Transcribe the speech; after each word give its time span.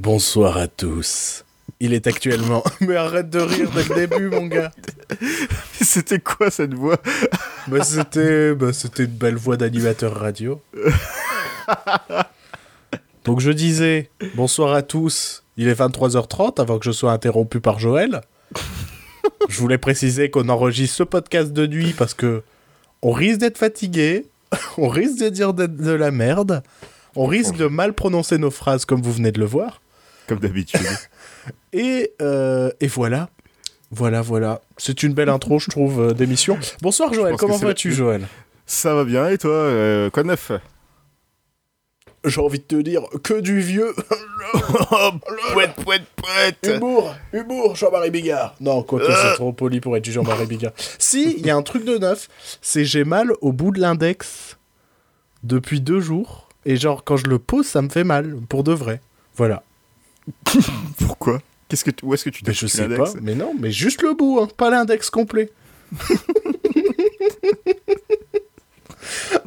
Bonsoir 0.00 0.56
à 0.56 0.66
tous. 0.66 1.44
Il 1.78 1.92
est 1.92 2.06
actuellement. 2.06 2.64
Mais 2.80 2.96
arrête 2.96 3.28
de 3.28 3.38
rire 3.38 3.70
dès 3.74 3.84
le 3.84 3.94
début, 4.06 4.30
mon 4.30 4.46
gars. 4.46 4.70
C'était 5.74 6.20
quoi 6.20 6.50
cette 6.50 6.72
voix? 6.72 6.96
Bah, 7.66 7.84
c'était, 7.84 8.54
bah, 8.54 8.72
c'était 8.72 9.04
une 9.04 9.10
belle 9.10 9.36
voix 9.36 9.58
d'animateur 9.58 10.14
radio. 10.14 10.58
Donc 13.26 13.40
je 13.40 13.50
disais, 13.50 14.08
bonsoir 14.36 14.72
à 14.72 14.80
tous. 14.80 15.44
Il 15.58 15.68
est 15.68 15.78
23h30 15.78 16.58
avant 16.62 16.78
que 16.78 16.86
je 16.86 16.92
sois 16.92 17.12
interrompu 17.12 17.60
par 17.60 17.78
Joël. 17.78 18.22
Je 19.50 19.60
voulais 19.60 19.76
préciser 19.76 20.30
qu'on 20.30 20.48
enregistre 20.48 20.96
ce 20.96 21.02
podcast 21.02 21.52
de 21.52 21.66
nuit 21.66 21.92
parce 21.92 22.14
que 22.14 22.42
on 23.02 23.10
risque 23.12 23.40
d'être 23.40 23.58
fatigué, 23.58 24.24
on 24.78 24.88
risque 24.88 25.18
de 25.18 25.28
dire 25.28 25.52
de, 25.52 25.66
de 25.66 25.92
la 25.92 26.10
merde, 26.10 26.62
on 27.16 27.26
risque 27.26 27.56
de 27.56 27.66
mal 27.66 27.92
prononcer 27.92 28.38
nos 28.38 28.50
phrases 28.50 28.86
comme 28.86 29.02
vous 29.02 29.12
venez 29.12 29.32
de 29.32 29.38
le 29.40 29.44
voir. 29.44 29.82
Comme 30.30 30.38
d'habitude. 30.38 30.86
Et, 31.72 32.12
euh, 32.22 32.70
et 32.80 32.86
voilà. 32.86 33.30
Voilà, 33.90 34.22
voilà. 34.22 34.60
C'est 34.76 35.02
une 35.02 35.12
belle 35.12 35.28
intro, 35.28 35.58
je 35.58 35.68
trouve, 35.68 36.00
euh, 36.00 36.12
d'émission. 36.12 36.56
Bonsoir 36.82 37.12
Joël, 37.12 37.34
comment 37.36 37.56
vas-tu 37.56 37.92
Joël? 37.92 38.28
Ça 38.64 38.94
va 38.94 39.02
bien 39.02 39.28
et 39.28 39.38
toi 39.38 39.50
euh, 39.50 40.08
Quoi 40.10 40.22
de 40.22 40.28
neuf? 40.28 40.52
J'ai 42.24 42.40
envie 42.40 42.60
de 42.60 42.64
te 42.64 42.76
dire 42.76 43.02
que 43.24 43.40
du 43.40 43.58
vieux. 43.60 43.92
Pouette, 45.52 45.74
pouette, 45.74 46.02
pouette 46.14 46.76
Humour, 46.76 47.16
humour, 47.32 47.74
Jean-Marie 47.74 48.10
Bigard. 48.10 48.54
Non, 48.60 48.84
quoique 48.84 49.10
c'est 49.10 49.34
trop 49.34 49.52
poli 49.52 49.80
pour 49.80 49.96
être 49.96 50.04
du 50.04 50.12
Jean-Marie 50.12 50.46
Bigard. 50.46 50.72
Si, 50.98 51.34
il 51.38 51.44
y 51.44 51.50
a 51.50 51.56
un 51.56 51.62
truc 51.62 51.84
de 51.84 51.98
neuf, 51.98 52.28
c'est 52.62 52.84
j'ai 52.84 53.02
mal 53.02 53.32
au 53.40 53.52
bout 53.52 53.72
de 53.72 53.80
l'index 53.80 54.58
depuis 55.42 55.80
deux 55.80 56.00
jours. 56.00 56.48
Et 56.66 56.76
genre, 56.76 57.02
quand 57.02 57.16
je 57.16 57.26
le 57.26 57.40
pose, 57.40 57.66
ça 57.66 57.82
me 57.82 57.88
fait 57.88 58.04
mal, 58.04 58.36
pour 58.48 58.62
de 58.62 58.72
vrai. 58.72 59.00
Voilà. 59.34 59.64
Pourquoi? 60.98 61.40
Qu'est-ce 61.68 61.84
que 61.84 61.90
tu- 61.90 62.04
Où 62.04 62.14
est-ce 62.14 62.24
que 62.24 62.30
tu 62.30 62.42
t'es 62.42 62.52
je 62.52 62.66
sais 62.66 62.88
pas, 62.88 63.12
mais 63.22 63.34
non, 63.34 63.54
mais 63.58 63.70
juste 63.70 64.02
le 64.02 64.14
bout, 64.14 64.40
hein, 64.40 64.48
pas 64.56 64.70
l'index 64.70 65.08
complet. 65.10 65.50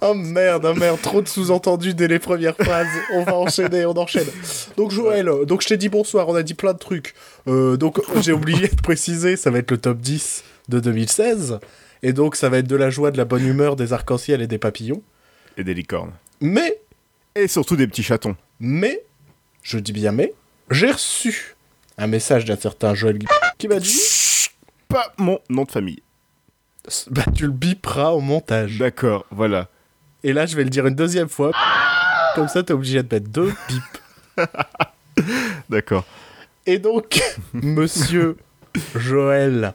oh 0.02 0.14
merde, 0.14 0.66
oh 0.66 0.73
merde, 0.73 1.00
trop 1.02 1.22
de 1.22 1.28
sous-entendus 1.28 1.94
dès 1.94 2.08
les 2.08 2.20
premières 2.20 2.56
phrases. 2.56 2.88
On 3.14 3.23
va 3.23 3.36
enchaîner, 3.36 3.86
on 3.86 3.92
enchaîne. 3.98 4.28
Donc 4.78 4.92
Joël, 4.92 5.30
donc 5.45 5.61
je 5.61 5.67
t'ai 5.67 5.78
dit 5.78 5.89
bonsoir, 5.89 6.28
on 6.30 6.36
a 6.36 6.44
dit 6.44 6.54
plein 6.54 6.73
de 6.73 6.78
trucs. 6.80 7.14
Euh, 7.48 7.78
donc 7.78 8.00
j'ai 8.22 8.31
oublié 8.34 8.67
de 8.67 8.81
préciser, 8.81 9.36
ça 9.38 9.52
va 9.52 9.59
être 9.59 9.72
le 9.72 9.78
top 9.78 10.00
10 10.00 10.44
de 10.70 10.80
2016. 10.80 11.59
Et 12.02 12.14
donc 12.14 12.36
ça 12.36 12.50
va 12.50 12.58
être 12.58 12.67
de 12.67 12.76
la 12.76 12.89
joie, 12.89 13.11
de 13.11 13.17
la 13.17 13.26
bonne 13.26 13.45
humeur, 13.45 13.76
des 13.76 13.94
arcs-en-ciel 13.94 14.42
et 14.42 14.48
des 14.48 14.58
papillons. 14.58 15.02
Et 15.58 15.64
des 15.64 15.73
licornes. 15.73 16.11
Mais, 16.42 16.80
Et 17.36 17.48
surtout 17.48 17.76
des 17.76 17.88
petits 17.88 18.04
chatons. 18.04 18.36
mais, 18.59 19.04
je 19.61 19.78
dis 19.78 19.94
bien 19.94 20.11
mais, 20.11 20.34
j'ai 20.72 20.92
reçu 20.92 21.56
un 21.97 22.08
message 22.08 22.45
d'un 22.45 22.56
certain 22.58 22.94
Joël 22.95 23.19
qui 23.58 23.67
m'a 23.67 23.80
dit... 23.80 24.00
Pas 24.88 25.14
mon 25.17 25.39
nom 25.50 25.64
de 25.64 25.72
famille. 25.72 26.02
Bah, 27.09 27.23
tu 27.36 27.45
le 27.45 27.52
biperas 27.52 28.09
au 28.11 28.20
montage. 28.20 28.78
D'accord, 28.78 29.25
voilà. 29.31 29.70
Et 30.23 30.33
là, 30.33 30.45
je 30.45 30.55
vais 30.55 30.64
le 30.64 30.70
dire 30.70 30.86
une 30.86 30.95
deuxième 30.95 31.30
fois. 31.30 31.52
Comme 32.36 32.47
ça, 32.47 32.61
t'es 32.64 32.73
obligé 32.73 33.02
de 33.02 33.14
mettre 33.16 33.28
deux 33.30 33.53
bips. 33.67 34.47
D'accord. 35.70 36.05
Et 36.66 36.80
donc, 36.80 37.22
monsieur 37.53 38.38
Joël 38.95 39.73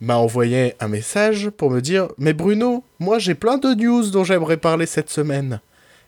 m'a 0.00 0.16
envoyé 0.16 0.74
un 0.80 0.88
message 0.88 1.50
pour 1.50 1.70
me 1.70 1.80
dire 1.80 2.08
Mais 2.18 2.32
Bruno, 2.32 2.84
moi 2.98 3.18
j'ai 3.18 3.34
plein 3.34 3.58
de 3.58 3.74
news 3.74 4.10
dont 4.10 4.24
j'aimerais 4.24 4.56
parler 4.56 4.86
cette 4.86 5.10
semaine. 5.10 5.60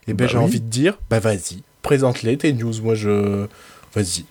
Et 0.06 0.14
ben 0.14 0.24
Bah 0.24 0.30
j'ai 0.32 0.38
oui. 0.38 0.44
envie 0.44 0.60
de 0.60 0.68
dire 0.68 0.98
Bah 1.10 1.20
vas-y, 1.20 1.62
présente-les 1.82 2.38
tes 2.38 2.52
news. 2.52 2.72
Moi 2.82 2.94
je. 2.94 3.46
Vas-y. 3.94 4.24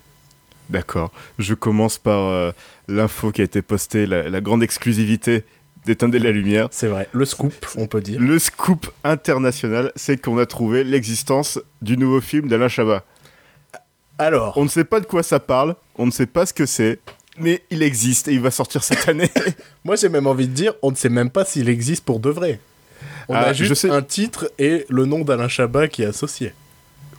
D'accord. 0.69 1.11
Je 1.37 1.53
commence 1.53 1.97
par 1.97 2.29
euh, 2.29 2.51
l'info 2.87 3.31
qui 3.31 3.41
a 3.41 3.43
été 3.43 3.61
postée, 3.61 4.05
la, 4.05 4.29
la 4.29 4.41
grande 4.41 4.63
exclusivité 4.63 5.43
d'éteindre 5.85 6.17
la 6.17 6.31
lumière. 6.31 6.67
C'est 6.71 6.87
vrai. 6.87 7.09
Le 7.11 7.25
scoop, 7.25 7.53
on 7.75 7.87
peut 7.87 8.01
dire. 8.01 8.19
Le 8.19 8.39
scoop 8.39 8.89
international, 9.03 9.91
c'est 9.95 10.15
qu'on 10.21 10.37
a 10.37 10.45
trouvé 10.45 10.83
l'existence 10.83 11.59
du 11.81 11.97
nouveau 11.97 12.21
film 12.21 12.47
d'Alain 12.47 12.67
Chabat. 12.69 13.03
Alors, 14.17 14.55
On 14.57 14.63
ne 14.63 14.69
sait 14.69 14.83
pas 14.83 14.99
de 14.99 15.05
quoi 15.07 15.23
ça 15.23 15.39
parle, 15.39 15.75
on 15.97 16.05
ne 16.05 16.11
sait 16.11 16.27
pas 16.27 16.45
ce 16.45 16.53
que 16.53 16.67
c'est, 16.67 16.99
mais 17.39 17.63
il 17.71 17.81
existe 17.81 18.27
et 18.27 18.33
il 18.33 18.39
va 18.39 18.51
sortir 18.51 18.83
cette 18.83 19.09
année. 19.09 19.29
moi 19.83 19.95
j'ai 19.95 20.09
même 20.09 20.27
envie 20.27 20.47
de 20.47 20.53
dire 20.53 20.73
On 20.83 20.91
ne 20.91 20.95
sait 20.95 21.09
même 21.09 21.31
pas 21.31 21.43
s'il 21.45 21.67
existe 21.69 22.05
pour 22.05 22.19
de 22.19 22.29
vrai. 22.29 22.59
On 23.27 23.33
Ah, 23.33 23.39
a 23.47 23.53
je 23.53 23.63
juste 23.65 23.81
sais. 23.81 23.89
un 23.89 24.03
titre 24.03 24.51
et 24.59 24.85
le 24.89 25.05
nom 25.05 25.21
d'Alain 25.23 25.47
Chabat 25.47 25.87
qui 25.87 26.03
est 26.03 26.07
associé. 26.07 26.53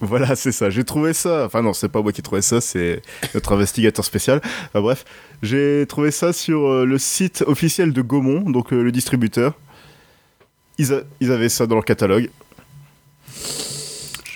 voilà, 0.06 0.36
c'est 0.36 0.52
ça. 0.52 0.68
J'ai 0.68 0.84
trouvé 0.84 1.12
ça. 1.14 1.46
Enfin 1.46 1.62
non, 1.62 1.72
c'est 1.72 1.88
pas 1.88 2.02
moi 2.02 2.12
qui 2.12 2.20
ai 2.20 2.22
trouvé 2.22 2.42
ça, 2.42 2.60
c'est 2.60 3.00
notre 3.34 3.52
investigateur 3.52 4.04
spécial. 4.04 4.40
Enfin 4.68 4.80
bref, 4.82 5.04
j'ai 5.42 5.86
trouvé 5.88 6.10
ça 6.10 6.32
sur 6.32 6.66
euh, 6.68 6.84
le 6.84 6.98
site 6.98 7.42
officiel 7.46 7.92
de 7.92 8.02
Gaumont, 8.02 8.40
donc 8.50 8.72
euh, 8.72 8.82
le 8.82 8.92
distributeur. 8.92 9.54
Ils, 10.78 10.92
a- 10.92 11.02
ils 11.20 11.30
avaient 11.32 11.48
ça 11.48 11.66
dans 11.66 11.76
leur 11.76 11.84
catalogue. 11.84 12.30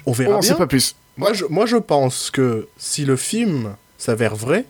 On 0.07 0.11
On 0.11 0.13
verra 0.13 0.39
bien. 0.41 0.43
sait 0.43 0.55
pas 0.55 0.67
plus. 0.67 0.95
Moi 1.17 1.33
je, 1.33 1.45
moi, 1.47 1.67
je 1.67 1.77
pense 1.77 2.31
que 2.31 2.69
si 2.77 3.05
le 3.05 3.17
film 3.17 3.75
s'avère 3.99 4.37
vrai, 4.37 4.65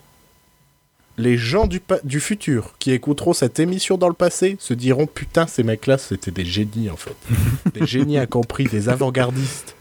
les 1.18 1.36
gens 1.36 1.66
du, 1.66 1.80
du 2.04 2.20
futur 2.20 2.74
qui 2.78 2.92
écouteront 2.92 3.32
cette 3.32 3.58
émission 3.58 3.96
dans 3.98 4.08
le 4.08 4.14
passé 4.14 4.56
se 4.58 4.74
diront 4.74 5.06
Putain, 5.06 5.46
ces 5.46 5.62
mecs-là, 5.62 5.98
c'était 5.98 6.30
des 6.30 6.44
génies 6.44 6.88
en 6.90 6.96
fait. 6.96 7.16
des 7.74 7.86
génies 7.86 8.18
incompris, 8.18 8.64
des 8.64 8.88
avant-gardistes. 8.88 9.75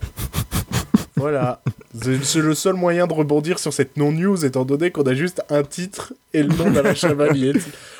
voilà. 1.16 1.60
C'est 2.22 2.38
le 2.40 2.54
seul 2.54 2.74
moyen 2.74 3.06
de 3.06 3.12
rebondir 3.12 3.58
sur 3.58 3.72
cette 3.72 3.96
non-news, 3.96 4.44
étant 4.44 4.64
donné 4.64 4.90
qu'on 4.90 5.02
a 5.02 5.14
juste 5.14 5.42
un 5.50 5.62
titre 5.62 6.12
et 6.32 6.42
le 6.42 6.54
nom 6.54 6.70
d'Alain 6.70 6.94
Chavalier. 6.94 7.52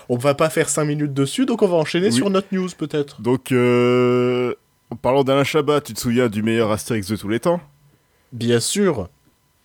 On 0.08 0.16
va 0.16 0.34
pas 0.34 0.48
faire 0.50 0.68
5 0.68 0.84
minutes 0.84 1.12
dessus, 1.14 1.44
donc 1.46 1.62
on 1.62 1.68
va 1.68 1.76
enchaîner 1.76 2.06
Oui. 2.08 2.12
sur 2.12 2.30
notre 2.30 2.48
news 2.52 2.68
peut-être. 2.78 3.20
Donc, 3.20 3.52
euh, 3.52 4.54
en 4.90 4.96
parlant 4.96 5.22
d'Alain 5.24 5.44
Chabat, 5.44 5.80
tu 5.80 5.92
te 5.94 6.00
souviens 6.00 6.28
du 6.28 6.42
meilleur 6.42 6.70
Astérix 6.70 7.08
de 7.08 7.16
tous 7.16 7.28
les 7.28 7.40
temps? 7.40 7.60
Bien 8.32 8.60
sûr, 8.60 9.08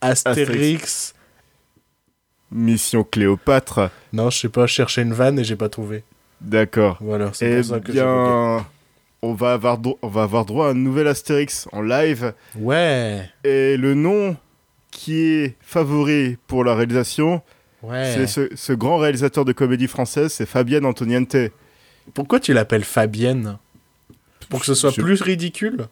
Astérix. 0.02 1.14
Mission 2.52 3.04
Cléopâtre. 3.04 3.90
Non, 4.14 4.30
je 4.30 4.40
sais 4.40 4.50
pas, 4.50 4.66
je 4.66 4.74
cherchais 4.74 5.02
une 5.02 5.14
vanne 5.14 5.40
et 5.40 5.44
j'ai 5.44 5.56
pas 5.56 5.70
trouvé. 5.70 6.04
D'accord. 6.42 6.98
Voilà, 7.02 7.32
c'est 7.34 7.50
Eh 7.52 7.56
pour 7.58 7.66
ça 7.66 7.80
que 7.80 7.88
j'ai 7.92 8.00
bugué. 8.00 8.04
bien, 8.04 8.66
on 9.22 9.34
va, 9.34 9.54
avoir 9.54 9.80
on 10.02 10.08
va 10.08 10.24
avoir 10.24 10.46
droit 10.46 10.68
à 10.68 10.72
un 10.72 10.74
nouvel 10.76 11.08
Astérix 11.08 11.68
en 11.72 11.82
live. 11.82 12.34
Ouais, 12.58 13.30
Et 13.44 13.78
le 13.78 13.94
nom 13.94 14.36
qui 14.92 15.22
est 15.24 15.56
favori 15.62 16.38
pour 16.48 16.64
la 16.64 16.76
réalisation, 16.76 17.42
ouais. 17.84 18.14
c'est 18.16 18.28
ce, 18.28 18.50
ce 18.56 18.74
grand 18.74 18.98
réalisateur 18.98 19.44
de 19.46 19.52
comédie 19.52 19.88
française, 19.88 20.32
c'est 20.32 20.46
Fabienne 20.46 20.86
Antoniente. 20.86 21.36
Pourquoi 22.14 22.40
tu 22.40 22.54
l'appelles 22.54 22.84
Fabienne? 22.84 23.58
Pour 24.50 24.60
que 24.60 24.66
ce 24.68 24.76
soit 24.76 24.92
Je- 24.92 25.02
plus 25.02 25.22
ridicule? 25.22 25.88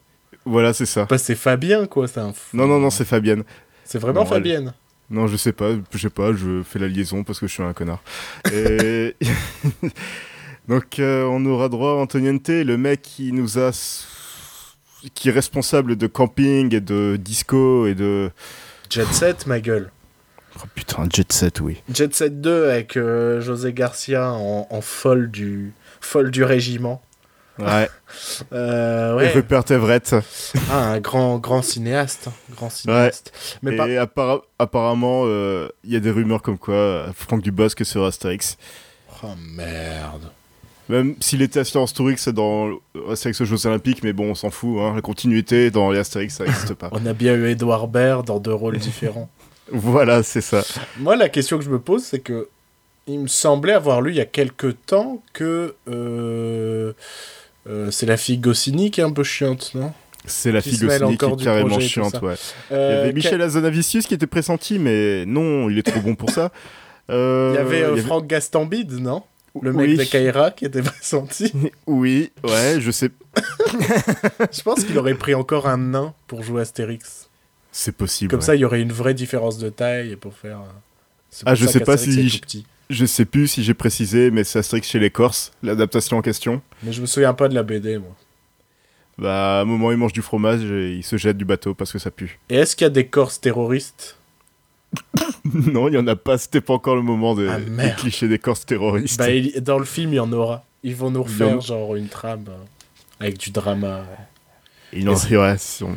Voilà, 0.45 0.73
c'est 0.73 0.85
ça. 0.85 1.05
Bah 1.09 1.17
c'est 1.17 1.35
Fabien 1.35 1.85
quoi, 1.87 2.07
c'est 2.07 2.19
un 2.19 2.33
fou. 2.33 2.55
Non, 2.55 2.67
non, 2.67 2.77
non, 2.79 2.89
c'est 2.89 3.05
Fabienne. 3.05 3.43
C'est 3.85 3.97
vraiment 3.99 4.21
Non, 4.21 4.25
elle- 4.27 4.33
Fabienne? 4.33 4.73
Non, 5.09 5.27
je 5.27 5.37
sais 5.37 5.53
pas, 5.53 5.71
je 5.91 5.97
sais 5.97 6.09
pas, 6.09 6.33
je 6.33 6.63
fais 6.63 6.79
la 6.79 6.87
liaison 6.87 7.23
parce 7.23 7.39
que 7.39 7.47
je 7.47 7.53
suis 7.53 7.63
un 7.63 7.73
connard. 7.73 8.01
Et... 8.53 9.15
Donc, 10.67 10.99
euh, 10.99 11.23
on 11.25 11.45
aura 11.45 11.69
droit 11.69 11.91
à 11.91 11.95
Antoniente, 11.95 12.47
le 12.49 12.77
mec 12.77 13.01
qui 13.01 13.31
nous 13.33 13.59
a. 13.59 13.71
qui 15.13 15.29
est 15.29 15.31
responsable 15.31 15.95
de 15.95 16.07
camping 16.07 16.73
et 16.73 16.81
de 16.81 17.17
disco 17.19 17.85
et 17.87 17.95
de. 17.95 18.31
Jet 18.89 19.07
Set, 19.13 19.47
ma 19.47 19.59
gueule. 19.59 19.91
Oh 20.59 20.67
putain, 20.75 21.07
Jet 21.11 21.31
Set, 21.33 21.61
oui. 21.61 21.81
Jet 21.91 22.13
Set 22.13 22.39
2 22.39 22.69
avec 22.69 22.95
euh, 22.95 23.41
José 23.41 23.73
Garcia 23.73 24.31
en, 24.31 24.67
en 24.69 24.81
folle 24.81 25.31
du 25.31 25.73
folle 25.99 26.29
du 26.31 26.43
régiment. 26.43 27.01
Ouais. 27.59 27.89
Euh, 28.53 29.13
Et 29.13 29.15
ouais. 29.15 29.31
Rupert 29.31 29.63
Everett. 29.71 30.15
Ah, 30.69 30.91
un 30.91 30.99
grand 30.99 31.39
grand 31.39 31.63
cinéaste, 31.63 32.29
grand 32.55 32.69
cinéaste. 32.69 33.31
Mais 33.63 33.75
et 33.75 33.97
apparemment, 33.97 35.23
euh, 35.25 35.67
il 35.83 35.91
y 35.91 35.95
a 35.95 35.99
des 35.99 36.11
rumeurs 36.11 36.43
comme 36.43 36.59
quoi 36.59 36.75
euh, 36.75 37.07
Franck 37.15 37.41
Dubosc 37.41 37.83
sera 37.83 38.07
Astérix. 38.09 38.57
Oh 39.23 39.29
merde. 39.55 40.29
Même 40.93 41.15
s'il 41.19 41.41
était 41.41 41.59
Assurance 41.59 41.91
Tourix 41.93 42.27
dans 42.29 42.69
Astérix 43.09 43.41
aux 43.41 43.45
Jeux 43.45 43.65
Olympiques, 43.65 44.03
mais 44.03 44.13
bon, 44.13 44.29
on 44.31 44.35
s'en 44.35 44.51
fout, 44.51 44.77
hein, 44.79 44.93
la 44.95 45.01
continuité 45.01 45.71
dans 45.71 45.89
les 45.91 45.97
Astérix, 45.97 46.35
ça 46.35 46.43
n'existe 46.45 46.75
pas. 46.75 46.89
On 46.93 47.03
a 47.07 47.13
bien 47.13 47.33
eu 47.33 47.47
Edouard 47.47 47.87
Baird 47.87 48.27
dans 48.27 48.39
deux 48.39 48.53
rôles 48.53 48.77
différents. 48.89 49.27
voilà, 49.71 50.21
c'est 50.21 50.41
ça. 50.41 50.63
Moi, 50.99 51.15
la 51.15 51.29
question 51.29 51.57
que 51.57 51.63
je 51.63 51.69
me 51.71 51.79
pose, 51.79 52.03
c'est 52.03 52.19
que 52.19 52.47
il 53.07 53.19
me 53.21 53.27
semblait 53.27 53.73
avoir 53.73 54.01
lu 54.01 54.11
il 54.11 54.17
y 54.17 54.21
a 54.21 54.25
quelque 54.25 54.67
temps 54.67 55.21
que 55.33 55.73
euh, 55.89 56.93
euh, 57.67 57.89
c'est 57.91 58.05
la 58.05 58.15
fille 58.15 58.37
Goscinny 58.37 58.91
qui 58.91 59.01
est 59.01 59.03
un 59.03 59.11
peu 59.11 59.23
chiante, 59.23 59.71
non? 59.75 59.91
C'est 60.25 60.51
la 60.53 60.61
Qui 60.61 60.69
fille 60.69 60.87
Goscinny 60.87 61.17
qui 61.17 61.25
est 61.25 61.43
carrément 61.43 61.79
chiante, 61.79 62.21
ouais. 62.21 62.35
Il 62.71 62.75
y 62.75 62.79
avait 62.79 63.13
Michel 63.13 63.41
Azanavicius 63.41 64.05
qui 64.07 64.13
était 64.13 64.27
pressenti, 64.27 64.79
mais 64.79 65.25
non, 65.25 65.69
il 65.69 65.79
est 65.79 65.83
trop 65.83 65.99
bon 66.01 66.15
pour 66.15 66.29
ça. 66.29 66.51
Euh, 67.09 67.51
Il 67.53 67.55
y 67.55 67.57
avait, 67.59 67.75
euh, 67.77 67.79
il 67.79 67.81
y 67.81 67.91
avait- 67.93 68.01
Franck 68.03 68.27
Gastambide, 68.27 68.93
non? 69.01 69.23
Le 69.61 69.71
mec 69.73 69.87
Oui. 69.89 69.97
de 69.97 70.03
Kaira 70.03 70.51
qui 70.51 70.65
était 70.65 70.81
pressenti. 70.83 71.53
Oui, 71.87 72.31
ouais, 72.43 72.77
je 72.79 72.89
sais. 72.91 73.11
je 74.51 74.61
pense 74.63 74.83
qu'il 74.83 74.97
aurait 74.97 75.15
pris 75.15 75.35
encore 75.35 75.67
un 75.67 75.77
nain 75.77 76.13
pour 76.27 76.43
jouer 76.43 76.61
Astérix. 76.61 77.29
C'est 77.71 77.95
possible. 77.95 78.29
Comme 78.31 78.39
ouais. 78.39 78.45
ça, 78.45 78.55
il 78.55 78.59
y 78.61 78.65
aurait 78.65 78.81
une 78.81 78.91
vraie 78.91 79.13
différence 79.13 79.57
de 79.57 79.69
taille 79.69 80.15
pour 80.15 80.33
faire. 80.35 80.59
euh, 80.59 81.43
Ah, 81.45 81.55
je 81.55 81.65
sais 81.67 81.79
pas 81.79 81.97
si 81.97 82.19
est 82.19 82.23
j- 82.27 82.39
tout 82.39 82.45
petit. 82.45 82.65
Je 82.89 83.05
sais 83.05 83.25
plus 83.25 83.47
si 83.47 83.63
j'ai 83.63 83.73
précisé, 83.73 84.29
mais 84.29 84.43
c'est 84.43 84.59
Astérix 84.59 84.87
chez 84.87 84.99
les 84.99 85.09
Corses, 85.09 85.51
l'adaptation 85.63 86.17
en 86.17 86.21
question. 86.21 86.61
Mais 86.83 86.91
je 86.91 87.01
me 87.01 87.05
souviens 87.07 87.33
pas 87.33 87.47
de 87.47 87.55
la 87.55 87.63
BD, 87.63 87.97
moi. 87.97 88.15
Bah, 89.17 89.59
à 89.59 89.61
un 89.61 89.65
moment, 89.65 89.91
il 89.91 89.97
mange 89.97 90.13
du 90.13 90.21
fromage 90.21 90.63
et 90.63 90.93
il 90.95 91.03
se 91.03 91.17
jette 91.17 91.37
du 91.37 91.45
bateau 91.45 91.73
parce 91.73 91.91
que 91.91 91.99
ça 91.99 92.11
pue. 92.11 92.39
Et 92.49 92.55
est-ce 92.55 92.75
qu'il 92.75 92.85
y 92.85 92.87
a 92.87 92.89
des 92.91 93.05
Corses 93.07 93.39
terroristes? 93.39 94.17
Non, 95.53 95.87
il 95.87 95.93
y 95.93 95.97
en 95.97 96.07
a 96.07 96.15
pas, 96.15 96.37
c'était 96.37 96.61
pas 96.61 96.73
encore 96.73 96.95
le 96.95 97.01
moment 97.01 97.35
des, 97.35 97.47
Ah, 97.47 97.59
des 97.59 97.91
clichés 97.95 98.27
des 98.27 98.39
Corses 98.39 98.65
terroristes. 98.65 99.17
Bah, 99.19 99.29
il- 99.29 99.59
dans 99.61 99.79
le 99.79 99.85
film, 99.85 100.13
il 100.13 100.17
y 100.17 100.19
en 100.19 100.31
aura. 100.31 100.63
Ils 100.83 100.95
vont 100.95 101.11
nous 101.11 101.23
refaire 101.23 101.61
genre 101.61 101.95
une 101.95 102.07
trame 102.09 102.45
euh, 102.49 102.57
avec 103.19 103.37
du 103.37 103.51
drama. 103.51 104.05
Il 104.91 105.09
en 105.09 105.15
sûrement. 105.57 105.95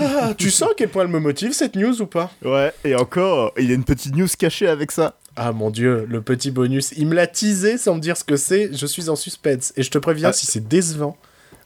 Ah, 0.00 0.32
tu 0.36 0.50
sens 0.50 0.70
à 0.70 0.74
quel 0.76 0.88
point 0.88 1.02
elle 1.02 1.08
me 1.10 1.20
motive 1.20 1.52
cette 1.52 1.76
news 1.76 2.00
ou 2.02 2.06
pas? 2.06 2.30
Ouais, 2.44 2.72
et 2.84 2.94
encore, 2.96 3.52
il 3.58 3.68
y 3.68 3.72
a 3.72 3.74
une 3.74 3.84
petite 3.84 4.16
news 4.16 4.26
cachée 4.38 4.66
avec 4.66 4.90
ça. 4.90 5.18
Ah 5.36 5.52
mon 5.52 5.70
dieu, 5.70 6.06
le 6.08 6.20
petit 6.22 6.50
bonus. 6.50 6.92
Il 6.96 7.06
me 7.06 7.14
l'a 7.14 7.26
teasé 7.26 7.78
sans 7.78 7.94
me 7.94 8.00
dire 8.00 8.16
ce 8.16 8.24
que 8.24 8.36
c'est. 8.36 8.70
Je 8.74 8.86
suis 8.86 9.08
en 9.08 9.16
suspense. 9.16 9.72
Et 9.76 9.82
je 9.82 9.90
te 9.90 9.98
préviens, 9.98 10.30
Ah. 10.30 10.32
si 10.32 10.46
c'est 10.46 10.66
décevant, 10.66 11.16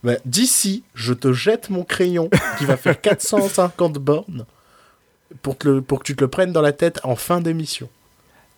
bah, 0.04 0.14
d'ici, 0.24 0.82
je 0.94 1.12
te 1.14 1.32
jette 1.32 1.70
mon 1.70 1.84
crayon 1.84 2.28
qui 2.58 2.64
va 2.64 2.76
faire 2.76 3.00
450 3.00 3.94
bornes 3.98 4.44
pour, 5.42 5.56
te 5.58 5.68
le- 5.68 5.82
pour 5.82 6.00
que 6.00 6.04
tu 6.04 6.16
te 6.16 6.22
le 6.24 6.28
prennes 6.28 6.52
dans 6.52 6.62
la 6.62 6.72
tête 6.72 7.00
en 7.04 7.16
fin 7.16 7.40
d'émission. 7.40 7.88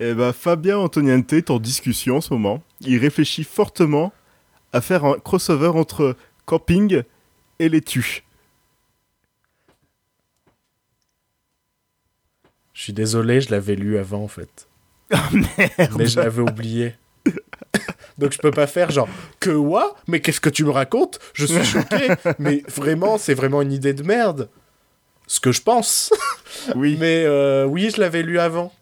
Et 0.00 0.14
bah, 0.14 0.32
Fabien 0.32 0.78
Antoniente 0.78 1.32
est 1.32 1.50
en 1.50 1.58
discussion 1.58 2.16
en 2.18 2.20
ce 2.20 2.32
moment. 2.32 2.62
Il 2.80 2.98
réfléchit 2.98 3.44
fortement 3.44 4.12
à 4.72 4.80
faire 4.80 5.04
un 5.04 5.18
crossover 5.18 5.68
entre 5.68 6.16
camping 6.46 7.02
et 7.58 7.68
les 7.68 7.80
tuches. 7.80 8.22
Je 12.74 12.82
suis 12.84 12.92
désolé, 12.92 13.40
je 13.40 13.50
l'avais 13.50 13.74
lu 13.74 13.98
avant 13.98 14.22
en 14.22 14.28
fait. 14.28 14.68
Ah, 15.10 15.30
Mais 15.96 16.06
je 16.06 16.20
l'avais 16.20 16.42
oublié. 16.42 16.94
Donc 18.18 18.32
je 18.32 18.38
peux 18.38 18.50
pas 18.50 18.66
faire 18.66 18.90
genre 18.90 19.08
que 19.40 19.50
quoi 19.56 19.96
Mais 20.06 20.20
qu'est-ce 20.20 20.40
que 20.40 20.50
tu 20.50 20.64
me 20.64 20.70
racontes? 20.70 21.18
Je 21.32 21.46
suis 21.46 21.64
choqué. 21.64 22.08
Mais 22.38 22.62
vraiment, 22.68 23.16
c'est 23.16 23.32
vraiment 23.34 23.62
une 23.62 23.72
idée 23.72 23.94
de 23.94 24.02
merde. 24.02 24.48
Ce 25.28 25.38
que 25.40 25.52
je 25.52 25.62
pense. 25.62 26.12
Oui, 26.74 26.96
Mais 26.98 27.22
euh, 27.24 27.66
oui, 27.66 27.90
je 27.94 28.00
l'avais 28.00 28.22
lu 28.22 28.38
avant. 28.40 28.72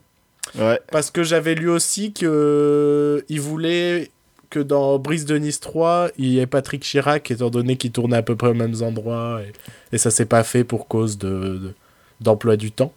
ouais. 0.57 0.81
Parce 0.93 1.11
que 1.11 1.23
j'avais 1.25 1.55
lu 1.55 1.69
aussi 1.69 2.13
que 2.13 3.25
il 3.29 3.41
voulait 3.41 4.11
que 4.51 4.61
dans 4.61 4.99
Brise 4.99 5.25
de 5.27 5.37
Nice 5.37 5.59
3, 5.61 6.11
il 6.17 6.27
y 6.29 6.39
ait 6.39 6.47
Patrick 6.47 6.83
Chirac, 6.83 7.29
étant 7.31 7.51
donné 7.51 7.77
qu'il 7.77 7.91
tournait 7.93 8.17
à 8.17 8.23
peu 8.23 8.37
près 8.37 8.49
aux 8.49 8.55
mêmes 8.55 8.81
endroits. 8.83 9.41
Et, 9.43 9.53
et 9.95 9.99
ça 9.99 10.11
s'est 10.11 10.25
pas 10.27 10.43
fait 10.45 10.63
pour 10.65 10.87
cause 10.89 11.19
de, 11.19 11.29
de- 11.29 11.75
d'emploi 12.21 12.57
du 12.57 12.71
temps. 12.71 12.93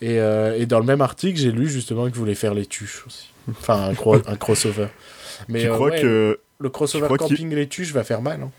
Et, 0.00 0.18
euh, 0.18 0.58
et 0.58 0.66
dans 0.66 0.80
le 0.80 0.86
même 0.86 1.02
article, 1.02 1.38
j'ai 1.38 1.52
lu 1.52 1.68
justement 1.68 2.06
qu'il 2.06 2.16
voulait 2.16 2.34
faire 2.34 2.54
les 2.54 2.66
tuches 2.66 3.04
aussi. 3.06 3.28
Enfin, 3.50 3.90
un, 3.90 3.92
cro- 3.92 4.22
un 4.26 4.36
crossover. 4.36 4.88
Mais 5.48 5.60
tu 5.60 5.68
euh, 5.68 5.74
crois 5.74 5.90
ouais, 5.90 6.00
que. 6.00 6.40
le 6.58 6.68
crossover 6.70 7.08
camping 7.18 7.54
les 7.54 7.68
tuches 7.68 7.92
va 7.92 8.02
faire 8.04 8.22
mal. 8.22 8.40
hein. 8.42 8.50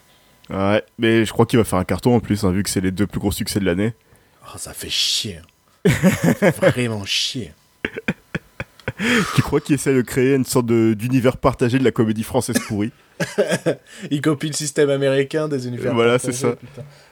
Ouais, 0.49 0.83
mais 0.97 1.25
je 1.25 1.31
crois 1.31 1.45
qu'il 1.45 1.57
va 1.59 1.63
faire 1.65 1.79
un 1.79 1.85
carton 1.85 2.15
en 2.15 2.19
plus, 2.19 2.43
hein, 2.43 2.51
vu 2.51 2.63
que 2.63 2.69
c'est 2.69 2.81
les 2.81 2.91
deux 2.91 3.07
plus 3.07 3.19
gros 3.19 3.31
succès 3.31 3.59
de 3.59 3.65
l'année. 3.65 3.93
Oh, 4.45 4.57
ça 4.57 4.73
fait 4.73 4.89
chier. 4.89 5.37
hein. 5.37 5.89
Ça 5.89 6.51
fait 6.51 6.51
vraiment 6.71 7.05
chier. 7.05 7.53
Tu 9.35 9.41
crois 9.41 9.59
qu'il 9.61 9.75
essaie 9.75 9.93
de 9.93 10.01
créer 10.01 10.35
une 10.35 10.45
sorte 10.45 10.67
d'univers 10.67 11.37
partagé 11.37 11.79
de 11.79 11.83
la 11.83 11.91
comédie 11.91 12.23
française 12.23 12.57
pourrie 12.67 12.91
Il 14.11 14.21
copie 14.21 14.47
le 14.47 14.53
système 14.53 14.89
américain 14.89 15.47
des 15.47 15.67
univers. 15.67 15.93
Voilà, 15.93 16.19
c'est 16.19 16.31
ça. 16.33 16.55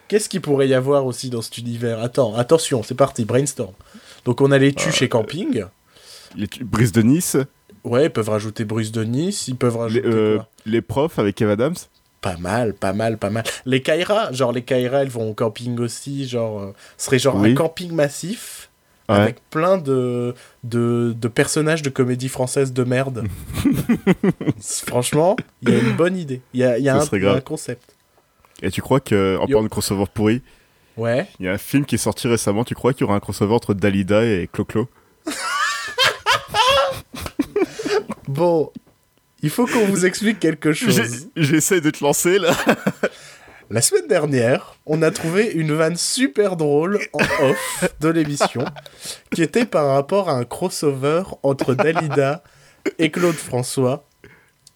Qu'est-ce 0.07 0.27
qu'il 0.29 0.41
pourrait 0.41 0.67
y 0.67 0.73
avoir 0.73 1.05
aussi 1.05 1.29
dans 1.29 1.41
cet 1.41 1.57
univers? 1.57 1.99
Attends, 2.01 2.35
attention, 2.35 2.83
c'est 2.83 2.95
parti, 2.95 3.23
brainstorm. 3.25 3.73
Donc 4.25 4.41
on 4.41 4.51
a 4.51 4.57
les 4.57 4.73
tuches 4.73 5.01
et 5.01 5.09
camping. 5.09 5.63
Les 6.35 6.47
Brise 6.61 6.91
de 6.91 7.01
Nice, 7.01 7.37
Ouais, 7.83 8.05
ils 8.05 8.09
peuvent 8.11 8.29
rajouter 8.29 8.63
Bruce 8.63 8.91
de 8.91 9.03
Nice, 9.03 9.47
ils 9.47 9.55
peuvent 9.55 9.73
les, 9.73 9.79
rajouter 9.79 10.01
euh, 10.05 10.35
quoi? 10.37 10.47
les 10.67 10.81
profs 10.81 11.17
avec 11.17 11.35
Kev 11.35 11.49
Adams. 11.51 11.73
Pas 12.21 12.38
mal, 12.38 12.73
pas 12.75 12.94
mal, 12.94 13.18
pas 13.18 13.29
mal. 13.31 13.44
Les 13.65 13.81
Kaira, 13.81 14.31
genre 14.31 14.51
les 14.51 14.62
Kaira, 14.62 15.01
elles 15.01 15.09
vont 15.09 15.31
au 15.31 15.33
camping 15.33 15.79
aussi, 15.79 16.27
genre... 16.27 16.59
euh, 16.62 16.73
ce 16.97 17.06
serait 17.06 17.18
genre 17.19 17.35
Oui. 17.35 17.51
un 17.51 17.56
camping 17.56 17.91
massif 17.91 18.69
Ouais. 19.09 19.18
avec 19.18 19.41
plein 19.50 19.77
de, 19.77 20.33
de, 20.63 21.13
de 21.19 21.27
personnages 21.27 21.81
de 21.81 21.89
comédie 21.89 22.29
française 22.29 22.71
de 22.71 22.83
merde. 22.85 23.25
Franchement, 24.88 25.35
il 25.63 25.69
y 25.69 25.75
a 25.75 25.79
une 25.79 25.95
bonne 25.97 26.15
idée. 26.15 26.41
Il 26.53 26.62
y 26.62 26.63
a, 26.63 26.77
y 26.77 26.88
un, 26.88 27.00
concept. 27.44 27.95
Et 28.62 28.69
tu 28.71 28.81
crois 28.81 29.00
que, 29.01 29.35
en 29.38 29.41
Yo. 29.41 29.47
parlant 29.47 29.63
de 29.63 29.67
crossover 29.69 30.06
pourri, 30.13 30.41
Ouais. 30.95 31.27
il 31.39 31.45
y 31.47 31.50
a 31.50 31.53
un 31.53 31.57
film 31.57 31.83
qui 31.85 31.95
est 31.95 31.97
sorti 31.97 32.27
récemment, 32.27 32.63
tu 32.63 32.75
crois 32.75 32.94
qu'il 32.94 33.01
y 33.01 33.03
aura 33.06 33.15
un 33.15 33.19
crossover 33.19 33.53
entre 33.53 33.74
Dalida 33.74 34.24
et 34.24 34.47
Clo-Clo? 34.53 34.88
Bon, 38.27 38.71
il 39.41 39.49
faut 39.49 39.65
qu'on 39.65 39.85
vous 39.85 40.05
explique 40.05 40.39
quelque 40.39 40.73
chose. 40.73 41.27
J'essaie 41.35 41.81
de 41.81 41.89
te 41.89 42.03
lancer 42.03 42.39
là. 42.39 42.55
La 43.69 43.81
semaine 43.81 44.07
dernière, 44.07 44.75
on 44.85 45.01
a 45.01 45.11
trouvé 45.11 45.49
une 45.53 45.71
vanne 45.71 45.95
super 45.95 46.57
drôle 46.57 46.99
en 47.13 47.19
off 47.45 47.85
de 48.01 48.09
l'émission 48.09 48.65
qui 49.33 49.41
était 49.43 49.65
par 49.65 49.88
rapport 49.93 50.27
à 50.29 50.33
un 50.33 50.43
crossover 50.43 51.23
entre 51.41 51.73
Dalida 51.73 52.43
et 52.99 53.11
Claude 53.11 53.35
François. 53.35 54.05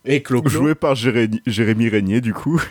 Et 0.05 0.23
Claude, 0.23 0.47
Joué 0.47 0.75
par 0.75 0.95
Jérémy, 0.95 1.41
Jérémy 1.45 1.89
Régnier, 1.89 2.21
du 2.21 2.33
coup. 2.33 2.61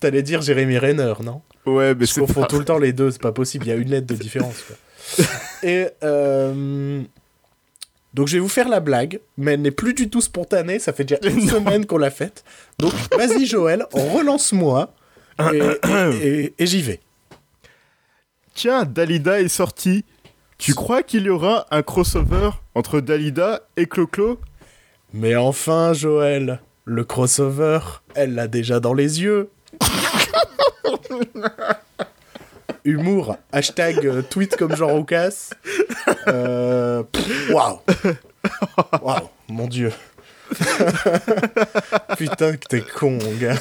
t'allais 0.00 0.22
dire 0.22 0.40
Jérémy 0.40 0.78
Renner, 0.78 1.12
non? 1.22 1.42
Ouais, 1.66 1.94
mais 1.94 2.06
Je 2.06 2.12
c'est 2.12 2.20
confonds 2.20 2.42
pas... 2.42 2.46
tout 2.46 2.58
le 2.58 2.64
temps 2.64 2.78
les 2.78 2.92
deux, 2.94 3.10
c'est 3.10 3.20
pas 3.20 3.32
possible, 3.32 3.66
il 3.66 3.68
y 3.68 3.72
a 3.72 3.76
une 3.76 3.90
lettre 3.90 4.06
de 4.06 4.14
différence. 4.14 4.62
quoi. 4.62 5.26
Et 5.64 5.88
euh, 6.02 7.02
donc 8.16 8.26
je 8.28 8.32
vais 8.34 8.40
vous 8.40 8.48
faire 8.48 8.68
la 8.68 8.80
blague, 8.80 9.20
mais 9.36 9.52
elle 9.52 9.62
n'est 9.62 9.70
plus 9.70 9.94
du 9.94 10.10
tout 10.10 10.20
spontanée, 10.22 10.78
ça 10.80 10.92
fait 10.92 11.04
déjà 11.04 11.20
une 11.30 11.46
semaine 11.48 11.86
qu'on 11.86 11.98
l'a 11.98 12.10
faite. 12.10 12.42
Donc 12.80 12.92
vas-y 13.16 13.46
Joël, 13.46 13.86
relance-moi 13.92 14.92
et, 15.52 15.58
et- 15.58 16.26
et- 16.26 16.54
et 16.58 16.66
j'y 16.66 16.82
vais. 16.82 16.98
Tiens, 18.54 18.84
Dalida 18.84 19.40
est 19.40 19.48
sorti. 19.48 20.04
Tu 20.58 20.72
crois 20.74 21.02
qu'il 21.02 21.24
y 21.24 21.28
aura 21.28 21.66
un 21.70 21.82
crossover 21.82 22.50
entre 22.74 23.00
Dalida 23.00 23.60
et 23.76 23.84
Clo-Clo? 23.84 24.40
Mais 25.12 25.36
enfin 25.36 25.92
Joël, 25.92 26.60
le 26.86 27.04
crossover, 27.04 27.80
elle 28.14 28.34
l'a 28.34 28.48
déjà 28.48 28.80
dans 28.80 28.94
les 28.94 29.20
yeux. 29.22 29.50
Humour, 32.86 33.36
hashtag 33.52 34.06
euh, 34.06 34.22
tweet 34.22 34.56
comme 34.56 34.74
Jean 34.76 34.88
Roucas. 34.88 35.50
Euh, 36.28 37.02
Waouh! 37.50 37.80
Waouh, 39.02 39.28
mon 39.48 39.66
dieu. 39.66 39.92
Putain 42.16 42.56
que 42.56 42.66
t'es 42.68 42.80
con, 42.80 43.10
mon 43.20 43.32
gars. 43.40 43.56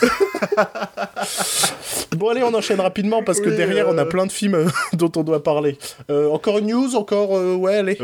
bon, 2.16 2.30
allez, 2.30 2.44
on 2.44 2.54
enchaîne 2.54 2.80
rapidement 2.80 3.24
parce 3.24 3.40
que 3.40 3.50
Oui, 3.50 3.56
derrière, 3.58 3.88
on 3.90 3.98
a 3.98 4.04
euh. 4.04 4.06
plein 4.06 4.28
de 4.28 4.32
films 4.32 4.70
dont 4.94 5.12
on 5.16 5.24
doit 5.24 5.42
parler. 5.44 5.78
Euh, 6.12 6.30
encore 6.30 6.60
une 6.60 6.68
news, 6.68 6.96
encore. 6.96 7.36
euh, 7.36 7.56
ouais, 7.56 7.78
allez. 7.78 7.98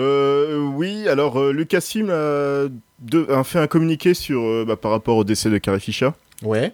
Oui, 0.75 1.07
alors 1.07 1.51
Lucasfilm 1.51 2.09
a, 2.09 2.63
de- 2.99 3.31
a 3.31 3.43
fait 3.43 3.59
un 3.59 3.67
communiqué 3.67 4.13
sur, 4.15 4.65
bah, 4.65 4.75
par 4.75 4.89
rapport 4.91 5.17
au 5.17 5.23
décès 5.23 5.49
de 5.51 5.59
Carrie 5.59 5.79
Fisher. 5.79 6.09
Ouais. 6.43 6.73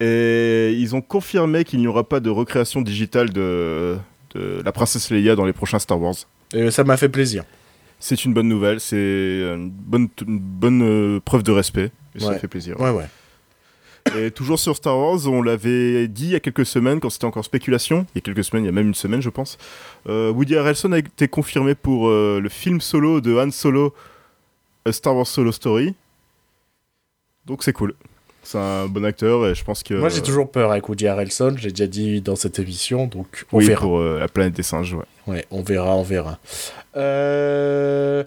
Et 0.00 0.74
ils 0.78 0.94
ont 0.94 1.00
confirmé 1.00 1.64
qu'il 1.64 1.78
n'y 1.78 1.86
aura 1.86 2.04
pas 2.04 2.20
de 2.20 2.30
recréation 2.30 2.82
digitale 2.82 3.30
de, 3.30 3.96
de 4.34 4.60
la 4.64 4.72
princesse 4.72 5.10
Leia 5.10 5.36
dans 5.36 5.44
les 5.44 5.52
prochains 5.52 5.78
Star 5.78 6.00
Wars. 6.00 6.14
Euh, 6.54 6.70
ça 6.70 6.82
m'a 6.84 6.96
fait 6.96 7.08
plaisir. 7.08 7.44
C'est 8.00 8.24
une 8.24 8.34
bonne 8.34 8.48
nouvelle, 8.48 8.80
c'est 8.80 8.96
une 8.96 9.70
bonne, 9.70 10.08
une 10.26 10.38
bonne 10.38 10.82
euh, 10.82 11.20
preuve 11.20 11.42
de 11.42 11.52
respect. 11.52 11.90
Et 12.14 12.20
Ça 12.20 12.28
Ouais. 12.30 12.38
fait 12.38 12.48
plaisir. 12.48 12.78
Ouais, 12.80 12.90
ouais. 12.90 13.06
Et 14.18 14.30
toujours 14.30 14.58
sur 14.58 14.76
Star 14.76 14.98
Wars, 14.98 15.26
on 15.26 15.40
l'avait 15.40 16.08
dit 16.08 16.26
il 16.26 16.30
y 16.32 16.34
a 16.34 16.40
quelques 16.40 16.66
semaines, 16.66 17.00
quand 17.00 17.08
c'était 17.08 17.24
encore 17.24 17.44
spéculation, 17.44 18.04
il 18.14 18.16
y 18.16 18.18
a 18.18 18.20
quelques 18.20 18.44
semaines, 18.44 18.64
il 18.64 18.66
y 18.66 18.68
a 18.68 18.72
même 18.72 18.88
une 18.88 18.94
semaine 18.94 19.22
je 19.22 19.30
pense, 19.30 19.56
euh, 20.10 20.30
Woody 20.30 20.56
Harrelson 20.56 20.92
a 20.92 20.98
été 20.98 21.26
confirmé 21.26 21.74
pour 21.74 22.08
euh, 22.08 22.38
le 22.38 22.48
film 22.50 22.82
solo 22.82 23.22
de 23.22 23.34
Han 23.34 23.50
Solo, 23.50 23.94
A 24.84 24.92
Star 24.92 25.16
Wars 25.16 25.26
Solo 25.26 25.52
Story. 25.52 25.94
Donc 27.46 27.62
c'est 27.62 27.72
cool. 27.72 27.94
C'est 28.44 28.58
un 28.58 28.86
bon 28.86 29.04
acteur 29.04 29.46
et 29.48 29.54
je 29.54 29.64
pense 29.64 29.82
que... 29.82 29.94
Moi, 29.94 30.10
j'ai 30.10 30.22
toujours 30.22 30.50
peur 30.50 30.70
avec 30.70 30.88
Woody 30.88 31.08
Harrelson, 31.08 31.54
j'ai 31.56 31.70
déjà 31.70 31.86
dit 31.86 32.20
dans 32.20 32.36
cette 32.36 32.58
émission, 32.58 33.06
donc 33.06 33.46
on 33.52 33.58
Oui, 33.58 33.66
verra. 33.66 33.80
pour 33.80 33.98
euh, 33.98 34.20
la 34.20 34.28
planète 34.28 34.52
des 34.54 34.62
singes, 34.62 34.94
ouais. 34.94 35.04
Ouais, 35.26 35.44
on 35.50 35.62
verra, 35.62 35.96
on 35.96 36.02
verra. 36.02 36.38
Euh, 36.96 38.22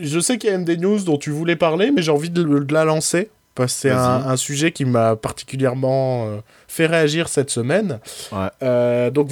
Je 0.00 0.18
sais 0.20 0.38
qu'il 0.38 0.50
y 0.50 0.52
a 0.52 0.56
même 0.56 0.64
des 0.64 0.76
news 0.76 1.00
dont 1.00 1.18
tu 1.18 1.30
voulais 1.30 1.56
parler, 1.56 1.90
mais 1.90 2.02
j'ai 2.02 2.10
envie 2.10 2.30
de, 2.30 2.42
de 2.42 2.74
la 2.74 2.84
lancer, 2.84 3.30
parce 3.54 3.74
que 3.74 3.80
c'est 3.80 3.90
un, 3.90 4.36
sujet 4.36 4.72
qui 4.72 4.84
m'a 4.84 5.16
particulièrement 5.16 6.26
euh, 6.26 6.36
fait 6.68 6.86
réagir 6.86 7.28
cette 7.28 7.50
semaine. 7.50 7.98
Ouais. 8.32 8.48
Euh, 8.62 9.10
donc, 9.10 9.28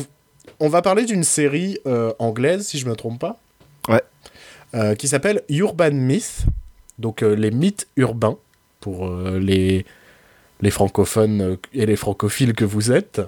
on 0.60 0.68
va 0.68 0.82
parler 0.82 1.04
d'une 1.04 1.24
série 1.24 1.78
euh, 1.86 2.12
anglaise, 2.18 2.66
si 2.66 2.78
je 2.78 2.86
me 2.86 2.94
trompe 2.96 3.18
pas. 3.20 3.38
Ouais. 3.88 4.02
Euh, 4.74 4.94
qui 4.94 5.08
s'appelle 5.08 5.42
Urban 5.48 5.92
Myth, 5.92 6.44
donc 6.98 7.22
euh, 7.22 7.34
les 7.34 7.50
mythes 7.50 7.86
urbains, 7.96 8.36
pour 8.80 9.06
euh, 9.06 9.38
les, 9.38 9.86
les 10.60 10.70
francophones 10.70 11.40
euh, 11.40 11.56
et 11.72 11.86
les 11.86 11.96
francophiles 11.96 12.54
que 12.54 12.64
vous 12.64 12.92
êtes. 12.92 13.20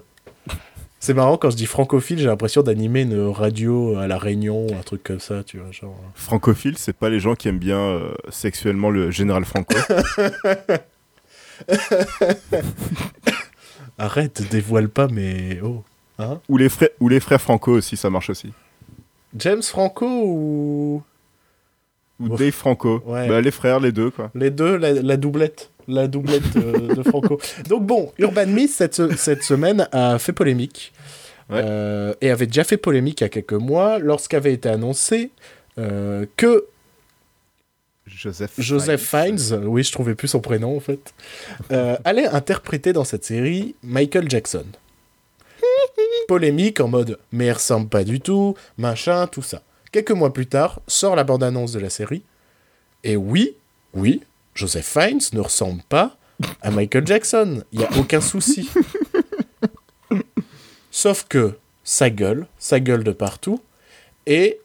C'est 1.03 1.15
marrant 1.15 1.39
quand 1.39 1.49
je 1.51 1.57
dis 1.57 1.65
francophile, 1.65 2.19
j'ai 2.19 2.27
l'impression 2.27 2.63
d'animer 2.63 3.01
une 3.03 3.29
radio 3.29 3.97
à 3.97 4.07
la 4.07 4.19
Réunion, 4.19 4.67
un 4.79 4.83
truc 4.83 5.03
comme 5.03 5.19
ça, 5.19 5.43
tu 5.43 5.57
vois, 5.57 5.73
genre. 5.73 5.99
Francophile, 6.15 6.77
c'est 6.77 6.93
pas 6.93 7.09
les 7.09 7.21
gens 7.21 7.35
qui 7.35 7.49
aiment 7.49 7.59
bien 7.59 7.79
euh, 7.79 8.13
sexuellement 8.29 8.91
le 8.91 9.11
général 9.11 9.47
Franco. 9.47 9.75
Arrête, 13.99 14.43
dévoile 14.51 14.91
pas, 14.91 15.09
mais 15.09 15.59
oh. 15.63 15.83
Hein 16.19 16.41
ou, 16.51 16.59
les 16.59 16.69
frères, 16.69 16.91
ou 17.01 17.09
les 17.09 17.21
frères 17.21 17.41
Franco 17.41 17.73
aussi, 17.73 17.97
ça 17.97 18.11
marche 18.11 18.29
aussi. 18.29 18.53
James 19.37 19.63
Franco 19.63 20.07
ou? 20.07 21.03
Ou 22.21 22.37
Dave 22.37 22.51
Franco. 22.51 23.03
Ouais. 23.07 23.27
Bah, 23.27 23.41
les 23.41 23.51
frères, 23.51 23.81
les 23.81 23.93
deux, 23.93 24.11
quoi. 24.11 24.31
Les 24.35 24.51
deux, 24.51 24.77
la, 24.77 24.93
la 24.93 25.17
doublette. 25.17 25.70
La 25.89 26.07
doublette 26.07 26.55
de 26.55 27.03
Franco. 27.03 27.41
Donc 27.69 27.87
bon, 27.87 28.13
Urban 28.19 28.47
Myth, 28.47 28.71
cette, 28.71 29.17
cette 29.17 29.43
semaine, 29.43 29.89
a 29.93 30.19
fait 30.19 30.33
polémique. 30.33 30.93
Ouais. 31.51 31.63
Euh, 31.65 32.15
et 32.21 32.31
avait 32.31 32.47
déjà 32.47 32.63
fait 32.63 32.77
polémique 32.77 33.21
il 33.21 33.25
y 33.25 33.27
a 33.27 33.29
quelques 33.29 33.53
mois, 33.55 33.99
lorsqu'avait 33.99 34.53
été 34.53 34.69
annoncé 34.69 35.31
euh, 35.79 36.25
que 36.37 36.67
Joseph, 38.07 38.53
Joseph 38.59 39.03
Fiennes, 39.03 39.65
oui, 39.65 39.83
je 39.83 39.93
trouvais 39.93 40.15
plus 40.15 40.29
son 40.29 40.41
prénom 40.41 40.77
en 40.77 40.81
fait, 40.81 41.13
euh, 41.73 41.97
allait 42.05 42.27
interpréter 42.27 42.93
dans 42.93 43.05
cette 43.05 43.25
série 43.25 43.75
Michael 43.83 44.31
Jackson. 44.31 44.67
Polémique 46.29 46.81
en 46.81 46.89
mode 46.89 47.19
mais 47.33 47.47
il 47.47 47.53
ressemble 47.53 47.89
pas 47.89 48.05
du 48.05 48.21
tout, 48.21 48.55
machin, 48.79 49.27
tout 49.27 49.43
ça. 49.43 49.63
Quelques 49.91 50.13
mois 50.13 50.33
plus 50.33 50.47
tard, 50.47 50.81
sort 50.87 51.17
la 51.17 51.25
bande-annonce 51.25 51.73
de 51.73 51.81
la 51.81 51.91
série. 51.91 52.23
Et 53.03 53.17
oui, 53.17 53.57
oui, 53.95 54.23
Joseph 54.61 54.87
Fiennes 54.87 55.21
ne 55.33 55.40
ressemble 55.40 55.83
pas 55.88 56.17
à 56.61 56.71
Michael 56.71 57.07
Jackson. 57.07 57.64
Il 57.73 57.79
n'y 57.79 57.85
a 57.87 57.90
aucun 57.99 58.21
souci. 58.21 58.69
Sauf 60.90 61.25
que 61.29 61.57
ça 61.85 62.11
gueule, 62.11 62.47
ça 62.59 62.79
gueule 62.81 63.05
de 63.05 63.12
partout. 63.12 63.61
Et 64.26 64.59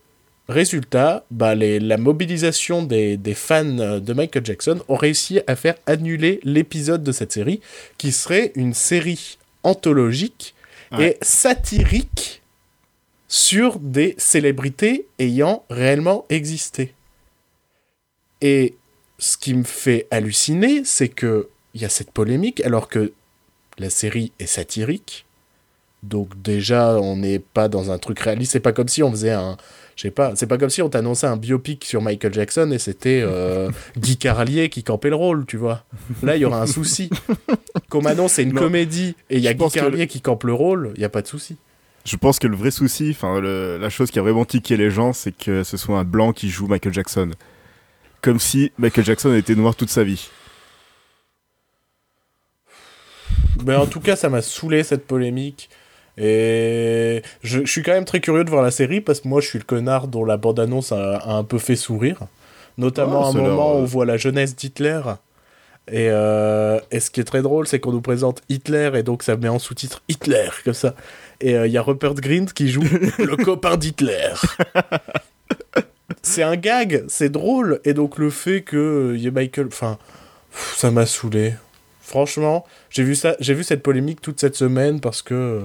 résultat, 0.49 1.23
bah, 1.31 1.55
les- 1.55 1.79
la 1.79 1.97
mobilisation 1.97 2.83
des, 2.83 3.15
des 3.17 3.33
fans 3.33 3.63
de 3.63 4.13
Michael 4.13 4.45
Jackson 4.45 4.81
ont 4.89 4.95
réussi 4.97 5.39
à 5.47 5.55
faire 5.55 5.75
annuler 5.85 6.39
l'épisode 6.43 7.03
de 7.03 7.11
cette 7.11 7.31
série, 7.31 7.61
qui 7.97 8.11
serait 8.11 8.51
une 8.55 8.73
série 8.73 9.37
anthologique 9.63 10.53
Ouais. 10.91 11.11
et 11.11 11.17
satirique 11.25 12.41
sur 13.27 13.79
des 13.79 14.13
célébrités 14.19 15.07
ayant 15.17 15.63
réellement 15.69 16.25
existé. 16.29 16.93
Et 18.41 18.75
ce 19.17 19.37
qui 19.37 19.53
me 19.53 19.63
fait 19.63 20.07
halluciner, 20.11 20.83
c'est 20.85 21.09
que 21.09 21.47
il 21.73 21.81
y 21.81 21.85
a 21.85 21.89
cette 21.89 22.11
polémique 22.11 22.61
alors 22.61 22.87
que 22.87 23.11
la 23.77 23.89
série 23.89 24.31
est 24.39 24.45
satirique. 24.45 25.25
Donc 26.03 26.39
déjà, 26.41 26.99
on 26.99 27.17
n'est 27.17 27.39
pas 27.39 27.67
dans 27.67 27.91
un 27.91 27.97
truc 27.97 28.19
réaliste. 28.19 28.51
C'est 28.51 28.59
pas 28.59 28.71
comme 28.73 28.87
si 28.87 29.01
on 29.01 29.09
faisait 29.11 29.31
un, 29.31 29.57
je 29.95 30.03
sais 30.03 30.11
pas, 30.11 30.35
c'est 30.35 30.45
pas 30.47 30.57
comme 30.57 30.69
si 30.69 30.81
on 30.81 30.89
t'annonçait 30.89 31.25
un 31.27 31.35
biopic 31.35 31.83
sur 31.83 32.01
Michael 32.01 32.33
Jackson 32.33 32.69
et 32.71 32.77
c'était 32.79 33.21
euh, 33.23 33.69
Guy 33.97 34.17
Carlier 34.17 34.69
qui 34.69 34.83
campait 34.83 35.09
le 35.09 35.15
rôle, 35.15 35.45
tu 35.45 35.57
vois. 35.57 35.83
Là, 36.21 36.35
il 36.35 36.41
y 36.41 36.45
aura 36.45 36.61
un 36.61 36.67
souci. 36.67 37.09
Qu'on 37.89 38.01
m'annonce 38.01 38.33
c'est 38.33 38.43
une 38.43 38.53
Non. 38.53 38.61
comédie 38.61 39.15
et 39.29 39.37
il 39.37 39.43
y 39.43 39.47
a 39.47 39.53
Guy 39.53 39.69
Carlier 39.69 40.07
qui 40.07 40.21
campe 40.21 40.43
le 40.43 40.53
rôle, 40.53 40.91
il 40.95 41.01
y 41.01 41.05
a 41.05 41.09
pas 41.09 41.21
de 41.21 41.27
souci. 41.27 41.57
Je 42.05 42.17
pense 42.17 42.37
que 42.37 42.45
le 42.47 42.55
vrai 42.55 42.69
souci, 42.69 43.09
enfin 43.09 43.41
la 43.41 43.89
chose 43.89 44.11
qui 44.11 44.19
a 44.19 44.21
vraiment 44.21 44.45
tiqué 44.45 44.77
les 44.77 44.91
gens, 44.91 45.11
c'est 45.11 45.35
que 45.35 45.63
ce 45.63 45.75
soit 45.75 45.97
un 45.97 46.03
blanc 46.03 46.33
qui 46.33 46.49
joue 46.49 46.67
Michael 46.67 46.93
Jackson. 46.93 47.31
Comme 48.25 48.39
si 48.39 48.71
Michael 48.79 49.05
Jackson 49.05 49.35
était 49.35 49.53
noir 49.53 49.75
toute 49.75 49.91
sa 49.91 50.03
vie. 50.03 50.29
Mais 53.63 53.75
en 53.75 53.85
tout 53.85 53.99
cas, 53.99 54.15
ça 54.15 54.29
m'a 54.29 54.41
saoulé 54.41 54.81
cette 54.81 55.05
polémique. 55.05 55.69
Et 56.17 57.21
je, 57.43 57.59
je 57.63 57.71
suis 57.71 57.83
quand 57.83 57.91
même 57.91 58.05
très 58.05 58.21
curieux 58.21 58.43
de 58.43 58.49
voir 58.49 58.63
la 58.63 58.71
série 58.71 58.99
parce 58.99 59.19
que 59.19 59.27
moi, 59.27 59.41
je 59.41 59.47
suis 59.47 59.59
le 59.59 59.63
connard 59.63 60.07
dont 60.07 60.25
la 60.25 60.37
bande-annonce 60.37 60.91
a, 60.91 61.17
a 61.17 61.33
un 61.33 61.43
peu 61.43 61.59
fait 61.59 61.75
sourire. 61.75 62.17
Notamment 62.79 63.21
Ah, 63.21 63.27
à 63.27 63.29
un 63.29 63.31
ça 63.33 63.37
a 63.37 63.41
l'air, 63.41 63.51
moment 63.51 63.73
où 63.75 63.81
on 63.81 63.85
voit 63.85 64.07
la 64.07 64.17
jeunesse 64.17 64.55
d'Hitler. 64.55 65.01
Et, 65.87 66.09
euh, 66.09 66.79
et 66.89 66.99
ce 66.99 67.11
qui 67.11 67.19
est 67.19 67.25
très 67.25 67.43
drôle, 67.43 67.67
c'est 67.67 67.79
qu'on 67.79 67.91
nous 67.91 68.01
présente 68.01 68.41
Hitler 68.49 68.89
et 68.95 69.03
donc 69.03 69.21
ça 69.21 69.37
met 69.37 69.49
en 69.49 69.59
sous-titre 69.59 70.01
Hitler, 70.09 70.49
comme 70.63 70.73
ça. 70.73 70.95
Et 71.41 71.55
euh, 71.55 71.67
il 71.67 71.73
y 71.73 71.77
a 71.77 71.83
Rupert 71.83 72.15
Grint 72.15 72.47
qui 72.55 72.69
joue 72.69 72.81
le 73.19 73.35
copain 73.37 73.77
d'Hitler. 73.77 74.33
c'est 76.25 76.43
un 76.43 76.55
gag, 76.55 77.05
c'est 77.07 77.29
drôle. 77.29 77.79
Et 77.85 77.93
donc 77.93 78.17
le 78.17 78.29
fait 78.29 78.63
qu'il 78.63 79.17
y 79.17 79.27
ait 79.27 79.31
Michael. 79.31 79.67
Enfin, 79.67 79.97
ça 80.51 80.91
m'a 80.91 81.05
saoulé. 81.05 81.53
Franchement, 82.01 82.65
j'ai 82.89 83.03
vu 83.03 83.15
ça, 83.15 83.35
j'ai 83.39 83.53
vu 83.53 83.63
cette 83.63 83.81
polémique 83.81 84.21
toute 84.21 84.39
cette 84.39 84.55
semaine 84.55 84.99
parce 84.99 85.21
que 85.21 85.33
euh, 85.33 85.61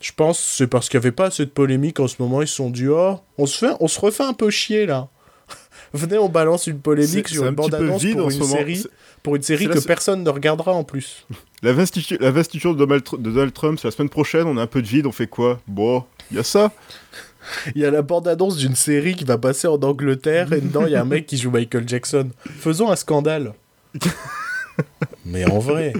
je 0.00 0.12
pense 0.12 0.38
que 0.38 0.44
c'est 0.44 0.66
parce 0.66 0.88
qu'il 0.88 0.98
n'y 0.98 1.04
avait 1.04 1.12
pas 1.12 1.26
assez 1.26 1.44
de 1.44 1.50
polémique 1.50 2.00
en 2.00 2.08
ce 2.08 2.16
moment. 2.18 2.42
Ils 2.42 2.48
se 2.48 2.56
sont 2.56 2.70
dit 2.70 2.88
oh, 2.88 3.20
on 3.36 3.46
se 3.46 3.58
fait, 3.58 3.72
on 3.80 3.88
se 3.88 4.00
refait 4.00 4.24
un 4.24 4.32
peu 4.32 4.50
chier 4.50 4.86
là. 4.86 5.08
Venez, 5.92 6.18
on 6.18 6.28
balance 6.28 6.66
une 6.66 6.80
polémique 6.80 7.28
sur 7.28 7.42
une 7.42 7.48
un 7.48 7.52
bande-annonce 7.52 8.02
vide 8.02 8.16
pour 8.16 8.26
en 8.26 8.30
une 8.30 8.42
ce 8.42 8.44
série, 8.44 8.84
pour 9.22 9.36
une 9.36 9.42
série 9.42 9.68
que 9.68 9.78
personne 9.78 10.22
ne 10.22 10.30
regardera 10.30 10.72
en 10.72 10.84
plus. 10.84 11.26
La 11.62 11.72
de, 11.72 12.72
Donald, 12.74 13.02
de 13.18 13.30
Donald 13.30 13.52
Trump, 13.52 13.80
c'est 13.80 13.88
la 13.88 13.90
semaine 13.90 14.08
prochaine, 14.08 14.46
on 14.46 14.56
a 14.58 14.62
un 14.62 14.68
peu 14.68 14.80
de 14.80 14.86
vide, 14.86 15.06
on 15.06 15.12
fait 15.12 15.26
quoi? 15.26 15.60
Bon, 15.66 16.04
il 16.30 16.36
y 16.36 16.40
a 16.40 16.44
ça. 16.44 16.70
Il 17.74 17.82
y 17.82 17.84
a 17.84 17.90
la 17.90 18.02
bande-annonce 18.02 18.56
d'une 18.56 18.74
série 18.74 19.14
qui 19.14 19.24
va 19.24 19.38
passer 19.38 19.66
en 19.68 19.76
Angleterre 19.82 20.52
et 20.52 20.60
dedans 20.60 20.86
il 20.86 20.92
y 20.92 20.96
a 20.96 21.00
un 21.02 21.06
mec 21.06 21.26
qui 21.26 21.36
joue 21.36 21.50
Michael 21.50 21.88
Jackson. 21.88 22.30
Faisons 22.58 22.90
un 22.90 22.96
scandale. 22.96 23.54
Mais 25.24 25.44
en 25.50 25.58
vrai. 25.58 25.92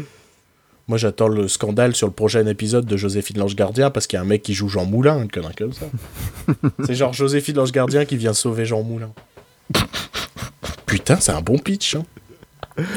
Moi 0.87 0.97
j'attends 0.99 1.29
le 1.29 1.49
scandale 1.49 1.95
sur 1.95 2.07
le 2.07 2.13
prochain 2.13 2.47
épisode 2.47 2.87
de 2.87 2.97
Joséphine 2.97 3.39
l'Ange 3.39 3.57
Gardien 3.57 3.91
parce 3.91 4.07
qu'il 4.07 4.17
y 4.17 4.21
a 4.21 4.23
un 4.23 4.27
mec 4.27 4.43
qui 4.43 4.55
joue 4.55 4.69
Jean 4.69 4.85
Moulin, 4.87 5.23
une 5.23 5.31
connerie 5.31 5.55
comme 5.55 5.73
ça. 5.73 5.87
C'est 6.87 6.95
genre 6.95 7.13
Joséphine 7.13 7.57
l'Ange 7.57 7.73
Gardien 7.73 8.05
qui 8.05 8.17
vient 8.17 8.33
sauver 8.33 8.65
Jean 8.65 8.83
Moulin. 8.83 9.11
Putain, 10.87 11.17
c'est 11.21 11.33
un 11.33 11.43
bon 11.43 11.59
pitch. 11.59 11.97
hein. 11.97 12.05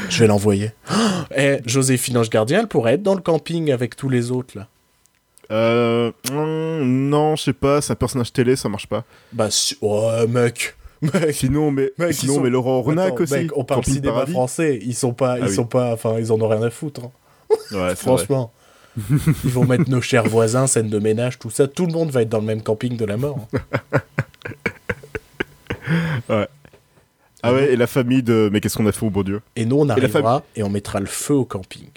Je 0.08 0.20
vais 0.20 0.26
l'envoyer. 0.26 0.72
Eh, 1.34 1.60
Joséphine 1.64 2.18
Ange 2.18 2.28
Gardien, 2.28 2.60
elle 2.60 2.66
pourrait 2.68 2.94
être 2.94 3.02
dans 3.02 3.14
le 3.14 3.22
camping 3.22 3.70
avec 3.72 3.96
tous 3.96 4.10
les 4.10 4.30
autres 4.30 4.58
là. 4.58 4.68
Euh, 5.52 6.10
mm, 6.30 6.82
non, 7.08 7.36
je 7.36 7.42
sais 7.44 7.52
pas, 7.52 7.80
c'est 7.80 7.92
un 7.92 7.96
personnage 7.96 8.32
télé, 8.32 8.56
ça 8.56 8.68
marche 8.68 8.86
pas. 8.86 9.04
Bah, 9.32 9.50
si- 9.50 9.76
ouais, 9.82 10.26
mec. 10.26 10.74
Mec. 11.02 11.34
Sinon, 11.34 11.70
mais, 11.72 11.90
Mec, 11.98 12.14
sinon, 12.14 12.34
sont- 12.36 12.40
mais 12.42 12.48
Laurent 12.50 12.80
Attends, 12.88 13.14
aussi. 13.22 13.32
mec, 13.34 13.50
on 13.56 13.64
parle 13.64 13.84
cinéma 13.84 14.12
Paradis. 14.12 14.32
français, 14.32 14.78
ils 14.82 14.94
sont 14.94 15.12
pas, 15.12 15.38
ils 15.38 15.44
Ah 15.44 15.46
oui. 15.48 15.54
sont 15.54 15.64
pas, 15.66 15.92
enfin, 15.92 16.14
ils 16.18 16.30
en 16.32 16.40
ont 16.40 16.48
rien 16.48 16.62
à 16.62 16.70
foutre. 16.70 17.02
hein. 17.04 17.56
Ouais. 17.72 17.94
Franchement, 17.96 18.52
ils 19.44 19.50
vont 19.50 19.64
mettre 19.66 19.90
nos 19.90 20.00
chers 20.00 20.26
voisins, 20.28 20.66
scène 20.68 20.88
de 20.88 20.98
ménage, 21.00 21.38
tout 21.40 21.50
ça. 21.50 21.66
Tout 21.66 21.86
le 21.86 21.92
monde 21.92 22.10
va 22.10 22.22
être 22.22 22.28
dans 22.28 22.38
le 22.38 22.44
même 22.46 22.62
camping 22.62 22.96
de 22.96 23.04
la 23.04 23.16
mort. 23.16 23.46
hein. 26.28 26.46
Ah 27.42 27.52
ouais, 27.52 27.72
et 27.72 27.76
la 27.76 27.86
famille 27.86 28.22
de. 28.22 28.48
Mais 28.52 28.60
qu'est-ce 28.60 28.76
qu'on 28.76 28.86
a 28.86 28.92
fait 28.92 29.04
au 29.04 29.10
bon 29.10 29.22
Dieu? 29.22 29.40
Et 29.56 29.64
nous, 29.64 29.76
on 29.76 29.88
arrivera 29.88 30.42
et 30.54 30.62
on 30.62 30.68
mettra 30.70 31.00
le 31.00 31.06
feu 31.06 31.34
au 31.34 31.44
camping. 31.44 31.88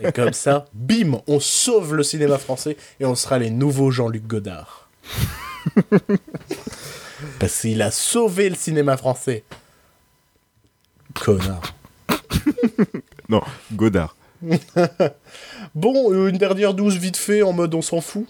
et 0.00 0.12
comme 0.12 0.32
ça, 0.32 0.66
bim, 0.72 1.20
on 1.26 1.40
sauve 1.40 1.94
le 1.96 2.02
cinéma 2.02 2.38
français 2.38 2.76
et 3.00 3.04
on 3.04 3.14
sera 3.14 3.38
les 3.38 3.50
nouveaux 3.50 3.90
Jean-Luc 3.90 4.26
Godard. 4.26 4.88
Parce 7.38 7.60
qu'il 7.60 7.82
a 7.82 7.90
sauvé 7.90 8.48
le 8.48 8.54
cinéma 8.56 8.96
français. 8.96 9.44
Connard. 11.14 11.74
Non, 13.28 13.42
Godard. 13.72 14.16
Bon, 15.74 16.12
euh, 16.12 16.28
une 16.28 16.36
dernière 16.36 16.74
douce 16.74 16.96
vite 16.96 17.16
fait 17.16 17.42
en 17.42 17.52
mode 17.52 17.74
on 17.74 17.80
s'en 17.80 18.00
fout. 18.00 18.26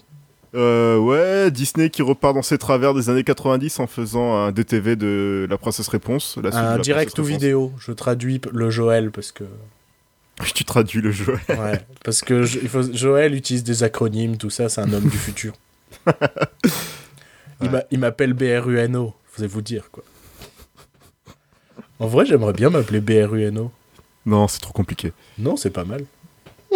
Euh, 0.55 0.97
ouais, 0.97 1.49
Disney 1.51 1.89
qui 1.89 2.01
repart 2.03 2.35
dans 2.35 2.41
ses 2.43 2.57
travers 2.59 2.93
des 2.93 3.09
années 3.09 3.23
90 3.23 3.79
en 3.79 3.87
faisant 3.87 4.35
un 4.35 4.51
DTV 4.51 4.95
de 4.95 5.47
La 5.49 5.57
Princesse 5.57 5.87
Réponse. 5.87 6.37
La 6.43 6.55
Un 6.73 6.77
direct 6.79 7.17
ou 7.17 7.23
vidéo. 7.23 7.73
Je 7.79 7.91
traduis 7.91 8.39
le 8.51 8.69
Joël 8.69 9.11
parce 9.11 9.31
que. 9.31 9.43
Tu 10.55 10.63
traduis 10.65 11.01
le 11.01 11.11
jeu. 11.11 11.37
Ouais, 11.49 11.79
parce 12.03 12.21
que 12.21 12.43
je- 12.43 12.57
il 12.59 12.67
faut, 12.69 12.81
Joël 12.91 13.35
utilise 13.35 13.63
des 13.63 13.83
acronymes, 13.83 14.37
tout 14.37 14.49
ça, 14.49 14.67
c'est 14.69 14.81
un 14.81 14.91
homme 14.91 15.07
du 15.07 15.17
futur. 15.17 15.53
Il 17.61 17.69
m'a- 17.69 17.83
Il 17.91 17.99
m'appelle 17.99 18.33
BRUNO, 18.33 19.13
allez 19.37 19.47
vous 19.47 19.61
dire 19.61 19.89
quoi. 19.91 20.03
En 21.99 22.07
vrai, 22.07 22.25
j'aimerais 22.25 22.53
bien 22.53 22.69
m'appeler 22.71 22.99
BRUNO. 22.99 23.71
Non, 24.25 24.47
c'est 24.47 24.59
trop 24.59 24.73
compliqué. 24.73 25.13
Non, 25.37 25.55
c'est 25.55 25.69
pas 25.69 25.85
mal. 25.85 26.03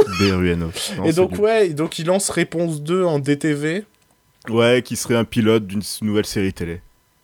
Non, 0.05 1.05
Et 1.05 1.13
donc, 1.13 1.37
ouais, 1.39 1.69
donc 1.69 1.99
il 1.99 2.05
lance 2.07 2.29
Réponse 2.29 2.81
2 2.81 3.03
en 3.03 3.19
DTV. 3.19 3.83
Ouais, 4.49 4.81
qui 4.83 4.95
serait 4.95 5.15
un 5.15 5.23
pilote 5.25 5.65
d'une 5.67 5.81
nouvelle 6.01 6.25
série 6.25 6.53
télé. 6.53 6.81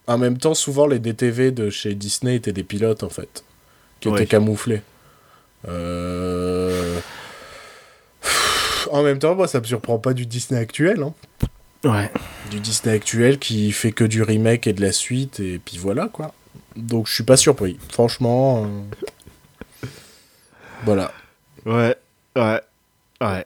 En 0.07 0.17
même 0.17 0.37
temps, 0.37 0.53
souvent, 0.53 0.85
les 0.87 0.99
DTV 0.99 1.51
de 1.51 1.69
chez 1.69 1.93
Disney 1.95 2.35
étaient 2.35 2.51
des 2.51 2.63
pilotes, 2.63 3.03
en 3.03 3.09
fait, 3.09 3.43
qui 3.99 4.09
Ouais. 4.09 4.15
étaient 4.15 4.27
camouflés. 4.27 4.81
Euh... 5.67 6.99
En 8.91 9.01
même 9.03 9.19
temps, 9.19 9.33
moi, 9.35 9.47
ça 9.47 9.59
me 9.59 9.65
surprend 9.65 9.97
pas 9.99 10.13
du 10.13 10.25
Disney 10.25 10.59
actuel. 10.59 11.01
Hein. 11.03 11.13
Ouais. 11.85 12.11
Du 12.51 12.59
Disney 12.59 12.93
actuel 12.95 13.39
qui 13.39 13.71
fait 13.71 13.91
que 13.91 14.03
du 14.03 14.21
remake 14.23 14.67
et 14.67 14.73
de 14.73 14.81
la 14.81 14.91
suite, 14.91 15.39
et 15.39 15.59
puis 15.63 15.77
voilà, 15.77 16.09
quoi. 16.11 16.33
Donc, 16.75 17.07
je 17.07 17.13
suis 17.13 17.23
pas 17.23 17.37
surpris. 17.37 17.77
Franchement... 17.89 18.65
euh, 18.65 19.87
Voilà. 20.85 21.11
Ouais. 21.65 21.95
Ouais. 22.35 22.61
Ouais. 23.21 23.45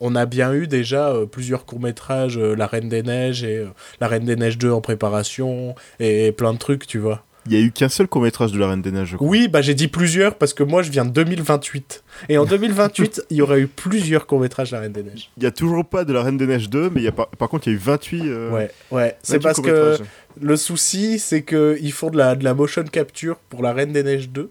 on 0.00 0.16
a 0.16 0.26
bien 0.26 0.52
eu 0.52 0.66
déjà 0.66 1.10
euh, 1.10 1.26
plusieurs 1.26 1.64
courts-métrages, 1.64 2.36
euh, 2.38 2.54
La 2.56 2.66
Reine 2.66 2.88
des 2.88 3.02
Neiges 3.02 3.44
et 3.44 3.58
euh, 3.58 3.66
La 4.00 4.08
Reine 4.08 4.24
des 4.24 4.36
Neiges 4.36 4.58
2 4.58 4.70
en 4.72 4.80
préparation, 4.80 5.74
et, 6.00 6.26
et 6.26 6.32
plein 6.32 6.52
de 6.52 6.58
trucs, 6.58 6.86
tu 6.86 6.98
vois. 6.98 7.22
Il 7.46 7.52
y 7.52 7.56
a 7.56 7.60
eu 7.60 7.72
qu'un 7.72 7.88
seul 7.88 8.06
court-métrage 8.06 8.52
de 8.52 8.58
La 8.58 8.68
Reine 8.68 8.82
des 8.82 8.92
Neiges, 8.92 9.08
je 9.08 9.16
crois. 9.16 9.28
Oui, 9.28 9.48
bah 9.48 9.62
j'ai 9.62 9.74
dit 9.74 9.88
plusieurs 9.88 10.36
parce 10.36 10.54
que 10.54 10.62
moi 10.62 10.82
je 10.82 10.90
viens 10.92 11.04
de 11.04 11.10
2028. 11.10 12.04
Et 12.28 12.38
en 12.38 12.44
2028, 12.46 13.22
il 13.30 13.36
y 13.36 13.42
aurait 13.42 13.60
eu 13.60 13.66
plusieurs 13.66 14.26
courts-métrages 14.26 14.70
de 14.70 14.76
La 14.76 14.82
Reine 14.82 14.92
des 14.92 15.02
Neiges. 15.02 15.30
Il 15.36 15.42
y 15.42 15.46
a 15.46 15.50
toujours 15.50 15.84
pas 15.84 16.04
de 16.04 16.12
La 16.12 16.22
Reine 16.22 16.36
des 16.36 16.46
Neiges 16.46 16.70
2, 16.70 16.90
mais 16.90 17.00
il 17.00 17.04
y 17.04 17.08
a 17.08 17.12
par... 17.12 17.26
par 17.28 17.48
contre, 17.48 17.66
il 17.66 17.70
y 17.70 17.72
a 17.74 17.76
eu 17.76 17.80
28. 17.80 18.22
euh, 18.26 18.50
Ouais, 18.50 18.70
ouais. 18.92 19.16
C'est 19.24 19.42
28 19.42 19.42
parce 19.42 19.60
que 19.98 20.04
le 20.40 20.56
souci, 20.56 21.18
c'est 21.18 21.42
qu'ils 21.42 21.92
font 21.92 22.10
de 22.10 22.16
la, 22.18 22.36
de 22.36 22.44
la 22.44 22.54
motion 22.54 22.84
capture 22.84 23.36
pour 23.50 23.62
La 23.62 23.72
Reine 23.72 23.92
des 23.92 24.04
Neiges 24.04 24.28
2. 24.30 24.48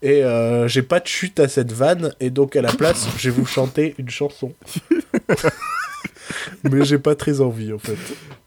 Et 0.00 0.22
euh, 0.24 0.68
j'ai 0.68 0.82
pas 0.82 1.00
de 1.00 1.06
chute 1.08 1.40
à 1.40 1.48
cette 1.48 1.72
vanne, 1.72 2.14
et 2.20 2.30
donc 2.30 2.54
à 2.56 2.62
la 2.62 2.72
place, 2.72 3.06
je 3.18 3.30
vais 3.30 3.36
vous 3.36 3.46
chanter 3.46 3.94
une 3.98 4.10
chanson. 4.10 4.54
Mais 6.64 6.84
j'ai 6.84 6.98
pas 6.98 7.14
très 7.14 7.40
envie 7.40 7.72
en 7.72 7.78
fait. 7.78 7.96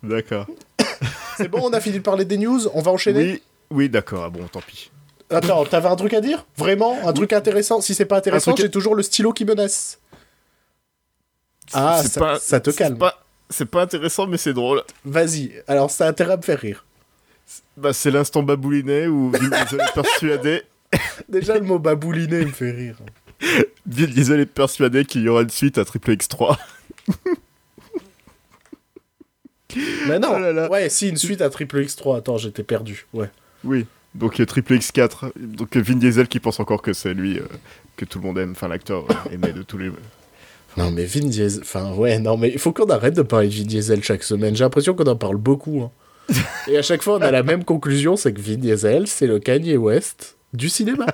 D'accord. 0.03 0.48
C'est 1.38 1.48
bon, 1.48 1.60
on 1.63 1.74
a 1.74 1.81
fini 1.81 1.98
de 1.98 2.03
parler 2.03 2.25
des 2.25 2.38
news, 2.38 2.67
on 2.74 2.81
va 2.81 2.91
enchaîner? 2.91 3.24
Oui, 3.24 3.41
oui 3.72 3.89
d'accord, 3.89 4.24
ah 4.25 4.29
bon, 4.29 4.48
tant 4.48 4.62
pis. 4.62 4.91
Attends, 5.29 5.65
t'avais 5.65 5.88
un 5.88 5.96
truc 5.96 6.13
à 6.13 6.22
dire? 6.22 6.46
Vraiment? 6.58 6.98
Un 7.08 7.13
truc 7.13 7.34
intéressant? 7.34 7.81
Si 7.81 7.96
c'est 7.96 8.05
pas 8.05 8.17
intéressant, 8.17 8.55
j'ai 8.55 8.70
toujours 8.70 8.96
le 8.96 9.01
stylo 9.03 9.31
qui 9.34 9.46
menace. 9.46 10.00
Ah, 11.74 12.00
C'est 12.01 12.10
ça, 12.10 12.20
pas- 12.20 12.39
ça 12.39 12.60
te 12.60 12.70
calme. 12.70 12.98
pas- 12.98 13.24
C'est 13.50 13.65
pas 13.65 13.81
intéressant, 13.81 14.27
mais 14.27 14.38
c'est 14.38 14.53
drôle. 14.53 14.84
Vas-y, 15.05 15.51
alors 15.67 15.89
ça 15.89 16.05
a 16.05 16.10
intérêt 16.10 16.34
à 16.34 16.38
me 16.38 16.41
faire 16.41 16.60
rire. 16.60 16.86
Bah, 17.77 17.91
c'est 17.93 18.12
l'instant 18.12 18.43
baboulinet 18.43 19.08
où 19.08 19.31
Diesel 19.31 19.81
est 19.81 19.93
persuadé, 19.93 20.63
Déjà, 21.31 21.55
le 21.57 21.65
mot 21.65 21.79
babouliné 21.79 22.45
me 22.45 22.51
fait 22.51 22.71
rire. 22.71 22.97
Vin 23.85 24.05
Diesel 24.05 24.39
est 24.41 24.45
persuadé 24.45 25.05
qu'il 25.05 25.21
y 25.23 25.29
aura 25.29 25.41
une 25.41 25.50
suite 25.50 25.77
à 25.77 25.85
Triple 25.85 26.11
X3. 26.11 26.57
Mais 30.07 30.19
non, 30.19 30.33
Oh 30.35 30.39
là 30.39 30.51
là. 30.51 30.69
ouais, 30.69 30.89
si, 30.89 31.09
une 31.09 31.17
suite 31.17 31.41
à 31.41 31.50
Triple 31.50 31.79
X3. 31.83 32.17
Attends, 32.17 32.38
j'étais 32.38 32.63
perdu. 32.63 33.05
Ouais. 33.13 33.29
Oui. 33.63 33.85
Donc 34.13 34.39
euh, 34.41 34.45
Triple 34.45 34.73
X4. 34.73 35.31
Donc 35.38 35.77
euh, 35.77 35.81
Vin 35.81 35.95
Diesel 35.95 36.27
qui 36.27 36.39
pense 36.41 36.59
encore 36.59 36.81
que 36.81 36.91
c'est 36.91 37.13
lui 37.13 37.39
euh, 37.39 37.43
que 37.95 38.03
tout 38.03 38.19
le 38.19 38.25
monde 38.25 38.38
aime, 38.38 38.51
enfin 38.51 38.67
l'acteur 38.67 39.05
euh, 39.09 39.31
aimé 39.33 39.53
de 39.53 39.61
tous 39.63 39.77
les. 39.77 39.89
Non, 40.75 40.91
mais 40.91 41.05
Vin 41.05 41.21
Diesel. 41.27 41.61
Enfin, 41.63 41.93
ouais, 41.93 42.19
non, 42.19 42.35
mais 42.35 42.50
il 42.50 42.59
faut 42.59 42.73
qu'on 42.73 42.89
arrête 42.89 43.15
de 43.15 43.21
parler 43.21 43.47
de 43.47 43.53
Vin 43.53 43.63
Diesel 43.63 44.03
chaque 44.03 44.23
semaine. 44.23 44.55
J'ai 44.55 44.65
l'impression 44.65 44.93
qu'on 44.93 45.05
en 45.07 45.15
parle 45.15 45.38
beaucoup. 45.38 45.81
hein. 45.83 45.91
Et 46.67 46.77
à 46.77 46.81
chaque 46.81 47.01
fois, 47.01 47.17
on 47.17 47.21
a 47.21 47.31
la 47.31 47.43
même 47.43 47.63
conclusion 47.63 48.17
c'est 48.17 48.33
que 48.33 48.41
Vin 48.41 48.55
Diesel, 48.57 49.07
c'est 49.07 49.27
le 49.27 49.39
Kanye 49.39 49.77
West 49.77 50.35
du 50.53 50.70
cinéma. 50.70 51.05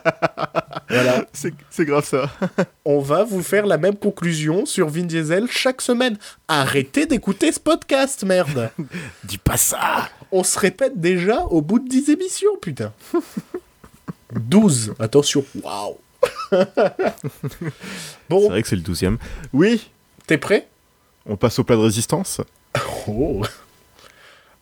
voilà. 0.90 1.26
C'est 1.34 1.54
c'est 1.70 1.86
grave 1.86 2.06
ça. 2.06 2.30
On 2.86 3.00
va 3.00 3.24
vous 3.24 3.44
faire 3.44 3.66
la 3.66 3.78
même 3.78 3.96
conclusion 3.96 4.66
sur 4.66 4.90
Vin 4.90 5.04
Diesel 5.04 5.48
chaque 5.50 5.82
semaine. 5.82 6.18
Arrêtez 6.48 7.06
d'écouter 7.06 7.52
ce 7.52 7.60
podcast, 7.60 8.24
merde. 8.24 8.72
Dis 9.24 9.38
pas 9.38 9.58
ça. 9.58 10.10
On 10.32 10.44
se 10.44 10.60
répète 10.60 11.00
déjà 11.00 11.42
au 11.46 11.62
bout 11.62 11.80
de 11.80 11.88
10 11.88 12.10
émissions, 12.10 12.58
putain. 12.62 12.92
12, 14.34 14.96
attention. 15.00 15.46
Waouh. 15.64 15.98
C'est 16.52 16.66
bon, 18.30 18.50
vrai 18.50 18.62
que 18.62 18.68
c'est 18.68 18.76
le 18.76 18.82
12 18.82 19.04
e 19.04 19.18
Oui. 19.54 19.90
t'es 20.26 20.38
prêt? 20.38 20.68
On 21.26 21.38
passe 21.38 21.60
au 21.60 21.64
plat 21.64 21.76
de 21.76 21.82
résistance? 21.82 22.42
Oh. 23.08 23.44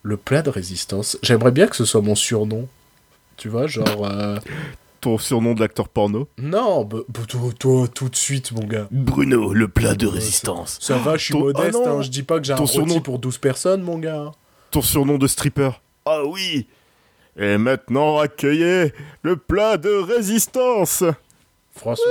Le 0.04 0.18
plat 0.18 0.42
de 0.42 0.50
résistance. 0.50 1.18
J'aimerais 1.24 1.52
bien 1.52 1.68
que 1.68 1.76
ce 1.76 1.86
soit 1.86 2.02
mon 2.02 2.16
surnom. 2.16 2.68
Tu 3.38 3.50
vois, 3.50 3.68
genre... 3.68 4.06
euh, 4.10 4.38
Ton 5.02 5.18
surnom 5.18 5.54
de 5.54 5.60
l'acteur 5.60 5.90
porno. 5.90 6.28
Non, 6.38 6.84
bah, 6.86 7.00
bah, 7.10 7.22
toi, 7.28 7.42
toi, 7.60 7.88
tout 7.88 8.10
de 8.10 8.16
suite, 8.16 8.52
mon 8.54 8.66
gars. 8.66 8.88
Bruno, 8.92 9.54
le 9.54 9.68
plat 9.68 9.94
de 9.94 10.08
Ouais, 10.08 10.14
résistance. 10.14 10.78
Ça 10.82 10.98
va, 10.98 11.18
je 11.18 11.26
suis 11.26 11.34
Ton- 11.34 11.42
modeste, 11.42 11.78
Ah 11.86 11.90
hein, 11.92 12.02
je 12.02 12.10
dis 12.10 12.24
pas 12.24 12.40
que 12.40 12.46
j'ai 12.46 12.54
un 12.54 12.58
Ton 12.58 12.66
surnom- 12.66 13.02
pour 13.02 13.20
12 13.20 13.38
personnes, 13.38 13.82
mon 13.84 14.00
gars. 14.00 14.32
Ton 14.72 14.82
surnom 14.82 15.18
de 15.18 15.28
stripper. 15.28 15.70
Ah 16.06 16.24
oui. 16.26 16.68
Et 17.38 17.58
maintenant, 17.58 18.18
accueillez 18.20 18.94
le 19.22 19.36
plat 19.36 19.78
de 19.78 19.90
résistance. 19.90 21.04
Franchement, 21.76 22.06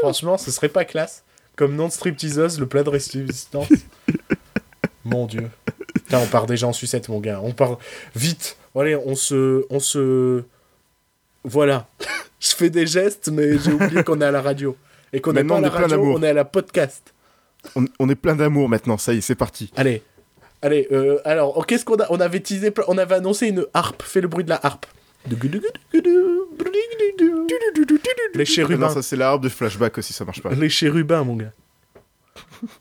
franchement, 0.00 0.38
ce 0.38 0.50
serait 0.50 0.70
pas 0.70 0.86
classe. 0.86 1.24
Comme 1.56 1.76
nom 1.76 1.88
de 1.88 1.92
stripteaseuse, 1.92 2.58
le 2.58 2.66
plat 2.66 2.82
de 2.82 2.88
résistance. 2.88 3.68
mon 5.04 5.26
dieu. 5.26 5.50
Putain, 5.94 6.18
on 6.20 6.26
part 6.26 6.46
déjà 6.46 6.66
en 6.66 6.72
sucette, 6.72 7.08
mon 7.08 7.20
gars. 7.20 7.40
On 7.42 7.52
part 7.52 7.78
vite. 8.14 8.56
Allez, 8.74 8.96
on 8.96 9.14
se... 9.14 9.64
On 9.70 9.78
se... 9.80 10.44
Voilà. 11.44 11.86
je 12.40 12.50
fais 12.54 12.70
des 12.70 12.86
gestes, 12.86 13.30
mais 13.32 13.58
j'ai 13.58 13.72
oublié 13.72 14.02
qu'on 14.04 14.20
est 14.20 14.24
à 14.24 14.30
la 14.30 14.42
radio. 14.42 14.76
Et 15.12 15.20
qu'on 15.20 15.32
n'est 15.32 15.44
pas 15.44 15.56
à 15.56 15.60
la 15.60 15.68
est 15.68 15.70
plein 15.70 15.80
radio, 15.82 16.14
on 16.16 16.22
est 16.22 16.28
à 16.28 16.32
la 16.32 16.44
podcast. 16.44 17.12
On, 17.74 17.84
on 17.98 18.08
est 18.08 18.14
plein 18.14 18.36
d'amour 18.36 18.68
maintenant, 18.68 18.96
ça 18.96 19.12
y 19.12 19.18
est, 19.18 19.20
c'est 19.20 19.34
parti. 19.34 19.70
Allez. 19.76 20.02
Allez, 20.62 20.86
euh, 20.92 21.18
alors, 21.24 21.56
oh, 21.56 21.62
qu'est-ce 21.62 21.84
qu'on 21.84 21.96
a 21.96 22.06
On 22.10 22.20
avait 22.20 22.40
teasé, 22.40 22.72
on 22.86 22.98
avait 22.98 23.14
annoncé 23.16 23.48
une 23.48 23.66
harpe. 23.74 24.02
Fais 24.02 24.20
le 24.20 24.28
bruit 24.28 24.44
de 24.44 24.50
la 24.50 24.60
harpe. 24.62 24.86
Les 28.34 28.42
Ah 28.42 28.44
chérubins. 28.44 28.88
non, 28.88 28.94
ça 28.94 29.02
c'est 29.02 29.16
l'arbre 29.16 29.42
de 29.44 29.48
flashback 29.48 29.98
aussi, 29.98 30.12
ça 30.12 30.24
marche 30.24 30.42
pas. 30.42 30.50
Les 30.50 30.68
chérubins, 30.68 31.24
mon 31.24 31.36
gars. 31.36 31.52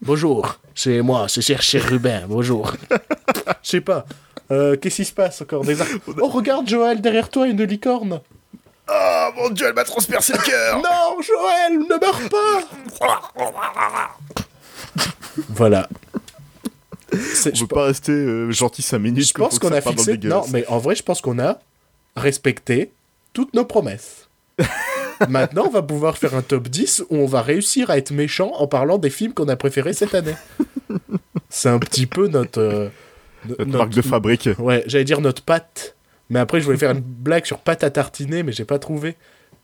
Bonjour, 0.02 0.60
c'est 0.76 1.02
moi, 1.02 1.28
c'est 1.28 1.42
cher 1.42 1.62
chérubin, 1.62 2.24
bonjour. 2.28 2.74
Je 3.64 3.70
sais 3.70 3.82
pas. 3.82 4.06
Euh, 4.52 4.76
Qu'est-ce 4.78 4.98
qui 4.98 5.06
se 5.06 5.14
passe 5.14 5.42
encore? 5.42 5.64
Des 5.64 5.78
Oh, 6.22 6.28
regarde, 6.28 6.68
Joël, 6.68 7.02
derrière 7.02 7.30
toi, 7.30 7.48
une 7.48 7.64
licorne. 7.64 8.22
Oh 8.92 9.30
mon 9.36 9.50
dieu, 9.50 9.68
elle 9.68 9.74
m'a 9.74 9.84
transpercé 9.84 10.34
le 10.34 10.40
cœur 10.40 10.78
Non, 10.84 11.22
Joël, 11.22 11.80
ne 11.80 12.00
meurs 12.00 12.30
pas 12.30 12.68
Voilà. 15.50 15.88
On 17.14 17.18
Je 17.54 17.62
peut 17.66 17.76
pas 17.76 17.86
rester 17.86 18.12
euh, 18.12 18.52
gentil 18.52 18.82
5 18.82 19.00
minutes. 19.00 19.28
je 19.28 19.34
pense 19.34 19.58
qu'on 19.60 19.72
a 19.72 19.82
fixé. 19.82 20.18
Non, 20.24 20.46
mais 20.52 20.66
en 20.68 20.78
vrai, 20.78 20.96
je 20.96 21.04
pense 21.04 21.22
qu'on 21.22 21.40
a 21.40 21.60
respecté 22.16 22.92
toutes 23.34 23.54
nos 23.54 23.66
promesses. 23.66 24.28
Maintenant, 25.30 25.66
on 25.68 25.72
va 25.72 25.82
pouvoir 25.82 26.18
faire 26.18 26.36
un 26.36 26.42
top 26.42 26.68
10 26.68 27.04
où 27.10 27.16
on 27.18 27.26
va 27.26 27.42
réussir 27.42 27.90
à 27.90 27.98
être 27.98 28.12
méchant 28.12 28.52
en 28.56 28.68
parlant 28.68 28.98
des 28.98 29.10
films 29.10 29.34
qu'on 29.34 29.48
a 29.50 29.56
préférés 29.56 29.94
cette 29.94 30.14
année. 30.16 30.36
C'est 31.50 31.70
un 31.70 31.80
petit 31.80 32.06
peu 32.06 32.28
notre. 32.28 32.60
euh, 32.62 32.90
no- 33.48 33.56
Notre 33.60 33.78
marque 33.78 33.90
de 33.92 34.02
fabrique. 34.02 34.50
Ouais, 34.60 34.84
j'allais 34.86 35.04
dire 35.04 35.20
notre 35.22 35.42
pâte. 35.42 35.96
Mais 36.30 36.40
après, 36.40 36.60
je 36.60 36.66
voulais 36.66 36.78
faire 36.78 36.92
une 36.92 37.00
blague 37.06 37.46
sur 37.46 37.60
pâte 37.60 37.84
à 37.84 37.90
tartiner, 37.90 38.44
mais 38.44 38.52
j'ai 38.52 38.66
pas 38.66 38.80
trouvé. 38.80 39.16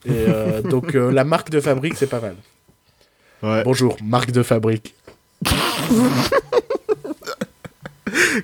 Et 0.06 0.12
euh, 0.12 0.62
donc, 0.70 0.96
euh, 0.96 1.12
la 1.12 1.24
marque 1.24 1.50
de 1.50 1.60
fabrique, 1.60 1.96
c'est 1.96 2.10
pas 2.10 2.22
mal. 2.22 2.36
Ouais. 3.44 3.64
Bonjour, 3.64 3.98
marque 4.04 4.32
de 4.32 4.44
fabrique. 4.44 4.96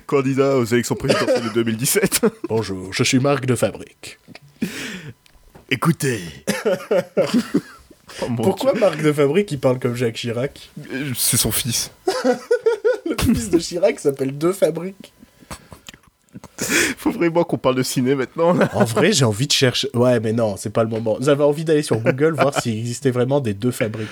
Candidat 0.06 0.56
aux 0.56 0.64
élections 0.64 0.94
présidentielles 0.94 1.44
de 1.44 1.50
2017. 1.50 2.26
Bonjour, 2.48 2.92
je 2.92 3.02
suis 3.02 3.18
marque 3.18 3.46
de 3.46 3.54
fabrique. 3.54 4.18
Écoutez. 5.70 6.20
Oh, 8.20 8.26
Pourquoi 8.36 8.74
marque 8.74 9.00
de 9.02 9.12
fabrique, 9.12 9.50
il 9.52 9.58
parle 9.58 9.78
comme 9.78 9.94
Jacques 9.94 10.16
Chirac? 10.16 10.70
Dieu. 10.76 11.12
C'est 11.16 11.38
son 11.38 11.50
fils. 11.50 11.90
Le 13.06 13.16
fils 13.34 13.50
de 13.50 13.58
Chirac 13.58 13.98
s'appelle 13.98 14.36
De 14.36 14.52
Fabrique. 14.52 15.12
Faut 16.96 17.10
vraiment 17.10 17.44
qu'on 17.44 17.58
parle 17.58 17.76
de 17.76 17.82
ciné 17.82 18.14
maintenant. 18.14 18.52
là. 18.52 18.70
En 18.74 18.84
vrai, 18.84 19.12
j'ai 19.12 19.24
envie 19.24 19.46
de 19.46 19.52
chercher. 19.52 19.88
Ouais, 19.94 20.20
mais 20.20 20.32
non, 20.32 20.56
c'est 20.56 20.70
pas 20.70 20.82
le 20.82 20.88
moment. 20.88 21.16
J'avais 21.20 21.44
envie 21.44 21.64
d'aller 21.64 21.82
sur 21.82 21.98
Google 21.98 22.34
voir 22.34 22.60
s'il 22.60 22.78
existait 22.78 23.10
vraiment 23.10 23.40
des 23.40 23.54
deux 23.54 23.70
fabriques. 23.70 24.08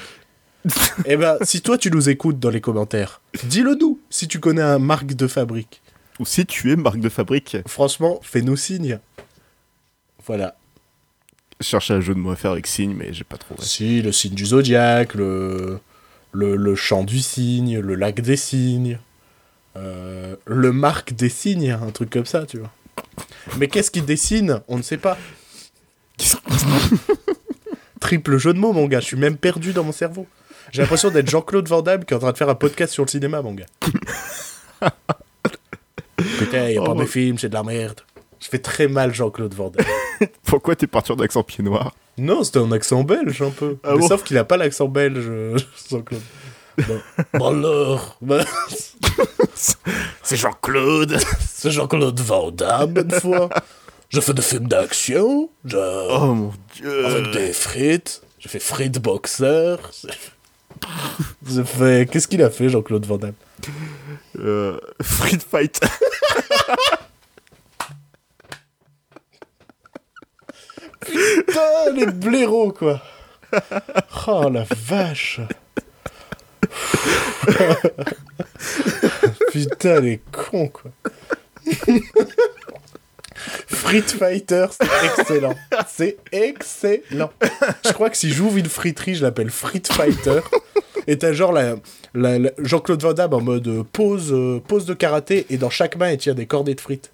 eh 1.07 1.17
ben, 1.17 1.39
si 1.43 1.63
toi 1.63 1.79
tu 1.79 1.91
nous 1.91 2.11
écoutes 2.11 2.39
dans 2.39 2.51
les 2.51 2.61
commentaires, 2.61 3.23
dis-le 3.45 3.77
nous 3.81 3.99
si 4.11 4.29
tu 4.29 4.41
connais 4.41 4.61
un 4.61 4.79
marque 4.79 5.15
de 5.15 5.27
fabrique. 5.27 5.81
Ou 6.19 6.27
si 6.27 6.45
tu 6.45 6.71
es 6.71 6.77
marque 6.77 7.01
de 7.01 7.09
fabrique. 7.09 7.57
Franchement, 7.67 8.21
fais-nous 8.23 8.57
signe. 8.57 8.99
Voilà. 10.27 10.55
Je 11.61 11.67
cherchais 11.67 11.95
un 11.95 12.01
jeu 12.01 12.15
de 12.15 12.19
mots 12.19 12.31
à 12.33 12.37
faire 12.37 12.51
avec 12.53 12.67
signe, 12.67 12.95
mais 12.95 13.13
j'ai 13.13 13.25
pas 13.25 13.39
trouvé. 13.39 13.63
Si, 13.63 14.03
le 14.03 14.13
signe 14.13 14.35
du 14.35 14.45
zodiaque, 14.45 15.15
le, 15.15 15.79
le, 16.33 16.57
le 16.57 16.75
chant 16.75 17.05
du 17.05 17.21
cygne, 17.21 17.79
le 17.79 17.95
lac 17.95 18.21
des 18.21 18.37
cygnes, 18.37 18.99
euh, 19.77 20.37
le 20.47 20.73
marque 20.73 21.13
des 21.15 21.29
cygnes, 21.29 21.71
un 21.71 21.91
truc 21.91 22.11
comme 22.11 22.27
ça, 22.27 22.47
tu 22.47 22.59
vois. 22.59 22.71
Mais 23.59 23.69
qu'est-ce 23.69 23.91
qui 23.91 24.03
dessine? 24.03 24.61
On 24.69 24.77
ne 24.77 24.83
sait 24.83 24.97
pas. 24.99 25.17
Triple 28.01 28.39
jeu 28.39 28.53
de 28.55 28.59
mots, 28.59 28.73
mon 28.73 28.87
gars. 28.87 29.01
Je 29.01 29.07
suis 29.07 29.17
même 29.17 29.37
perdu 29.37 29.73
dans 29.73 29.85
mon 29.85 29.93
cerveau. 29.93 30.27
J'ai 30.73 30.83
l'impression 30.83 31.11
d'être 31.11 31.29
Jean-Claude 31.29 31.69
Van 31.69 31.83
Damme 31.83 32.05
qui 32.05 32.15
est 32.15 32.17
en 32.17 32.21
train 32.21 32.33
de 32.33 32.37
faire 32.39 32.49
un 32.49 32.55
podcast 32.55 32.93
sur 32.93 33.05
le 33.05 33.09
cinéma, 33.11 33.43
mon 33.43 33.55
gars. 33.55 33.67
Putain, 36.39 36.71
y 36.71 36.77
a 36.77 36.83
Oh, 36.83 36.85
pas 36.85 36.95
bah. 36.95 37.01
mes 37.03 37.07
films, 37.07 37.39
c'est 37.39 37.49
de 37.49 37.55
la 37.55 37.63
merde. 37.63 38.01
Je 38.41 38.49
fais 38.49 38.59
très 38.59 38.89
mal 38.89 39.13
Jean-Claude 39.15 39.53
Van 39.55 39.71
Damme. 39.71 39.87
Pourquoi 40.45 40.77
t'es 40.77 40.87
parti 40.87 41.13
en 41.13 41.17
accent 41.17 41.43
pied 41.43 41.63
noir? 41.65 41.95
Non, 42.19 42.43
c'était 42.45 42.59
un 42.59 42.73
accent 42.73 43.03
belge 43.05 43.43
un 43.43 43.51
peu. 43.51 43.77
Ah 43.83 43.93
Mais 43.95 44.01
bon? 44.01 44.09
sauf 44.09 44.23
qu'il 44.25 44.37
a 44.39 44.45
pas 44.45 44.57
l'accent 44.57 44.89
belge, 44.89 45.31
Jean-Claude. 45.91 46.21
Bon. 46.89 47.01
Bon 47.35 47.49
alors, 47.49 48.19
C'est 50.23 50.37
Jean-Claude 50.37 51.19
c'est 51.41 51.71
Jean-Claude 51.71 52.19
Van 52.21 52.51
Damme 52.51 52.97
une 52.99 53.11
fois. 53.11 53.49
Je 54.09 54.21
fais 54.21 54.33
des 54.35 54.43
films 54.43 54.67
d'action, 54.69 55.51
je... 55.65 55.77
Oh 55.77 56.35
mon 56.35 56.53
dieu 56.75 57.07
avec 57.07 57.31
des 57.33 57.53
frites. 57.53 58.23
Je 58.39 58.49
fais 58.49 58.59
frites 58.59 58.99
boxer. 58.99 59.77
Ça 59.93 61.65
fait- 61.65 62.09
Qu'est-ce 62.11 62.27
qu'il 62.29 62.43
a 62.43 62.51
fait, 62.51 62.69
Jean-Claude 62.69 63.05
Van 63.07 63.19
Damme? 63.19 63.35
Euh, 64.39 64.79
Street 65.01 65.39
Fight. 65.49 65.81
Putain, 71.01 71.93
les 71.95 72.07
blaireaux, 72.07 72.73
quoi 72.73 73.01
Oh, 74.29 74.49
la 74.51 74.65
vache 74.77 75.41
Putain, 79.53 80.01
les 80.01 80.21
cons, 80.33 80.69
quoi 80.69 80.91
Street 83.69 84.03
Fighter, 84.03 84.67
c'est 84.71 84.89
excellent. 85.21 85.55
C'est 85.89 86.19
excellent. 86.33 87.31
Je 87.85 87.93
crois 87.93 88.11
que 88.11 88.17
si 88.17 88.31
j'ouvre 88.31 88.59
une 88.59 88.69
friterie, 88.69 89.15
je 89.15 89.23
l'appelle 89.25 89.51
Street 89.51 89.83
Fighter. 89.91 90.41
Et 91.07 91.19
t'as 91.19 91.33
genre 91.33 91.53
la, 91.53 91.77
la- 92.15 92.39
la- 92.39 92.51
Jean-Claude 92.59 93.03
Van 93.03 93.15
Damme 93.15 93.35
en 93.35 93.41
mode 93.41 93.67
euh, 93.69 93.83
pose, 93.83 94.33
euh, 94.33 94.61
pose 94.67 94.85
de 94.85 94.95
karaté 94.95 95.47
et 95.49 95.57
dans 95.57 95.71
chaque 95.71 95.97
main 95.97 96.11
il 96.11 96.19
tient 96.19 96.35
des 96.35 96.47
cordées 96.47 96.75
de 96.75 96.81
frites. 96.81 97.11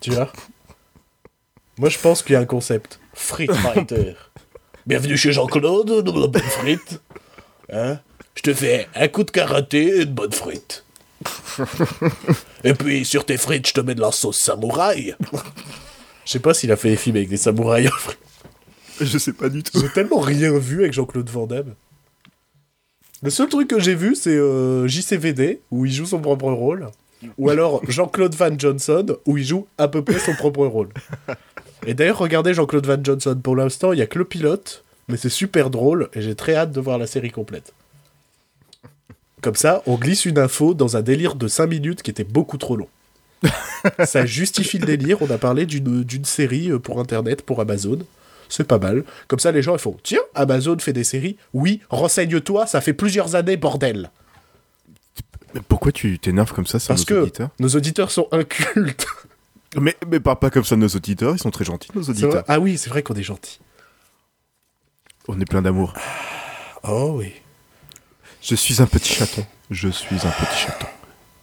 tu 0.00 0.10
vois? 0.10 0.32
Moi 1.78 1.90
je 1.90 1.98
pense 1.98 2.22
qu'il 2.22 2.32
y 2.32 2.36
a 2.36 2.40
un 2.40 2.46
concept. 2.46 2.98
Street 3.12 3.46
Fighter. 3.52 4.14
Bienvenue 4.86 5.16
chez 5.16 5.32
Jean-Claude, 5.32 6.04
de 6.04 6.20
la 6.20 6.26
bonne 6.26 6.42
frite. 6.42 7.00
Hein? 7.72 8.00
Je 8.34 8.42
te 8.42 8.52
fais 8.52 8.86
un 8.94 9.08
coup 9.08 9.24
de 9.24 9.30
karaté 9.30 10.00
et 10.00 10.04
de 10.04 10.12
bonnes 10.12 10.32
frites. 10.32 10.84
Et 12.64 12.74
puis 12.74 13.06
sur 13.06 13.24
tes 13.24 13.38
frites, 13.38 13.66
je 13.66 13.72
te 13.72 13.80
mets 13.80 13.94
de 13.94 14.02
la 14.02 14.12
sauce 14.12 14.38
samouraï. 14.38 15.14
Je 16.26 16.32
sais 16.32 16.38
pas 16.38 16.52
s'il 16.52 16.70
a 16.70 16.76
fait 16.76 16.90
des 16.90 16.96
films 16.96 17.16
avec 17.16 17.30
des 17.30 17.38
samouraïs. 17.38 17.90
Je 19.00 19.16
sais 19.16 19.32
pas 19.32 19.48
du 19.48 19.62
tout. 19.62 19.80
J'ai 19.80 19.88
tellement 19.88 20.20
rien 20.20 20.56
vu 20.58 20.80
avec 20.80 20.92
Jean-Claude 20.92 21.30
Van 21.30 21.46
Damme. 21.46 21.74
Le 23.22 23.30
seul 23.30 23.48
truc 23.48 23.68
que 23.68 23.80
j'ai 23.80 23.94
vu, 23.94 24.14
c'est 24.14 24.36
euh, 24.36 24.86
JCVD, 24.86 25.62
où 25.70 25.86
il 25.86 25.92
joue 25.92 26.04
son 26.04 26.20
propre 26.20 26.52
rôle. 26.52 26.90
Ou 27.38 27.48
alors 27.48 27.80
Jean-Claude 27.88 28.34
Van 28.34 28.56
Johnson, 28.58 29.16
où 29.24 29.38
il 29.38 29.44
joue 29.44 29.66
à 29.78 29.88
peu 29.88 30.04
près 30.04 30.18
son 30.18 30.34
propre 30.34 30.66
rôle. 30.66 30.90
Et 31.86 31.94
d'ailleurs, 31.94 32.18
regardez 32.18 32.54
Jean-Claude 32.54 32.86
Van 32.86 33.02
Johnson. 33.02 33.38
Pour 33.42 33.56
l'instant, 33.56 33.92
il 33.92 33.98
y 33.98 34.02
a 34.02 34.06
que 34.06 34.18
le 34.18 34.24
pilote, 34.24 34.84
mais 35.08 35.16
c'est 35.16 35.28
super 35.28 35.70
drôle, 35.70 36.08
et 36.14 36.22
j'ai 36.22 36.34
très 36.34 36.54
hâte 36.54 36.72
de 36.72 36.80
voir 36.80 36.98
la 36.98 37.06
série 37.06 37.30
complète. 37.30 37.72
Comme 39.42 39.56
ça, 39.56 39.82
on 39.86 39.96
glisse 39.96 40.24
une 40.24 40.38
info 40.38 40.72
dans 40.72 40.96
un 40.96 41.02
délire 41.02 41.34
de 41.34 41.48
5 41.48 41.66
minutes 41.66 42.02
qui 42.02 42.10
était 42.10 42.24
beaucoup 42.24 42.56
trop 42.56 42.76
long. 42.76 42.88
ça 44.04 44.24
justifie 44.24 44.78
le 44.78 44.86
délire. 44.86 45.20
On 45.20 45.30
a 45.30 45.36
parlé 45.36 45.66
d'une 45.66 46.24
série 46.24 46.70
euh, 46.70 46.78
pour 46.78 46.98
Internet, 46.98 47.42
pour 47.42 47.60
Amazon. 47.60 47.98
C'est 48.48 48.64
pas 48.64 48.78
mal. 48.78 49.04
Comme 49.28 49.38
ça, 49.38 49.52
les 49.52 49.62
gens, 49.62 49.74
ils 49.74 49.80
font 49.80 49.96
Tiens, 50.02 50.20
Amazon 50.34 50.78
fait 50.78 50.92
des 50.92 51.04
séries. 51.04 51.36
Oui, 51.52 51.80
renseigne-toi, 51.90 52.66
ça 52.66 52.80
fait 52.80 52.92
plusieurs 52.94 53.34
années, 53.34 53.56
bordel. 53.56 54.10
Mais 55.54 55.60
pourquoi 55.68 55.92
tu 55.92 56.18
t'énerves 56.18 56.52
comme 56.52 56.66
ça 56.66 56.78
sur 56.78 56.88
Parce 56.88 57.08
nos 57.08 57.26
que 57.26 57.42
nos 57.58 57.68
auditeurs 57.68 58.10
sont 58.10 58.28
incultes. 58.32 59.06
Mais, 59.80 59.96
mais 60.10 60.20
parle 60.20 60.38
pas 60.38 60.50
comme 60.50 60.64
ça 60.64 60.76
de 60.76 60.80
nos 60.80 60.88
auditeurs, 60.88 61.34
ils 61.34 61.38
sont 61.38 61.50
très 61.50 61.64
gentils, 61.64 61.88
nos 61.94 62.02
auditeurs. 62.02 62.44
ah 62.48 62.60
oui, 62.60 62.78
c'est 62.78 62.90
vrai 62.90 63.02
qu'on 63.02 63.14
est 63.14 63.22
gentils. 63.22 63.60
On 65.28 65.40
est 65.40 65.48
plein 65.48 65.62
d'amour. 65.62 65.94
Oh 66.82 67.14
oui. 67.16 67.32
Je 68.42 68.54
suis 68.54 68.82
un 68.82 68.86
petit 68.86 69.14
chaton. 69.14 69.46
Je 69.70 69.88
suis 69.88 70.16
un 70.16 70.30
petit 70.30 70.56
chaton. 70.66 70.86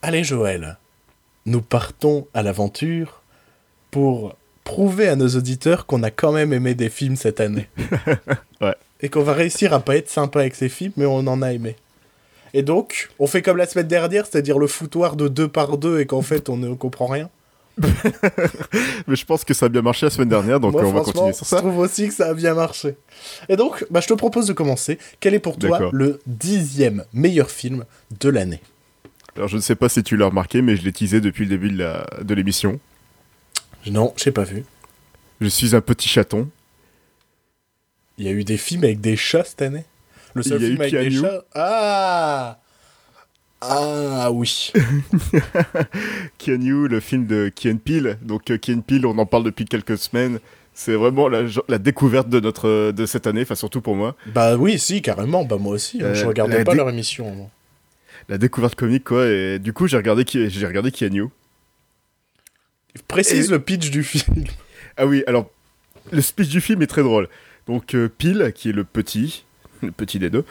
Allez, 0.03 0.23
Joël. 0.23 0.77
Nous 1.47 1.61
partons 1.61 2.27
à 2.35 2.43
l'aventure 2.43 3.21
pour 3.89 4.35
prouver 4.63 5.07
à 5.07 5.15
nos 5.15 5.29
auditeurs 5.29 5.87
qu'on 5.87 6.03
a 6.03 6.11
quand 6.11 6.31
même 6.31 6.53
aimé 6.53 6.75
des 6.75 6.89
films 6.89 7.15
cette 7.15 7.39
année. 7.39 7.67
Ouais. 8.61 8.75
Et 9.01 9.09
qu'on 9.09 9.23
va 9.23 9.33
réussir 9.33 9.73
à 9.73 9.79
pas 9.79 9.97
être 9.97 10.07
sympa 10.07 10.41
avec 10.41 10.53
ces 10.53 10.69
films, 10.69 10.93
mais 10.95 11.07
on 11.07 11.25
en 11.25 11.41
a 11.41 11.51
aimé. 11.51 11.75
Et 12.53 12.61
donc, 12.61 13.09
on 13.17 13.25
fait 13.25 13.41
comme 13.41 13.57
la 13.57 13.65
semaine 13.65 13.87
dernière, 13.87 14.27
c'est-à-dire 14.27 14.59
le 14.59 14.67
foutoir 14.67 15.15
de 15.15 15.27
deux 15.27 15.47
par 15.47 15.79
deux 15.79 15.99
et 15.99 16.05
qu'en 16.05 16.21
fait 16.21 16.47
on 16.47 16.57
ne 16.57 16.75
comprend 16.75 17.07
rien. 17.07 17.31
Mais 19.07 19.15
je 19.15 19.25
pense 19.25 19.43
que 19.43 19.53
ça 19.53 19.67
a 19.67 19.69
bien 19.69 19.81
marché 19.81 20.05
la 20.05 20.09
semaine 20.09 20.29
dernière, 20.29 20.59
donc 20.59 20.73
Moi, 20.73 20.83
on 20.85 20.91
va 20.91 21.01
continuer 21.01 21.33
sur 21.33 21.45
je 21.45 21.49
ça. 21.49 21.57
trouve 21.57 21.77
aussi 21.79 22.07
que 22.07 22.13
ça 22.13 22.27
a 22.29 22.33
bien 22.33 22.53
marché. 22.53 22.95
Et 23.49 23.55
donc, 23.55 23.85
bah, 23.89 24.01
je 24.01 24.07
te 24.07 24.13
propose 24.13 24.47
de 24.47 24.53
commencer. 24.53 24.99
Quel 25.19 25.33
est 25.33 25.39
pour 25.39 25.57
toi 25.57 25.89
le 25.91 26.19
dixième 26.27 27.05
meilleur 27.13 27.49
film 27.49 27.85
de 28.19 28.29
l'année? 28.29 28.61
Alors 29.35 29.47
je 29.47 29.55
ne 29.55 29.61
sais 29.61 29.75
pas 29.75 29.87
si 29.87 30.03
tu 30.03 30.17
l'as 30.17 30.25
remarqué, 30.25 30.61
mais 30.61 30.75
je 30.75 30.83
l'ai 30.83 30.91
teasé 30.91 31.21
depuis 31.21 31.45
le 31.45 31.49
début 31.49 31.71
de 31.71 32.33
l'émission. 32.33 32.79
Non, 33.87 34.13
j'ai 34.17 34.31
pas 34.31 34.43
vu. 34.43 34.65
Je 35.39 35.47
suis 35.47 35.75
un 35.75 35.81
petit 35.81 36.09
chaton. 36.09 36.49
Il 38.17 38.25
y 38.25 38.27
a 38.27 38.31
eu 38.31 38.43
des 38.43 38.57
films 38.57 38.83
avec 38.83 39.01
des 39.01 39.15
chats 39.15 39.43
cette 39.45 39.61
année? 39.61 39.85
Le 40.33 40.43
seul 40.43 40.59
film 40.59 40.81
avec 40.81 40.93
des 40.93 41.11
chats? 41.11 41.43
Ah 41.55 42.59
Ah 43.61 44.29
oui 44.31 44.71
Keanu, 46.37 46.87
le 46.87 46.99
film 46.99 47.27
de 47.27 47.51
Kien 47.53 47.77
Peele. 47.77 48.17
Donc 48.21 48.49
euh, 48.51 48.57
Kien 48.57 48.79
Peele, 48.79 49.05
on 49.05 49.17
en 49.17 49.25
parle 49.25 49.43
depuis 49.43 49.65
quelques 49.65 49.97
semaines. 49.97 50.39
C'est 50.73 50.93
vraiment 50.95 51.27
la, 51.27 51.43
la 51.67 51.77
découverte 51.77 52.29
de 52.29 52.39
notre 52.39 52.91
de 52.91 53.05
cette 53.05 53.27
année, 53.27 53.41
enfin 53.43 53.55
surtout 53.55 53.81
pour 53.81 53.95
moi. 53.95 54.15
Bah 54.33 54.55
oui, 54.55 54.79
si, 54.79 55.01
carrément, 55.01 55.43
bah 55.45 55.57
moi 55.59 55.73
aussi. 55.75 56.01
hein. 56.01 56.05
Euh, 56.07 56.15
je 56.15 56.25
regardais 56.25 56.63
pas 56.63 56.73
leur 56.73 56.89
émission. 56.89 57.29
moi. 57.35 57.49
La 58.29 58.37
découverte 58.37 58.75
comique 58.75 59.03
quoi. 59.03 59.27
Et 59.27 59.59
du 59.59 59.73
coup 59.73 59.87
j'ai 59.87 59.97
regardé 59.97 60.23
j'ai 60.27 60.65
regardé 60.65 60.91
Keanu. 60.91 61.25
Précise 63.07 63.47
Et- 63.49 63.51
le 63.51 63.59
pitch 63.59 63.89
du 63.91 64.03
film. 64.03 64.45
Ah 64.97 65.05
oui, 65.07 65.23
alors 65.25 65.49
le 66.11 66.19
speech 66.21 66.49
du 66.49 66.59
film 66.59 66.81
est 66.81 66.87
très 66.87 67.01
drôle. 67.01 67.29
Donc 67.65 67.95
euh, 67.95 68.09
Peel, 68.09 68.51
qui 68.53 68.69
est 68.69 68.73
le 68.73 68.83
petit, 68.83 69.45
le 69.81 69.91
petit 69.91 70.19
des 70.19 70.29
deux, 70.29 70.43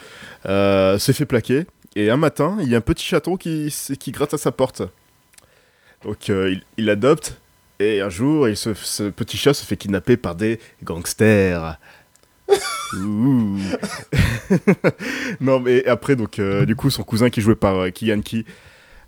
euh, 0.47 0.97
s'est 0.97 1.13
fait 1.13 1.27
plaquer. 1.27 1.67
Et 1.95 2.09
un 2.09 2.17
matin, 2.17 2.57
il 2.61 2.69
y 2.69 2.75
a 2.75 2.77
un 2.77 2.81
petit 2.81 3.05
chaton 3.05 3.37
qui, 3.37 3.73
qui 3.99 4.11
gratte 4.11 4.33
à 4.33 4.37
sa 4.37 4.51
porte. 4.51 4.81
Donc 6.03 6.29
euh, 6.29 6.55
il, 6.77 6.85
l'adopte. 6.85 7.37
Et 7.79 8.01
un 8.01 8.09
jour, 8.09 8.47
il 8.47 8.55
se- 8.55 8.73
ce 8.75 9.09
petit 9.09 9.37
chat 9.37 9.53
se 9.53 9.65
fait 9.65 9.77
kidnapper 9.77 10.17
par 10.17 10.35
des 10.35 10.59
gangsters. 10.83 11.77
Non, 15.39 15.59
mais 15.59 15.85
après, 15.87 16.15
donc, 16.15 16.39
euh, 16.39 16.65
du 16.65 16.75
coup, 16.75 16.89
son 16.89 17.03
cousin 17.03 17.29
qui 17.29 17.41
joué 17.41 17.55
par 17.55 17.75
euh, 17.75 17.89
Key 17.89 18.13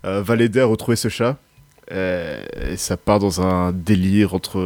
euh, 0.06 0.22
va 0.22 0.36
l'aider 0.36 0.62
à 0.62 0.65
retrouver 0.65 0.96
ce 0.96 1.10
chat. 1.10 1.38
Et 1.91 2.78
ça 2.78 2.98
part 2.98 3.19
dans 3.19 3.41
un 3.41 3.72
délire 3.74 4.34
entre 4.34 4.60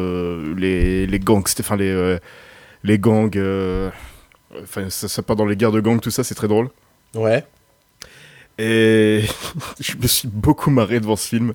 les, 0.55 1.07
les 1.07 1.19
gangsters, 1.19 1.65
enfin 1.65 1.75
les, 1.75 2.17
les 2.83 2.99
gangs. 2.99 3.37
Enfin, 4.61 4.89
ça, 4.89 5.07
ça 5.07 5.23
part 5.23 5.35
dans 5.35 5.45
les 5.45 5.55
guerres 5.55 5.71
de 5.71 5.81
gangs, 5.81 5.99
tout 5.99 6.11
ça, 6.11 6.23
c'est 6.23 6.35
très 6.35 6.47
drôle. 6.47 6.69
Ouais. 7.15 7.43
Et 8.57 9.23
je 9.79 9.95
me 9.97 10.07
suis 10.07 10.27
beaucoup 10.27 10.69
marré 10.71 10.99
devant 10.99 11.15
ce 11.15 11.27
film. 11.27 11.53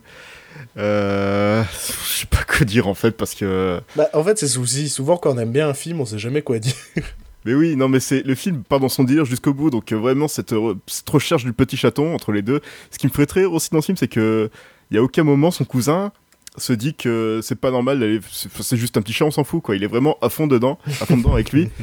Euh, 0.76 1.62
je 1.72 2.18
sais 2.20 2.26
pas 2.26 2.44
quoi 2.44 2.64
dire 2.64 2.86
en 2.88 2.94
fait, 2.94 3.12
parce 3.12 3.34
que. 3.34 3.80
Bah 3.96 4.08
en 4.14 4.22
fait, 4.24 4.38
c'est 4.38 4.48
souci. 4.48 4.88
Souvent, 4.88 5.16
quand 5.16 5.34
on 5.34 5.38
aime 5.38 5.52
bien 5.52 5.68
un 5.68 5.74
film, 5.74 6.00
on 6.00 6.06
sait 6.06 6.18
jamais 6.18 6.42
quoi 6.42 6.58
dire. 6.58 6.74
Mais 7.44 7.54
oui, 7.54 7.74
non, 7.74 7.88
mais 7.88 7.98
c'est 7.98 8.22
le 8.24 8.36
film 8.36 8.62
part 8.62 8.78
dans 8.78 8.88
son 8.88 9.02
délire 9.02 9.24
jusqu'au 9.24 9.52
bout, 9.52 9.68
donc 9.70 9.90
euh, 9.90 9.96
vraiment 9.96 10.28
cette, 10.28 10.52
re- 10.52 10.78
cette 10.86 11.10
recherche 11.10 11.42
du 11.42 11.52
petit 11.52 11.76
chaton 11.76 12.14
entre 12.14 12.30
les 12.30 12.40
deux. 12.40 12.60
Ce 12.92 12.98
qui 12.98 13.08
me 13.08 13.12
ferait 13.12 13.26
très 13.26 13.40
rire 13.40 13.52
aussi 13.52 13.68
dans 13.72 13.80
ce 13.80 13.86
film, 13.86 13.96
c'est 13.96 14.06
que 14.06 14.48
il 14.92 14.94
y 14.94 14.98
a 14.98 15.02
aucun 15.02 15.24
moment 15.24 15.50
son 15.50 15.64
cousin 15.64 16.12
se 16.56 16.72
dit 16.72 16.94
que 16.94 17.40
c'est 17.42 17.56
pas 17.58 17.72
normal, 17.72 17.98
d'aller- 17.98 18.20
c'est 18.30 18.48
c'est 18.62 18.76
juste 18.76 18.96
un 18.96 19.02
petit 19.02 19.12
chat, 19.12 19.24
on 19.24 19.32
s'en 19.32 19.42
fout 19.42 19.60
quoi. 19.60 19.74
Il 19.74 19.82
est 19.82 19.88
vraiment 19.88 20.16
à 20.22 20.28
fond 20.28 20.46
dedans, 20.46 20.78
à 21.00 21.04
fond 21.04 21.16
dedans 21.16 21.32
avec 21.32 21.50
lui. 21.52 21.68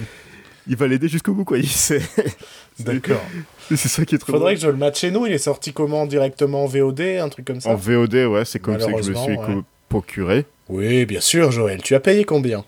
Il 0.69 0.75
va 0.77 0.87
l'aider 0.87 1.07
jusqu'au 1.09 1.33
bout 1.33 1.43
quoi. 1.43 1.57
Il- 1.57 1.67
C'est 1.67 2.01
D'accord. 2.79 3.21
c'est 3.69 3.75
ça 3.77 4.05
qui 4.05 4.15
est 4.15 4.19
très 4.19 4.31
Faudrait 4.31 4.53
drôle. 4.53 4.55
que 4.55 4.61
je 4.61 4.67
le 4.67 4.77
mette 4.77 4.97
chez 4.97 5.11
nous. 5.11 5.25
Il 5.25 5.33
est 5.33 5.37
sorti 5.37 5.73
comment 5.73 6.05
Directement 6.05 6.63
en 6.63 6.67
VOD 6.67 7.01
Un 7.01 7.27
truc 7.27 7.45
comme 7.45 7.59
ça 7.59 7.69
En 7.71 7.75
VOD, 7.75 8.13
ouais, 8.13 8.45
c'est 8.45 8.59
comme 8.59 8.79
ça 8.79 8.91
que 8.93 9.01
je 9.01 9.09
me 9.11 9.15
suis 9.15 9.35
ouais. 9.37 9.61
procuré. 9.89 10.45
Oui, 10.69 11.05
bien 11.05 11.19
sûr, 11.21 11.51
Joël. 11.51 11.81
Tu 11.81 11.95
as 11.95 11.99
payé 11.99 12.23
combien 12.23 12.63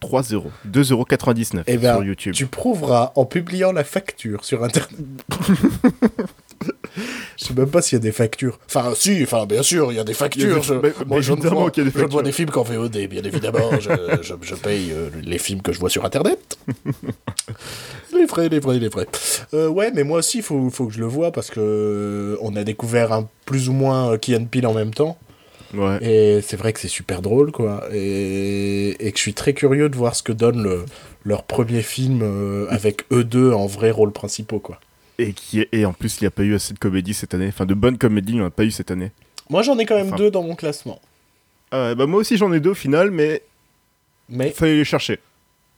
3 0.00 0.22
euros. 0.32 0.50
2,99€ 0.68 1.62
Eh 1.68 1.76
ben, 1.76 1.94
sur 1.94 2.04
YouTube. 2.04 2.34
Tu 2.34 2.46
prouveras 2.46 3.12
en 3.14 3.24
publiant 3.24 3.70
la 3.72 3.84
facture 3.84 4.44
sur 4.44 4.64
Internet. 4.64 4.98
Je 7.42 7.48
sais 7.48 7.54
même 7.54 7.68
pas 7.70 7.82
s'il 7.82 7.96
y 7.96 8.00
a 8.00 8.02
des 8.02 8.12
factures. 8.12 8.58
Enfin, 8.66 8.92
si, 8.94 9.22
enfin, 9.22 9.46
bien 9.46 9.62
sûr, 9.62 9.90
il 9.92 9.96
y 9.96 9.98
a 9.98 10.04
des 10.04 10.12
y 10.12 10.14
a 10.14 10.18
factures. 10.18 10.56
des- 10.56 10.62
Je- 10.62 10.74
mais- 10.74 10.92
moi, 11.06 11.20
je 11.20 11.32
ne 11.32 11.36
évidemment 11.38 11.60
vois, 11.62 11.70
qu'il 11.70 11.82
y 11.84 11.86
a 11.86 11.90
des 11.90 11.92
je 11.92 11.98
vois 11.98 12.02
factures. 12.08 12.22
des 12.22 12.32
films 12.32 12.50
qu'en 12.50 12.62
VOD, 12.62 13.06
bien 13.08 13.22
évidemment. 13.22 13.70
je, 13.80 13.90
je- 14.22 14.34
je 14.40 14.54
paye 14.54 14.92
euh, 14.92 15.08
les 15.22 15.38
films 15.38 15.60
que 15.62 15.72
je 15.72 15.80
vois 15.80 15.90
sur 15.90 16.04
Internet. 16.04 16.56
les 18.14 18.26
vrais, 18.26 18.48
les 18.48 18.60
vrais, 18.60 18.78
les 18.78 18.88
vrais. 18.88 19.06
Euh, 19.54 19.68
ouais, 19.68 19.90
mais 19.94 20.04
moi 20.04 20.18
aussi, 20.18 20.38
il 20.38 20.42
faut, 20.44 20.70
faut 20.70 20.86
que 20.86 20.94
je 20.94 21.00
le 21.00 21.06
vois 21.06 21.32
parce 21.32 21.50
que 21.50 21.60
euh, 21.60 22.36
on 22.42 22.54
a 22.56 22.64
découvert 22.64 23.12
un 23.12 23.28
plus 23.46 23.68
ou 23.68 23.72
moins 23.72 24.16
Key 24.18 24.38
Peele 24.50 24.66
en 24.66 24.74
même 24.74 24.94
temps. 24.94 25.18
Ouais. 25.74 25.98
Et 26.02 26.42
c'est 26.42 26.56
vrai 26.58 26.72
que 26.74 26.80
c'est 26.80 26.88
super 26.88 27.22
drôle, 27.22 27.50
quoi. 27.50 27.84
Et, 27.92 28.90
et 29.06 29.10
que 29.12 29.16
je 29.16 29.22
suis 29.22 29.32
très 29.34 29.54
curieux 29.54 29.88
de 29.88 29.96
voir 29.96 30.14
ce 30.14 30.22
que 30.22 30.32
donne 30.32 30.62
le, 30.62 30.84
leur 31.24 31.44
premier 31.44 31.80
film 31.82 32.20
euh, 32.22 32.66
avec 32.68 33.04
eux 33.10 33.24
deux 33.24 33.52
en 33.52 33.66
vrais 33.66 33.90
rôles 33.90 34.12
principaux, 34.12 34.58
quoi. 34.60 34.78
Et, 35.22 35.32
qui 35.32 35.66
et 35.72 35.84
en 35.84 35.92
plus, 35.92 36.18
il 36.20 36.24
n'y 36.24 36.28
a 36.28 36.30
pas 36.30 36.42
eu 36.42 36.54
assez 36.54 36.74
de 36.74 36.78
comédie 36.78 37.14
cette 37.14 37.34
année. 37.34 37.48
Enfin, 37.48 37.66
de 37.66 37.74
bonnes 37.74 37.98
comédies, 37.98 38.32
il 38.32 38.36
n'y 38.36 38.42
en 38.42 38.46
a 38.46 38.50
pas 38.50 38.64
eu 38.64 38.70
cette 38.70 38.90
année. 38.90 39.10
Moi, 39.50 39.62
j'en 39.62 39.78
ai 39.78 39.86
quand 39.86 39.96
même 39.96 40.08
Enfin. 40.08 40.16
deux 40.16 40.30
dans 40.30 40.42
mon 40.42 40.54
classement. 40.54 41.00
Ah 41.70 41.94
bah 41.94 42.06
moi 42.06 42.20
aussi, 42.20 42.36
j'en 42.36 42.52
ai 42.52 42.60
deux 42.60 42.70
au 42.70 42.74
final, 42.74 43.10
mais 43.10 43.42
Mais 44.28 44.48
il 44.48 44.52
fallait 44.52 44.76
les 44.76 44.84
chercher. 44.84 45.18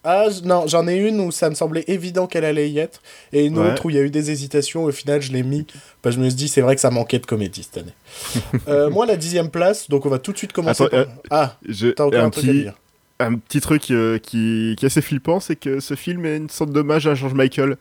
Ah 0.07 0.27
non, 0.45 0.67
j'en 0.67 0.87
ai 0.87 0.97
une 0.97 1.19
où 1.21 1.31
ça 1.33 1.49
me 1.49 1.55
semblait 1.55 1.85
évident 1.87 2.27
qu'elle 2.27 2.45
allait 2.45 2.69
y 2.69 2.79
être, 2.79 3.01
et 3.33 3.47
une 3.47 3.59
Ouais. 3.59 3.69
autre 3.73 3.87
où 3.87 3.91
il 3.91 3.97
y 3.97 3.99
a 3.99 4.03
eu 4.03 4.11
des 4.11 4.31
hésitations. 4.31 4.85
Au 4.85 4.93
final, 4.93 5.23
je 5.23 5.33
l'ai 5.33 5.43
mis 5.43 5.67
parce 6.03 6.15
que 6.17 6.21
je 6.21 6.25
me 6.25 6.29
suis 6.31 6.37
dit 6.37 6.49
c'est 6.49 6.61
vrai 6.61 6.75
que 6.75 6.81
ça 6.83 6.91
manquait 6.91 7.19
de 7.21 7.27
comédie 7.27 7.63
cette 7.63 7.79
année. 7.79 7.95
Euh, 8.69 8.91
moi, 8.91 9.07
la 9.07 9.17
dixième 9.17 9.49
place, 9.51 9.89
donc 9.89 10.05
on 10.05 10.11
va 10.11 10.19
tout 10.19 10.33
de 10.33 10.37
suite 10.39 10.53
commencer. 10.53 10.83
Attends, 10.85 10.91
par- 10.91 11.01
euh, 11.01 11.07
Ah, 11.31 11.57
t'as 11.97 12.05
encore 12.05 12.21
un, 12.21 12.25
un, 12.27 12.31
truc 12.31 12.45
à 12.45 12.49
petit, 12.49 12.61
dire. 12.61 12.75
un 13.21 13.35
petit 13.37 13.61
truc 13.61 13.91
euh, 13.91 14.19
qui, 14.19 14.75
qui 14.79 14.85
est 14.85 14.89
assez 14.89 15.01
flippant, 15.03 15.41
c'est 15.41 15.57
que 15.57 15.81
ce 15.81 15.95
film 15.95 16.27
est 16.27 16.37
une 16.37 16.51
sorte 16.51 16.71
d'hommage 16.71 17.07
à 17.07 17.15
George 17.15 17.35
Michael. 17.35 17.77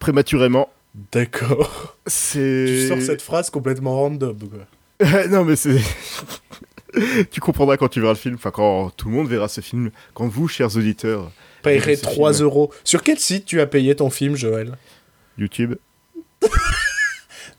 Prématurément. 0.00 0.68
D'accord. 1.12 1.96
C'est. 2.06 2.64
Tu 2.66 2.88
sors 2.88 3.00
cette 3.00 3.22
phrase 3.22 3.50
complètement 3.50 3.94
random. 3.94 4.36
Quoi. 4.38 5.26
non, 5.28 5.44
mais 5.44 5.54
c'est. 5.54 5.78
tu 7.30 7.40
comprendras 7.40 7.76
quand 7.76 7.88
tu 7.88 8.00
verras 8.00 8.14
le 8.14 8.18
film, 8.18 8.34
enfin 8.34 8.50
quand 8.50 8.90
tout 8.96 9.08
le 9.08 9.14
monde 9.14 9.28
verra 9.28 9.46
ce 9.46 9.60
film, 9.60 9.90
quand 10.14 10.26
vous, 10.26 10.48
chers 10.48 10.76
auditeurs, 10.76 11.30
ce 11.64 12.02
3 12.02 12.32
film. 12.32 12.44
euros. 12.44 12.72
Sur 12.82 13.02
quel 13.02 13.18
site 13.18 13.44
tu 13.44 13.60
as 13.60 13.66
payé 13.66 13.94
ton 13.94 14.10
film, 14.10 14.34
Joël? 14.34 14.76
YouTube. 15.38 15.76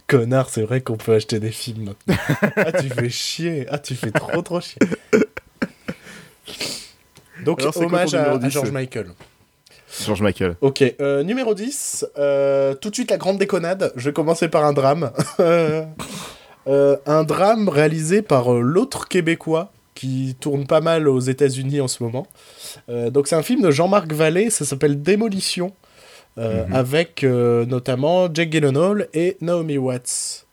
Connard, 0.07 0.49
c'est 0.49 0.63
vrai 0.63 0.81
qu'on 0.81 0.97
peut 0.97 1.13
acheter 1.13 1.39
des 1.39 1.51
films 1.51 1.85
maintenant. 1.85 2.15
ah, 2.57 2.71
tu 2.73 2.89
fais 2.89 3.09
chier. 3.09 3.65
Ah, 3.69 3.79
tu 3.79 3.95
fais 3.95 4.11
trop 4.11 4.41
trop 4.41 4.59
chier. 4.59 4.79
Donc, 7.45 7.61
Alors, 7.61 7.77
hommage 7.77 8.13
à, 8.13 8.19
numéro 8.19 8.35
à 8.35 8.39
10? 8.39 8.49
George 8.49 8.71
Michael. 8.71 9.07
George 10.05 10.21
Michael. 10.21 10.55
Ok, 10.61 10.83
euh, 11.01 11.23
numéro 11.23 11.53
10, 11.53 12.05
euh, 12.17 12.73
tout 12.75 12.89
de 12.89 12.95
suite 12.95 13.11
la 13.11 13.17
grande 13.17 13.37
déconnade. 13.37 13.91
Je 13.95 14.09
vais 14.09 14.13
commencer 14.13 14.47
par 14.47 14.65
un 14.65 14.73
drame. 14.73 15.11
Euh, 16.67 16.95
un 17.07 17.23
drame 17.23 17.69
réalisé 17.69 18.21
par 18.21 18.53
l'autre 18.53 19.07
Québécois 19.07 19.71
qui 19.95 20.35
tourne 20.39 20.67
pas 20.67 20.79
mal 20.79 21.07
aux 21.07 21.19
États-Unis 21.19 21.81
en 21.81 21.87
ce 21.87 22.03
moment. 22.03 22.27
Donc 22.87 23.27
c'est 23.27 23.35
un 23.35 23.41
film 23.41 23.63
de 23.63 23.71
Jean-Marc 23.71 24.13
Vallée, 24.13 24.51
ça 24.51 24.63
s'appelle 24.63 25.01
Démolition, 25.01 25.73
Mhm. 26.37 26.71
avec 26.71 27.23
notamment 27.23 28.31
Jake 28.31 28.51
Gyllenhaal 28.51 29.07
et 29.15 29.37
Naomi 29.41 29.79
Watts. 29.79 30.45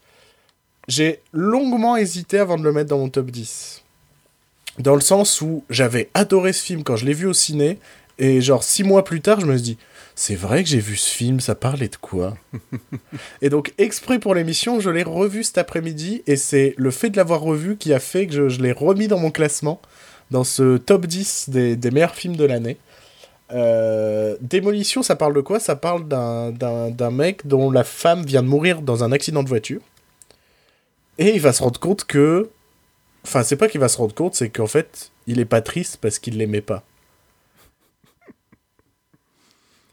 J'ai 0.88 1.20
longuement 1.34 1.98
hésité 1.98 2.38
avant 2.38 2.56
de 2.56 2.62
le 2.64 2.72
mettre 2.72 2.88
dans 2.88 2.98
mon 2.98 3.10
top 3.10 3.30
10. 3.30 3.82
Dans 4.78 4.94
le 4.94 5.02
sens 5.02 5.42
où 5.42 5.62
j'avais 5.68 6.08
adoré 6.14 6.54
ce 6.54 6.64
film 6.64 6.84
quand 6.84 6.96
je 6.96 7.04
l'ai 7.04 7.12
vu 7.12 7.26
au 7.26 7.34
ciné, 7.34 7.78
et 8.18 8.40
genre 8.40 8.62
six 8.64 8.84
mois 8.84 9.04
plus 9.04 9.20
tard, 9.20 9.40
je 9.40 9.46
me 9.46 9.54
suis 9.56 9.62
dit, 9.62 9.78
c'est 10.14 10.34
vrai 10.34 10.64
que 10.64 10.68
j'ai 10.68 10.80
vu 10.80 10.96
ce 10.96 11.08
film, 11.14 11.38
ça 11.40 11.54
parlait 11.54 11.88
de 11.88 11.96
quoi? 11.96 12.36
Et 13.42 13.50
donc, 13.50 13.72
exprès 13.78 14.18
pour 14.18 14.34
l'émission, 14.34 14.80
je 14.80 14.90
l'ai 14.90 15.04
revu 15.04 15.44
cet 15.44 15.58
après-midi, 15.58 16.22
et 16.26 16.36
c'est 16.36 16.74
le 16.76 16.90
fait 16.90 17.10
de 17.10 17.16
l'avoir 17.16 17.40
revu 17.40 17.76
qui 17.76 17.92
a 17.92 18.00
fait 18.00 18.26
que 18.26 18.32
je, 18.34 18.48
je 18.48 18.60
l'ai 18.60 18.72
remis 18.72 19.06
dans 19.06 19.18
mon 19.18 19.30
classement, 19.30 19.80
dans 20.32 20.42
ce 20.44 20.76
top 20.76 21.06
10 21.06 21.50
des, 21.50 21.76
des 21.76 21.90
meilleurs 21.92 22.14
films 22.16 22.34
de 22.36 22.44
l'année. 22.44 22.76
Euh, 23.52 24.36
Démolition, 24.40 25.02
ça 25.02 25.16
parle 25.16 25.34
de 25.34 25.40
quoi? 25.40 25.60
Ça 25.60 25.76
parle 25.76 26.06
d'un- 26.06 26.50
d'un 26.50 26.90
d'un 26.90 27.10
mec 27.10 27.46
dont 27.46 27.70
la 27.70 27.84
femme 27.84 28.24
vient 28.26 28.42
de 28.42 28.48
mourir 28.48 28.82
dans 28.82 29.04
un 29.04 29.12
accident 29.12 29.42
de 29.42 29.48
voiture. 29.48 29.80
Et 31.18 31.30
il 31.34 31.40
va 31.40 31.52
se 31.52 31.62
rendre 31.62 31.80
compte 31.80 32.04
que. 32.04 32.50
Enfin, 33.24 33.42
c'est 33.42 33.56
pas 33.56 33.68
qu'il 33.68 33.80
va 33.80 33.88
se 33.88 33.96
rendre 33.96 34.14
compte, 34.14 34.34
c'est 34.34 34.50
qu'en 34.50 34.66
fait, 34.66 35.10
il 35.26 35.40
est 35.40 35.44
pas 35.44 35.60
triste 35.62 35.98
parce 36.00 36.18
qu'il 36.18 36.36
l'aimait 36.38 36.60
pas. 36.60 36.82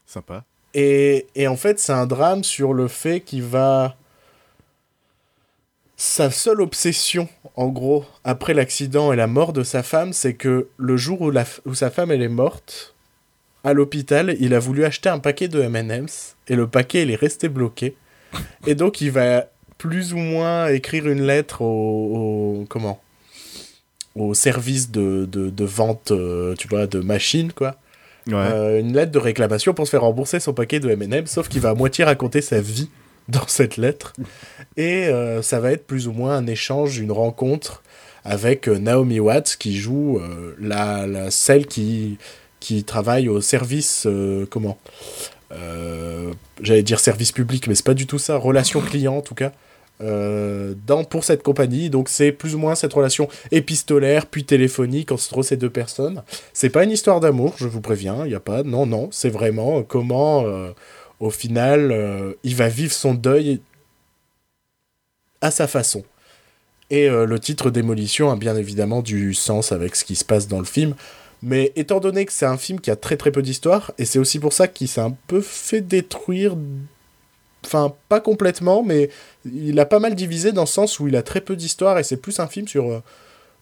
Sympa. 0.06 0.44
Et, 0.74 1.26
en 1.46 1.56
fait, 1.56 1.78
c'est 1.78 1.92
un 1.92 2.06
drame 2.06 2.44
sur 2.44 2.74
le 2.74 2.86
fait 2.86 3.20
qu'il 3.20 3.42
va. 3.42 3.96
Sa 5.96 6.30
seule 6.30 6.60
obsession, 6.60 7.28
en 7.54 7.68
gros, 7.68 8.04
après 8.22 8.52
l'accident 8.52 9.12
et 9.12 9.16
la 9.16 9.26
mort 9.26 9.54
de 9.54 9.62
sa 9.62 9.82
femme, 9.82 10.12
c'est 10.12 10.34
que 10.34 10.68
le 10.76 10.96
jour 10.98 11.22
où, 11.22 11.30
la 11.30 11.46
sa 11.72 11.90
femme 11.90 12.10
elle 12.10 12.20
est 12.20 12.28
morte, 12.28 12.94
à 13.64 13.72
l'hôpital, 13.72 14.36
il 14.38 14.52
a 14.52 14.58
voulu 14.58 14.84
acheter 14.84 15.08
un 15.08 15.18
paquet 15.18 15.48
de 15.48 15.62
M&M's 15.62 16.36
et 16.48 16.54
le 16.54 16.68
paquet 16.68 17.02
il 17.02 17.10
est 17.10 17.16
resté 17.16 17.48
bloqué. 17.48 17.96
Et 18.66 18.74
donc 18.74 19.00
il 19.00 19.10
va 19.10 19.46
plus 19.78 20.12
ou 20.12 20.18
moins 20.18 20.68
écrire 20.68 21.08
une 21.08 21.22
lettre 21.22 21.62
au, 21.62 22.66
comment? 22.68 23.00
Au 24.14 24.34
service 24.34 24.90
de 24.90 25.64
vente, 25.64 26.10
euh, 26.10 26.54
tu 26.56 26.68
vois, 26.68 26.86
de 26.86 27.00
machines, 27.00 27.52
quoi. 27.52 27.76
Euh, 28.50 28.80
une 28.80 28.92
lettre 28.94 29.12
de 29.12 29.18
réclamation 29.18 29.72
pour 29.74 29.86
se 29.86 29.90
faire 29.90 30.02
rembourser 30.02 30.40
son 30.40 30.52
paquet 30.52 30.80
de 30.80 30.88
M&M, 30.90 31.26
sauf 31.26 31.48
qu'il 31.48 31.60
va 31.60 31.70
à 31.70 31.74
moitié 31.74 32.04
raconter 32.04 32.40
sa 32.40 32.60
vie 32.60 32.88
dans 33.28 33.46
cette 33.46 33.76
lettre. 33.76 34.12
Et 34.76 35.06
euh, 35.06 35.42
ça 35.42 35.60
va 35.60 35.72
être 35.72 35.86
plus 35.86 36.08
ou 36.08 36.12
moins 36.12 36.36
un 36.36 36.46
échange, 36.46 36.98
une 36.98 37.12
rencontre 37.12 37.82
avec 38.24 38.68
euh, 38.68 38.78
Naomi 38.78 39.20
Watts 39.20 39.56
qui 39.58 39.76
joue 39.76 40.20
la, 40.60 41.06
la- 41.06 41.30
celle 41.30 41.66
qui, 41.66 42.18
qui 42.60 42.82
travaille 42.84 43.28
au 43.28 43.40
service, 43.40 44.06
comment? 44.50 44.76
J'allais 46.60 46.82
dire 46.82 46.98
service 47.00 47.32
public, 47.32 47.66
mais 47.68 47.74
c'est 47.74 47.84
pas 47.84 47.94
du 47.94 48.06
tout 48.06 48.18
ça, 48.18 48.36
relation 48.36 48.80
client 48.80 49.16
en 49.16 49.22
tout 49.22 49.34
cas. 49.34 49.52
Euh, 50.02 50.74
dans, 50.86 51.04
pour 51.04 51.24
cette 51.24 51.42
compagnie, 51.42 51.88
donc 51.90 52.08
c'est 52.08 52.32
plus 52.32 52.54
ou 52.54 52.58
moins 52.58 52.74
cette 52.74 52.92
relation 52.92 53.28
épistolaire 53.50 54.26
puis 54.26 54.44
téléphonique 54.44 55.10
entre 55.12 55.42
ces 55.42 55.56
deux 55.56 55.70
personnes. 55.70 56.22
C'est 56.52 56.70
pas 56.70 56.84
une 56.84 56.90
histoire 56.90 57.20
d'amour, 57.20 57.54
je 57.56 57.66
vous 57.66 57.80
préviens, 57.80 58.26
il 58.26 58.32
y 58.32 58.34
a 58.34 58.40
pas, 58.40 58.62
non, 58.62 58.86
non, 58.86 59.08
c'est 59.10 59.30
vraiment 59.30 59.82
comment, 59.82 60.44
euh, 60.44 60.70
au 61.20 61.30
final, 61.30 61.92
euh, 61.92 62.34
il 62.44 62.54
va 62.56 62.68
vivre 62.68 62.92
son 62.92 63.14
deuil 63.14 63.60
à 65.40 65.50
sa 65.50 65.66
façon. 65.66 66.04
Et 66.88 67.08
le 67.08 67.40
titre 67.40 67.70
Démolition 67.70 68.30
a 68.30 68.36
bien 68.36 68.54
évidemment 68.54 69.02
du 69.02 69.34
sens 69.34 69.72
avec 69.72 69.96
ce 69.96 70.04
qui 70.04 70.14
se 70.14 70.24
passe 70.24 70.46
dans 70.46 70.60
le 70.60 70.64
film. 70.64 70.94
Mais 71.42 71.72
étant 71.76 72.00
donné 72.00 72.24
que 72.24 72.32
c'est 72.32 72.46
un 72.46 72.56
film 72.56 72.80
qui 72.80 72.90
a 72.90 72.96
très 72.96 73.16
très 73.16 73.30
peu 73.30 73.42
d'histoire, 73.42 73.92
et 73.98 74.04
c'est 74.04 74.18
aussi 74.18 74.38
pour 74.38 74.52
ça 74.52 74.68
qu'il 74.68 74.88
s'est 74.88 75.00
un 75.00 75.14
peu 75.26 75.40
fait 75.40 75.80
détruire, 75.80 76.56
enfin 77.66 77.94
pas 78.08 78.20
complètement, 78.20 78.82
mais 78.82 79.10
il 79.44 79.78
a 79.80 79.86
pas 79.86 79.98
mal 79.98 80.14
divisé 80.14 80.52
dans 80.52 80.62
le 80.62 80.66
sens 80.66 81.00
où 81.00 81.08
il 81.08 81.16
a 81.16 81.22
très 81.22 81.40
peu 81.40 81.56
d'histoire, 81.56 81.98
et 81.98 82.02
c'est 82.04 82.16
plus 82.16 82.40
un 82.40 82.46
film 82.46 82.68
sur 82.68 82.90
euh, 82.90 83.02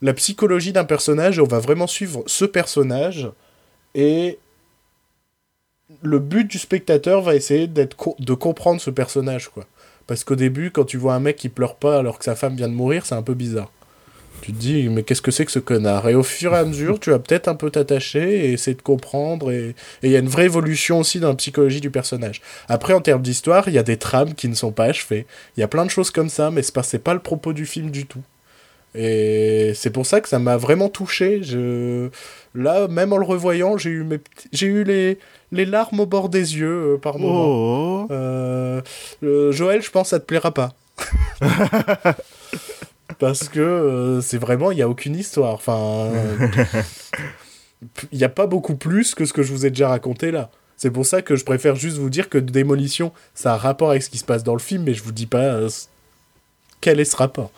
la 0.02 0.12
psychologie 0.14 0.72
d'un 0.72 0.84
personnage, 0.84 1.38
on 1.40 1.44
va 1.46 1.58
vraiment 1.58 1.86
suivre 1.86 2.22
ce 2.26 2.44
personnage, 2.44 3.30
et 3.94 4.38
le 6.02 6.18
but 6.18 6.46
du 6.46 6.58
spectateur 6.58 7.22
va 7.22 7.34
essayer 7.34 7.66
d'être 7.66 8.14
de 8.18 8.34
comprendre 8.34 8.80
ce 8.80 8.90
personnage, 8.90 9.48
quoi. 9.48 9.66
Parce 10.06 10.22
qu'au 10.24 10.36
début, 10.36 10.70
quand 10.70 10.84
tu 10.84 10.98
vois 10.98 11.14
un 11.14 11.20
mec 11.20 11.36
qui 11.36 11.48
pleure 11.48 11.76
pas 11.76 11.98
alors 11.98 12.18
que 12.18 12.24
sa 12.24 12.34
femme 12.34 12.56
vient 12.56 12.68
de 12.68 12.74
mourir, 12.74 13.06
c'est 13.06 13.14
un 13.14 13.22
peu 13.22 13.34
bizarre. 13.34 13.70
Tu 14.42 14.52
te 14.52 14.58
dis, 14.58 14.88
mais 14.90 15.02
qu'est-ce 15.02 15.22
que 15.22 15.30
c'est 15.30 15.46
que 15.46 15.52
ce 15.52 15.58
connard? 15.58 16.08
Et 16.08 16.14
au 16.14 16.22
fur 16.22 16.52
et 16.54 16.58
à 16.58 16.64
mesure, 16.64 17.00
tu 17.00 17.10
vas 17.10 17.18
peut-être 17.18 17.48
un 17.48 17.54
peu 17.54 17.70
t'attacher 17.70 18.46
et 18.46 18.52
essayer 18.52 18.76
de 18.76 18.82
comprendre. 18.82 19.50
Et 19.50 19.74
il 20.02 20.10
y 20.10 20.16
a 20.16 20.18
une 20.18 20.28
vraie 20.28 20.44
évolution 20.44 21.00
aussi 21.00 21.18
dans 21.18 21.28
la 21.28 21.34
psychologie 21.34 21.80
du 21.80 21.90
personnage. 21.90 22.42
Après, 22.68 22.92
en 22.92 23.00
termes 23.00 23.22
d'histoire, 23.22 23.68
il 23.68 23.74
y 23.74 23.78
a 23.78 23.82
des 23.82 23.96
trames 23.96 24.34
qui 24.34 24.48
ne 24.48 24.54
sont 24.54 24.72
pas 24.72 24.84
achevées. 24.84 25.26
Il 25.56 25.60
y 25.60 25.62
a 25.62 25.68
plein 25.68 25.86
de 25.86 25.90
choses 25.90 26.10
comme 26.10 26.28
ça, 26.28 26.50
mais 26.50 26.62
c'est 26.62 26.74
pas, 26.74 26.82
c'est 26.82 26.98
pas 26.98 27.14
le 27.14 27.20
propos 27.20 27.54
du 27.54 27.64
film 27.64 27.90
du 27.90 28.06
tout. 28.06 28.22
Et 28.94 29.72
c'est 29.74 29.90
pour 29.90 30.06
ça 30.06 30.20
que 30.20 30.28
ça 30.28 30.38
m'a 30.38 30.56
vraiment 30.56 30.88
touché. 30.88 31.42
Je... 31.42 32.10
Là, 32.54 32.86
même 32.86 33.12
en 33.12 33.16
le 33.16 33.24
revoyant, 33.24 33.76
j'ai 33.76 33.90
eu, 33.90 34.04
mes 34.04 34.20
j'ai 34.52 34.66
eu 34.66 34.84
les... 34.84 35.18
les 35.50 35.64
larmes 35.64 36.00
au 36.00 36.06
bord 36.06 36.28
des 36.28 36.56
yeux 36.56 36.94
euh, 36.94 36.98
par 36.98 37.18
moment. 37.18 37.46
Oh. 37.46 38.06
Euh, 38.12 38.80
euh, 39.24 39.50
Joël, 39.50 39.82
je 39.82 39.90
pense 39.90 40.08
que 40.08 40.10
ça 40.10 40.20
te 40.20 40.26
plaira 40.26 40.54
pas. 40.54 40.74
Parce 43.18 43.48
que 43.48 43.60
euh, 43.60 44.20
c'est 44.20 44.38
vraiment, 44.38 44.70
il 44.70 44.76
n'y 44.76 44.82
a 44.82 44.88
aucune 44.88 45.16
histoire. 45.16 45.54
Enfin, 45.54 46.10
il 48.12 48.18
n'y 48.18 48.24
a 48.24 48.28
pas 48.28 48.46
beaucoup 48.46 48.76
plus 48.76 49.14
que 49.14 49.24
ce 49.24 49.32
que 49.32 49.42
je 49.42 49.52
vous 49.52 49.66
ai 49.66 49.70
déjà 49.70 49.88
raconté 49.88 50.30
là. 50.30 50.50
C'est 50.76 50.90
pour 50.90 51.06
ça 51.06 51.22
que 51.22 51.36
je 51.36 51.44
préfère 51.44 51.76
juste 51.76 51.98
vous 51.98 52.10
dire 52.10 52.28
que 52.28 52.38
Démolition, 52.38 53.12
ça 53.34 53.52
a 53.52 53.54
un 53.54 53.58
rapport 53.58 53.90
avec 53.90 54.02
ce 54.02 54.10
qui 54.10 54.18
se 54.18 54.24
passe 54.24 54.42
dans 54.42 54.54
le 54.54 54.60
film, 54.60 54.84
mais 54.84 54.94
je 54.94 55.02
vous 55.02 55.12
dis 55.12 55.26
pas 55.26 55.44
euh, 55.44 55.68
quel 56.80 57.00
est 57.00 57.04
ce 57.04 57.16
rapport. 57.16 57.50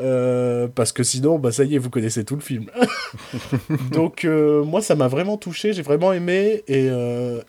Euh, 0.00 0.68
parce 0.72 0.92
que 0.92 1.02
sinon, 1.02 1.38
bah 1.38 1.50
ça 1.50 1.64
y 1.64 1.74
est, 1.74 1.78
vous 1.78 1.90
connaissez 1.90 2.24
tout 2.24 2.36
le 2.36 2.40
film. 2.40 2.66
Donc 3.92 4.24
euh, 4.24 4.62
moi, 4.64 4.80
ça 4.80 4.94
m'a 4.94 5.08
vraiment 5.08 5.36
touché, 5.36 5.72
j'ai 5.72 5.82
vraiment 5.82 6.12
aimé, 6.12 6.62
et, 6.68 6.86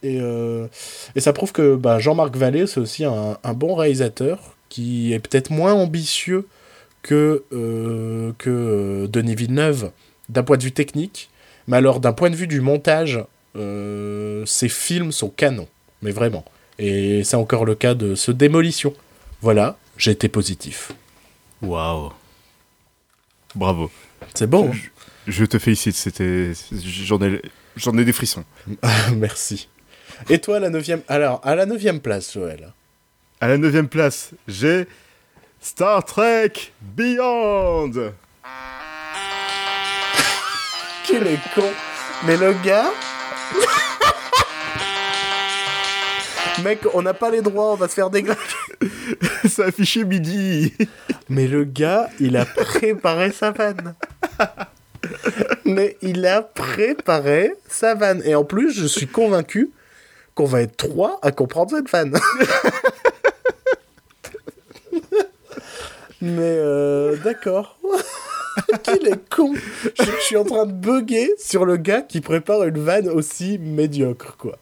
et, 0.04 0.20
et 1.16 1.20
ça 1.20 1.32
prouve 1.32 1.52
que 1.52 1.76
bah, 1.76 2.00
Jean-Marc 2.00 2.36
Vallée, 2.36 2.66
c'est 2.66 2.80
aussi 2.80 3.06
un, 3.06 3.38
un 3.44 3.54
bon 3.54 3.76
réalisateur, 3.76 4.56
qui 4.70 5.14
est 5.14 5.20
peut-être 5.20 5.52
moins 5.52 5.74
ambitieux 5.74 6.48
que, 7.04 7.44
euh, 7.54 8.32
que 8.40 8.50
euh, 8.50 9.08
Denis 9.08 9.36
Villeneuve, 9.36 9.92
d'un 10.30 10.42
point 10.42 10.58
de 10.58 10.64
vue 10.64 10.72
technique, 10.72 11.30
mais 11.68 11.78
alors 11.78 12.00
d'un 12.00 12.14
point 12.14 12.32
de 12.32 12.36
vue 12.36 12.48
du 12.48 12.62
montage, 12.62 13.24
euh, 13.56 14.44
ses 14.48 14.70
films 14.70 15.12
sont 15.12 15.30
canons, 15.30 15.68
mais 16.02 16.12
vraiment. 16.12 16.44
Et 16.80 17.24
c'est 17.24 17.36
encore 17.36 17.66
le 17.66 17.76
cas 17.76 17.94
de 17.94 18.16
ce 18.16 18.32
Démolition. 18.32 18.96
Voilà, 19.42 19.78
j'ai 19.98 20.12
été 20.12 20.28
positif. 20.30 20.92
Waouh. 21.62 22.12
Bravo. 23.54 23.92
C'est 24.34 24.50
bon. 24.50 24.70
hein 24.70 24.78
Je, 25.28 25.32
je 25.32 25.46
te 25.46 25.60
félicite, 25.60 25.96
c'était. 25.96 26.54
J'en 26.72 27.22
ai, 27.22 27.42
j'en 27.76 27.96
ai 27.98 28.06
des 28.06 28.14
frissons. 28.14 28.44
Merci. 29.16 29.70
Et 30.30 30.40
toi, 30.40 30.60
la 30.60 30.70
neuvième... 30.70 31.02
Alors, 31.08 31.42
à 31.44 31.56
la 31.56 31.66
neuvième 31.66 32.00
place, 32.00 32.34
Joël? 32.34 32.74
À 33.42 33.48
la 33.48 33.58
neuvième 33.58 33.90
place, 33.90 34.32
j'ai 34.48 34.88
Star 35.64 36.04
Trek 36.04 36.74
Beyond. 36.82 37.94
Quel 41.08 41.26
est 41.26 41.40
con 41.56 41.64
Mais 42.28 42.36
le 42.36 42.52
gars, 42.66 42.92
Mec, 46.66 46.80
on 46.94 47.02
n'a 47.02 47.14
pas 47.14 47.32
les 47.32 47.42
droits, 47.42 47.72
on 47.72 47.76
va 47.76 47.88
se 47.88 47.94
faire 47.94 48.10
déglinguer. 48.10 48.42
C'est 49.50 49.64
affiché 49.64 50.04
midi. 50.04 50.74
Mais 51.30 51.48
le 51.48 51.64
gars, 51.64 52.10
il 52.20 52.36
a 52.36 52.46
préparé 52.46 53.32
sa 53.32 53.52
vanne. 53.52 53.96
Mais 55.64 55.96
il 56.02 56.26
a 56.26 56.42
préparé 56.42 57.54
sa 57.70 57.96
vanne. 57.96 58.22
Et 58.26 58.36
en 58.36 58.44
plus, 58.44 58.78
je 58.78 58.86
suis 58.86 59.08
convaincu 59.08 59.72
qu'on 60.36 60.46
va 60.46 60.62
être 60.62 60.76
trois 60.76 61.20
à 61.22 61.32
comprendre 61.32 61.72
cette 61.72 61.90
vanne. 61.90 62.20
Mais 66.24 66.40
euh, 66.42 67.16
d'accord. 67.24 67.78
Qu'il 68.84 69.08
est 69.08 69.30
con. 69.30 69.54
Je, 69.56 70.04
je 70.06 70.22
suis 70.22 70.38
en 70.38 70.44
train 70.46 70.66
de 70.66 70.72
bugger 70.72 71.32
sur 71.38 71.66
le 71.66 71.76
gars 71.78 72.02
qui 72.02 72.22
prépare 72.22 72.64
une 72.64 72.78
vanne 72.80 73.10
aussi 73.10 73.58
médiocre, 73.58 74.38
quoi. 74.38 74.58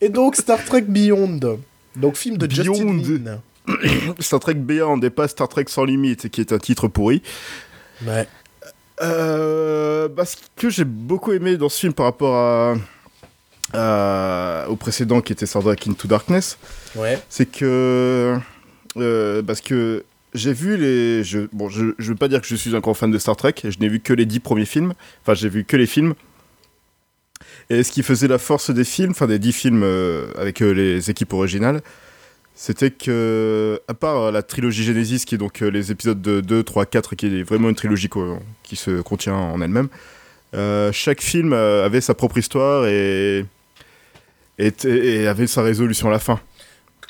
Et 0.00 0.08
donc 0.08 0.36
Star 0.36 0.62
Trek 0.64 0.82
Beyond. 0.82 1.58
Donc 1.96 2.16
film 2.16 2.36
de 2.38 2.50
Justin 2.50 2.72
Beyond. 2.72 3.40
Lin. 3.66 4.14
Star 4.20 4.40
Trek 4.40 4.54
Beyond 4.54 5.00
et 5.00 5.10
pas 5.10 5.28
Star 5.28 5.48
Trek 5.48 5.64
sans 5.68 5.84
limite, 5.84 6.28
qui 6.28 6.40
est 6.40 6.52
un 6.52 6.58
titre 6.58 6.88
pourri. 6.88 7.22
Ouais. 8.06 8.26
Euh, 9.00 10.08
bah, 10.08 10.24
ce 10.24 10.36
que 10.56 10.70
j'ai 10.70 10.84
beaucoup 10.84 11.32
aimé 11.32 11.56
dans 11.56 11.68
ce 11.68 11.78
film 11.80 11.92
par 11.92 12.06
rapport 12.06 12.34
à, 12.36 12.74
à- 13.72 14.66
au 14.68 14.76
précédent 14.76 15.20
qui 15.20 15.32
était 15.32 15.46
Star 15.46 15.62
Trek 15.62 15.76
Into 15.88 16.08
Darkness, 16.08 16.58
Ouais. 16.96 17.18
c'est 17.28 17.46
que 17.46 18.36
euh, 18.96 19.42
parce 19.42 19.60
que 19.60 20.04
j'ai 20.34 20.52
vu 20.52 20.76
les 20.76 21.22
bon 21.52 21.68
je, 21.68 21.94
je 21.98 22.08
veux 22.10 22.16
pas 22.16 22.28
dire 22.28 22.40
que 22.40 22.46
je 22.46 22.56
suis 22.56 22.74
un 22.74 22.80
grand 22.80 22.94
fan 22.94 23.10
de 23.10 23.18
Star 23.18 23.36
Trek 23.36 23.54
je 23.64 23.78
n'ai 23.78 23.88
vu 23.88 24.00
que 24.00 24.12
les 24.12 24.26
dix 24.26 24.40
premiers 24.40 24.64
films 24.64 24.94
enfin 25.22 25.34
j'ai 25.34 25.48
vu 25.48 25.64
que 25.64 25.76
les 25.76 25.86
films. 25.86 26.14
Et 27.70 27.82
ce 27.82 27.92
qui 27.92 28.02
faisait 28.02 28.28
la 28.28 28.38
force 28.38 28.70
des 28.70 28.84
films 28.84 29.10
enfin 29.10 29.26
des 29.26 29.38
dix 29.38 29.52
films 29.52 29.82
euh, 29.82 30.26
avec 30.36 30.62
euh, 30.62 30.72
les 30.72 31.10
équipes 31.10 31.32
originales 31.32 31.80
c'était 32.54 32.90
que 32.90 33.80
à 33.88 33.94
part 33.94 34.30
la 34.30 34.42
trilogie 34.42 34.84
Genesis 34.84 35.24
qui 35.24 35.36
est 35.36 35.38
donc 35.38 35.60
les 35.60 35.90
épisodes 35.90 36.20
de 36.20 36.40
2, 36.42 36.62
3, 36.62 36.86
4 36.86 37.14
qui 37.14 37.26
est 37.26 37.42
vraiment 37.42 37.70
une 37.70 37.74
trilogie 37.74 38.10
qui 38.62 38.76
se 38.76 39.00
contient 39.00 39.34
en 39.34 39.60
elle-même 39.62 39.88
chaque 40.92 41.22
film 41.22 41.54
avait 41.54 42.02
sa 42.02 42.12
propre 42.12 42.36
histoire 42.36 42.86
et 42.86 43.46
avait 44.58 45.46
sa 45.46 45.62
résolution 45.62 46.08
à 46.08 46.12
la 46.12 46.18
fin 46.18 46.40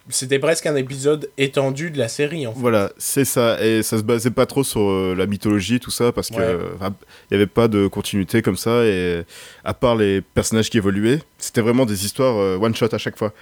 C'était 0.08 0.40
presque 0.40 0.66
un 0.66 0.74
épisode 0.74 1.30
étendu 1.38 1.90
de 1.92 1.98
la 1.98 2.08
série, 2.08 2.46
en 2.46 2.52
fait. 2.52 2.58
Voilà, 2.58 2.90
c'est 2.98 3.24
ça. 3.24 3.64
Et 3.64 3.82
ça 3.84 3.98
se 3.98 4.02
basait 4.02 4.32
pas 4.32 4.46
trop 4.46 4.64
sur 4.64 4.80
euh, 4.80 5.14
la 5.16 5.26
mythologie, 5.26 5.78
tout 5.78 5.92
ça, 5.92 6.10
parce 6.10 6.28
que 6.30 6.34
Ouais. 6.36 6.42
euh, 6.42 6.70
enfin, 6.76 6.92
il 7.30 7.34
y 7.34 7.36
avait 7.36 7.46
pas 7.46 7.68
de 7.68 7.86
continuité 7.86 8.42
comme 8.42 8.56
ça. 8.56 8.84
Et 8.84 9.22
à 9.64 9.74
part 9.74 9.94
les 9.94 10.20
personnages 10.20 10.70
qui 10.70 10.76
évoluaient, 10.78 11.20
c'était 11.38 11.60
vraiment 11.60 11.86
des 11.86 12.04
histoires 12.04 12.36
euh, 12.36 12.58
one 12.58 12.74
shot 12.74 12.88
à 12.92 12.98
chaque 12.98 13.16
fois. 13.16 13.32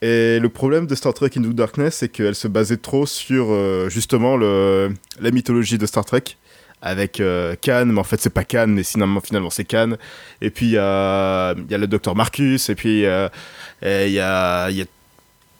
Et 0.00 0.38
le 0.40 0.48
problème 0.48 0.86
de 0.86 0.94
Star 0.94 1.12
Trek 1.14 1.30
Into 1.36 1.52
Darkness, 1.52 1.96
c'est 1.96 2.08
qu'elle 2.08 2.34
se 2.34 2.48
basait 2.48 2.76
trop 2.78 3.04
sur 3.06 3.48
euh, 3.50 3.88
justement 3.90 4.36
le, 4.38 4.94
la 5.20 5.30
mythologie 5.30 5.76
de 5.78 5.84
Star 5.86 6.04
Trek. 6.06 6.24
Avec 6.82 7.20
euh, 7.20 7.56
Khan, 7.62 7.86
mais 7.86 7.98
en 7.98 8.04
fait 8.04 8.20
c'est 8.20 8.30
pas 8.30 8.44
Khan, 8.44 8.66
mais 8.68 8.82
finalement, 8.84 9.20
finalement 9.20 9.48
c'est 9.50 9.64
Khan. 9.64 9.92
Et 10.42 10.50
puis 10.50 10.66
il 10.66 10.72
y 10.72 10.78
a, 10.78 11.54
il 11.54 11.70
y 11.70 11.74
a 11.74 11.78
le 11.78 11.86
docteur 11.86 12.14
Marcus, 12.14 12.68
et 12.68 12.74
puis 12.74 13.00
y 13.00 13.06
a, 13.06 13.30
il 13.82 14.12
y 14.12 14.20
a 14.20 14.68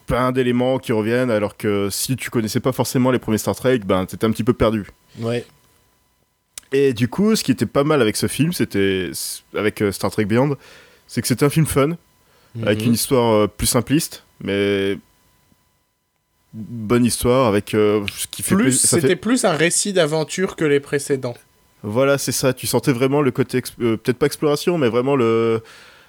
plein 0.07 0.33
d'éléments 0.33 0.79
qui 0.79 0.93
reviennent, 0.93 1.31
alors 1.31 1.57
que 1.57 1.89
si 1.91 2.17
tu 2.17 2.31
connaissais 2.31 2.61
pas 2.61 2.73
forcément 2.73 3.11
les 3.11 3.19
premiers 3.19 3.39
Star 3.39 3.55
Trek, 3.57 3.81
ben 3.85 4.07
t'étais 4.07 4.25
un 4.27 4.31
petit 4.31 4.45
peu 4.45 4.53
perdu. 4.53 4.85
Ouais. 5.21 5.45
Et 6.73 6.93
du 6.93 7.09
coup, 7.09 7.35
ce 7.37 7.45
qui 7.45 7.53
était 7.53 7.67
pas 7.67 7.85
mal 7.85 8.01
avec 8.03 8.17
ce 8.17 8.27
film, 8.27 8.53
c'était 8.53 9.11
avec 9.55 9.83
euh, 9.83 9.93
Star 9.93 10.11
Trek 10.11 10.25
Beyond, 10.25 10.57
c'est 11.07 11.23
que 11.23 11.29
c'était 11.29 11.45
un 11.45 11.51
film 11.51 11.67
fun, 11.67 11.91
avec 12.65 12.81
Mhm. 12.81 12.87
une 12.87 12.93
histoire 12.95 13.33
euh, 13.35 13.47
plus 13.47 13.67
simpliste, 13.67 14.25
mais 14.41 14.99
bonne 16.53 17.05
histoire 17.05 17.47
avec 17.47 17.75
euh, 17.75 18.05
ce 18.17 18.27
qui 18.27 18.43
fait 18.43 18.55
Plus, 18.55 18.81
fait- 18.81 19.01
c'était 19.01 19.17
plus 19.17 19.45
un 19.45 19.53
récit 19.53 19.93
d'aventure 19.93 20.57
que 20.57 20.65
les 20.65 20.81
précédents. 20.81 21.37
Voilà, 21.83 22.19
c'est 22.19 22.33
ça. 22.33 22.53
Tu 22.53 22.67
sentais 22.67 22.93
vraiment 22.93 23.21
le 23.21 23.31
côté, 23.31 23.63
euh, 23.81 23.97
peut-être 23.97 24.19
pas 24.19 24.27
exploration, 24.27 24.79
mais 24.79 24.89
vraiment 24.89 25.17
le 25.17 25.63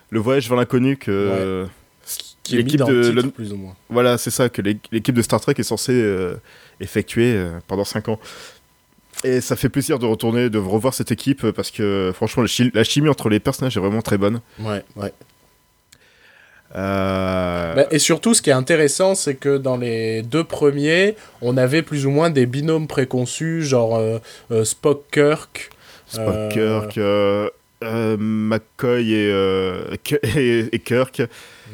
le 0.10 0.20
voyage 0.22 0.48
vers 0.48 0.58
l'inconnu 0.58 0.96
que 0.98 1.68
Qui 2.48 2.56
est 2.56 2.58
mis 2.60 2.64
L'équipe 2.66 2.80
dans 2.80 2.90
le 2.90 3.02
de 3.04 3.10
titre, 3.10 3.22
Lon- 3.24 3.30
plus 3.32 3.52
ou 3.54 3.58
moins. 3.58 3.76
Voilà, 3.90 4.18
c'est 4.18 4.32
ça 4.32 4.48
que 4.50 4.62
l'é- 4.62 4.78
l'équipe 4.92 5.14
de 5.16 5.22
Star 5.22 5.40
Trek 5.42 5.56
est 5.58 5.64
censée 5.64 5.92
euh, 5.94 6.36
effectuer 6.80 7.34
euh, 7.36 7.60
pendant 7.68 7.84
5 7.84 8.08
ans. 8.10 8.20
Et 9.24 9.42
ça 9.42 9.56
fait 9.56 9.70
plaisir 9.70 9.98
de 10.00 10.06
retourner, 10.06 10.50
de 10.50 10.58
revoir 10.60 10.94
cette 10.94 11.12
équipe 11.12 11.44
euh, 11.44 11.52
parce 11.52 11.72
que 11.72 12.12
franchement, 12.16 12.44
la, 12.44 12.48
chi- 12.48 12.72
la 12.74 12.84
chimie 12.84 13.10
entre 13.10 13.30
les 13.30 13.40
personnages 13.40 13.76
est 13.76 13.80
vraiment 13.80 14.02
très 14.04 14.18
bonne. 14.18 14.42
Ouais, 14.60 14.84
ouais. 14.96 15.12
Euh, 16.76 17.76
Bah, 17.76 17.86
et 17.92 18.00
surtout, 18.00 18.34
ce 18.34 18.42
qui 18.42 18.50
est 18.50 18.54
intéressant, 18.54 19.16
c'est 19.16 19.36
que 19.36 19.58
dans 19.58 19.78
les 19.78 20.22
deux 20.22 20.44
premiers, 20.44 21.16
on 21.42 21.58
avait 21.58 21.82
plus 21.82 22.06
ou 22.06 22.12
moins 22.12 22.30
des 22.30 22.46
binômes 22.46 22.88
préconçus, 22.88 23.64
genre 23.64 23.96
euh, 23.98 24.20
euh, 24.52 24.64
Spock-Kirk. 24.66 25.70
Spock, 26.08 26.26
euh, 26.28 26.50
Kirk, 26.50 26.98
euh, 26.98 27.50
euh, 27.84 28.18
McCoy 28.20 29.14
euh, 29.14 29.96
et, 30.24 30.66
et 30.72 30.80
Kirk. 30.80 31.22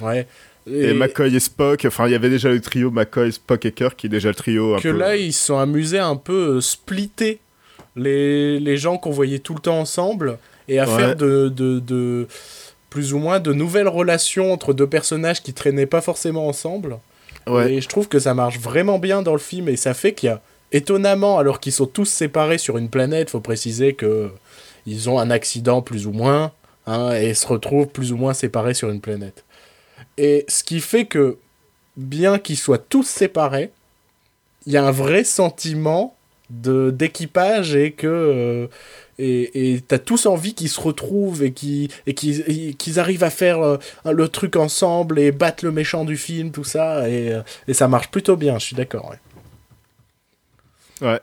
Ouais. 0.02 0.28
Et, 0.72 0.94
McCoy 0.94 1.36
et 1.36 1.40
Spock. 1.40 1.86
Enfin, 1.86 2.08
il 2.08 2.12
y 2.12 2.16
avait 2.16 2.30
déjà 2.30 2.50
le 2.50 2.62
trio 2.62 2.90
McCoy, 2.92 3.32
Spock 3.34 3.66
et 3.66 3.72
Kirk 3.72 3.96
qui 3.98 4.08
est 4.08 4.10
déjà 4.10 4.30
le 4.30 4.36
trio 4.36 4.76
un 4.76 4.80
que 4.80 4.90
peu. 4.90 4.98
là, 4.98 5.16
ils 5.16 5.34
se 5.34 5.46
sont 5.48 5.58
amusés 5.58 6.00
à 6.00 6.08
un 6.08 6.16
peu 6.16 6.56
euh, 6.58 6.62
splitter 6.62 7.40
les, 7.96 8.60
les 8.60 8.78
gens 8.78 8.98
qu'on 8.98 9.12
voyait 9.12 9.40
tout 9.40 9.54
le 9.54 9.60
temps 9.60 9.80
ensemble 9.80 10.38
et 10.68 10.80
à 10.80 10.88
Ouais. 10.88 10.96
faire 10.98 11.16
de, 11.16 11.50
de, 11.50 11.80
de- 11.80 12.28
plus 12.90 13.14
ou 13.14 13.18
moins 13.20 13.40
de 13.40 13.54
nouvelles 13.54 13.88
relations 13.88 14.54
entre 14.54 14.72
deux 14.74 14.88
personnages 14.88 15.42
qui 15.42 15.54
traînaient 15.54 15.86
pas 15.86 16.02
forcément 16.02 16.48
ensemble. 16.48 16.98
Ouais. 17.48 17.74
Et 17.74 17.82
je 17.82 17.90
trouve 17.90 18.08
que 18.08 18.20
ça 18.20 18.34
marche 18.34 18.60
vraiment 18.60 19.00
bien 19.00 19.22
dans 19.22 19.34
le 19.34 19.40
film 19.40 19.68
et 19.68 19.76
ça 19.76 19.94
fait 19.94 20.14
qu'il 20.14 20.28
y 20.28 20.32
a 20.32 20.42
étonnamment, 20.72 21.38
alors 21.40 21.60
qu'ils 21.60 21.72
sont 21.74 21.86
tous 21.88 22.06
séparés 22.06 22.58
sur 22.58 22.78
une 22.78 22.90
planète, 22.90 23.30
faut 23.32 23.40
préciser 23.42 23.94
que 23.94 24.30
ils 24.86 25.10
ont 25.10 25.20
un 25.20 25.30
accident 25.30 25.82
plus 25.82 26.08
ou 26.08 26.12
moins 26.12 26.52
hein, 26.88 27.14
et 27.14 27.34
se 27.34 27.48
retrouvent 27.48 27.88
plus 27.88 28.12
ou 28.12 28.18
moins 28.18 28.34
séparés 28.34 28.74
sur 28.74 28.90
une 28.90 29.02
planète. 29.02 29.44
Et 30.18 30.46
ce 30.48 30.64
qui 30.64 30.80
fait 30.80 31.06
que 31.06 31.38
bien 31.98 32.40
qu'ils 32.40 32.58
soient 32.58 32.78
tous 32.78 33.04
séparés, 33.08 33.72
il 34.66 34.74
y 34.74 34.78
a 34.78 34.84
un 34.86 34.92
vrai 34.92 35.24
sentiment 35.24 36.16
de 36.50 36.92
d'équipage 36.92 37.76
et 37.76 37.94
que 37.94 38.08
euh, 38.08 38.68
et 39.18 39.74
et 39.76 39.82
t'as 39.82 39.98
tous 39.98 40.26
envie 40.26 40.54
qu'ils 40.54 40.70
se 40.70 40.80
retrouvent 40.80 41.42
et 41.44 41.52
qu'ils 41.52 41.90
et 42.06 42.76
arrivent 42.98 43.24
à 43.24 43.30
faire 43.30 43.62
euh, 43.62 43.78
le 44.12 44.28
truc 44.28 44.56
ensemble 44.56 45.20
et 45.20 45.32
battre 45.32 45.66
le 45.66 45.72
méchant 45.72 46.06
du 46.06 46.18
film 46.18 46.52
tout 46.52 46.64
ça 46.66 47.10
et, 47.10 47.32
euh, 47.34 47.42
et 47.68 47.74
ça 47.74 47.88
marche 47.88 48.10
plutôt 48.12 48.36
bien 48.36 48.60
je 48.60 48.66
suis 48.66 48.76
d'accord 48.76 49.10
ouais. 49.10 49.20
Ouais. 51.10 51.20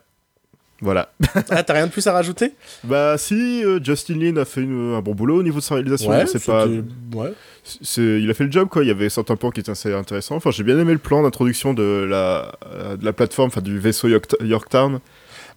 Voilà. 0.82 1.12
ah 1.50 1.62
t'as 1.62 1.74
rien 1.74 1.86
de 1.86 1.92
plus 1.92 2.06
à 2.06 2.12
rajouter? 2.12 2.52
Bah 2.84 3.18
si, 3.18 3.62
euh, 3.64 3.78
Justin 3.84 4.14
Lin 4.18 4.36
a 4.38 4.46
fait 4.46 4.62
une- 4.62 4.94
un 4.94 5.02
bon 5.02 5.14
boulot 5.14 5.40
au 5.40 5.42
niveau 5.42 5.58
de 5.58 5.64
sa 5.64 5.74
réalisation. 5.74 6.10
c'est 6.26 6.42
pas, 6.44 6.66
ouais 6.66 7.32
il 7.96 8.30
a 8.30 8.34
fait 8.34 8.44
le 8.44 8.50
job 8.52 8.68
quoi. 8.68 8.82
Il 8.82 8.88
y 8.88 8.90
avait 8.90 9.08
certains 9.08 9.36
points 9.36 9.50
qui 9.50 9.60
étaient 9.60 9.70
assez 9.70 9.92
intéressants. 9.92 10.36
Enfin, 10.36 10.50
j'ai 10.50 10.62
bien 10.64 10.78
aimé 10.78 10.92
le 10.92 10.98
plan 10.98 11.22
d'introduction 11.22 11.74
de 11.74 12.06
la, 12.08 12.52
euh, 12.66 12.96
de 12.96 13.04
la 13.04 13.12
plateforme, 13.12 13.48
enfin 13.48 13.60
du 13.60 13.78
vaisseau 13.78 14.08
York- 14.08 14.36
Yorktown. 14.40 15.00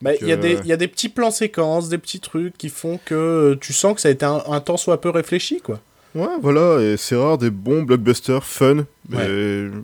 Bah, 0.01 0.11
il 0.19 0.27
y, 0.27 0.31
a 0.33 0.35
que- 0.37 0.41
des- 0.41 0.57
il 0.63 0.65
y 0.67 0.73
a 0.73 0.77
des 0.77 0.87
petits 0.89 1.07
plans 1.09 1.31
séquences, 1.31 1.87
des 1.89 1.97
petits 1.97 2.19
trucs 2.19 2.57
qui 2.57 2.69
font 2.69 2.99
que 3.05 3.15
euh, 3.15 3.55
tu 3.59 3.71
sens 3.73 3.95
que 3.95 4.01
ça 4.01 4.09
a 4.09 4.11
été 4.11 4.25
un, 4.25 4.41
un 4.47 4.59
temps 4.59 4.75
soit 4.77 4.99
peu 4.99 5.09
réfléchi, 5.09 5.61
quoi. 5.61 5.79
Ouais, 6.13 6.27
voilà. 6.41 6.79
Et 6.81 6.95
c'est 6.97 7.15
rare 7.15 7.37
des 7.39 7.49
bons 7.49 7.81
blockbusters 7.83 8.43
fun, 8.43 8.85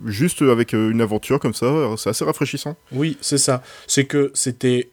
juste 0.06 0.42
avec 0.42 0.74
euh, 0.74 0.90
une 0.90 1.00
aventure 1.00 1.40
comme 1.40 1.54
ça, 1.54 1.66
c'est 1.96 2.10
assez 2.10 2.24
rafraîchissant. 2.24 2.76
Oui, 2.92 3.16
c'est 3.20 3.38
ça. 3.38 3.62
C'est 3.86 4.04
que 4.04 4.30
c'était 4.34 4.90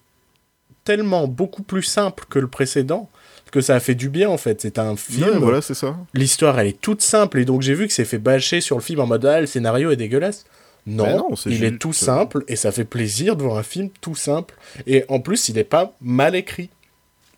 tellement 0.83 1.27
beaucoup 1.27 1.63
plus 1.63 1.83
simple 1.83 2.25
que 2.29 2.39
le 2.39 2.47
précédent 2.47 3.09
que 3.51 3.62
ça 3.62 3.75
a 3.75 3.79
fait 3.79 3.95
du 3.95 4.10
bien, 4.10 4.29
en 4.29 4.38
fait. 4.38 4.62
C'est 4.62 4.79
un 4.79 4.95
film. 4.95 5.29
Ouais, 5.29 5.38
voilà, 5.38 5.62
c'est 5.62 5.73
ça. 5.73 5.97
L'histoire, 6.13 6.60
elle 6.60 6.67
est 6.67 6.79
toute 6.79 7.02
simple. 7.02 7.39
Et 7.39 7.45
donc, 7.45 7.62
j'ai 7.62 7.73
vu 7.73 7.87
que 7.87 7.93
c'est 7.93 8.06
fait 8.06 8.17
bâcher 8.17 8.62
sur 8.62 8.77
le 8.77 8.81
film 8.81 9.00
en 9.00 9.08
mode 9.08 9.25
Ah, 9.25 9.41
le 9.41 9.48
scénario 9.48 9.91
est 9.91 9.95
dégueulasse. 9.95 10.45
Non, 10.87 11.17
non, 11.17 11.35
c'est 11.35 11.50
il 11.50 11.65
est 11.65 11.77
tout 11.77 11.91
simple 11.91 12.45
et 12.48 12.56
ça 12.56 12.71
fait 12.71 12.85
plaisir 12.85 13.35
de 13.35 13.43
voir 13.43 13.58
un 13.58 13.63
film 13.63 13.89
tout 14.00 14.15
simple. 14.15 14.56
Et 14.85 15.04
en 15.10 15.19
plus, 15.19 15.50
il 15.50 15.56
n'est 15.56 15.65
pas 15.65 15.93
mal 16.00 16.33
écrit. 16.33 16.69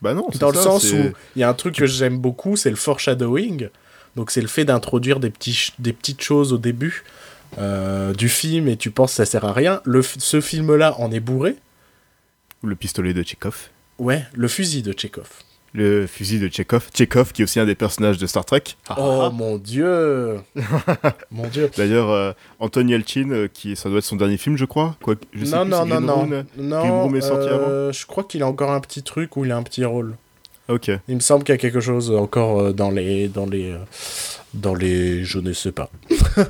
Bah 0.03 0.13
non, 0.13 0.27
c'est 0.31 0.39
Dans 0.39 0.51
le 0.51 0.55
ça, 0.55 0.63
sens 0.63 0.93
où 0.93 0.97
il 1.35 1.39
y 1.39 1.43
a 1.43 1.49
un 1.49 1.53
truc 1.55 1.75
que 1.75 1.87
j'aime 1.87 2.19
beaucoup, 2.19 2.55
c'est 2.55 2.69
le 2.69 2.75
foreshadowing. 2.75 3.69
Donc 4.15 4.29
c'est 4.29 4.41
le 4.41 4.47
fait 4.47 4.65
d'introduire 4.65 5.19
des, 5.19 5.31
petits 5.31 5.73
des 5.79 5.93
petites 5.93 6.21
choses 6.21 6.53
au 6.53 6.59
début 6.59 7.03
euh, 7.57 8.13
du 8.13 8.29
film 8.29 8.67
et 8.67 8.77
tu 8.77 8.91
penses 8.91 9.11
que 9.13 9.17
ça 9.17 9.25
sert 9.25 9.45
à 9.45 9.51
rien. 9.51 9.81
Le 9.83 10.03
ce 10.03 10.41
film-là 10.41 10.95
en 10.99 11.11
est 11.11 11.19
bourré. 11.19 11.55
le 12.63 12.75
pistolet 12.75 13.15
de 13.15 13.23
Chekhov. 13.23 13.69
Ouais, 13.97 14.25
le 14.33 14.47
fusil 14.47 14.83
de 14.83 14.93
Chekhov. 14.95 15.27
Le 15.73 16.07
fusil 16.07 16.39
de 16.39 16.49
Chekhov. 16.49 16.89
Chekhov, 16.93 17.31
qui 17.31 17.41
est 17.41 17.43
aussi 17.43 17.59
un 17.59 17.65
des 17.65 17.75
personnages 17.75 18.17
de 18.17 18.25
Star 18.27 18.43
Trek. 18.45 18.63
Oh 18.97 19.29
mon 19.31 19.57
dieu 19.57 20.37
Mon 21.31 21.47
dieu 21.47 21.69
D'ailleurs, 21.77 22.09
euh, 22.09 22.31
Anton 22.59 22.87
Yelchin, 22.87 23.29
euh, 23.31 23.47
qui 23.51 23.75
ça 23.75 23.89
doit 23.89 23.99
être 23.99 24.05
son 24.05 24.15
dernier 24.15 24.37
film, 24.37 24.57
je 24.57 24.65
crois. 24.65 24.95
Quoi, 25.03 25.15
je 25.33 25.45
sais 25.45 25.55
Non, 25.55 25.61
plus, 25.63 25.71
non, 25.71 25.85
non, 25.85 26.01
non. 26.01 26.15
Room. 26.15 26.43
Non, 26.57 26.79
Green 26.79 26.91
Room 26.91 27.15
est 27.15 27.21
sorti 27.21 27.47
euh, 27.49 27.91
je 27.91 28.05
crois 28.05 28.23
qu'il 28.23 28.41
a 28.43 28.47
encore 28.47 28.71
un 28.71 28.79
petit 28.79 29.03
truc 29.03 29.37
où 29.37 29.45
il 29.45 29.51
a 29.51 29.57
un 29.57 29.63
petit 29.63 29.85
rôle. 29.85 30.15
Ok. 30.69 30.91
Il 31.07 31.15
me 31.15 31.19
semble 31.19 31.43
qu'il 31.43 31.53
y 31.53 31.57
a 31.57 31.59
quelque 31.59 31.79
chose 31.79 32.11
encore 32.11 32.59
euh, 32.59 32.73
dans 32.73 32.91
les 32.91 33.27
dans 33.27 33.47
les 33.47 33.71
euh, 33.71 33.77
dans 34.53 34.73
les 34.73 35.23
je 35.23 35.39
ne 35.39 35.53
sais 35.53 35.71
pas. 35.71 35.89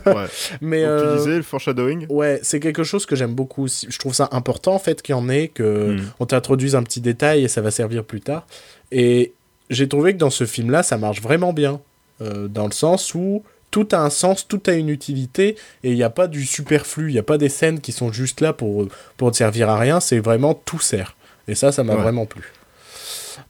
Ouais. 0.06 0.26
Mais 0.62 0.82
Donc, 0.82 0.90
euh, 0.90 1.12
tu 1.14 1.18
disais 1.20 1.36
le 1.38 1.42
foreshadowing 1.44 2.06
ouais, 2.10 2.40
c'est 2.44 2.60
quelque 2.60 2.84
chose 2.84 3.06
que 3.06 3.16
j'aime 3.16 3.34
beaucoup. 3.34 3.68
Je 3.68 3.98
trouve 4.00 4.14
ça 4.14 4.30
important 4.32 4.74
en 4.74 4.80
fait 4.80 5.02
qu'il 5.02 5.14
y 5.14 5.18
en 5.18 5.28
ait 5.30 5.48
que 5.50 5.96
Hmm. 5.98 6.02
on 6.20 6.26
t'introduise 6.26 6.76
un 6.76 6.84
petit 6.84 7.02
détail 7.02 7.44
et 7.44 7.48
ça 7.48 7.62
va 7.62 7.72
servir 7.72 8.04
plus 8.04 8.22
tard. 8.22 8.46
Et 8.92 9.34
j'ai 9.70 9.88
trouvé 9.88 10.14
que 10.14 10.18
dans 10.18 10.30
ce 10.30 10.46
film-là, 10.46 10.84
ça 10.84 10.98
marche 10.98 11.22
vraiment 11.22 11.54
bien. 11.54 11.80
Euh, 12.22 12.48
dans 12.48 12.66
le 12.66 12.72
sens 12.74 13.14
où 13.16 13.44
tout 13.72 13.88
a 13.92 13.98
un 14.00 14.10
sens, 14.10 14.48
tout 14.48 14.62
a 14.66 14.74
une 14.74 14.90
utilité, 14.90 15.56
et 15.84 15.92
il 15.92 15.96
n'y 15.96 16.02
a 16.04 16.10
pas 16.10 16.28
du 16.28 16.44
superflu, 16.46 17.10
il 17.10 17.14
n'y 17.14 17.20
a 17.20 17.24
pas 17.24 17.38
des 17.38 17.50
scènes 17.50 17.80
qui 17.82 17.92
sont 17.92 18.12
juste 18.12 18.42
là 18.42 18.52
pour, 18.52 18.88
pour 19.16 19.28
ne 19.30 19.34
servir 19.34 19.70
à 19.70 19.78
rien, 19.78 20.00
c'est 20.00 20.18
vraiment 20.20 20.56
tout 20.56 20.80
sert. 20.80 21.16
Et 21.48 21.54
ça, 21.56 21.72
ça 21.72 21.84
m'a 21.84 21.94
Ouais. 21.96 22.02
vraiment 22.02 22.26
plu. 22.26 22.42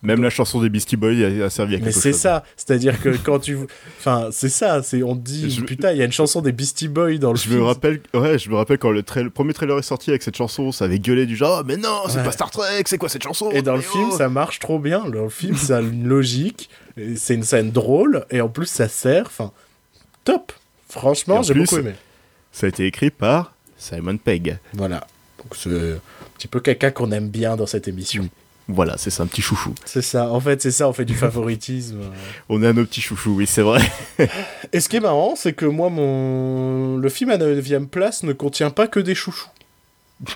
Même 0.04 0.22
la 0.24 0.30
chanson 0.30 0.62
des 0.62 0.70
Beastie 0.70 0.96
Boys 0.98 1.22
a, 1.24 1.46
a 1.46 1.50
servi 1.50 1.76
à 1.76 1.78
Mais 1.80 1.86
quelque 1.86 2.00
c'est 2.00 2.12
chose. 2.12 2.20
ça, 2.22 2.44
c'est-à-dire 2.58 3.02
que 3.02 3.10
quand 3.24 3.40
tu... 3.40 3.58
Enfin, 4.00 4.30
c'est 4.32 4.50
ça, 4.50 4.82
c'est 4.84 5.04
on 5.04 5.16
te 5.16 5.22
dit, 5.22 5.50
Je- 5.52 5.62
putain, 5.62 5.92
il 5.92 5.98
y 5.98 6.02
a 6.02 6.06
une 6.06 6.12
chanson 6.12 6.42
des 6.42 6.52
Beastie 6.52 6.88
Boys 6.88 7.18
dans 7.18 7.32
le 7.32 7.38
Je 7.38 7.44
film. 7.44 7.58
me 7.60 7.64
rappelle, 7.64 8.02
ouais, 8.14 8.38
je 8.40 8.50
me 8.50 8.56
rappelle 8.56 8.78
quand 8.78 8.92
le, 8.92 9.04
premier 9.30 9.54
trailer 9.54 9.78
est 9.78 9.82
sorti 9.84 10.10
avec 10.10 10.24
cette 10.24 10.36
chanson, 10.38 10.72
ça 10.72 10.86
avait 10.86 11.00
gueulé 11.00 11.26
du 11.26 11.36
genre, 11.36 11.60
Oh, 11.62 11.64
mais 11.66 11.78
non, 11.78 12.04
c'est 12.08 12.18
Ouais. 12.18 12.24
pas 12.24 12.32
Star 12.32 12.52
Trek, 12.52 12.84
c'est 12.86 12.98
quoi 12.98 13.10
cette 13.10 13.24
chanson? 13.24 13.50
Et 13.52 13.62
dans 13.62 13.74
le 13.74 13.80
Mais 13.80 13.84
film, 13.86 14.10
oh 14.12 14.18
ça 14.18 14.30
marche 14.30 14.60
trop 14.60 14.78
bien. 14.80 15.00
Dans 15.10 15.24
le 15.24 15.30
film, 15.30 15.56
ça 15.58 15.78
a 15.78 15.82
une 15.82 16.08
logique. 16.08 16.70
C'est 17.16 17.34
une 17.36 17.44
scène 17.44 17.72
drôle. 17.72 18.26
Et 18.30 18.42
en 18.42 18.50
plus, 18.50 18.66
ça 18.68 18.88
sert. 18.88 19.26
Enfin, 19.28 19.52
top. 20.26 20.52
Franchement, 20.90 21.42
j'ai 21.44 21.54
beaucoup 21.54 21.78
aimé. 21.78 21.94
Ça 22.52 22.66
a 22.66 22.70
été 22.70 22.86
écrit 22.86 23.10
par 23.12 23.54
Simon 23.78 24.18
Pegg. 24.18 24.58
Voilà. 24.74 25.06
Donc, 25.38 25.56
c'est 25.56 25.70
un 25.70 26.00
petit 26.38 26.48
peu 26.48 26.60
quelqu'un 26.60 26.92
qu'on 26.92 27.12
aime 27.12 27.30
bien 27.30 27.56
dans 27.56 27.66
cette 27.68 27.88
émission. 27.88 28.28
Voilà, 28.72 28.98
c'est 28.98 29.10
ça, 29.10 29.24
un 29.24 29.26
petit 29.26 29.42
chouchou. 29.42 29.74
C'est 29.84 30.04
ça. 30.04 30.30
En 30.30 30.40
fait, 30.40 30.62
c'est 30.62 30.70
ça. 30.70 30.88
On 30.88 30.94
fait 30.94 31.04
du 31.06 31.16
favoritisme. 31.16 32.02
On 32.50 32.62
a 32.62 32.72
nos 32.72 32.86
petits 32.86 33.02
chouchous, 33.02 33.34
oui, 33.36 33.48
c'est 33.48 33.64
vrai. 33.64 33.82
Et 34.74 34.80
ce 34.80 34.88
qui 34.88 34.98
est 34.98 35.00
marrant, 35.02 35.34
c'est 35.36 35.54
que 35.54 35.66
moi, 35.66 35.90
mon... 35.90 36.98
le 36.98 37.10
film 37.10 37.32
à 37.32 37.38
9ème 37.38 37.88
place 37.88 38.22
ne 38.22 38.32
contient 38.32 38.70
pas 38.70 38.88
que 38.88 39.00
des 39.00 39.16
chouchous. 39.16 39.50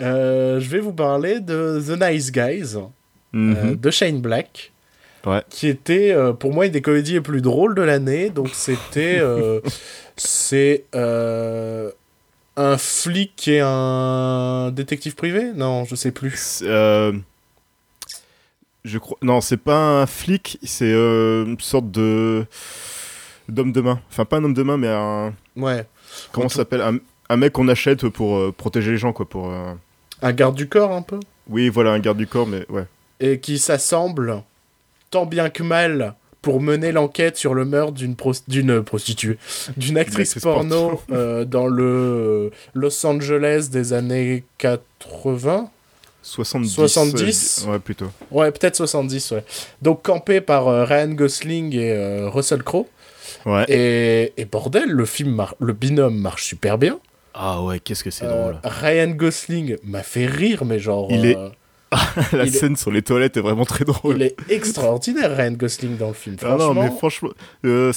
Euh, 0.00 0.60
je 0.60 0.68
vais 0.70 0.78
vous 0.78 0.94
parler 0.94 1.40
de 1.40 1.78
The 1.86 2.00
Nice 2.00 2.32
Guys. 2.32 2.76
Mhm. 3.32 3.56
euh, 3.56 3.74
de 3.76 3.90
Shane 3.90 4.20
Black. 4.20 4.72
Ouais. 5.26 5.42
Qui 5.50 5.68
était 5.68 6.12
euh, 6.12 6.32
pour 6.32 6.54
moi 6.54 6.64
une 6.64 6.72
des 6.72 6.80
comédies 6.80 7.12
les 7.14 7.20
plus 7.20 7.42
drôles 7.42 7.74
de 7.74 7.82
l'année. 7.82 8.30
Donc 8.30 8.48
c'était. 8.54 9.18
euh, 9.20 9.60
c'est 10.16 10.84
euh, 10.94 11.90
un 12.56 12.76
flic 12.78 13.48
et 13.48 13.60
un 13.62 14.70
détective 14.72 15.14
privé? 15.14 15.52
Non, 15.54 15.84
je 15.84 15.94
sais 15.94 16.10
plus. 16.12 16.60
Euh, 16.64 17.12
Je 18.84 18.98
crois. 18.98 19.18
Non, 19.22 19.40
c'est 19.40 19.56
pas 19.56 20.02
un 20.02 20.06
flic, 20.06 20.58
c'est 20.62 20.92
euh, 20.92 21.44
une 21.46 21.60
sorte 21.60 21.90
de. 21.90 22.46
d'homme 23.48 23.72
de 23.72 23.80
main. 23.80 24.00
Enfin, 24.10 24.24
pas 24.24 24.38
un 24.38 24.44
homme 24.44 24.54
de 24.54 24.62
main, 24.62 24.76
mais 24.76 24.88
un. 24.88 25.32
Ouais. 25.56 25.86
Comment 26.32 26.46
En 26.46 26.48
ça 26.48 26.56
s'appelle? 26.56 26.80
Un, 26.82 26.98
un 27.28 27.36
mec 27.36 27.52
qu'on 27.52 27.68
achète 27.68 28.08
pour 28.08 28.36
euh, 28.36 28.52
protéger 28.56 28.92
les 28.92 28.96
gens, 28.98 29.12
quoi. 29.12 29.28
Pour, 29.28 29.52
Un 30.22 30.32
garde 30.32 30.56
du 30.56 30.68
corps 30.68 30.92
un 30.92 31.02
peu? 31.02 31.20
Oui, 31.48 31.68
voilà, 31.68 31.92
un 31.92 31.98
garde 31.98 32.18
du 32.18 32.26
corps, 32.26 32.46
mais 32.46 32.64
ouais. 32.68 32.86
Et 33.20 33.38
qui 33.40 33.58
s'assemble 33.58 34.42
tant 35.10 35.26
bien 35.26 35.50
que 35.50 35.62
mal 35.62 36.14
pour 36.42 36.60
mener 36.60 36.92
l'enquête 36.92 37.36
sur 37.36 37.54
le 37.54 37.64
meurtre 37.64 37.92
d'une 37.92 38.16
d'une 38.48 38.82
prostituée, 38.82 39.38
d'une 39.76 39.98
actrice 39.98 40.34
porno 40.40 41.00
euh, 41.12 41.44
dans 41.44 41.66
le 41.66 42.50
Los 42.74 43.04
Angeles 43.06 43.68
des 43.70 43.92
années 43.92 44.44
80. 44.58 45.70
70. 46.22 46.74
70. 46.74 47.64
euh, 47.66 47.72
ouais, 47.72 47.78
plutôt. 47.78 48.10
Ouais, 48.30 48.50
peut-être 48.52 48.76
70, 48.76 49.30
ouais. 49.32 49.44
Donc 49.80 50.02
campé 50.02 50.40
par 50.40 50.68
euh, 50.68 50.84
Ryan 50.84 51.08
Gosling 51.08 51.74
et 51.74 51.92
euh, 51.92 52.28
Russell 52.28 52.62
Crowe. 52.62 52.86
Ouais. 53.46 53.64
Et, 53.68 54.32
et 54.36 54.44
bordel, 54.44 54.90
le 54.90 55.06
film, 55.06 55.30
mar- 55.34 55.54
le 55.60 55.72
binôme 55.72 56.18
marche 56.18 56.44
super 56.44 56.76
bien. 56.76 56.98
Ah 57.32 57.62
ouais, 57.62 57.80
qu'est-ce 57.80 58.04
que 58.04 58.10
c'est 58.10 58.24
Euh, 58.26 58.52
Ryan 58.64 59.08
Gosling 59.12 59.76
m'a 59.84 60.02
fait 60.02 60.26
rire, 60.26 60.64
mais 60.64 60.78
genre... 60.78 61.08
Il 61.10 61.24
est- 61.24 61.36
euh, 61.36 61.48
La 62.32 62.44
il 62.44 62.54
est- 62.54 62.58
scène 62.58 62.76
sur 62.76 62.90
les 62.92 63.02
toilettes 63.02 63.36
est 63.36 63.40
vraiment 63.40 63.64
très 63.64 63.84
drôle. 63.84 64.16
il 64.16 64.22
est 64.22 64.36
extraordinaire, 64.48 65.36
Ryan 65.36 65.52
Gosling, 65.52 65.96
dans 65.96 66.08
le 66.08 66.14
film. 66.14 66.36
Ah 66.42 66.46
Franchement, 66.56 66.74
non, 66.74 66.82
mais 66.82 66.90
franchement, 66.90 67.30
euh, 67.64 67.92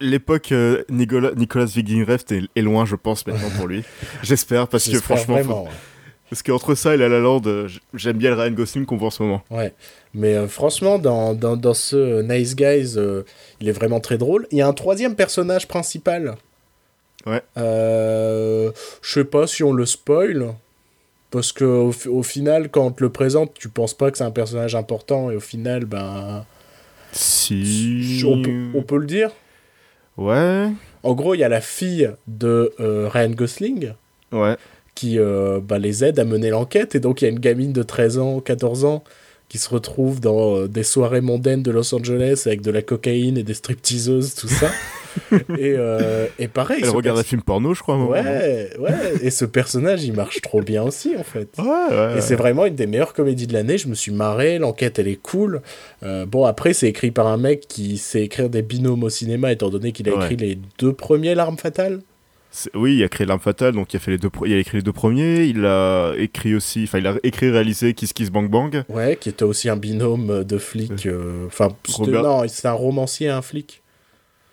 l'époque 0.00 0.52
euh, 0.52 0.84
Nicolas, 0.88 1.32
Nicolas 1.36 1.66
est, 1.66 2.48
est 2.54 2.62
loin, 2.62 2.84
je 2.84 2.94
pense, 2.96 3.26
maintenant 3.26 3.50
pour 3.56 3.66
lui. 3.66 3.82
J'espère, 4.22 4.68
parce 4.68 4.88
que 4.88 5.00
franchement, 5.00 5.34
vraiment, 5.34 5.64
faut- 5.64 5.68
ouais. 5.70 5.74
parce 6.30 6.42
qu'entre 6.44 6.74
ça 6.76 6.94
et 6.94 6.96
La 6.96 7.08
La 7.08 7.18
Land, 7.18 7.42
euh, 7.46 7.68
j'aime 7.94 8.18
bien 8.18 8.30
le 8.30 8.36
Ryan 8.40 8.52
Gosling 8.52 8.86
qu'on 8.86 8.96
voit 8.98 9.08
en 9.08 9.10
ce 9.10 9.22
moment. 9.24 9.42
Ouais. 9.50 9.72
Mais 10.14 10.34
euh, 10.34 10.46
franchement, 10.46 10.98
dans, 11.00 11.34
dans, 11.34 11.56
dans 11.56 11.74
ce 11.74 12.22
Nice 12.22 12.54
Guys, 12.54 12.96
il 13.60 13.68
est 13.68 13.72
vraiment 13.72 13.98
très 13.98 14.16
drôle. 14.16 14.46
Il 14.52 14.58
y 14.58 14.62
a 14.62 14.68
un 14.68 14.72
troisième 14.72 15.16
personnage 15.16 15.66
principal. 15.66 16.36
Ouais. 17.26 17.42
Je 17.56 18.70
sais 19.02 19.24
pas 19.24 19.46
si 19.48 19.64
on 19.64 19.72
le 19.72 19.86
spoil. 19.86 20.54
Parce 21.34 21.50
que 21.52 21.64
au, 21.64 21.90
fi- 21.90 22.08
au 22.08 22.22
final, 22.22 22.70
quand 22.70 22.86
on 22.86 22.90
te 22.92 23.02
le 23.02 23.10
présente, 23.10 23.54
tu 23.54 23.68
penses 23.68 23.92
pas 23.92 24.12
que 24.12 24.18
c'est 24.18 24.22
un 24.24 24.30
personnage 24.30 24.76
important. 24.76 25.32
Et 25.32 25.36
au 25.36 25.40
final, 25.40 25.84
ben. 25.84 26.44
Si. 27.10 28.22
On 28.26 28.40
peut, 28.42 28.66
on 28.74 28.82
peut 28.82 28.98
le 28.98 29.06
dire. 29.06 29.30
Ouais. 30.16 30.68
En 31.02 31.14
gros, 31.14 31.34
il 31.34 31.38
y 31.38 31.44
a 31.44 31.48
la 31.48 31.60
fille 31.60 32.08
de 32.28 32.72
euh, 32.78 33.08
Ryan 33.12 33.30
Gosling 33.30 33.92
Ouais. 34.32 34.56
qui 34.94 35.18
euh, 35.18 35.58
bah, 35.60 35.78
les 35.78 36.04
aide 36.04 36.18
à 36.20 36.24
mener 36.24 36.50
l'enquête. 36.50 36.94
Et 36.94 37.00
donc, 37.00 37.20
il 37.20 37.24
y 37.24 37.28
a 37.28 37.30
une 37.30 37.40
gamine 37.40 37.72
de 37.72 37.82
13 37.82 38.18
ans, 38.18 38.38
14 38.40 38.84
ans, 38.84 39.02
qui 39.48 39.58
se 39.58 39.68
retrouve 39.68 40.20
dans 40.20 40.56
euh, 40.56 40.68
des 40.68 40.82
soirées 40.84 41.20
mondaines 41.20 41.62
de 41.64 41.70
Los 41.72 41.94
Angeles 41.94 42.44
avec 42.46 42.62
de 42.62 42.70
la 42.70 42.82
cocaïne 42.82 43.36
et 43.38 43.42
des 43.42 43.54
stripteaseuses, 43.54 44.34
tout 44.36 44.48
ça. 44.48 44.70
et, 45.32 45.74
euh, 45.76 46.26
et 46.38 46.48
pareil. 46.48 46.80
Elle 46.82 46.90
regarde 46.90 47.18
un 47.18 47.22
film 47.22 47.42
porno, 47.42 47.74
je 47.74 47.80
crois. 47.80 47.96
Ouais, 48.04 48.70
ouais. 48.78 48.92
Et 49.22 49.30
ce 49.30 49.44
personnage, 49.44 50.04
il 50.04 50.12
marche 50.12 50.40
trop 50.40 50.60
bien 50.62 50.82
aussi, 50.82 51.14
en 51.18 51.24
fait. 51.24 51.48
Ouais, 51.58 51.64
ouais. 51.66 52.18
Et 52.18 52.20
c'est 52.20 52.36
vraiment 52.36 52.66
une 52.66 52.74
des 52.74 52.86
meilleures 52.86 53.12
comédies 53.14 53.46
de 53.46 53.52
l'année. 53.52 53.78
Je 53.78 53.88
me 53.88 53.94
suis 53.94 54.12
marré. 54.12 54.58
L'enquête, 54.58 54.98
elle 54.98 55.08
est 55.08 55.20
cool. 55.20 55.62
Euh, 56.02 56.26
bon, 56.26 56.44
après, 56.44 56.72
c'est 56.72 56.88
écrit 56.88 57.10
par 57.10 57.26
un 57.26 57.36
mec 57.36 57.66
qui 57.68 57.98
sait 57.98 58.22
écrire 58.22 58.48
des 58.50 58.62
binômes 58.62 59.04
au 59.04 59.10
cinéma, 59.10 59.52
étant 59.52 59.70
donné 59.70 59.92
qu'il 59.92 60.08
a 60.08 60.12
écrit 60.24 60.36
les 60.36 60.58
deux 60.78 60.92
premiers 60.92 61.34
L'arme 61.34 61.58
fatale. 61.58 62.00
Oui, 62.74 62.96
il 62.98 63.02
a 63.02 63.08
créé 63.08 63.26
L'Arme 63.26 63.40
Fatale, 63.40 63.72
donc 63.72 63.92
il 63.92 63.96
a, 63.96 64.00
fait 64.00 64.12
les 64.12 64.18
deux 64.18 64.30
il 64.46 64.52
a 64.52 64.58
écrit 64.58 64.76
les 64.78 64.82
deux 64.82 64.92
premiers. 64.92 65.44
Il 65.44 65.64
a 65.66 66.12
écrit 66.16 66.54
aussi, 66.54 66.84
enfin, 66.84 66.98
il 66.98 67.06
a 67.06 67.16
écrit 67.24 67.46
et 67.46 67.50
réalisé 67.50 67.94
Kiss 67.94 68.12
Kiss 68.12 68.30
Bang 68.30 68.48
Bang. 68.48 68.84
Ouais, 68.88 69.16
qui 69.20 69.28
était 69.28 69.42
aussi 69.42 69.68
un 69.68 69.76
binôme 69.76 70.44
de 70.44 70.58
flic. 70.58 71.06
euh, 71.06 71.46
Enfin, 71.48 71.70
c'était- 71.84 72.02
Robert- 72.02 72.22
non, 72.22 72.42
c'est 72.46 72.68
un 72.68 72.72
romancier 72.72 73.26
et 73.26 73.30
un 73.30 73.42
flic. 73.42 73.82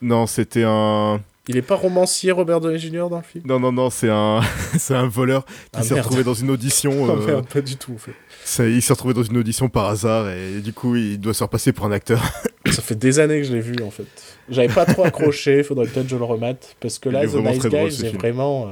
Non, 0.02 0.26
c'était 0.28 0.64
un. 0.66 1.22
Il 1.48 1.58
est 1.58 1.62
pas 1.64 1.76
romancier, 1.76 2.32
Robert 2.32 2.62
Downey 2.62 2.78
Jr. 2.78 3.10
dans 3.10 3.18
le 3.18 3.24
film? 3.24 3.44
Non, 3.48 3.60
non, 3.60 3.72
non, 3.72 3.90
c'est 3.90 4.10
un, 4.10 4.42
c'est 4.78 4.94
un 4.94 5.08
voleur 5.08 5.44
qui 5.46 5.52
Ah, 5.74 5.84
s'est 5.84 6.00
retrouvé 6.00 6.24
dans 6.24 6.36
une 6.36 6.52
audition. 6.52 6.92
Oh, 7.04 7.10
euh, 7.10 7.26
merde, 7.26 7.48
pas 7.48 7.62
du 7.62 7.76
tout, 7.78 7.94
en 7.94 7.98
fait. 7.98 8.12
ça, 8.46 8.68
il 8.68 8.82
s'est 8.82 8.94
retrouvé 8.94 9.14
dans 9.16 9.24
une 9.24 9.38
audition 9.38 9.68
par 9.68 9.88
hasard 9.88 10.30
et 10.30 10.60
du 10.62 10.72
coup, 10.72 10.96
il 10.96 11.20
doit 11.20 11.34
se 11.34 11.44
repasser 11.44 11.74
pour 11.74 11.86
un 11.86 11.92
acteur. 11.92 12.22
Ça 12.68 12.82
fait 12.84 12.96
des 12.96 13.20
années 13.20 13.42
que 13.42 13.48
je 13.48 13.54
l'ai 13.54 13.60
vu, 13.60 13.76
en 13.84 13.90
fait. 13.90 14.06
J'avais 14.50 14.72
pas 14.72 14.86
trop 14.86 15.04
accroché, 15.04 15.64
faudrait 15.64 15.88
peut-être 15.88 16.06
que 16.06 16.12
je 16.12 16.16
le 16.16 16.24
remate. 16.24 16.76
Parce 16.80 17.00
que 17.00 17.10
là, 17.10 17.26
The 17.26 17.34
Nice 17.36 17.62
ce 17.64 18.02
j'ai 18.06 18.10
vraiment, 18.12 18.68
euh, 18.68 18.72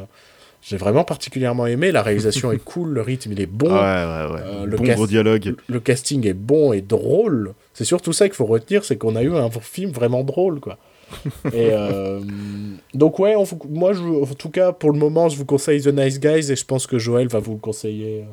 j'ai 0.61 0.77
vraiment 0.77 1.03
particulièrement 1.03 1.65
aimé. 1.65 1.91
La 1.91 2.03
réalisation 2.03 2.51
est 2.51 2.63
cool, 2.63 2.89
le 2.89 3.01
rythme, 3.01 3.32
il 3.32 3.41
est 3.41 3.45
bon. 3.47 3.65
ouais, 3.67 3.73
ouais, 3.73 4.32
ouais. 4.32 4.41
Euh, 4.45 4.65
le 4.65 4.77
bon 4.77 4.84
cast- 4.84 4.95
gros 4.95 5.07
dialogue. 5.07 5.55
Le 5.67 5.80
casting 5.80 6.25
est 6.27 6.34
bon 6.34 6.71
et 6.71 6.82
drôle. 6.82 7.53
C'est 7.73 7.84
surtout 7.84 8.13
ça 8.13 8.27
qu'il 8.30 8.36
faut 8.36 8.45
retenir, 8.45 8.86
c'est 8.86 8.95
qu'on 8.97 9.15
a 9.15 9.23
eu 9.23 9.36
un 9.36 9.49
film 9.49 9.91
vraiment 9.91 10.23
drôle, 10.23 10.59
quoi. 10.59 10.77
et 11.53 11.70
euh, 11.74 12.20
donc 12.93 13.20
ouais, 13.20 13.36
on 13.36 13.45
moi, 13.70 13.93
je, 13.93 14.01
en 14.03 14.26
tout 14.36 14.49
cas, 14.49 14.72
pour 14.72 14.91
le 14.91 14.99
moment, 14.99 15.30
je 15.30 15.38
vous 15.38 15.45
conseille 15.45 15.82
The 15.82 15.88
Nice 15.88 16.20
Guys 16.20 16.51
et 16.51 16.55
je 16.55 16.66
pense 16.66 16.88
que 16.88 16.97
Joël 16.99 17.28
va 17.28 17.39
vous 17.39 17.53
le 17.53 17.60
conseiller 17.60 18.22
euh, 18.22 18.32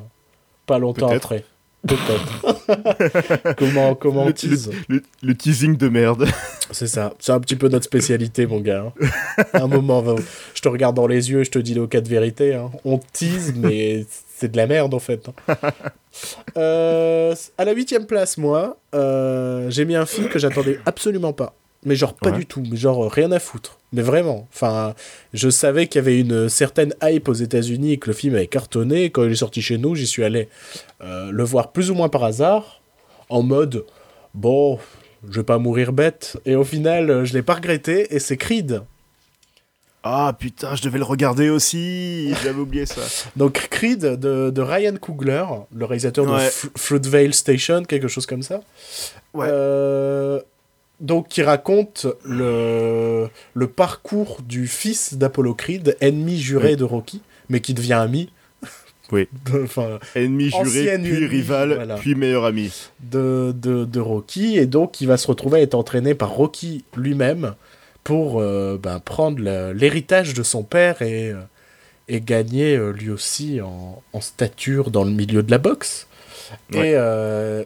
pas 0.65 0.79
longtemps 0.79 1.09
après. 1.09 1.43
Peut-être. 1.87 3.55
comment 3.57 3.95
comment 3.95 4.23
on 4.23 4.27
Le- 4.27 4.33
tease 4.33 4.71
Le, 4.89 5.01
le 5.23 5.35
teasing 5.35 5.77
de 5.77 5.87
merde. 5.89 6.25
C'est 6.71 6.87
ça. 6.87 7.13
C'est 7.19 7.31
un 7.31 7.39
petit 7.39 7.55
peu 7.55 7.69
notre 7.69 7.85
spécialité, 7.85 8.45
mon 8.45 8.59
gars. 8.59 8.91
hein. 8.97 9.43
un 9.53 9.67
moment, 9.67 10.01
va- 10.01 10.15
je 10.53 10.61
te 10.61 10.67
regarde 10.67 10.95
dans 10.95 11.07
les 11.07 11.29
yeux 11.31 11.41
et 11.41 11.43
je 11.45 11.51
te 11.51 11.59
dis 11.59 11.73
le 11.75 11.87
cas 11.87 12.01
de 12.01 12.09
vérité. 12.09 12.55
hein. 12.55 12.71
On 12.83 12.97
tease, 13.13 13.53
mais 13.55 14.05
c'est 14.35 14.51
de 14.51 14.57
la 14.57 14.67
merde, 14.67 14.93
en 14.93 14.99
fait. 14.99 15.29
hein. 15.47 15.55
Euh, 16.57 17.35
à 17.57 17.63
la 17.65 17.71
huitième 17.73 18.05
place, 18.05 18.37
moi, 18.37 18.77
euh, 18.95 19.69
j'ai 19.69 19.85
mis 19.85 19.95
un 19.95 20.05
film 20.05 20.27
que 20.29 20.39
j'attendais 20.39 20.79
absolument 20.85 21.31
pas. 21.31 21.53
Mais 21.87 21.95
genre 21.95 22.13
pas 22.13 22.29
Ouais. 22.29 22.37
du 22.37 22.45
tout, 22.45 22.61
mais 22.69 22.77
genre 22.77 23.05
euh, 23.05 23.07
rien 23.07 23.31
à 23.31 23.39
foutre. 23.39 23.79
Mais 23.93 24.01
vraiment. 24.03 24.47
Enfin, 24.53 24.93
je 25.33 25.49
savais 25.49 25.87
qu'il 25.87 25.97
y 25.99 26.03
avait 26.03 26.19
une 26.19 26.49
certaine 26.49 26.93
hype 27.01 27.27
aux 27.29 27.33
États-Unis 27.33 27.93
et 27.93 27.97
que 27.97 28.07
le 28.07 28.13
film 28.13 28.35
avait 28.35 28.45
cartonné. 28.47 29.09
Quand 29.09 29.23
il 29.23 29.31
est 29.31 29.35
sorti 29.35 29.61
chez 29.61 29.77
nous, 29.77 29.95
j'y 29.95 30.05
suis 30.05 30.23
allé 30.23 30.49
euh, 31.01 31.31
le 31.31 31.43
voir 31.43 31.71
plus 31.71 31.89
ou 31.89 31.95
moins 31.95 32.09
par 32.09 32.23
hasard, 32.25 32.81
en 33.29 33.41
mode 33.41 33.85
bon, 34.33 34.77
je 35.29 35.39
vais 35.39 35.45
pas 35.45 35.57
mourir 35.57 35.93
bête. 35.93 36.37
Et 36.45 36.55
au 36.55 36.65
final, 36.65 37.09
euh, 37.09 37.25
je 37.25 37.33
l'ai 37.33 37.41
pas 37.41 37.55
regretté 37.55 38.13
et 38.13 38.19
c'est 38.19 38.37
Creed. 38.37 38.81
Ah 40.03 40.33
putain, 40.37 40.75
je 40.75 40.83
devais 40.83 40.99
le 40.99 41.03
regarder 41.03 41.49
aussi. 41.49 42.33
J'avais 42.43 42.59
oublié 42.59 42.85
ça. 42.85 43.01
Donc 43.35 43.67
Creed 43.69 43.99
de, 44.01 44.49
de 44.51 44.61
Ryan 44.61 44.95
Coogler, 44.95 45.43
le 45.73 45.85
réalisateur 45.85 46.25
de 46.25 46.37
Fruitvale 46.77 47.33
Station, 47.33 47.83
quelque 47.83 48.07
chose 48.07 48.25
comme 48.25 48.43
ça. 48.43 48.61
Ouais. 49.33 49.47
Euh, 49.49 50.39
donc 50.99 51.27
qui 51.27 51.41
raconte 51.41 52.07
le, 52.25 53.27
le 53.53 53.67
parcours 53.67 54.39
du 54.41 54.67
fils 54.67 55.15
d'Apollo 55.15 55.53
Creed, 55.53 55.95
ennemi 56.01 56.37
juré 56.37 56.75
de 56.75 56.83
Rocky, 56.83 57.21
mais 57.49 57.61
qui 57.61 57.73
devient 57.73 57.93
ami. 57.93 58.31
Oui. 59.13 59.29
ennemi 60.15 60.49
juré, 60.49 60.99
puis 61.01 61.25
rival, 61.27 61.95
puis 62.01 62.13
meilleur 62.13 62.43
ami. 62.43 62.73
De, 62.99 63.55
de, 63.55 63.85
de, 63.85 63.99
Rocky, 64.01 64.57
et 64.57 64.65
donc 64.65 64.99
il 64.99 65.07
va 65.07 65.15
se 65.15 65.27
retrouver 65.27 65.59
à 65.59 65.61
être 65.61 65.75
entraîné 65.75 66.13
par 66.13 66.31
Rocky 66.31 66.83
lui-même 66.93 67.55
pour 68.03 68.41
euh, 68.41 68.77
ben, 68.77 68.99
prendre 68.99 69.39
l'héritage 69.71 70.33
de 70.33 70.43
son 70.43 70.63
père 70.63 71.01
et, 71.01 71.29
euh, 71.29 71.39
et 72.09 72.19
gagner 72.19 72.75
euh, 72.75 72.91
lui 72.91 73.09
aussi 73.09 73.61
en, 73.61 74.01
en, 74.11 74.19
stature 74.21 74.91
dans 74.91 75.05
le 75.05 75.11
milieu 75.11 75.41
de 75.41 75.51
la 75.51 75.57
boxe. 75.57 76.07
Et, 76.73 76.95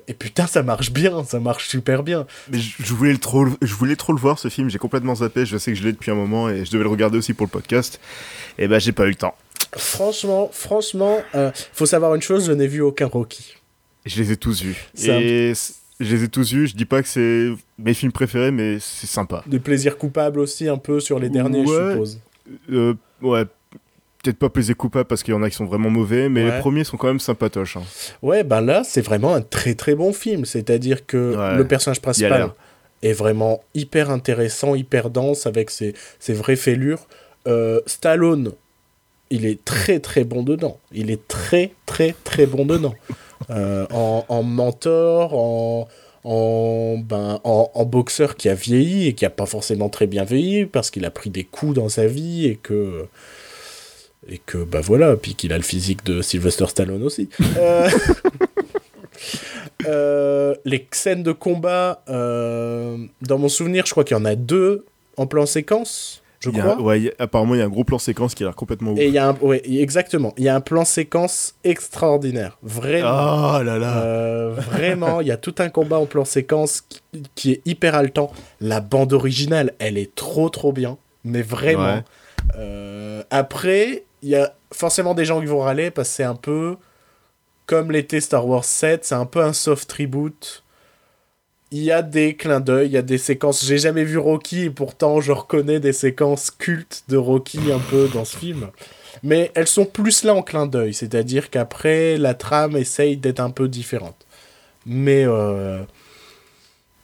et, 0.07 0.13
putain, 0.13 0.47
ça 0.47 0.63
marche 0.63 0.91
bien, 0.91 1.23
ça 1.23 1.39
marche 1.39 1.67
super 1.67 2.03
bien. 2.03 2.25
Mais 2.51 2.59
je, 2.59 2.93
voulais, 2.93 3.15
trop, 3.17 3.45
je 3.61 3.73
voulais 3.73 3.95
trop 3.95 4.13
le 4.13 4.19
voir 4.19 4.39
ce 4.39 4.47
film, 4.47 4.69
j'ai 4.69 4.79
complètement 4.79 5.15
zappé, 5.15 5.45
je 5.45 5.57
sais 5.57 5.71
que 5.71 5.77
je 5.77 5.84
l'ai 5.84 5.91
depuis 5.91 6.11
un 6.11 6.15
moment 6.15 6.49
et 6.49 6.65
je 6.65 6.71
devais 6.71 6.84
le 6.84 6.89
regarder 6.89 7.17
aussi 7.17 7.34
pour 7.34 7.45
le 7.45 7.51
podcast. 7.51 7.99
Et 8.57 8.67
ben 8.67 8.79
j'ai 8.79 8.91
pas 8.91 9.05
eu 9.05 9.09
le 9.09 9.15
temps. 9.15 9.36
Franchement, 9.77 10.49
franchement, 10.51 11.19
faut 11.73 11.86
savoir 11.86 12.15
une 12.15 12.21
chose, 12.21 12.45
je 12.45 12.51
n'ai 12.51 12.67
vu 12.67 12.82
aucun 12.82 13.07
Rocky. 13.07 13.55
Je 14.05 14.21
les 14.21 14.32
ai 14.32 14.38
tous 14.38 14.61
vus. 14.61 14.89
Et 14.97 15.53
je 15.99 16.15
les 16.15 16.23
ai 16.23 16.27
tous 16.27 16.51
vus. 16.51 16.67
Je 16.67 16.75
dis 16.75 16.86
pas 16.86 17.01
que 17.01 17.07
c'est 17.07 17.49
mes 17.77 17.93
films 17.93 18.11
préférés, 18.11 18.51
mais 18.51 18.79
c'est 18.79 19.07
sympa. 19.07 19.43
Des 19.45 19.59
plaisirs 19.59 19.97
coupables 19.97 20.39
aussi, 20.39 20.67
un 20.67 20.77
peu 20.77 20.99
sur 20.99 21.19
les 21.19 21.29
derniers, 21.29 21.65
je 21.65 21.91
suppose. 21.91 22.19
Euh, 22.71 22.95
ouais, 23.21 23.45
peut-être 24.24 24.38
pas 24.38 24.49
plaisir 24.49 24.76
coupable 24.78 25.05
parce 25.05 25.24
qu'il 25.24 25.34
y 25.34 25.38
en 25.38 25.43
a 25.43 25.49
qui 25.49 25.55
sont 25.55 25.65
vraiment 25.65 25.89
mauvais, 25.89 26.30
mais 26.30 26.43
les 26.43 26.59
premiers 26.59 26.84
sont 26.84 26.97
quand 26.97 27.07
même 27.07 27.19
sympatoches. 27.19 27.78
Hein. 27.78 27.84
Ouais, 28.22 28.43
ben 28.43 28.61
là, 28.61 28.84
c'est 28.84 29.01
vraiment 29.01 29.34
un 29.34 29.41
très 29.41 29.74
très 29.74 29.95
bon 29.95 30.13
film. 30.13 30.45
C'est-à-dire 30.45 31.05
que 31.05 31.55
le 31.57 31.67
personnage 31.67 32.01
principal 32.01 32.51
est 33.01 33.13
vraiment 33.13 33.63
hyper 33.74 34.11
intéressant, 34.11 34.76
hyper 34.76 35.09
dense, 35.09 35.47
avec 35.47 35.69
ses, 35.69 35.93
ses 36.19 36.34
vraies 36.34 36.55
fêlures. 36.55 37.07
Euh, 37.47 37.82
Stallone, 37.88 38.51
il 39.32 39.45
est 39.45 39.63
très 39.65 39.99
très 39.99 40.24
bon 40.24 40.43
dedans. 40.43 40.78
Il 40.91 41.09
est 41.09 41.28
très 41.28 41.72
très 41.86 42.15
très 42.24 42.45
bon 42.45 42.65
dedans. 42.65 42.95
Euh, 43.49 43.88
en, 43.89 44.43
mentor, 44.43 45.34
en, 45.34 45.88
en, 46.24 46.97
ben, 46.99 47.39
en, 47.43 47.86
boxeur 47.86 48.36
qui 48.36 48.49
a 48.49 48.53
vieilli 48.53 49.07
et 49.07 49.13
qui 49.13 49.26
a 49.26 49.32
pas 49.32 49.47
forcément 49.47 49.89
très 49.89 50.05
bien 50.05 50.24
vieilli 50.24 50.67
parce 50.67 50.91
qu'il 50.91 51.05
a 51.05 51.09
pris 51.09 51.32
des 51.32 51.43
coups 51.43 51.74
dans 51.74 51.89
sa 51.89 52.05
vie 52.05 52.45
et 52.45 52.55
que 52.55 53.07
et 54.28 54.38
que 54.38 54.59
bah 54.59 54.82
voilà 54.82 55.15
puis 55.15 55.36
qu'il 55.36 55.51
a 55.53 55.57
le 55.57 55.63
physique 55.63 56.05
de 56.05 56.22
Sylvester 56.22 56.67
Stallone 56.67 57.03
aussi 57.03 57.30
euh, 57.57 57.89
euh, 59.88 60.55
les 60.65 60.88
scènes 60.91 61.24
de 61.24 61.32
combat 61.32 62.03
dans 62.07 63.38
mon 63.38 63.49
souvenir 63.49 63.86
je 63.86 63.91
crois 63.91 64.03
qu'il 64.03 64.17
y 64.17 64.19
en 64.19 64.26
a 64.26 64.36
deux 64.36 64.86
en 65.17 65.28
plan 65.28 65.45
séquence 65.45 66.22
je 66.41 66.49
crois. 66.49 66.82
ouais, 66.82 67.13
apparemment, 67.19 67.53
il 67.53 67.59
y 67.59 67.61
a 67.61 67.65
un 67.65 67.69
gros 67.69 67.84
plan 67.84 67.99
séquence 67.99 68.34
qui 68.34 68.41
a 68.43 68.47
l'air 68.47 68.55
complètement 68.55 68.93
ouf. 68.93 68.99
Et 68.99 69.07
il 69.07 69.13
y 69.13 69.19
a 69.19 69.30
un, 69.30 69.36
ouais, 69.41 69.61
exactement. 69.63 70.34
Il 70.38 70.43
y 70.43 70.49
a 70.49 70.55
un 70.55 70.61
plan 70.61 70.86
séquence 70.86 71.53
extraordinaire. 71.63 72.57
Vraiment. 72.63 73.57
Oh 73.59 73.63
là 73.63 73.78
là. 73.78 74.01
Euh, 74.01 74.55
vraiment, 74.55 75.22
il 75.22 75.28
y 75.28 75.32
a 75.32 75.38
tout 75.38 75.53
un 75.59 75.69
combat 75.69 75.99
en 75.99 76.07
plan 76.07 76.26
séquence 76.26 76.84
qui, 77.36 77.51
est 77.51 77.61
hyper 77.65 77.93
haletant. 77.93 78.32
La 78.59 78.82
bande 78.82 79.13
originale, 79.13 79.74
elle 79.78 79.99
est 79.99 80.15
trop 80.15 80.49
trop 80.49 80.74
bien. 80.74 80.97
Mais 81.24 81.43
vraiment. 81.43 82.01
Euh, 82.57 83.22
après, 83.30 84.03
il 84.22 84.30
y 84.30 84.36
a 84.36 84.55
forcément 84.72 85.13
des 85.13 85.26
gens 85.26 85.39
qui 85.39 85.47
vont 85.47 85.59
râler 85.59 85.91
parce 85.91 86.09
que 86.09 86.15
c'est 86.15 86.24
un 86.24 86.36
peu 86.36 86.78
comme 87.65 87.91
l'était 87.91 88.22
Star 88.22 88.47
Wars 88.47 88.65
7, 88.65 89.05
c'est 89.05 89.15
un 89.15 89.26
peu 89.26 89.41
un 89.41 89.53
soft 89.53 89.91
reboot 89.91 90.63
il 91.72 91.84
y 91.84 91.91
a 91.91 92.01
des 92.01 92.36
clins 92.36 92.59
d'œil, 92.59 92.88
il 92.88 92.91
y 92.91 92.97
a 92.97 93.01
des 93.01 93.17
séquences. 93.17 93.65
J'ai 93.65 93.78
jamais 93.78 94.03
vu 94.03 94.17
Rocky 94.17 94.65
et 94.65 94.69
pourtant 94.69 95.22
je 95.22 95.32
reconnais 95.32 95.80
des 95.80 95.93
séquences 95.93 96.51
cultes 96.51 97.03
de 97.07 97.17
Rocky 97.17 97.72
un 97.72 97.80
peu 97.80 98.09
dans 98.13 98.26
ce 98.26 98.38
film. 98.38 98.69
Mais 99.24 99.51
elles 99.55 99.67
sont 99.67 99.86
plus 99.86 100.24
là 100.24 100.36
en 100.36 100.41
clin 100.41 100.67
d'œil, 100.67 100.93
c'est-à-dire 100.93 101.49
qu'après 101.49 102.17
la 102.17 102.34
trame 102.34 102.76
essaye 102.76 103.17
d'être 103.17 103.39
un 103.39 103.51
peu 103.51 103.67
différente. 103.67 104.26
Mais 104.86 105.24
euh... 105.26 105.82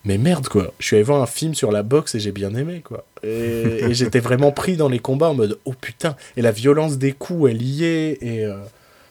mais 0.07 0.17
merde 0.17 0.47
quoi, 0.47 0.73
je 0.79 0.85
suis 0.85 0.95
allé 0.95 1.03
voir 1.03 1.21
un 1.21 1.25
film 1.27 1.53
sur 1.53 1.69
la 1.69 1.83
boxe 1.83 2.15
et 2.15 2.21
j'ai 2.21 2.31
bien 2.31 2.55
aimé 2.55 2.81
quoi. 2.81 3.03
Et, 3.23 3.93
j'étais 3.93 4.21
vraiment 4.21 4.53
pris 4.53 4.77
dans 4.77 4.87
les 4.87 4.99
combats 4.99 5.27
en 5.27 5.33
mode 5.33 5.59
oh 5.65 5.73
putain 5.73 6.15
et 6.37 6.41
la 6.41 6.51
violence 6.51 6.97
des 6.97 7.11
coups 7.11 7.51
elle 7.51 7.61
y 7.61 7.83
est 7.83 8.17
et 8.21 8.45
euh, 8.45 8.55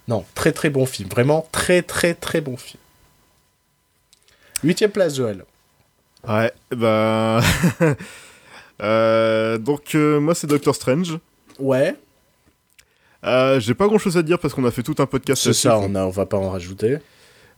non 0.08 0.24
très 0.34 0.52
très 0.52 0.70
bon 0.70 0.86
film, 0.86 1.10
vraiment 1.10 1.46
très 1.52 1.82
très 1.82 2.14
très 2.14 2.40
bon 2.40 2.56
film. 2.56 2.80
Huitième 4.64 4.90
place, 4.90 5.16
Joël. 5.16 5.44
Ouais, 6.26 6.50
bah. 6.74 7.42
euh, 8.82 9.58
donc, 9.58 9.94
euh, 9.94 10.18
moi, 10.18 10.34
c'est 10.34 10.46
Doctor 10.46 10.74
Strange. 10.74 11.18
Ouais. 11.58 11.94
J'ai 13.58 13.74
pas 13.74 13.86
grand 13.86 13.98
chose 13.98 14.16
à 14.16 14.22
dire 14.22 14.38
parce 14.38 14.54
qu'on 14.54 14.64
a 14.64 14.70
fait 14.70 14.82
tout 14.82 14.94
un 14.98 15.06
podcast. 15.06 15.42
C'est 15.42 15.52
ça, 15.52 15.78
on, 15.78 15.94
a, 15.94 16.04
on 16.04 16.10
va 16.10 16.24
pas 16.24 16.38
en 16.38 16.50
rajouter. 16.50 16.98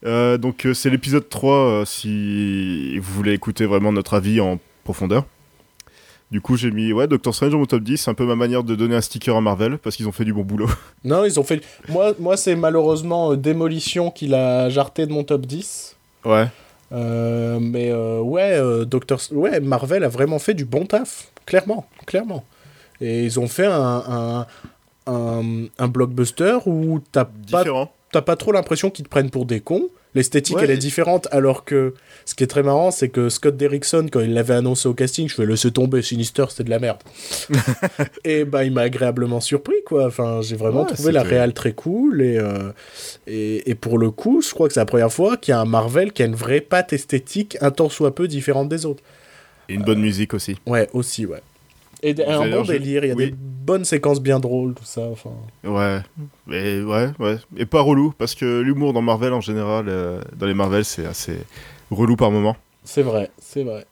Euh, 0.05 0.37
donc, 0.37 0.67
c'est 0.73 0.89
l'épisode 0.89 1.27
3 1.27 1.83
si 1.85 2.97
vous 2.99 3.13
voulez 3.13 3.33
écouter 3.33 3.65
vraiment 3.65 3.91
notre 3.91 4.13
avis 4.13 4.39
en 4.39 4.59
profondeur. 4.83 5.25
Du 6.31 6.41
coup, 6.41 6.57
j'ai 6.57 6.69
mis 6.69 6.93
ouais, 6.93 7.07
Doctor 7.07 7.33
Strange 7.33 7.51
dans 7.51 7.57
mon 7.57 7.65
top 7.65 7.81
10. 7.81 7.97
C'est 7.97 8.11
un 8.11 8.13
peu 8.13 8.25
ma 8.25 8.35
manière 8.35 8.63
de 8.63 8.75
donner 8.75 8.95
un 8.95 9.01
sticker 9.01 9.35
à 9.35 9.41
Marvel 9.41 9.79
parce 9.79 9.95
qu'ils 9.95 10.07
ont 10.07 10.11
fait 10.11 10.25
du 10.25 10.33
bon 10.33 10.43
boulot. 10.43 10.69
Non, 11.03 11.25
ils 11.25 11.39
ont 11.39 11.43
fait. 11.43 11.63
Moi, 11.87 12.13
moi 12.19 12.37
c'est 12.37 12.55
malheureusement 12.55 13.35
Démolition 13.35 14.11
qui 14.11 14.27
l'a 14.27 14.69
jarté 14.69 15.07
de 15.07 15.11
mon 15.11 15.23
top 15.23 15.45
10. 15.45 15.95
Ouais. 16.25 16.47
Euh, 16.91 17.59
mais 17.59 17.91
euh, 17.91 18.19
ouais, 18.19 18.53
euh, 18.53 18.85
Doctor... 18.85 19.19
ouais, 19.31 19.59
Marvel 19.59 20.03
a 20.03 20.09
vraiment 20.09 20.39
fait 20.39 20.53
du 20.53 20.65
bon 20.65 20.85
taf, 20.85 21.31
clairement, 21.45 21.87
clairement. 22.05 22.43
Et 23.01 23.23
ils 23.23 23.39
ont 23.39 23.47
fait 23.47 23.65
un, 23.65 24.45
un, 25.07 25.67
un, 25.77 25.87
blockbuster 25.87 26.57
où 26.65 26.99
t'as 27.11 27.25
pas, 27.51 27.63
pas 28.11 28.35
trop 28.35 28.51
l'impression 28.51 28.89
qu'ils 28.89 29.05
te 29.05 29.09
prennent 29.09 29.29
pour 29.29 29.45
des 29.45 29.59
cons. 29.59 29.89
L'esthétique, 30.15 30.57
elle 30.59 30.71
est 30.71 30.77
différente, 30.77 31.27
alors 31.29 31.65
que 31.65 31.93
ce 32.25 32.33
qui 32.33 32.43
est 32.43 32.47
très 32.47 32.63
marrant, 32.63 32.89
c'est 32.89 33.09
que 33.09 33.29
Scott 33.29 33.55
Derrickson, 33.55 34.07
quand 34.11 34.21
il 34.21 34.33
l'avait 34.33 34.55
annoncé 34.55 34.89
au 34.89 34.95
casting, 34.95 35.29
je 35.29 35.35
fais 35.35 35.45
laisser 35.45 35.69
tomber, 35.69 36.01
Sinister, 36.01 36.45
c'était 36.49 36.63
de 36.63 36.71
la 36.71 36.79
merde. 36.79 36.97
et 38.25 38.43
bah, 38.43 38.63
il 38.63 38.71
m'a 38.71 38.81
agréablement 38.81 39.39
surpris, 39.39 39.83
quoi. 39.85 40.07
Enfin, 40.07 40.41
j'ai 40.41 40.55
vraiment 40.55 40.85
trouvé 40.85 41.11
la 41.11 41.21
réal 41.21 41.53
très 41.53 41.73
cool, 41.73 42.21
euh, 42.21 42.71
et, 43.27 43.69
et, 43.69 43.75
pour 43.75 43.99
le 43.99 44.09
coup, 44.09 44.41
je 44.41 44.49
crois 44.49 44.67
que 44.67 44.73
c'est 44.73 44.79
la 44.79 44.87
première 44.87 45.13
fois 45.13 45.37
qu'il 45.37 45.51
y 45.51 45.55
a 45.55 45.59
un 45.59 45.65
Marvel 45.65 46.11
qui 46.11 46.23
a 46.23 46.25
une 46.25 46.35
vraie 46.35 46.61
patte 46.61 46.91
esthétique, 46.91 47.57
un 47.61 47.69
tant 47.69 47.89
soit 47.89 48.15
peu 48.15 48.27
différente 48.27 48.67
des 48.67 48.87
autres. 48.87 49.03
Et 49.69 49.75
une 49.75 49.83
bonne 49.83 50.01
musique 50.01 50.33
aussi. 50.33 50.57
Ouais, 50.65 50.89
aussi, 50.93 51.27
ouais. 51.27 51.41
Et 52.01 52.15
un 52.25 52.49
bon 52.49 52.61
délire, 52.63 53.03
il 53.03 53.09
y 53.09 53.11
a 53.11 53.15
des 53.15 53.33
bonnes 53.35 53.85
séquences 53.85 54.21
bien 54.21 54.39
drôles, 54.39 54.73
tout 54.73 54.85
ça. 54.85 55.01
Enfin. 55.01 55.31
Ouais, 55.63 55.99
mais 56.47 56.81
ouais, 56.81 57.09
ouais. 57.19 57.37
Et 57.57 57.65
pas 57.65 57.81
relou, 57.81 58.13
parce 58.17 58.35
que 58.35 58.61
l'humour 58.61 58.93
dans 58.93 59.01
Marvel 59.01 59.33
en 59.33 59.41
général, 59.41 59.85
euh, 59.89 60.21
dans 60.35 60.45
les 60.45 60.53
Marvel, 60.53 60.85
c'est 60.85 61.05
assez 61.05 61.37
relou 61.91 62.15
par 62.15 62.31
moment. 62.31 62.55
C'est 62.83 63.03
vrai, 63.03 63.29
c'est 63.39 63.63
vrai. 63.63 63.85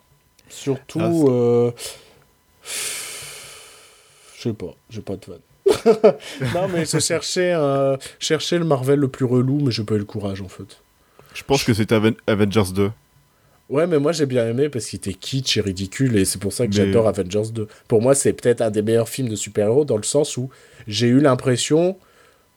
Surtout. 0.50 1.00
Ah, 1.02 1.32
euh... 1.32 1.72
Je 4.38 4.44
sais 4.44 4.54
pas, 4.54 4.76
j'ai 4.90 5.02
pas 5.02 5.16
de 5.16 5.26
fun. 5.26 5.34
non, 6.56 6.68
mais 6.70 6.86
c'est 6.86 7.02
chercher, 7.02 7.54
euh, 7.54 7.98
chercher 8.20 8.58
le 8.58 8.66
Marvel 8.66 9.00
le 9.00 9.08
plus 9.10 9.26
relou, 9.26 9.60
mais 9.62 9.72
j'ai 9.72 9.84
pas 9.84 9.96
eu 9.96 10.00
le 10.00 10.06
courage 10.06 10.42
en 10.42 10.48
fait. 10.48 10.80
Je 11.34 11.44
pense 11.44 11.64
que 11.64 11.74
c'est 11.74 11.92
Avengers 11.92 12.72
2. 12.74 12.92
Ouais, 13.70 13.86
mais 13.86 14.00
moi 14.00 14.14
j'ai 14.14 14.26
bien 14.26 14.48
aimé 14.48 14.70
parce 14.70 14.86
qu'il 14.86 14.98
était 14.98 15.14
kitsch 15.14 15.58
et 15.58 15.62
ridicule 15.62 16.16
et 16.16 16.24
c'est 16.24 16.40
pour 16.40 16.54
ça 16.54 16.68
que 16.68 16.74
j'adore 16.74 17.08
Avengers 17.08 17.52
2. 17.52 17.68
Pour 17.88 18.02
moi, 18.02 18.16
c'est 18.16 18.32
peut-être 18.32 18.62
un 18.62 18.72
des 18.72 18.82
meilleurs 18.82 19.10
films 19.10 19.28
de 19.28 19.36
super-héros 19.36 19.84
dans 19.84 19.98
le 19.98 20.04
sens 20.04 20.38
où 20.38 20.50
j'ai 20.88 21.08
eu 21.08 21.20
l'impression 21.20 21.98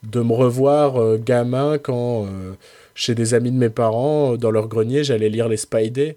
de 0.04 0.20
me 0.20 0.32
revoir 0.32 1.00
euh, 1.00 1.18
gamin 1.18 1.78
quand 1.78 2.24
euh, 2.24 2.52
chez 2.94 3.14
des 3.14 3.34
amis 3.34 3.50
de 3.50 3.56
mes 3.56 3.70
parents, 3.70 4.36
dans 4.36 4.50
leur 4.50 4.68
grenier, 4.68 5.02
j'allais 5.04 5.28
lire 5.28 5.48
les 5.48 5.56
Spidey 5.56 6.16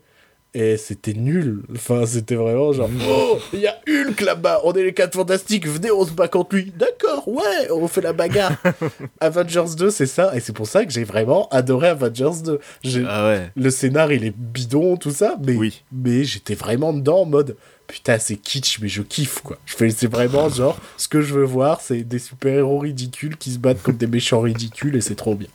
et 0.54 0.78
c'était 0.78 1.14
nul. 1.14 1.64
Enfin, 1.74 2.06
c'était 2.06 2.36
vraiment 2.36 2.74
genre, 2.74 2.90
oh, 3.10 3.40
il 3.54 3.60
y 3.60 3.68
a 3.68 3.76
Hulk 3.88 4.22
là-bas, 4.22 4.62
on 4.64 4.74
est 4.74 4.84
les 4.84 4.94
quatre 4.94 5.16
fantastiques, 5.16 5.68
venez, 5.68 5.92
on 5.92 6.06
se 6.06 6.12
bat 6.12 6.28
contre 6.28 6.56
lui. 6.56 6.72
D'accord, 6.78 7.28
ouais, 7.28 7.72
on 7.72 7.88
fait 7.88 8.02
la 8.02 8.14
bagarre. 8.14 8.54
Avengers 9.20 9.76
2, 9.78 9.90
c'est 9.90 10.06
ça, 10.06 10.36
et 10.36 10.40
c'est 10.40 10.54
pour 10.54 10.68
ça 10.68 10.86
que 10.86 10.92
j'ai 10.92 11.04
vraiment 11.04 11.48
adoré 11.50 11.90
Avengers 11.90 12.44
2. 12.44 12.60
Ah 13.08 13.28
ouais. 13.28 13.52
Le 13.56 13.70
scénar, 13.70 14.12
il 14.12 14.26
est 14.26 14.36
bidon, 14.36 14.98
tout 14.98 15.12
ça, 15.12 15.38
mais, 15.44 15.56
oui. 15.56 15.84
mais 15.92 16.24
j'étais 16.24 16.56
vraiment 16.56 16.94
dedans 16.94 17.22
en 17.22 17.26
mode, 17.26 17.58
putain, 17.88 18.20
c'est 18.20 18.36
kitsch, 18.36 18.80
mais 18.80 18.90
je 18.90 19.02
kiffe, 19.02 19.42
quoi. 19.42 19.58
Je 19.66 19.76
fais, 19.76 19.90
c'est 19.90 20.12
vraiment 20.12 20.50
genre, 20.54 20.78
ce 20.98 21.08
que 21.08 21.22
je 21.22 21.34
veux 21.34 21.46
voir, 21.46 21.82
c'est 21.82 22.04
des 22.04 22.20
super-héros 22.20 22.80
ridicules 22.80 23.38
qui 23.38 23.52
se 23.52 23.58
battent 23.58 23.82
contre 23.82 23.98
des 23.98 24.08
méchants 24.08 24.42
ridicules, 24.42 24.96
et 24.96 25.02
c'est 25.02 25.16
trop 25.16 25.36
bien. 25.36 25.50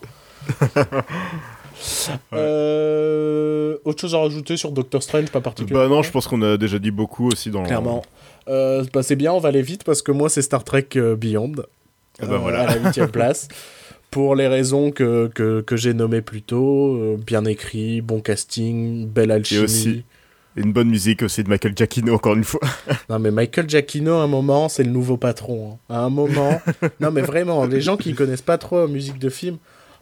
Euh, 2.33 3.76
autre 3.85 4.01
chose 4.01 4.14
à 4.14 4.18
rajouter 4.18 4.57
sur 4.57 4.72
Doctor 4.72 5.03
Strange, 5.03 5.31
pas 5.31 5.41
particulièrement 5.41 5.89
Bah 5.89 5.95
non, 5.97 6.03
je 6.03 6.11
pense 6.11 6.26
qu'on 6.26 6.43
a 6.43 6.57
déjà 6.57 6.79
dit 6.79 6.91
beaucoup 6.91 7.29
aussi 7.29 7.51
dans. 7.51 7.62
Clairement. 7.64 8.03
Euh, 8.49 8.85
bah, 8.93 9.03
c'est 9.03 9.16
bien, 9.16 9.33
on 9.33 9.39
va 9.41 9.49
aller 9.51 9.62
vite 9.62 9.85
parce 9.85 10.03
que 10.03 10.12
moi, 10.12 10.29
c'est 10.29 10.43
Star 10.43 10.64
Trek 10.64 10.89
euh, 10.97 11.16
Beyond. 11.16 11.53
Ah 12.20 12.26
bah 12.26 12.35
euh, 12.35 12.39
voilà. 12.39 12.61
À 12.62 12.74
la 12.76 12.81
huitième 12.83 13.11
place. 13.12 13.49
Pour 14.11 14.35
les 14.35 14.49
raisons 14.49 14.91
que, 14.91 15.31
que, 15.35 15.61
que 15.61 15.76
j'ai 15.76 15.93
nommées 15.93 16.22
plus 16.22 16.41
tôt. 16.43 17.16
bien 17.26 17.45
écrit, 17.45 18.01
bon 18.01 18.20
casting, 18.20 19.07
belle 19.07 19.31
alchimie. 19.31 19.64
aussi- 19.64 20.05
Et 20.57 20.61
une 20.62 20.72
bonne 20.72 20.89
musique 20.89 21.22
aussi 21.22 21.45
de 21.45 21.49
Michael 21.51 21.74
Giacchino, 21.76 22.14
encore 22.14 22.35
une 22.35 22.45
fois. 22.45 22.61
Non, 23.11 23.18
mais 23.18 23.31
Michael 23.31 23.68
Giacchino, 23.68 24.14
à 24.14 24.22
un 24.22 24.26
moment, 24.26 24.70
c'est 24.70 24.83
le 24.83 24.91
nouveau 24.91 25.18
patron. 25.18 25.72
hein. 25.91 25.95
À 25.95 25.99
un 26.01 26.09
moment. 26.11 26.59
non, 27.01 27.11
mais 27.11 27.20
vraiment, 27.20 27.66
les 27.66 27.83
gens 27.83 27.99
qui 27.99 28.14
connaissent 28.14 28.41
pas 28.43 28.57
trop 28.57 28.79
la 28.81 28.87
musique 28.87 29.18
de 29.18 29.29
film, 29.29 29.59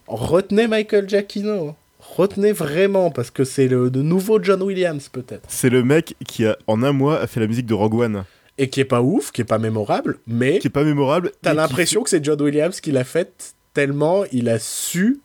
retenez 0.07 0.67
Michael 0.69 1.09
Giacchino. 1.09 1.69
hein. 1.69 1.75
Retenez 1.99 2.53
vraiment, 2.53 3.11
parce 3.11 3.31
que 3.31 3.45
c'est 3.45 3.67
le, 3.69 3.89
nouveau 3.91 4.43
John 4.43 4.63
Williams, 4.63 5.09
peut-être. 5.09 5.43
C'est 5.49 5.71
le 5.71 5.83
mec 5.83 6.15
qui, 6.27 6.47
a, 6.47 6.57
en 6.67 6.83
un 6.83 6.93
mois, 6.93 7.19
a 7.21 7.27
fait 7.27 7.41
la 7.41 7.47
musique 7.49 7.67
de 7.67 7.75
Rogue 7.75 7.95
One. 7.95 8.25
Et 8.59 8.71
qui 8.71 8.81
est 8.81 8.85
pas 8.85 9.03
ouf, 9.03 9.33
qui 9.33 9.41
est 9.43 9.45
pas 9.45 9.59
mémorable, 9.59 10.19
mais 10.27 10.59
Qui 10.61 10.69
est 10.69 10.71
pas 10.71 10.85
mémorable. 10.85 11.33
t'as 11.43 11.51
qui 11.51 11.57
l'impression 11.57 12.03
que 12.03 12.11
c'est 12.11 12.25
John 12.25 12.41
Williams 12.41 12.81
qui 12.81 12.93
l'a 12.93 13.05
faite, 13.05 13.55
tellement 13.75 14.25
il 14.33 14.49
a 14.49 14.59
su 14.59 15.21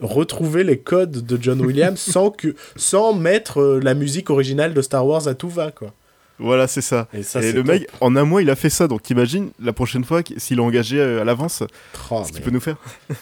retrouver 0.00 0.62
les 0.64 0.78
codes 0.78 1.26
de 1.26 1.38
John 1.42 1.60
Williams 1.60 1.98
sans, 2.12 2.30
que, 2.30 2.54
sans 2.76 3.12
mettre 3.12 3.60
euh, 3.60 3.80
la 3.82 3.94
musique 3.94 4.30
originale 4.30 4.72
de 4.72 4.80
Star 4.80 5.04
Wars 5.06 5.26
à 5.26 5.34
tout 5.34 5.48
va, 5.48 5.72
quoi. 5.72 5.92
Voilà, 6.38 6.68
c'est 6.68 6.80
ça. 6.82 7.08
Et 7.12 7.24
ça, 7.24 7.42
et 7.42 7.50
le 7.52 7.64
top. 7.64 7.66
mec, 7.66 7.88
en 8.00 8.14
un 8.14 8.24
mois, 8.24 8.40
il 8.40 8.48
a 8.48 8.54
fait 8.54 8.70
ça. 8.70 8.86
Donc 8.86 9.10
imagine, 9.10 9.50
la 9.60 9.72
prochaine 9.72 10.04
fois, 10.04 10.22
s'il 10.36 10.58
est 10.58 10.62
engagé 10.62 11.00
euh, 11.00 11.20
à 11.20 11.24
l'avance, 11.24 11.64
Oh, 12.12 12.22
ce 12.24 12.30
qu'il 12.32 12.42
peut 12.42 12.52
nous 12.52 12.60
faire. 12.60 12.76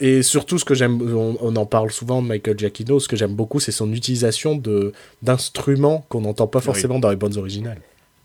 Et 0.00 0.22
surtout, 0.22 0.58
ce 0.58 0.64
que 0.64 0.74
j'aime, 0.74 1.00
on, 1.02 1.36
on 1.40 1.56
en 1.56 1.66
parle 1.66 1.90
souvent 1.92 2.22
de 2.22 2.26
Michael 2.28 2.58
Giacchino, 2.58 2.98
ce 2.98 3.08
que 3.08 3.16
j'aime 3.16 3.34
beaucoup, 3.34 3.60
c'est 3.60 3.72
son 3.72 3.92
utilisation 3.92 4.56
de 4.56 4.92
d'instruments 5.22 6.06
qu'on 6.08 6.22
n'entend 6.22 6.46
pas 6.46 6.60
Oui. 6.60 6.64
forcément 6.64 6.98
dans 6.98 7.10
les 7.10 7.16
bandes 7.16 7.36
originales. 7.36 7.80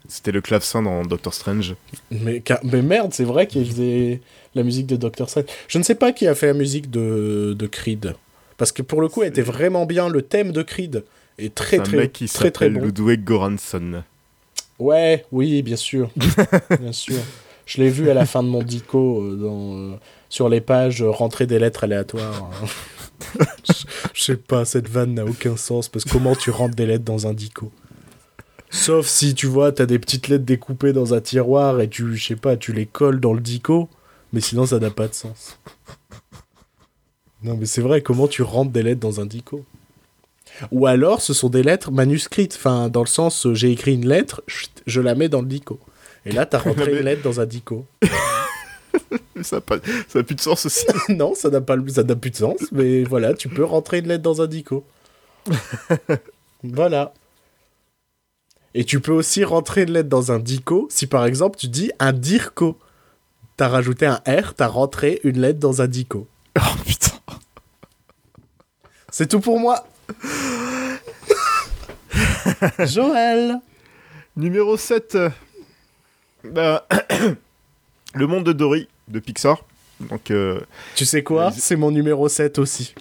C'était 0.08 0.32
le 0.32 0.42
clavecin 0.42 0.82
dans 0.82 1.04
Doctor 1.04 1.34
Strange. 1.34 1.76
Mais, 2.10 2.42
merde, 2.82 3.14
c'est 3.14 3.24
vrai 3.24 3.48
qu'il 3.48 3.66
faisait 3.66 4.22
la 4.56 4.64
musique 4.64 4.88
de 4.88 4.96
Doctor 4.96 5.30
Strange. 5.30 5.46
Je 5.68 5.78
ne 5.78 5.84
sais 5.84 5.96
pas 5.96 6.12
qui 6.12 6.28
a 6.28 6.36
fait 6.36 6.48
la 6.48 6.54
musique 6.54 6.90
de, 6.90 7.54
de 7.58 7.68
Creed. 7.68 8.16
Parce 8.58 8.72
que 8.72 8.82
pour 8.82 9.02
le 9.02 9.10
coup, 9.10 9.24
elle 9.24 9.30
était 9.30 9.42
vraiment 9.42 9.86
bien. 9.86 10.10
Le 10.10 10.22
thème 10.22 10.52
de 10.52 10.64
Creed 10.64 11.04
est 11.38 11.54
très 11.54 11.78
C'est 11.78 11.80
un 11.82 11.84
très 11.84 11.98
mec 11.98 12.14
qui 12.14 12.28
très 12.28 12.52
très 12.52 12.70
bon. 12.70 12.82
Ludwig 12.82 13.24
Göransson. 13.24 14.04
Ouais, 14.80 15.26
oui, 15.32 15.62
bien 15.62 15.76
sûr. 15.76 16.10
bien 16.80 16.92
sûr. 16.92 17.16
Je 17.72 17.82
l'ai 17.82 17.90
vu 17.90 18.10
à 18.10 18.14
la 18.14 18.26
fin 18.26 18.44
de 18.44 18.50
mon 18.50 18.64
dico 18.64 19.22
euh, 19.22 19.36
dans, 19.38 19.78
euh, 19.78 19.96
sur 20.28 20.50
les 20.50 20.60
pages 20.60 21.02
euh, 21.02 21.10
rentrer 21.10 21.48
des 21.48 21.58
lettres 21.58 21.86
aléatoires. 21.86 22.52
je, 24.14 24.22
sais 24.22 24.36
pas, 24.36 24.66
cette 24.66 24.90
vanne 24.90 25.14
n'a 25.14 25.24
aucun 25.24 25.56
sens 25.56 25.88
parce 25.88 26.04
que 26.04 26.10
comment 26.10 26.36
tu 26.36 26.50
rentres 26.50 26.76
des 26.76 26.86
lettres 26.86 27.06
dans 27.06 27.28
un 27.28 27.34
dico? 27.34 27.72
Sauf 28.72 29.08
si 29.08 29.36
tu 29.36 29.48
vois, 29.48 29.72
t'as 29.72 29.86
des 29.86 30.00
petites 30.00 30.28
lettres 30.28 30.44
découpées 30.44 30.92
dans 30.92 31.14
un 31.14 31.22
tiroir 31.22 31.80
et 31.80 31.88
tu, 31.88 32.14
je 32.18 32.28
sais 32.28 32.36
pas, 32.36 32.58
tu 32.58 32.74
les 32.74 32.86
colles 32.86 33.22
dans 33.22 33.32
le 33.32 33.40
dico, 33.40 33.88
mais 34.34 34.42
sinon 34.42 34.66
ça 34.66 34.80
n'a 34.80 34.92
pas 34.92 35.08
de 35.08 35.14
sens. 35.14 35.58
Non, 37.42 37.56
mais 37.56 37.68
c'est 37.68 37.82
vrai, 37.82 38.02
comment 38.02 38.28
tu 38.28 38.42
rentres 38.42 38.72
des 38.72 38.84
lettres 38.84 39.00
dans 39.00 39.22
un 39.22 39.26
dico? 39.26 39.64
Ou 40.72 40.88
alors, 40.88 41.22
ce 41.22 41.34
sont 41.34 41.48
des 41.48 41.64
lettres 41.64 41.90
manuscrites, 41.90 42.56
enfin, 42.58 42.90
dans 42.90 43.02
le 43.02 43.08
sens, 43.08 43.48
j'ai 43.54 43.72
écrit 43.72 43.94
une 43.94 44.10
lettre, 44.10 44.44
je 44.86 45.00
la 45.00 45.16
mets 45.16 45.30
dans 45.30 45.40
le 45.40 45.48
dico. 45.48 45.80
Et 46.26 46.32
là, 46.32 46.46
t'as 46.46 46.60
rentré 46.60 46.92
une 46.92 47.04
lettre 47.04 47.24
dans 47.24 47.40
un 47.40 47.46
dico. 47.46 47.86
Ça 49.42 49.58
n'a 49.58 49.78
ça 50.08 50.24
plus 50.24 50.36
de 50.36 50.42
sens 50.42 50.66
aussi. 50.66 50.86
non, 51.10 51.34
ça 51.34 51.50
n'a 51.50 51.62
pas, 51.62 51.76
ça 51.88 52.04
n'a 52.04 52.16
plus 52.16 52.32
de 52.32 52.36
sens, 52.36 52.60
mais 52.72 53.04
voilà, 53.04 53.34
tu 53.34 53.50
peux 53.50 53.64
rentrer 53.64 54.00
une 54.00 54.08
lettre 54.08 54.24
dans 54.24 54.42
un 54.42 54.48
dico. 54.48 54.86
voilà. 56.64 57.14
Et 58.74 58.86
tu 58.86 59.00
peux 59.00 59.12
aussi 59.12 59.44
rentrer 59.44 59.84
une 59.84 59.92
lettre 59.92 60.10
dans 60.10 60.32
un 60.32 60.40
dico 60.40 60.88
si 60.90 61.08
par 61.08 61.26
exemple 61.26 61.58
tu 61.58 61.68
dis 61.68 61.92
un 62.00 62.14
dirco. 62.14 62.78
T'as 63.58 63.68
rajouté 63.68 64.06
un 64.06 64.22
R, 64.28 64.54
t'as 64.56 64.68
rentré 64.68 65.20
une 65.24 65.42
lettre 65.42 65.60
dans 65.60 65.82
un 65.82 65.88
dico. 65.88 66.28
Oh 66.58 66.76
putain. 66.86 67.18
C'est 69.12 69.28
tout 69.28 69.40
pour 69.40 69.60
moi. 69.60 69.86
Joël. 72.80 73.60
Numéro 74.38 74.78
7. 74.78 75.18
Bah, 76.44 76.88
le 78.14 78.28
monde 78.28 78.44
de 78.46 78.54
Dory, 78.54 78.88
de 79.08 79.20
Pixar. 79.20 79.64
Donc, 80.10 80.32
euh, 80.32 80.60
Tu 80.96 81.06
sais 81.06 81.24
quoi. 81.24 81.52
C'est 81.52 81.76
mon 81.76 81.92
numéro 81.92 82.28
7 82.28 82.60
aussi. 82.60 82.96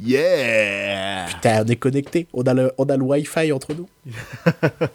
yeah 0.00 1.26
Putain, 1.28 1.64
on 1.64 1.68
est 1.68 1.76
connecté. 1.76 2.26
On 2.32 2.42
a 2.42 2.54
le, 2.54 2.72
on 2.78 2.84
a 2.86 2.96
le 2.96 3.02
Wi-Fi 3.02 3.52
entre 3.52 3.74
nous. 3.74 3.88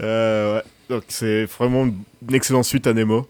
Euh, 0.00 0.54
ouais. 0.54 0.62
Donc, 0.88 1.02
c'est 1.08 1.44
vraiment 1.46 1.84
une 1.84 2.34
excellente 2.34 2.64
suite 2.66 2.86
à 2.86 2.92
Nemo. 2.94 3.26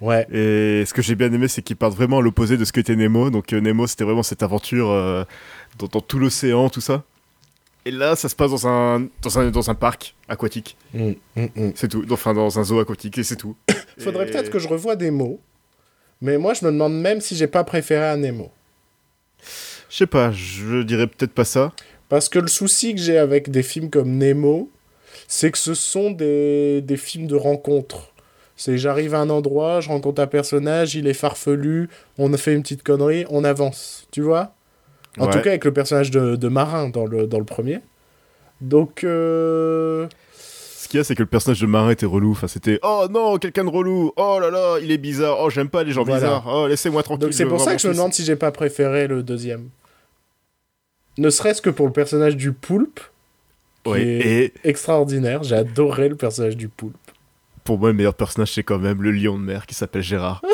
Ouais. 0.00 0.26
Et 0.32 0.86
ce 0.86 0.94
que 0.94 1.02
j'ai 1.02 1.14
bien 1.14 1.30
aimé, 1.30 1.48
c'est 1.48 1.60
qu'ils 1.60 1.76
partent 1.76 1.94
vraiment 1.94 2.20
à 2.20 2.22
l'opposé 2.22 2.56
de 2.56 2.64
ce 2.64 2.72
qu'était 2.72 2.96
Nemo. 2.96 3.28
Donc, 3.28 3.52
euh, 3.52 3.60
Nemo, 3.60 3.86
c'était 3.86 4.04
vraiment 4.04 4.22
cette 4.22 4.42
aventure 4.42 4.86
dans, 5.78 5.86
dans 5.86 6.00
tout 6.00 6.18
l'océan, 6.18 6.70
tout 6.70 6.80
ça. 6.80 7.04
Et 7.88 7.90
là, 7.90 8.16
ça 8.16 8.28
se 8.28 8.36
passe 8.36 8.50
dans 8.50 8.68
un, 8.68 9.08
dans 9.22 9.38
un, 9.38 9.50
dans 9.50 9.70
un 9.70 9.74
parc 9.74 10.14
aquatique. 10.28 10.76
Mm, 10.92 11.12
mm, 11.36 11.42
mm. 11.56 11.72
C'est 11.74 11.88
tout. 11.88 12.04
Enfin, 12.10 12.34
dans 12.34 12.58
un 12.58 12.64
zoo 12.64 12.78
aquatique, 12.80 13.16
et 13.16 13.22
c'est 13.24 13.36
tout. 13.36 13.56
Faudrait 13.98 14.28
Et- 14.28 14.30
peut-être 14.30 14.50
que 14.50 14.58
je 14.58 14.68
revoie 14.68 14.94
des 14.94 15.10
mots. 15.10 15.40
Mais 16.20 16.36
moi, 16.36 16.52
je 16.52 16.66
me 16.66 16.70
demande 16.70 17.00
même 17.00 17.22
si 17.22 17.34
j'ai 17.34 17.46
pas 17.46 17.64
préféré 17.64 18.06
un 18.06 18.18
Nemo. 18.18 18.50
Je 19.88 19.96
sais 19.96 20.06
pas, 20.06 20.30
je 20.32 20.82
dirais 20.82 21.06
peut-être 21.06 21.32
pas 21.32 21.46
ça. 21.46 21.72
Parce 22.10 22.28
que 22.28 22.38
le 22.38 22.48
souci 22.48 22.94
que 22.94 23.00
j'ai 23.00 23.16
avec 23.16 23.50
des 23.50 23.62
films 23.62 23.88
comme 23.88 24.18
Nemo, 24.18 24.70
c'est 25.26 25.50
que 25.50 25.56
ce 25.58 25.72
sont 25.72 26.10
des, 26.10 26.82
des 26.82 26.96
films 26.98 27.26
de 27.26 27.36
rencontre. 27.36 28.12
C'est 28.56 28.76
j'arrive 28.76 29.14
à 29.14 29.20
un 29.20 29.30
endroit, 29.30 29.80
je 29.80 29.88
rencontre 29.88 30.20
un 30.20 30.26
personnage, 30.26 30.94
il 30.94 31.06
est 31.06 31.14
farfelu, 31.14 31.88
on 32.18 32.34
a 32.34 32.36
fait 32.36 32.52
une 32.52 32.62
petite 32.62 32.82
connerie, 32.82 33.24
on 33.30 33.44
avance. 33.44 34.06
Tu 34.10 34.20
vois? 34.20 34.52
En 35.18 35.26
Ouais. 35.26 35.32
tout 35.32 35.40
cas 35.40 35.50
avec 35.50 35.64
le 35.64 35.72
personnage 35.72 36.10
de, 36.10 36.36
de 36.36 36.48
Marin 36.48 36.88
dans 36.88 37.06
le, 37.06 37.26
dans 37.26 37.38
le 37.38 37.44
premier. 37.44 37.80
Donc, 38.60 39.04
euh... 39.04 40.06
Ce 40.34 40.88
qu'il 40.88 40.98
y 40.98 41.00
a, 41.00 41.04
c'est 41.04 41.14
que 41.14 41.22
le 41.22 41.26
personnage 41.28 41.60
de 41.60 41.66
Marin 41.66 41.90
était 41.90 42.06
relou. 42.06 42.30
Enfin, 42.32 42.48
c'était 42.48 42.78
Oh 42.82 43.06
non, 43.10 43.36
quelqu'un 43.38 43.64
de 43.64 43.68
relou. 43.70 44.12
Oh 44.16 44.38
là 44.40 44.50
là, 44.50 44.78
il 44.82 44.90
est 44.90 44.96
bizarre. 44.98 45.36
Oh, 45.40 45.50
j'aime 45.50 45.68
pas 45.68 45.82
les 45.84 45.92
gens 45.92 46.02
Voilà. 46.04 46.20
bizarres. 46.20 46.44
Oh, 46.46 46.66
laissez-moi 46.66 47.02
tranquille. 47.02 47.20
Donc 47.26 47.34
c'est 47.34 47.44
pour 47.46 47.60
ça 47.60 47.74
que 47.76 47.82
je 47.82 47.88
me 47.88 47.92
demande 47.94 48.14
si 48.14 48.24
j'ai 48.24 48.36
pas 48.36 48.50
préféré 48.52 49.06
le 49.06 49.22
deuxième. 49.22 49.68
Ne 51.18 51.30
serait-ce 51.30 51.60
que 51.60 51.70
pour 51.70 51.86
le 51.86 51.92
personnage 51.92 52.36
du 52.36 52.52
poulpe, 52.52 53.00
qui 53.84 53.90
Ouais, 53.90 54.02
est 54.02 54.26
et 54.44 54.52
extraordinaire. 54.64 55.42
J'ai 55.42 55.56
adoré 55.56 56.08
le 56.08 56.16
personnage 56.16 56.56
du 56.56 56.68
poulpe. 56.68 56.96
pour 57.64 57.78
moi, 57.78 57.88
le 57.88 57.94
meilleur 57.94 58.14
personnage, 58.14 58.52
c'est 58.52 58.62
quand 58.62 58.78
même 58.78 59.02
le 59.02 59.10
lion 59.10 59.36
de 59.38 59.42
mer 59.44 59.66
qui 59.66 59.74
s'appelle 59.74 60.02
Gérard. 60.02 60.42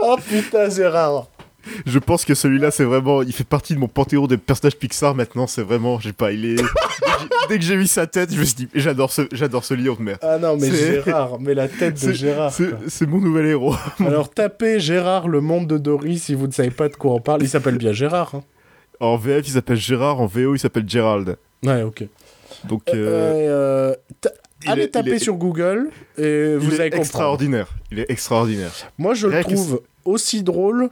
Oh 0.00 0.16
putain, 0.28 0.70
Gérard 0.70 1.26
Je 1.86 1.98
pense 1.98 2.24
que 2.24 2.34
celui-là, 2.34 2.70
c'est 2.70 2.84
vraiment. 2.84 3.22
Il 3.22 3.32
fait 3.32 3.44
partie 3.44 3.74
de 3.74 3.78
mon 3.78 3.88
panthéon 3.88 4.26
des 4.26 4.36
personnages 4.36 4.76
Pixar 4.76 5.14
maintenant. 5.14 5.46
C'est 5.46 5.62
vraiment. 5.62 5.98
Je 6.00 6.08
sais 6.08 6.12
pas, 6.12 6.32
il 6.32 6.44
est. 6.44 6.56
Dès 7.48 7.56
que 7.58 7.62
j'ai- 7.64 7.68
j'ai 7.68 7.76
vu 7.76 7.86
sa 7.86 8.06
tête, 8.06 8.32
je 8.32 8.38
me 8.40 8.44
suis 8.44 8.54
dit 8.54 8.68
J'adore 8.74 9.12
ce, 9.12 9.22
j'adore 9.32 9.64
ce 9.64 9.74
lion 9.74 9.94
de 9.98 10.02
mer. 10.02 10.18
Ah 10.22 10.38
non, 10.38 10.56
mais 10.56 10.70
Gérard, 10.70 11.38
mais 11.40 11.54
la 11.54 11.68
tête 11.68 12.04
de 12.04 12.12
Gérard. 12.12 12.52
C'est 12.88 13.06
mon 13.06 13.20
nouvel 13.20 13.46
héros. 13.46 13.74
Alors 14.00 14.30
tapez 14.30 14.80
Gérard, 14.80 15.28
le 15.28 15.40
monde 15.40 15.66
de 15.66 15.78
Dory, 15.78 16.18
si 16.18 16.34
vous 16.34 16.46
ne 16.46 16.52
savez 16.52 16.70
pas 16.70 16.88
de 16.88 16.96
quoi 16.96 17.12
on 17.12 17.20
parle. 17.20 17.42
Il 17.42 17.48
s'appelle 17.48 17.76
bien 17.78 17.92
Gérard. 17.92 18.34
hein. 18.34 18.42
En 19.00 19.16
VF, 19.16 19.46
il 19.46 19.52
s'appelle 19.52 19.76
Gérard. 19.76 20.20
En 20.20 20.26
VO, 20.26 20.54
il 20.54 20.58
s'appelle 20.58 20.88
Gérald. 20.88 21.36
Ouais, 21.64 21.82
ok. 21.82 22.04
Donc. 22.68 22.82
Euh, 22.88 22.94
euh, 22.94 23.94
euh, 24.24 24.28
il 24.64 24.70
allez 24.70 24.82
est- 24.84 24.88
taper 24.88 25.12
est- 25.12 25.18
sur 25.20 25.34
Google 25.34 25.90
et 26.16 26.56
vous 26.56 26.66
il 26.68 26.74
est 26.74 26.78
comprendre. 26.90 26.96
extraordinaire. 26.96 27.68
Il 27.92 28.00
est 28.00 28.10
extraordinaire. 28.10 28.72
Moi, 28.98 29.14
je 29.14 29.26
le 29.28 29.34
Rien 29.34 29.42
trouve 29.42 29.82
aussi 30.04 30.42
drôle 30.42 30.88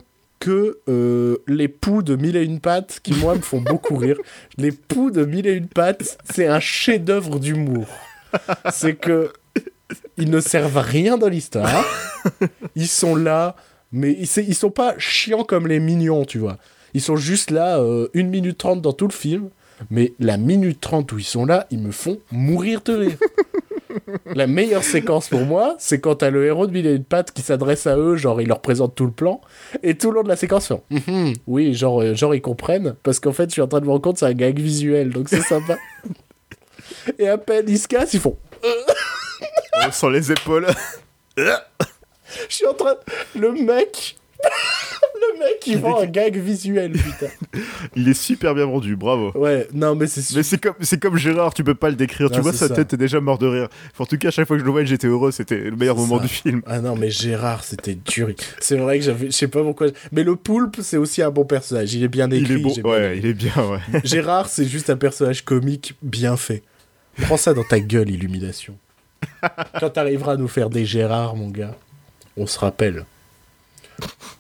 que 0.47 0.79
euh, 0.89 1.39
les 1.49 1.67
poux 1.67 2.05
de 2.05 2.15
Mille 2.15 2.37
et 2.37 2.45
une 2.45 2.61
pattes, 2.61 3.01
qui, 3.03 3.15
moi, 3.15 3.35
me 3.35 3.41
font 3.41 3.61
beaucoup 3.61 3.97
rire. 3.97 4.17
Les 4.59 4.71
poux 4.71 5.11
de 5.11 5.25
Mille 5.25 5.49
et 5.49 5.55
une 5.55 5.67
pattes, 5.67 6.19
c'est 6.33 6.47
un 6.47 6.61
chef-d'œuvre 6.61 7.41
d'humour. 7.41 7.89
C'est 8.71 8.95
que 8.95 9.33
ils 10.17 10.31
ne 10.31 10.39
servent 10.39 10.79
à 10.79 10.83
rien 10.83 11.19
dans 11.19 11.29
l'histoire. 11.29 11.85
Ils 12.77 12.87
sont 12.87 13.17
là, 13.17 13.57
mais 13.91 14.13
ils, 14.13 14.55
sont 14.55 14.71
pas 14.71 14.95
chiants 14.99 15.43
comme 15.43 15.67
les 15.67 15.81
mignons, 15.81 16.25
tu 16.25 16.39
vois. 16.39 16.59
Ils 16.95 17.01
sont 17.01 17.17
juste 17.17 17.51
là, 17.51 17.81
euh, 17.81 18.09
1 18.15 18.23
minute 18.25 18.59
30 18.59 18.81
dans 18.81 18.93
tout 18.93 19.09
le 19.09 19.13
film. 19.13 19.51
Mais 19.91 20.13
la 20.21 20.37
minute 20.37 20.81
30 20.81 21.11
où 21.13 21.19
ils 21.19 21.25
sont 21.25 21.45
là, 21.45 21.67
ils 21.73 21.81
me 21.81 21.91
font 21.91 22.19
mourir 22.31 22.83
de 22.83 22.93
rire. 22.95 23.19
La 24.35 24.47
meilleure 24.47 24.85
séquence 24.85 25.29
pour 25.29 25.41
moi, 25.41 25.77
c'est 25.79 26.01
quand 26.01 26.17
t'as 26.17 26.31
le 26.31 26.45
héros 26.47 26.67
de 26.67 26.73
Mille 26.73 26.87
et 26.87 26.95
une 26.95 27.05
pattes 27.05 27.33
qui 27.33 27.43
s'adresse 27.43 27.87
à 27.87 27.97
eux, 27.97 28.17
genre 28.17 28.41
il 28.41 28.49
leur 28.49 28.61
présente 28.61 28.95
tout 28.95 29.07
le 29.07 29.13
plan, 29.13 29.41
et 29.83 29.97
tout 29.97 30.11
le 30.11 30.17
long 30.17 30.23
de 30.23 30.29
la 30.29 30.37
séquence, 30.37 30.73
Mhm, 30.91 31.35
oui, 31.47 31.75
genre, 31.75 32.03
euh, 32.03 32.15
genre 32.15 32.35
ils 32.35 32.41
comprennent, 32.43 32.97
parce 33.03 33.21
qu'en 33.21 33.33
fait, 33.33 33.47
je 33.49 33.53
suis 33.53 33.63
en 33.63 33.69
train 33.69 33.81
de 33.81 33.85
me 33.85 33.91
rendre 33.91 34.03
compte, 34.03 34.19
c'est 34.19 34.27
un 34.27 34.33
gag 34.35 34.59
visuel, 34.59 35.11
donc 35.11 35.29
c'est 35.29 35.41
sympa. 35.43 35.77
et 37.19 37.29
à 37.29 37.39
peine 37.39 37.67
ils 37.69 37.79
se 37.79 37.89
cassent, 37.89 38.15
ils 38.15 38.21
font 38.21 38.37
On 39.87 39.91
sent 39.93 40.11
les 40.11 40.33
épaules. 40.33 40.67
Je 41.37 42.55
suis 42.55 42.67
en 42.67 42.75
train. 42.75 42.95
Le 43.35 43.53
mec. 43.53 44.17
Le 45.35 45.39
mec, 45.41 45.67
il 45.67 45.79
vend 45.79 46.01
un 46.01 46.07
gag 46.07 46.37
visuel, 46.37 46.93
putain. 46.93 47.27
Il 47.97 48.09
est 48.09 48.15
super 48.15 48.55
bien 48.55 48.67
vendu, 48.67 48.97
bravo. 48.97 49.33
Ouais, 49.35 49.69
non, 49.73 49.95
mais 49.95 50.07
c'est 50.07 50.35
Mais 50.37 50.43
c'est 50.43 50.59
comme, 50.59 50.75
c'est 50.81 51.01
comme 51.01 51.17
Gérard, 51.17 51.55
tu 51.55 51.65
peux 51.65 51.75
pas 51.75 51.89
le 51.91 51.97
décrire. 51.97 52.31
tu 52.31 52.37
Non, 52.37 52.43
vois, 52.43 52.53
sa 52.53 52.69
ça. 52.69 52.75
tête 52.75 52.93
est 52.95 52.97
déjà 52.97 53.21
mort 53.21 53.39
de 53.39 53.47
rire. 53.47 53.69
En 53.99 54.07
tout 54.07 54.19
cas, 54.19 54.29
à 54.29 54.31
chaque 54.31 54.47
fois 54.47 54.57
que 54.57 54.61
je 54.61 54.65
le 54.67 54.71
voyais, 54.71 54.87
j'étais 54.87 55.07
heureux. 55.07 55.31
C'était 55.33 55.59
le 55.71 55.77
meilleur 55.77 55.97
moment 55.97 56.17
ça. 56.19 56.23
du 56.23 56.29
film. 56.29 56.63
Ah 56.67 56.81
non, 56.81 56.97
mais 56.97 57.11
Gérard, 57.11 57.65
c'était 57.65 57.95
dur. 57.97 58.29
C'est 58.61 58.77
vrai 58.77 58.99
que 58.99 59.05
j'avais. 59.05 59.27
Je 59.27 59.31
sais 59.33 59.49
pas 59.49 59.63
pourquoi. 59.63 59.89
Mais 60.13 60.23
le 60.25 60.37
poulpe, 60.37 60.79
c'est 60.83 60.97
aussi 60.97 61.23
un 61.23 61.31
bon 61.31 61.45
personnage. 61.45 61.95
Il 61.95 62.03
est 62.03 62.09
bien 62.09 62.31
écrit. 62.31 62.55
il 62.55 62.59
est 62.59 62.63
bon. 62.63 62.73
bien 62.75 62.83
Ouais, 62.85 63.19
il 63.19 63.27
est 63.27 63.35
bien, 63.35 63.53
ouais. 63.57 64.01
Gérard, 64.05 64.49
c'est 64.49 64.67
juste 64.67 64.91
un 64.91 64.97
personnage 64.97 65.45
comique 65.45 65.95
bien 66.03 66.37
fait. 66.37 66.63
Prends 67.23 67.37
ça 67.39 67.55
dans 67.55 67.65
ta 67.65 67.81
gueule, 67.81 68.11
Illumination. 68.11 68.77
Quand 69.81 69.91
t'arriveras 69.91 70.33
à 70.33 70.37
nous 70.37 70.49
faire 70.49 70.69
des 70.71 70.85
Gérard, 70.85 71.35
mon 71.37 71.49
gars, 71.49 71.75
on 72.37 72.47
se 72.47 72.59
rappelle. 72.59 73.05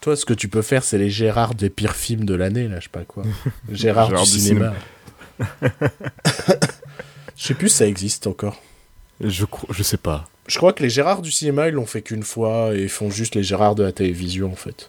Toi, 0.00 0.16
ce 0.16 0.24
que 0.24 0.34
tu 0.34 0.48
peux 0.48 0.62
faire, 0.62 0.84
c'est 0.84 0.98
les 0.98 1.10
Gérard 1.10 1.54
des 1.54 1.70
pires 1.70 1.96
films 1.96 2.24
de 2.24 2.34
l'année, 2.34 2.68
là, 2.68 2.78
je 2.78 2.84
sais 2.84 2.90
pas 2.90 3.04
quoi. 3.04 3.24
Gérard, 3.72 4.08
Gérard 4.10 4.24
du 4.26 4.32
du 4.32 4.38
cinéma. 4.38 4.74
Je 7.36 7.48
sais 7.48 7.54
plus 7.54 7.68
si 7.68 7.76
ça 7.76 7.86
existe 7.86 8.26
encore. 8.26 8.62
Je, 9.20 9.44
je 9.70 9.82
sais 9.82 9.98
pas. 9.98 10.26
Je 10.46 10.56
crois 10.56 10.72
que 10.72 10.82
les 10.82 10.88
Gérard 10.90 11.20
du 11.22 11.30
cinéma, 11.30 11.68
ils 11.68 11.74
l'ont 11.74 11.84
fait 11.86 12.00
qu'une 12.02 12.22
fois 12.22 12.74
et 12.74 12.88
font 12.88 13.10
juste 13.10 13.34
les 13.34 13.42
Gérard 13.42 13.74
de 13.74 13.82
la 13.82 13.92
télévision, 13.92 14.50
en 14.52 14.56
fait. 14.56 14.88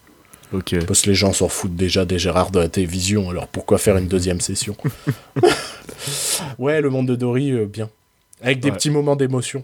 Ok. 0.53 0.75
Parce 0.85 1.01
que 1.01 1.09
les 1.09 1.15
gens 1.15 1.33
s'en 1.33 1.49
foutent 1.49 1.75
déjà 1.75 2.05
des 2.05 2.17
Gérard 2.19 2.51
de 2.51 2.59
la 2.59 2.69
télévision, 2.69 3.29
alors 3.29 3.47
pourquoi 3.47 3.77
faire 3.77 3.97
une 3.97 4.07
deuxième 4.07 4.39
session? 4.41 4.75
Ouais, 6.57 6.79
le 6.79 6.89
monde 6.89 7.07
de 7.07 7.15
Dory, 7.15 7.51
euh, 7.51 7.65
bien. 7.65 7.89
Avec 8.41 8.59
des 8.59 8.69
Ouais. 8.69 8.75
petits 8.75 8.89
moments 8.91 9.15
d'émotion. 9.15 9.63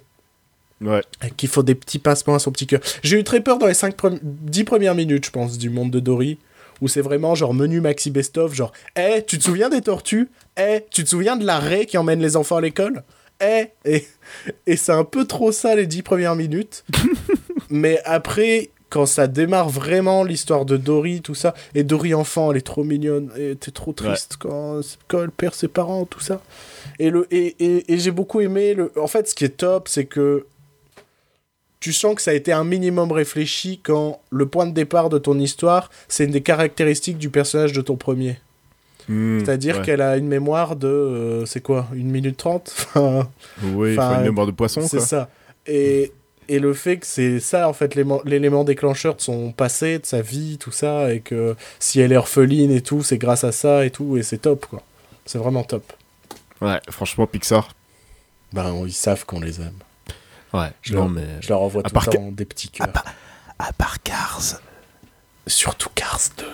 Ouais. 0.84 1.02
Avec 1.22 1.38
qu'il 1.38 1.50
faut 1.50 1.64
des 1.64 1.76
petits 1.76 2.00
passements 2.00 2.36
à 2.36 2.40
son 2.40 2.52
petit 2.52 2.68
cœur. 2.68 2.82
J'ai 3.04 3.20
eu 3.20 3.24
très 3.24 3.42
peur 3.42 3.58
dans 3.58 3.68
les 3.68 3.74
5 3.74 3.96
10 4.22 4.64
premières 4.64 4.96
minutes, 4.96 5.26
je 5.26 5.32
pense, 5.32 5.58
du 5.58 5.70
monde 5.70 5.92
de 5.92 6.00
Dory. 6.00 6.38
Où 6.82 6.88
c'est 6.88 7.02
vraiment 7.02 7.36
genre 7.36 7.54
menu 7.54 7.80
maxi 7.82 8.12
best-of, 8.12 8.54
genre, 8.54 8.74
eh, 8.98 9.24
tu 9.26 9.38
te 9.38 9.44
souviens 9.44 9.70
des 9.70 9.82
tortues? 9.82 10.30
Eh, 10.58 10.82
tu 10.90 11.04
te 11.04 11.10
souviens 11.10 11.38
de 11.38 11.46
la 11.46 11.60
raie 11.60 11.86
qui 11.86 11.98
emmène 11.98 12.20
les 12.20 12.36
enfants 12.36 12.58
à 12.58 12.62
l'école? 12.62 13.04
Eh 13.42 13.68
Et, 13.86 14.06
et 14.68 14.76
c'est 14.76 14.92
un 14.92 15.06
peu 15.06 15.26
trop 15.26 15.52
ça 15.52 15.76
les 15.76 15.88
10 15.88 16.02
premières 16.02 16.36
minutes. 16.36 16.84
Mais 17.70 18.02
après, 18.06 18.72
quand 18.90 19.06
ça 19.08 19.26
démarre 19.28 19.70
vraiment 19.70 20.24
l'histoire 20.24 20.66
de 20.66 20.78
Dory, 20.78 21.22
tout 21.22 21.34
ça, 21.34 21.56
et 21.74 21.84
Dory 21.84 22.14
enfant, 22.14 22.52
elle 22.52 22.58
est 22.58 22.62
trop 22.62 22.84
mignonne, 22.84 23.32
et 23.38 23.56
t'es 23.56 23.72
trop 23.72 23.92
triste 23.92 24.38
quand, 24.38 24.82
quand 25.08 25.24
elle 25.24 25.32
perd 25.32 25.56
ses 25.56 25.68
parents, 25.68 26.06
tout 26.06 26.20
ça. 26.20 26.42
Et, 27.00 27.10
le, 27.10 27.28
et, 27.32 27.56
et, 27.60 27.92
et 27.92 27.98
j'ai 27.98 28.12
beaucoup 28.12 28.42
aimé. 28.42 28.76
Le... 28.76 28.92
En 28.98 29.08
fait, 29.08 29.28
ce 29.28 29.34
qui 29.34 29.46
est 29.46 29.58
top, 29.58 29.88
c'est 29.88 30.06
que 30.06 30.46
tu 31.84 31.92
sens 31.92 32.16
que 32.16 32.22
ça 32.22 32.32
a 32.32 32.34
été 32.34 32.54
un 32.54 32.64
minimum 32.64 33.12
réfléchi 33.12 33.82
quand 33.84 34.22
le 34.30 34.46
point 34.46 34.66
de 34.66 34.72
départ 34.72 35.10
de 35.10 35.18
ton 35.18 35.38
histoire, 35.38 35.90
c'est 36.08 36.24
une 36.24 36.32
des 36.32 36.42
caractéristiques 36.42 37.18
du 37.18 37.30
personnage 37.30 37.74
de 37.74 37.82
ton 37.82 37.98
premier. 37.98 38.38
Hmm, 39.10 39.40
C'est-à-dire 39.40 39.76
ouais. 39.80 39.82
qu'elle 39.82 40.00
a 40.02 40.16
une 40.16 40.30
mémoire 40.30 40.78
de. 40.78 40.88
euh, 40.88 41.46
c'est 41.46 41.60
quoi 41.60 41.90
Une 41.94 42.10
minute 42.10 42.38
trente? 42.38 42.74
Oui, 42.96 43.98
enfin, 43.98 44.20
une 44.20 44.24
mémoire 44.24 44.48
de 44.48 44.54
poisson, 44.54 44.80
C'est 44.88 45.02
ça. 45.02 45.28
Et, 45.68 46.14
et 46.48 46.60
le 46.60 46.74
fait 46.74 47.00
que 47.00 47.06
c'est 47.06 47.42
ça, 47.42 47.68
en 47.68 47.74
fait, 47.74 47.96
l'élément 47.96 48.64
déclencheur 48.64 49.16
de 49.16 49.22
son 49.22 49.52
passé, 49.52 50.00
de 50.00 50.06
sa 50.06 50.22
vie, 50.22 50.58
tout 50.58 50.72
ça, 50.72 51.14
et 51.14 51.20
que 51.20 51.54
si 51.80 52.00
elle 52.00 52.14
est 52.14 52.18
orpheline 52.18 52.72
et 52.72 52.80
tout, 52.82 53.04
c'est 53.04 53.18
grâce 53.18 53.44
à 53.44 53.52
ça 53.52 53.86
et 53.86 53.92
tout, 53.92 54.16
et 54.16 54.24
c'est 54.24 54.38
top, 54.38 54.68
quoi. 54.68 54.82
C'est 55.26 55.38
vraiment 55.38 55.66
top. 55.66 55.84
Ouais, 56.62 56.80
franchement, 56.90 57.28
Pixar. 57.28 57.76
Ben, 58.54 58.74
ils 58.86 58.94
savent 58.94 59.26
qu'on 59.26 59.42
les 59.42 59.60
aime. 59.60 59.74
Ouais. 60.54 60.72
Je 60.82 60.96
non, 60.96 61.08
le- 61.08 61.14
mais. 61.16 61.28
Je 61.42 61.50
leur 61.50 61.62
envoie 61.62 61.82
À 61.82 61.90
tout 61.90 61.94
part 61.94 62.06
le 62.08 62.12
temps 62.18 62.32
des 62.32 62.46
petits 62.46 62.70
cœurs. 62.70 62.88
À 63.60 63.74
part 63.74 64.02
Cars. 64.04 64.60
Surtout 65.48 65.90
Cars 65.96 66.20
2. 66.38 66.46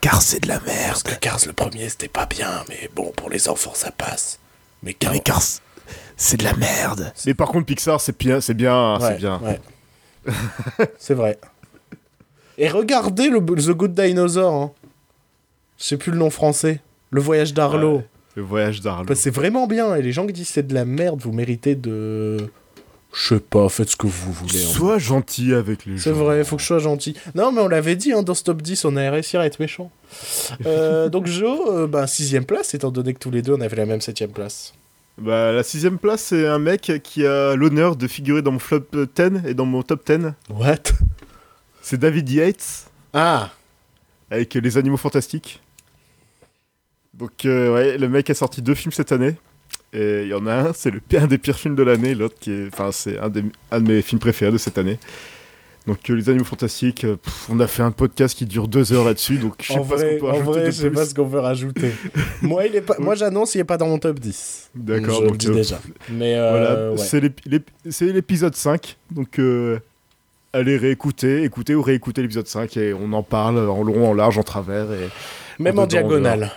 Cars, 0.00 0.20
c'est 0.22 0.40
de 0.40 0.48
la 0.48 0.58
Parce 0.58 0.66
merde. 0.66 1.02
que 1.04 1.14
Cars 1.14 1.38
le 1.46 1.52
premier, 1.52 1.88
c'était 1.88 2.08
pas 2.08 2.26
bien, 2.26 2.64
mais 2.68 2.90
bon, 2.94 3.12
pour 3.16 3.30
les 3.30 3.48
enfants, 3.48 3.72
ça 3.74 3.90
passe. 3.92 4.38
Mais 4.82 4.94
Cars... 4.94 5.14
Cars, 5.22 5.42
c'est 6.16 6.36
de 6.36 6.44
la 6.44 6.54
merde. 6.54 7.12
Mais 7.26 7.34
par 7.34 7.48
contre, 7.48 7.66
Pixar, 7.66 8.00
c'est 8.00 8.18
bien, 8.18 8.40
c'est 8.40 8.54
bien, 8.54 8.98
Ouais, 8.98 9.08
c'est 9.08 9.16
bien. 9.18 9.40
ouais. 9.40 9.60
c'est 10.98 11.14
vrai. 11.14 11.38
Et 12.58 12.68
regardez 12.68 13.28
le 13.30 13.38
The 13.40 13.70
Good 13.70 13.94
Dinosaur. 13.94 14.52
Hein. 14.54 14.72
Je 15.78 15.84
sais 15.84 15.96
plus 15.96 16.12
le 16.12 16.18
nom 16.18 16.30
français. 16.30 16.80
Le 17.10 17.20
voyage 17.20 17.54
d'Arlo. 17.54 17.98
Ouais. 17.98 18.08
Le 18.36 18.42
voyage 18.42 18.80
d'Arlo. 18.80 19.04
Bah, 19.06 19.14
c'est 19.14 19.30
vraiment 19.30 19.66
bien. 19.66 19.94
Et 19.94 20.02
les 20.02 20.12
gens 20.12 20.26
qui 20.26 20.32
disent 20.32 20.48
c'est 20.48 20.66
de 20.66 20.74
la 20.74 20.84
merde, 20.84 21.20
vous 21.22 21.32
méritez 21.32 21.74
de. 21.74 22.50
Je 23.12 23.34
sais 23.34 23.40
pas, 23.40 23.68
faites 23.68 23.90
ce 23.90 23.96
que 23.96 24.06
vous 24.06 24.32
voulez. 24.32 24.64
en 24.64 24.68
Sois 24.68 24.98
gentil 24.98 25.52
avec 25.52 25.84
les 25.84 25.96
gens. 25.96 26.02
C'est 26.04 26.12
vrai, 26.12 26.44
faut 26.44 26.56
que 26.56 26.62
je 26.62 26.66
sois 26.66 26.78
gentil. 26.78 27.14
Non, 27.34 27.52
mais 27.52 27.60
on 27.60 27.68
l'avait 27.68 27.96
dit 27.96 28.12
hein, 28.12 28.22
dans 28.22 28.34
ce 28.34 28.42
top 28.42 28.62
10, 28.62 28.84
on 28.86 28.96
a 28.96 29.10
réussi 29.10 29.36
à 29.36 29.44
être 29.46 29.60
méchant. 29.60 29.90
Euh, 30.66 31.08
donc 31.08 31.26
Joe, 31.26 31.58
euh, 31.68 31.86
bah, 31.86 32.06
sixième 32.06 32.44
place, 32.44 32.74
étant 32.74 32.90
donné 32.90 33.14
que 33.14 33.18
tous 33.18 33.30
les 33.30 33.40
deux 33.40 33.54
on 33.54 33.60
avait 33.60 33.76
la 33.76 33.86
même 33.86 34.00
septième 34.02 34.30
place. 34.30 34.74
Bah, 35.18 35.52
la 35.52 35.62
sixième 35.62 35.98
place, 35.98 36.22
c'est 36.22 36.46
un 36.46 36.58
mec 36.58 36.92
qui 37.02 37.26
a 37.26 37.56
l'honneur 37.56 37.96
de 37.96 38.06
figurer 38.06 38.42
dans 38.42 38.52
mon 38.52 38.58
flop 38.58 38.86
10 38.92 39.46
et 39.46 39.54
dans 39.54 39.64
mon 39.64 39.82
top 39.82 40.06
10. 40.06 40.32
What? 40.50 40.92
C'est 41.80 41.98
David 41.98 42.28
Yates, 42.30 42.90
Ah 43.12 43.50
avec 44.32 44.54
Les 44.54 44.78
Animaux 44.78 44.96
Fantastiques. 44.96 45.60
Donc, 47.12 47.44
euh, 47.44 47.74
ouais, 47.74 47.98
le 47.98 48.08
mec 48.08 48.30
a 48.30 48.34
sorti 48.34 48.62
deux 48.62 48.74
films 48.74 48.92
cette 48.92 49.12
année. 49.12 49.36
Et 49.94 50.22
il 50.22 50.28
y 50.28 50.34
en 50.34 50.46
a 50.46 50.54
un, 50.54 50.72
c'est 50.72 50.90
le 50.90 51.00
pire, 51.00 51.22
un 51.24 51.26
des 51.26 51.38
pires 51.38 51.58
films 51.58 51.74
de 51.76 51.82
l'année, 51.82 52.14
l'autre 52.14 52.36
qui 52.40 52.50
est. 52.52 52.68
Enfin, 52.72 52.90
c'est 52.92 53.18
un, 53.18 53.30
un 53.70 53.80
de 53.80 53.86
mes 53.92 54.02
films 54.02 54.20
préférés 54.20 54.52
de 54.52 54.58
cette 54.58 54.78
année. 54.78 54.98
Donc, 55.86 55.98
euh, 56.08 56.14
Les 56.14 56.28
Animaux 56.28 56.44
Fantastiques, 56.44 57.02
euh, 57.04 57.16
pff, 57.16 57.48
on 57.50 57.58
a 57.58 57.66
fait 57.66 57.82
un 57.82 57.90
podcast 57.90 58.38
qui 58.38 58.46
dure 58.46 58.68
deux 58.68 58.92
heures 58.92 59.04
là-dessus, 59.04 59.38
donc 59.38 59.54
je 59.60 59.72
sais 59.72 59.78
En 59.80 59.84
pas 59.84 59.96
vrai, 59.96 60.14
ce 60.14 60.14
qu'on 60.14 60.20
peut 60.20 60.26
en 60.26 60.30
rajouter 60.38 60.50
vrai 60.52 60.60
de 60.60 60.66
je 60.66 60.70
sais 60.76 60.90
pas 60.90 61.04
ce 61.04 61.12
qu'on 61.14 61.28
peut 61.28 61.38
rajouter. 61.40 61.90
moi, 62.42 62.64
il 62.66 62.76
est 62.76 62.80
pas... 62.82 62.94
moi 63.00 63.16
j'annonce, 63.16 63.56
il 63.56 63.58
est 63.58 63.64
pas 63.64 63.76
dans 63.78 63.88
mon 63.88 63.98
top 63.98 64.20
10. 64.20 64.70
D'accord, 64.76 65.16
Je 65.16 65.22
le 65.22 65.26
donc, 65.28 65.36
dis 65.38 65.48
euh, 65.48 65.54
déjà. 65.54 65.80
Mais 66.08 66.34
Voilà, 66.38 66.90
ouais. 66.92 66.96
c'est 66.98 67.18
l'ép- 67.20 67.40
l'ép- 67.46 67.70
c'est 67.90 68.12
l'épisode 68.12 68.54
5. 68.54 68.96
Donc, 69.10 69.40
allez 70.52 70.76
réécouter, 70.76 71.42
écouter 71.42 71.74
ou 71.74 71.82
réécouter 71.82 72.22
l'épisode 72.22 72.46
5 72.46 72.76
et 72.76 72.94
on 72.94 73.12
en 73.12 73.24
parle 73.24 73.58
en 73.68 73.82
long, 73.82 74.08
en 74.08 74.14
large, 74.14 74.38
en 74.38 74.44
travers. 74.44 74.84
Et... 74.92 75.08
Même 75.58 75.72
dedans, 75.72 75.82
en 75.82 75.86
diagonale. 75.86 76.52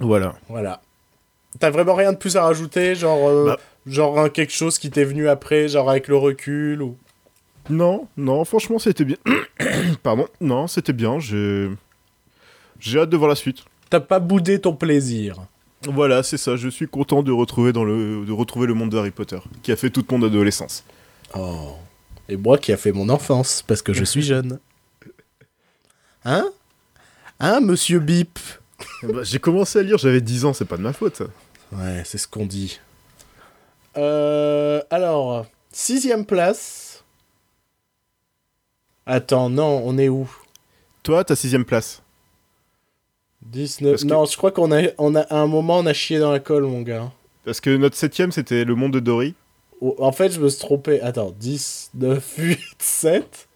Voilà. 0.00 0.34
Voilà. 0.50 0.82
T'as 1.58 1.70
vraiment 1.70 1.94
rien 1.94 2.12
de 2.12 2.18
plus 2.18 2.36
à 2.36 2.42
rajouter 2.42 2.94
Genre, 2.94 3.28
euh, 3.28 3.46
Bah. 3.46 3.58
genre 3.86 4.30
quelque 4.32 4.52
chose 4.52 4.78
qui 4.78 4.90
t'est 4.90 5.04
venu 5.04 5.28
après, 5.28 5.68
genre 5.68 5.88
avec 5.90 6.08
le 6.08 6.16
recul 6.16 6.82
ou... 6.82 6.96
Non, 7.68 8.06
non, 8.16 8.44
franchement, 8.44 8.78
c'était 8.78 9.04
bien. 9.04 9.16
Pardon, 10.02 10.26
non, 10.40 10.66
c'était 10.68 10.92
bien. 10.92 11.18
J'ai 11.18 11.68
j'ai 12.78 13.00
hâte 13.00 13.10
de 13.10 13.16
voir 13.16 13.28
la 13.28 13.34
suite. 13.34 13.64
T'as 13.90 14.00
pas 14.00 14.18
boudé 14.20 14.60
ton 14.60 14.74
plaisir. 14.74 15.36
Voilà, 15.88 16.22
c'est 16.22 16.36
ça. 16.36 16.56
Je 16.56 16.68
suis 16.68 16.86
content 16.86 17.22
de 17.22 17.32
retrouver, 17.32 17.72
dans 17.72 17.84
le, 17.84 18.24
de 18.24 18.32
retrouver 18.32 18.66
le 18.66 18.74
monde 18.74 18.90
de 18.90 18.98
Harry 18.98 19.10
Potter, 19.10 19.38
qui 19.62 19.72
a 19.72 19.76
fait 19.76 19.90
toute 19.90 20.10
mon 20.12 20.22
adolescence. 20.22 20.84
Oh. 21.34 21.74
Et 22.28 22.36
moi 22.36 22.58
qui 22.58 22.72
a 22.72 22.76
fait 22.76 22.92
mon 22.92 23.08
enfance, 23.08 23.62
parce 23.66 23.82
que 23.82 23.92
je 23.92 24.04
suis 24.04 24.22
jeune. 24.22 24.58
Hein? 26.24 26.48
Hein, 27.40 27.60
monsieur 27.60 27.98
Bip? 27.98 28.38
Bah, 29.02 29.22
J'ai 29.22 29.38
commencé 29.38 29.78
à 29.78 29.82
lire, 29.82 29.98
j'avais 29.98 30.20
10 30.20 30.44
ans, 30.44 30.52
c'est 30.52 30.64
pas 30.64 30.76
de 30.76 30.82
ma 30.82 30.92
faute. 30.92 31.22
Ouais, 31.72 32.02
c'est 32.04 32.18
ce 32.18 32.28
qu'on 32.28 32.46
dit. 32.46 32.80
Euh, 33.96 34.82
alors, 34.90 35.46
sixième 35.72 36.24
place. 36.26 37.04
Attends, 39.06 39.48
non, 39.50 39.82
on 39.84 39.98
est 39.98 40.08
où? 40.08 40.28
Toi, 41.02 41.24
ta 41.24 41.36
sixième 41.36 41.64
place. 41.64 42.02
19... 43.42 43.92
Parce 43.92 44.02
que- 44.02 44.08
Non, 44.08 44.24
je 44.24 44.36
crois 44.36 44.50
qu'on 44.50 44.72
a, 44.72 44.88
on 44.98 45.14
a, 45.14 45.20
à 45.22 45.36
un 45.36 45.46
moment, 45.46 45.78
on 45.78 45.86
a 45.86 45.92
chié 45.92 46.18
dans 46.18 46.32
la 46.32 46.40
colle, 46.40 46.64
mon 46.64 46.82
gars. 46.82 47.12
Parce 47.44 47.60
que 47.60 47.76
notre 47.76 47.96
septième, 47.96 48.32
c'était 48.32 48.64
le 48.64 48.74
monde 48.74 48.92
de 48.92 49.00
Dory. 49.00 49.34
Oh, 49.80 49.94
En 49.98 50.10
fait, 50.10 50.30
je 50.30 50.40
me 50.40 50.48
suis 50.48 50.58
trompé. 50.58 51.00
Attends, 51.00 51.32
10, 51.38 51.90
9, 51.94 52.34
8, 52.38 52.58
7. 52.78 53.48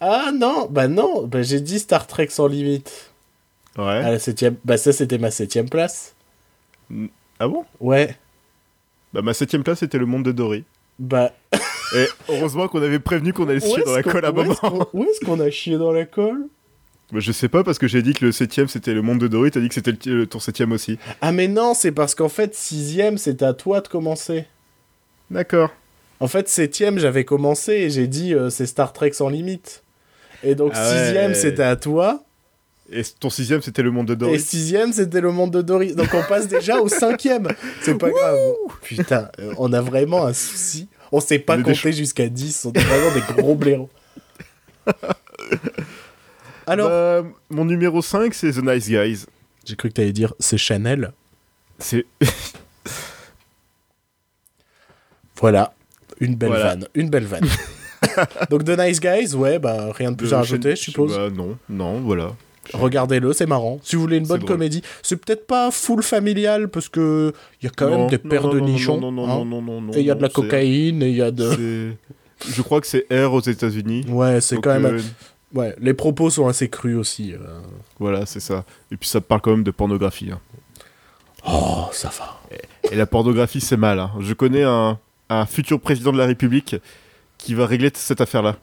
Ah 0.00 0.30
non, 0.34 0.66
bah 0.70 0.88
non, 0.88 1.26
bah, 1.26 1.42
j'ai 1.42 1.60
dit 1.60 1.78
Star 1.78 2.06
Trek 2.06 2.28
sans 2.30 2.46
limite. 2.48 3.12
Ouais. 3.78 3.84
À 3.84 4.10
la 4.10 4.18
septième... 4.18 4.56
Bah 4.64 4.76
ça, 4.76 4.92
c'était 4.92 5.18
ma 5.18 5.30
septième 5.30 5.68
place. 5.68 6.14
Ah 7.38 7.48
bon? 7.48 7.64
Ouais, 7.80 8.16
Bah, 9.12 9.22
ma 9.22 9.34
septième 9.34 9.62
place, 9.62 9.78
c'était 9.80 9.98
le 9.98 10.06
monde 10.06 10.24
de 10.24 10.32
Dory. 10.32 10.64
bah... 10.98 11.32
Et 11.94 12.06
heureusement 12.28 12.66
qu'on 12.66 12.82
avait 12.82 12.98
prévenu 12.98 13.32
qu'on 13.32 13.48
allait 13.48 13.60
se 13.60 13.72
chier 13.72 13.84
dans 13.84 13.94
la 13.94 14.02
colle 14.02 14.24
à 14.24 14.28
un 14.28 14.32
où 14.34 14.40
est-ce 14.40 14.48
moment. 14.64 14.84
qu'on- 14.86 14.98
Où 14.98 15.04
est-ce 15.04 15.24
qu'on 15.24 15.38
a 15.38 15.50
chié 15.50 15.78
dans 15.78 15.92
la 15.92 16.04
colle? 16.04 16.46
Bah, 17.12 17.20
je 17.20 17.30
sais 17.30 17.48
pas, 17.48 17.62
parce 17.62 17.78
que 17.78 17.86
j'ai 17.86 18.02
dit 18.02 18.12
que 18.12 18.24
le 18.24 18.32
septième, 18.32 18.66
c'était 18.66 18.92
le 18.92 19.02
monde 19.02 19.20
de 19.20 19.28
Dory, 19.28 19.52
t'as 19.52 19.60
dit 19.60 19.68
que 19.68 19.74
c'était 19.74 19.92
le, 20.10 20.26
ton 20.26 20.40
septième 20.40 20.72
aussi. 20.72 20.98
Ah 21.20 21.30
mais 21.30 21.46
non, 21.46 21.74
c'est 21.74 21.92
parce 21.92 22.16
qu'en 22.16 22.28
fait, 22.28 22.56
sixième, 22.56 23.16
c'est 23.18 23.40
à 23.44 23.54
toi 23.54 23.80
de 23.80 23.86
commencer. 23.88 24.46
D'accord. 25.30 25.70
En 26.18 26.26
fait, 26.26 26.48
septième, 26.48 26.98
j'avais 26.98 27.24
commencé 27.24 27.72
et 27.72 27.90
j'ai 27.90 28.08
dit 28.08 28.34
euh, 28.34 28.50
c'est 28.50 28.66
Star 28.66 28.92
Trek 28.92 29.12
sans 29.12 29.28
limite. 29.28 29.84
Et 30.42 30.56
donc 30.56 30.72
Ah 30.74 30.90
ouais. 30.90 30.98
sixième, 31.04 31.34
c'était 31.34 31.62
à 31.62 31.76
toi. 31.76 32.24
Et 32.92 33.02
ton 33.18 33.30
sixième, 33.30 33.62
c'était 33.62 33.82
le 33.82 33.90
monde 33.90 34.06
de 34.06 34.12
Et 34.12 34.16
Dory. 34.16 34.40
sixième, 34.40 34.92
c'était 34.92 35.20
le 35.20 35.32
monde 35.32 35.50
de 35.52 35.60
Dory. 35.62 35.94
Donc 35.94 36.08
on 36.14 36.22
passe 36.22 36.46
déjà 36.46 36.80
au 36.80 36.88
cinquième. 36.88 37.48
C'est 37.82 37.98
pas 37.98 38.10
grave. 38.10 38.36
Putain, 38.82 39.28
euh, 39.40 39.52
on 39.58 39.72
a 39.72 39.80
vraiment 39.80 40.24
un 40.26 40.32
souci. 40.32 40.88
On 41.10 41.20
sait 41.20 41.38
pas 41.40 41.56
On 41.58 41.62
compter 41.62 41.92
jusqu'à 41.92 42.28
10. 42.28 42.66
On 42.66 42.72
est 42.72 42.78
vraiment 42.80 43.12
des 43.14 43.22
gros 43.42 43.54
blaireaux. 43.56 43.90
Alors, 46.68 46.88
Bah, 46.88 47.22
mon 47.50 47.64
numéro 47.64 48.02
5, 48.02 48.32
c'est 48.34 48.52
The 48.52 48.62
Nice 48.62 48.88
Guys. 48.88 49.26
j'ai 49.64 49.76
cru 49.76 49.88
que 49.88 49.94
t'allais 49.94 50.12
dire 50.12 50.32
c'est 50.40 50.58
Chanel. 50.58 51.12
C'est 51.78 52.04
Voilà, 55.40 55.74
une 56.20 56.34
belle 56.34 56.48
Voilà. 56.48 56.64
vanne, 56.64 56.88
une 56.94 57.10
belle 57.10 57.26
vanne. 57.26 57.46
Donc 58.50 58.64
The 58.64 58.78
Nice 58.78 59.00
Guys, 59.00 59.34
ouais, 59.34 59.58
bah 59.58 59.92
rien 59.92 60.10
de 60.12 60.16
plus 60.16 60.32
à 60.32 60.38
rajouter, 60.38 60.70
je 60.76 60.82
suppose. 60.82 61.14
Bah, 61.16 61.28
non, 61.30 61.58
non, 61.68 62.00
voilà. 62.00 62.32
Regardez-le, 62.74 63.32
c'est 63.32 63.46
marrant. 63.46 63.78
Si 63.82 63.96
vous 63.96 64.02
voulez 64.02 64.16
une 64.18 64.26
bonne 64.26 64.44
comédie, 64.44 64.82
c'est 65.02 65.16
peut-être 65.16 65.46
pas 65.46 65.70
full 65.70 66.02
familial 66.02 66.68
parce 66.68 66.88
que 66.88 67.32
il 67.60 67.66
y 67.66 67.68
a 67.68 67.72
quand 67.74 67.88
même 67.90 68.08
des 68.08 68.18
paires 68.18 68.48
de 68.48 68.60
nichons. 68.60 69.00
Non, 69.00 69.12
non, 69.12 69.24
hein. 69.24 69.36
non, 69.38 69.44
non, 69.44 69.62
non, 69.62 69.80
non. 69.80 69.92
Et 69.92 70.00
il 70.00 70.06
y 70.06 70.10
a 70.10 70.14
de 70.14 70.22
la 70.22 70.28
cocaïne, 70.28 71.02
et 71.02 71.08
il 71.10 71.16
y 71.16 71.22
a 71.22 71.30
de. 71.30 71.92
Je 72.48 72.62
crois 72.62 72.80
que 72.80 72.86
c'est 72.86 73.06
R 73.10 73.32
aux 73.32 73.40
États-Unis. 73.40 74.04
Ouais, 74.08 74.40
c'est 74.40 74.60
quand 74.60 74.78
même. 74.78 74.84
euh, 74.96 75.02
Ouais, 75.54 75.74
les 75.78 75.94
propos 75.94 76.28
sont 76.28 76.48
assez 76.48 76.68
crus 76.68 76.96
aussi. 76.96 77.32
euh. 77.32 77.38
Voilà, 77.98 78.26
c'est 78.26 78.40
ça. 78.40 78.64
Et 78.90 78.96
puis 78.96 79.08
ça 79.08 79.20
parle 79.20 79.40
quand 79.40 79.52
même 79.52 79.62
de 79.64 79.70
pornographie. 79.70 80.30
hein. 80.32 80.40
Oh, 81.48 81.86
ça 81.92 82.10
va. 82.10 82.40
Et 82.90 82.96
la 82.96 83.06
pornographie, 83.06 83.60
c'est 83.60 83.76
mal. 83.76 84.00
hein. 84.00 84.10
Je 84.20 84.34
connais 84.34 84.64
un, 84.64 84.98
un 85.30 85.46
futur 85.46 85.80
président 85.80 86.12
de 86.12 86.18
la 86.18 86.26
République 86.26 86.76
qui 87.38 87.54
va 87.54 87.64
régler 87.66 87.90
cette 87.94 88.20
affaire-là. 88.20 88.56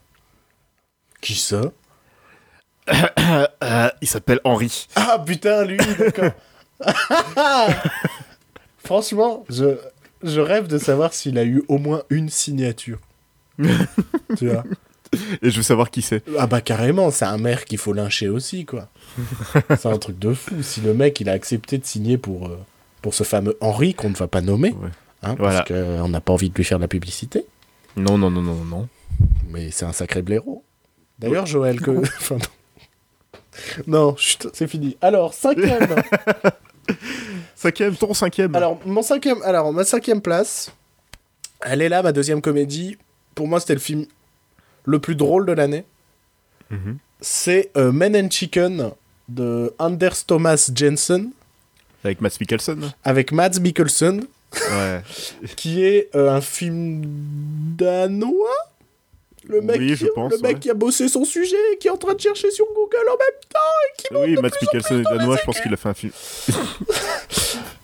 Qui 1.21 1.35
ça? 1.35 1.71
Il 4.01 4.07
s'appelle 4.07 4.39
Henri. 4.43 4.87
Ah 4.95 5.21
putain, 5.25 5.65
lui, 5.65 5.77
d'accord. 5.77 6.31
Franchement, 8.83 9.45
je, 9.49 9.77
je 10.23 10.39
rêve 10.41 10.67
de 10.67 10.77
savoir 10.77 11.13
s'il 11.13 11.37
a 11.37 11.43
eu 11.45 11.63
au 11.67 11.77
moins 11.77 12.03
une 12.09 12.29
signature. 12.29 12.99
tu 14.37 14.49
vois 14.49 14.63
Et 15.41 15.49
je 15.51 15.57
veux 15.57 15.63
savoir 15.63 15.89
qui 15.91 16.01
c'est. 16.01 16.23
Ah 16.37 16.47
bah 16.47 16.59
carrément, 16.61 17.11
c'est 17.11 17.25
un 17.25 17.37
maire 17.37 17.65
qu'il 17.65 17.77
faut 17.77 17.93
lyncher 17.93 18.27
aussi, 18.29 18.65
quoi. 18.65 18.89
c'est 19.69 19.85
un 19.85 19.97
truc 19.97 20.19
de 20.19 20.33
fou. 20.33 20.61
Si 20.63 20.81
le 20.81 20.93
mec, 20.93 21.19
il 21.21 21.29
a 21.29 21.33
accepté 21.33 21.77
de 21.77 21.85
signer 21.85 22.17
pour, 22.17 22.47
euh, 22.47 22.57
pour 23.01 23.13
ce 23.13 23.23
fameux 23.23 23.55
Henri 23.61 23.93
qu'on 23.93 24.09
ne 24.09 24.15
va 24.15 24.27
pas 24.27 24.41
nommer, 24.41 24.71
Ouais. 24.71 24.89
hein, 25.21 25.35
Voilà. 25.37 25.63
parce 25.63 25.69
qu'on 25.69 26.09
n'a 26.09 26.19
pas 26.21 26.33
envie 26.33 26.49
de 26.49 26.55
lui 26.55 26.63
faire 26.63 26.79
de 26.79 26.83
la 26.83 26.87
publicité, 26.89 27.45
Non, 27.95 28.17
non, 28.17 28.29
non, 28.31 28.41
non, 28.41 28.65
non. 28.65 28.87
mais 29.49 29.71
c'est 29.71 29.85
un 29.85 29.93
sacré 29.93 30.21
blaireau. 30.21 30.63
D'ailleurs, 31.19 31.45
Joël, 31.45 31.79
que... 31.79 31.91
non. 33.87 34.15
c'est 34.53 34.67
fini. 34.67 34.97
Alors, 35.01 35.33
cinquième 35.33 35.95
Cinquième, 37.55 37.95
ton 37.95 38.13
cinquième. 38.13 38.55
Alors, 38.55 38.79
mon 38.85 39.01
cinquième, 39.01 39.41
alors, 39.43 39.71
ma 39.71 39.83
cinquième 39.85 40.21
place, 40.21 40.71
elle 41.61 41.81
est 41.81 41.89
là, 41.89 42.03
ma 42.03 42.11
deuxième 42.11 42.41
comédie. 42.41 42.97
Pour 43.35 43.47
moi, 43.47 43.59
c'était 43.59 43.73
le 43.73 43.79
film 43.79 44.05
le 44.85 44.99
plus 44.99 45.15
drôle 45.15 45.45
de 45.45 45.53
l'année. 45.53 45.85
Mhm. 46.69 46.97
C'est 47.21 47.71
euh, 47.77 47.91
Men 47.93 48.15
and 48.17 48.29
Chicken 48.29 48.91
de 49.29 49.73
Anders 49.79 50.25
Thomas 50.27 50.69
Jensen 50.75 51.31
Avec 52.03 52.19
Matt 52.19 52.37
Mikkelsen. 52.39 52.91
avec 53.05 53.31
Mads 53.31 53.59
Mikkelsen, 53.61 54.25
Ouais. 54.53 55.01
qui 55.55 55.83
est 55.83 56.09
euh, 56.15 56.29
un 56.35 56.41
film 56.41 57.01
danois? 57.77 58.51
Le 59.45 59.61
mec, 59.61 59.77
Oui, 59.77 59.95
je 59.95 60.05
qui, 60.05 60.11
pense, 60.15 60.31
le 60.31 60.37
mec 60.39 60.53
ouais. 60.53 60.59
qui 60.59 60.69
a 60.69 60.73
bossé 60.73 61.07
son 61.09 61.25
sujet, 61.25 61.55
qui 61.79 61.87
est 61.87 61.91
en 61.91 61.97
train 61.97 62.13
de 62.13 62.19
chercher 62.21 62.49
sur 62.51 62.65
Google 62.67 63.05
en 63.09 63.17
même 63.17 63.39
temps 63.49 63.59
et 63.59 64.01
qui 64.01 64.13
monte 64.13 64.23
oui, 64.25 64.35
de 64.35 64.41
Matt 64.41 64.53
plus 64.53 64.65
en 64.65 64.69
Mikkelsen 64.73 64.99
est 65.01 65.17
danois, 65.17 65.37
je 65.37 65.43
pense 65.45 65.59
qu'il 65.59 65.73
a 65.73 65.77
fait 65.77 65.89
un 65.89 65.93
film. 65.93 66.13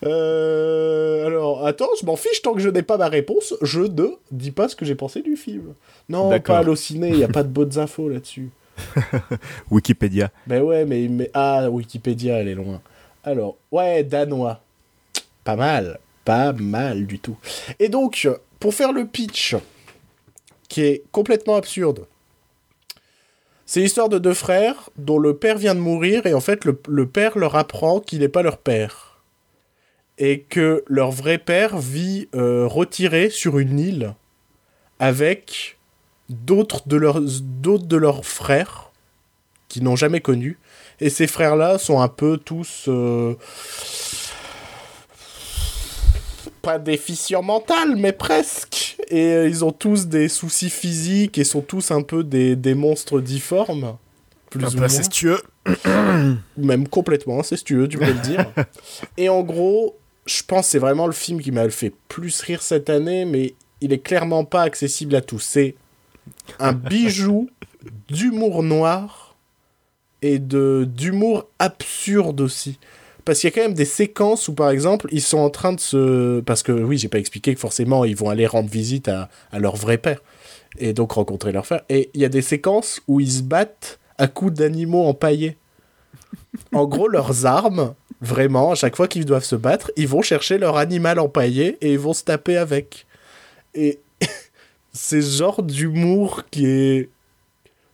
Euh, 0.04 1.26
alors, 1.28 1.66
attends, 1.68 1.90
je 2.00 2.06
m'en 2.06 2.16
fiche 2.16 2.42
tant 2.42 2.54
que 2.54 2.62
je 2.62 2.70
n'ai 2.70 2.84
pas 2.84 2.98
ma 2.98 3.10
réponse. 3.10 3.54
Je 3.62 3.82
ne 3.82 4.08
dis 4.32 4.52
pas 4.52 4.70
ce 4.70 4.76
que 4.76 4.86
j'ai 4.86 4.96
pensé 4.96 5.22
du 5.22 5.36
film. 5.36 5.74
Non, 6.08 6.38
pas 6.40 6.60
Allociné, 6.60 7.10
il 7.10 7.18
n'y 7.18 7.24
a 7.24 7.28
pas 7.28 7.44
de 7.44 7.50
bonnes 7.50 7.78
infos 7.78 8.08
là-dessus. 8.08 8.50
Wikipédia. 9.72 10.32
Ben 10.48 10.62
ouais, 10.62 10.86
mais, 10.86 11.08
mais- 11.10 11.30
Ah, 11.34 11.70
Wikipédia, 11.70 12.38
elle 12.38 12.48
est 12.48 12.56
loin. 12.56 12.82
Alors, 13.26 13.58
ouais, 13.72 14.04
danois. 14.04 14.62
Pas 15.44 15.58
mal. 15.58 16.00
Pas 16.24 16.54
mal 16.54 17.06
du 17.06 17.20
tout. 17.20 17.38
Et 17.80 17.90
donc, 17.90 18.28
pour 18.60 18.74
faire 18.74 18.94
le 18.94 19.06
pitch, 19.06 19.56
qui 20.70 20.82
est 20.82 21.04
complètement 21.12 21.56
absurde, 21.56 22.06
c'est 23.70 23.82
l'histoire 23.82 24.10
de 24.10 24.18
deux 24.18 24.34
frères 24.34 24.90
dont 24.98 25.20
le 25.20 25.38
père 25.38 25.60
vient 25.60 25.76
de 25.76 25.80
mourir 25.80 26.26
et 26.26 26.34
en 26.34 26.40
fait, 26.40 26.66
le, 26.66 27.06
père 27.06 27.38
leur 27.38 27.56
apprend 27.56 28.00
qu'il 28.00 28.22
n'est 28.22 28.28
pas 28.28 28.42
leur 28.42 28.58
père. 28.58 29.22
Et 30.18 30.42
que 30.42 30.84
leur 30.88 31.12
vrai 31.12 31.38
père 31.38 31.78
vit 31.78 32.28
euh, 32.34 32.66
retiré 32.66 33.30
sur 33.30 33.60
une 33.60 33.78
île 33.80 34.16
avec 34.98 35.78
d'autres 36.30 36.88
de 36.88 36.98
leurs, 37.96 38.26
frères 38.26 38.90
qui 39.68 39.84
n'ont 39.84 39.96
jamais 39.96 40.20
connu. 40.20 40.58
Et 41.00 41.12
ces 41.12 41.28
frères-là 41.28 41.78
sont 41.78 42.02
un 42.02 42.08
peu 42.08 42.38
tous... 42.38 42.86
euh, 42.88 43.36
Pas 46.70 46.78
déficients 46.78 47.42
mentaux, 47.42 47.96
mais 47.98 48.12
presque. 48.12 48.96
Et 49.08 49.34
euh, 49.34 49.48
ils 49.48 49.66
ont 49.66 49.72
tous 49.72 50.06
des 50.06 50.28
soucis 50.28 50.70
physiques 50.70 51.40
et 51.40 51.44
sont 51.44 51.62
tous 51.62 51.90
un 51.90 52.04
peu 52.04 52.24
des, 52.24 52.56
des 52.56 52.76
monstres 52.76 53.22
difformes. 53.22 53.98
Plus 54.52 54.76
ou 54.76 54.78
moins. 54.78 54.86
incestueux. 54.86 55.42
Même 56.58 56.88
complètement 56.88 57.40
incestueux, 57.40 57.88
tu 57.88 57.98
peux 57.98 58.06
le 58.06 58.14
dire. 58.22 58.46
et 59.18 59.30
en 59.30 59.42
gros, 59.42 59.98
je 60.28 60.44
pense 60.44 60.68
que 60.68 60.72
c'est 60.74 60.78
vraiment 60.78 61.08
le 61.08 61.12
film 61.12 61.42
qui 61.42 61.52
m'a 61.52 61.68
fait 61.72 61.92
plus 62.08 62.40
rire 62.42 62.62
cette 62.62 62.92
année, 62.92 63.26
mais 63.26 63.56
il 63.82 63.92
est 63.92 63.98
clairement 63.98 64.46
pas 64.46 64.62
accessible 64.62 65.16
à 65.16 65.22
tous. 65.22 65.40
C'est 65.40 65.74
un 66.60 66.74
bijou 66.74 67.50
d'humour 68.10 68.62
noir 68.62 69.36
et 70.22 70.38
de 70.38 70.88
d'humour 70.88 71.48
absurde 71.58 72.42
aussi. 72.42 72.78
Parce 73.30 73.42
qu'il 73.42 73.52
y 73.52 73.54
a 73.54 73.56
quand 73.56 73.62
même 73.62 73.76
des 73.76 73.86
séquences 73.86 74.48
où, 74.48 74.56
par 74.56 74.72
exemple, 74.72 75.08
ils 75.12 75.22
sont 75.22 75.38
en 75.38 75.52
train 75.52 75.72
de 75.72 75.80
se... 75.80 76.40
Parce 76.40 76.64
que, 76.64 76.72
oui, 76.72 76.98
j'ai 76.98 77.10
pas 77.10 77.20
expliqué 77.20 77.54
que 77.54 77.60
forcément, 77.60 78.04
ils 78.04 78.16
vont 78.16 78.32
aller 78.32 78.48
rendre 78.48 78.72
visite 78.72 79.08
à, 79.08 79.30
à 79.52 79.60
leur 79.60 79.76
vrai 79.76 80.00
père. 80.00 80.24
Et 80.80 80.94
donc 80.94 81.12
rencontrer 81.12 81.52
leur 81.52 81.64
frère. 81.64 81.84
Et 81.90 82.10
il 82.16 82.22
y 82.22 82.26
a 82.26 82.30
des 82.30 82.42
séquences 82.42 83.02
où 83.08 83.20
ils 83.20 83.32
se 83.32 83.44
battent 83.44 84.00
à 84.18 84.28
coups 84.28 84.54
d'animaux 84.54 85.06
empaillés. 85.06 85.58
En 86.74 86.88
gros, 86.88 87.08
leurs 87.08 87.46
armes, 87.46 87.94
vraiment, 88.20 88.72
à 88.72 88.76
chaque 88.76 88.96
fois 88.96 89.08
qu'ils 89.08 89.26
doivent 89.26 89.46
se 89.46 89.56
battre, 89.56 89.92
ils 89.96 90.08
vont 90.08 90.24
chercher 90.24 90.58
leur 90.58 90.78
animal 90.78 91.20
empaillé 91.20 91.78
et 91.82 91.94
ils 91.94 92.00
vont 92.00 92.14
se 92.14 92.24
taper 92.24 92.58
avec. 92.58 93.06
Et 93.76 94.00
c'est 94.92 95.22
ce 95.22 95.38
genre 95.38 95.62
d'humour 95.62 96.46
qui 96.50 96.66
est. 96.66 97.10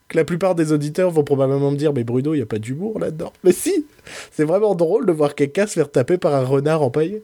que 0.08 0.18
la 0.18 0.26
plupart 0.26 0.56
des 0.56 0.72
auditeurs 0.72 1.12
vont 1.12 1.24
probablement 1.24 1.72
me 1.72 1.78
dire 1.78 1.94
Mais 1.94 2.04
Bruno, 2.04 2.34
il 2.34 2.38
n'y 2.38 2.44
a 2.44 2.48
pas 2.48 2.60
d'humour 2.60 3.00
là-dedans. 3.00 3.34
Mais 3.44 3.52
si 3.52 3.86
C'est 4.32 4.44
vraiment 4.44 4.76
drôle 4.76 5.06
de 5.06 5.12
voir 5.12 5.36
quelqu'un 5.36 5.68
se 5.68 5.74
faire 5.74 5.92
taper 5.92 6.18
par 6.18 6.34
un 6.36 6.44
renard 6.44 6.82
empaillé. 6.82 7.24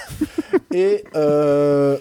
et. 0.72 1.04
Euh... 1.14 1.98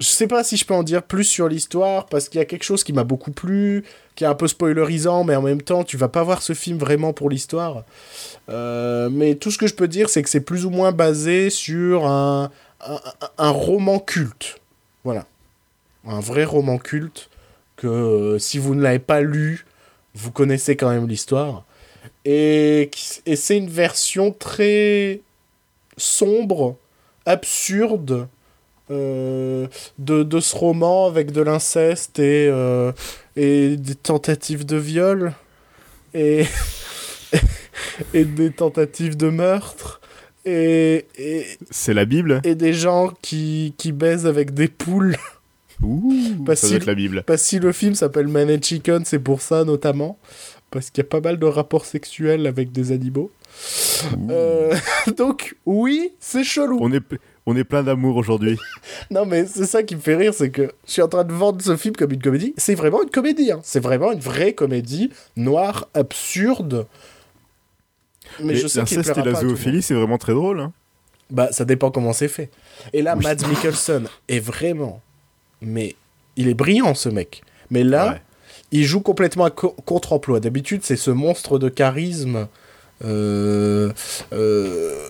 Je 0.00 0.06
sais 0.06 0.28
pas 0.28 0.44
si 0.44 0.56
je 0.56 0.64
peux 0.64 0.74
en 0.74 0.84
dire 0.84 1.02
plus 1.02 1.24
sur 1.24 1.48
l'histoire 1.48 2.06
parce 2.06 2.28
qu'il 2.28 2.38
y 2.38 2.40
a 2.40 2.44
quelque 2.44 2.62
chose 2.62 2.84
qui 2.84 2.92
m'a 2.92 3.02
beaucoup 3.02 3.32
plu, 3.32 3.84
qui 4.14 4.22
est 4.22 4.28
un 4.28 4.36
peu 4.36 4.46
spoilerisant, 4.46 5.24
mais 5.24 5.34
en 5.34 5.42
même 5.42 5.60
temps, 5.60 5.82
tu 5.82 5.96
vas 5.96 6.06
pas 6.06 6.22
voir 6.22 6.40
ce 6.40 6.52
film 6.52 6.78
vraiment 6.78 7.12
pour 7.12 7.28
l'histoire. 7.28 7.82
Euh, 8.48 9.08
mais 9.10 9.34
tout 9.34 9.50
ce 9.50 9.58
que 9.58 9.66
je 9.66 9.74
peux 9.74 9.88
dire, 9.88 10.08
c'est 10.08 10.22
que 10.22 10.28
c'est 10.28 10.40
plus 10.40 10.66
ou 10.66 10.70
moins 10.70 10.92
basé 10.92 11.50
sur 11.50 12.06
un, 12.06 12.52
un, 12.80 13.00
un 13.38 13.50
roman 13.50 13.98
culte. 13.98 14.60
Voilà. 15.02 15.26
Un 16.06 16.20
vrai 16.20 16.44
roman 16.44 16.78
culte 16.78 17.28
que 17.78 17.86
euh, 17.86 18.38
si 18.38 18.58
vous 18.58 18.74
ne 18.74 18.82
l'avez 18.82 18.98
pas 18.98 19.22
lu, 19.22 19.64
vous 20.14 20.30
connaissez 20.30 20.76
quand 20.76 20.90
même 20.90 21.08
l'histoire. 21.08 21.64
Et, 22.26 22.90
et 23.24 23.36
c'est 23.36 23.56
une 23.56 23.70
version 23.70 24.32
très 24.32 25.20
sombre, 25.96 26.76
absurde 27.24 28.28
euh, 28.90 29.66
de, 29.98 30.22
de 30.22 30.40
ce 30.40 30.56
roman 30.56 31.06
avec 31.06 31.30
de 31.30 31.42
l'inceste 31.42 32.18
et, 32.18 32.48
euh, 32.50 32.92
et 33.36 33.76
des 33.76 33.94
tentatives 33.94 34.64
de 34.64 34.76
viol 34.76 35.34
et, 36.14 36.46
et 38.14 38.24
des 38.24 38.50
tentatives 38.50 39.16
de 39.16 39.28
meurtre 39.28 40.00
et, 40.46 41.06
et, 41.18 41.46
C'est 41.70 41.92
la 41.92 42.06
Bible 42.06 42.40
et 42.44 42.54
des 42.54 42.72
gens 42.72 43.12
qui, 43.20 43.74
qui 43.76 43.92
baisent 43.92 44.26
avec 44.26 44.54
des 44.54 44.68
poules. 44.68 45.16
Ouh, 45.82 46.12
Pas 46.44 46.56
ça 46.56 46.66
si- 46.66 46.72
doit 46.72 46.76
être 46.78 46.86
la 46.86 46.94
Bible. 46.94 47.22
Parce 47.26 47.42
que 47.42 47.48
si 47.48 47.58
le 47.58 47.72
film 47.72 47.94
s'appelle 47.94 48.28
Man 48.28 48.50
and 48.50 48.62
Chicken, 48.62 49.04
c'est 49.04 49.18
pour 49.18 49.40
ça 49.40 49.64
notamment. 49.64 50.18
Parce 50.70 50.90
qu'il 50.90 51.02
y 51.02 51.06
a 51.06 51.08
pas 51.08 51.20
mal 51.20 51.38
de 51.38 51.46
rapports 51.46 51.86
sexuels 51.86 52.46
avec 52.46 52.72
des 52.72 52.92
animaux. 52.92 53.30
Euh, 54.30 54.74
donc, 55.16 55.56
oui, 55.64 56.12
c'est 56.20 56.44
chelou. 56.44 56.78
On 56.82 56.92
est, 56.92 57.02
on 57.46 57.56
est 57.56 57.64
plein 57.64 57.82
d'amour 57.82 58.16
aujourd'hui. 58.16 58.58
Non, 59.10 59.24
mais 59.24 59.46
c'est 59.46 59.64
ça 59.64 59.82
qui 59.82 59.96
me 59.96 60.00
fait 60.00 60.16
rire, 60.16 60.34
c'est 60.34 60.50
que 60.50 60.70
je 60.86 60.92
suis 60.92 61.00
en 61.02 61.08
train 61.08 61.24
de 61.24 61.32
vendre 61.32 61.62
ce 61.62 61.76
film 61.76 61.96
comme 61.96 62.12
une 62.12 62.20
comédie. 62.20 62.52
C'est 62.58 62.74
vraiment 62.74 63.02
une 63.02 63.08
comédie, 63.08 63.50
hein. 63.52 63.60
c'est 63.62 63.80
vraiment 63.80 64.12
une 64.12 64.20
vraie 64.20 64.52
comédie 64.52 65.10
noire, 65.36 65.88
absurde. 65.94 66.86
Mais 68.42 68.54
je 68.56 68.66
sais 68.66 68.84
qu'il 68.84 68.98
et 68.98 69.22
la 69.24 69.34
zoophilie, 69.34 69.80
c'est 69.82 69.94
vraiment 69.94 70.18
très 70.18 70.34
drôle. 70.34 70.60
Hein. 70.60 70.72
Bah, 71.30 71.48
ça 71.50 71.64
dépend 71.64 71.90
comment 71.90 72.12
c'est 72.12 72.28
fait. 72.28 72.50
Et 72.92 73.00
là, 73.00 73.14
Oui. 73.16 73.24
Mads 73.24 73.46
Mikkelsen 73.48 74.06
est 74.28 74.40
vraiment. 74.40 75.00
Mais 75.60 75.96
il 76.36 76.48
est 76.48 76.54
brillant, 76.54 76.94
ce 76.94 77.08
mec. 77.08 77.42
Mais 77.70 77.84
là, 77.84 78.12
Ouais. 78.12 78.22
il 78.72 78.84
joue 78.84 79.00
complètement 79.00 79.44
à 79.44 79.50
co- 79.50 79.74
contre-emploi. 79.84 80.40
D'habitude, 80.40 80.82
c'est 80.84 80.96
ce 80.96 81.10
monstre 81.10 81.58
de 81.58 81.68
charisme 81.68 82.48
euh, 83.04 83.92
euh, 84.32 85.04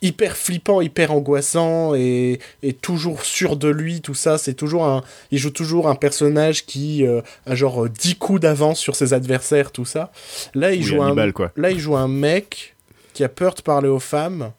hyper 0.00 0.36
flippant, 0.36 0.80
hyper 0.80 1.12
angoissant 1.12 1.94
et, 1.94 2.40
et 2.62 2.72
toujours 2.72 3.24
sûr 3.24 3.56
de 3.56 3.68
lui, 3.68 4.00
tout 4.00 4.14
ça. 4.14 4.38
C'est 4.38 4.54
toujours 4.54 4.84
un, 4.84 5.02
il 5.30 5.38
joue 5.38 5.50
toujours 5.50 5.88
un 5.88 5.94
personnage 5.94 6.66
qui 6.66 7.06
euh, 7.06 7.20
a 7.46 7.54
genre 7.54 7.84
euh, 7.84 7.88
10 7.88 8.16
coups 8.16 8.40
d'avance 8.40 8.78
sur 8.80 8.96
ses 8.96 9.12
adversaires, 9.14 9.70
tout 9.72 9.84
ça. 9.84 10.10
Là, 10.54 10.72
il 10.72 10.78
Oui, 10.80 10.84
joue 10.84 11.02
un, 11.02 11.32
quoi. 11.32 11.52
là, 11.56 11.70
il 11.70 11.78
joue 11.78 11.96
un 11.96 12.08
mec 12.08 12.74
qui 13.12 13.22
a 13.24 13.28
peur 13.28 13.54
de 13.54 13.60
parler 13.62 13.88
aux 13.88 14.00
femmes 14.00 14.52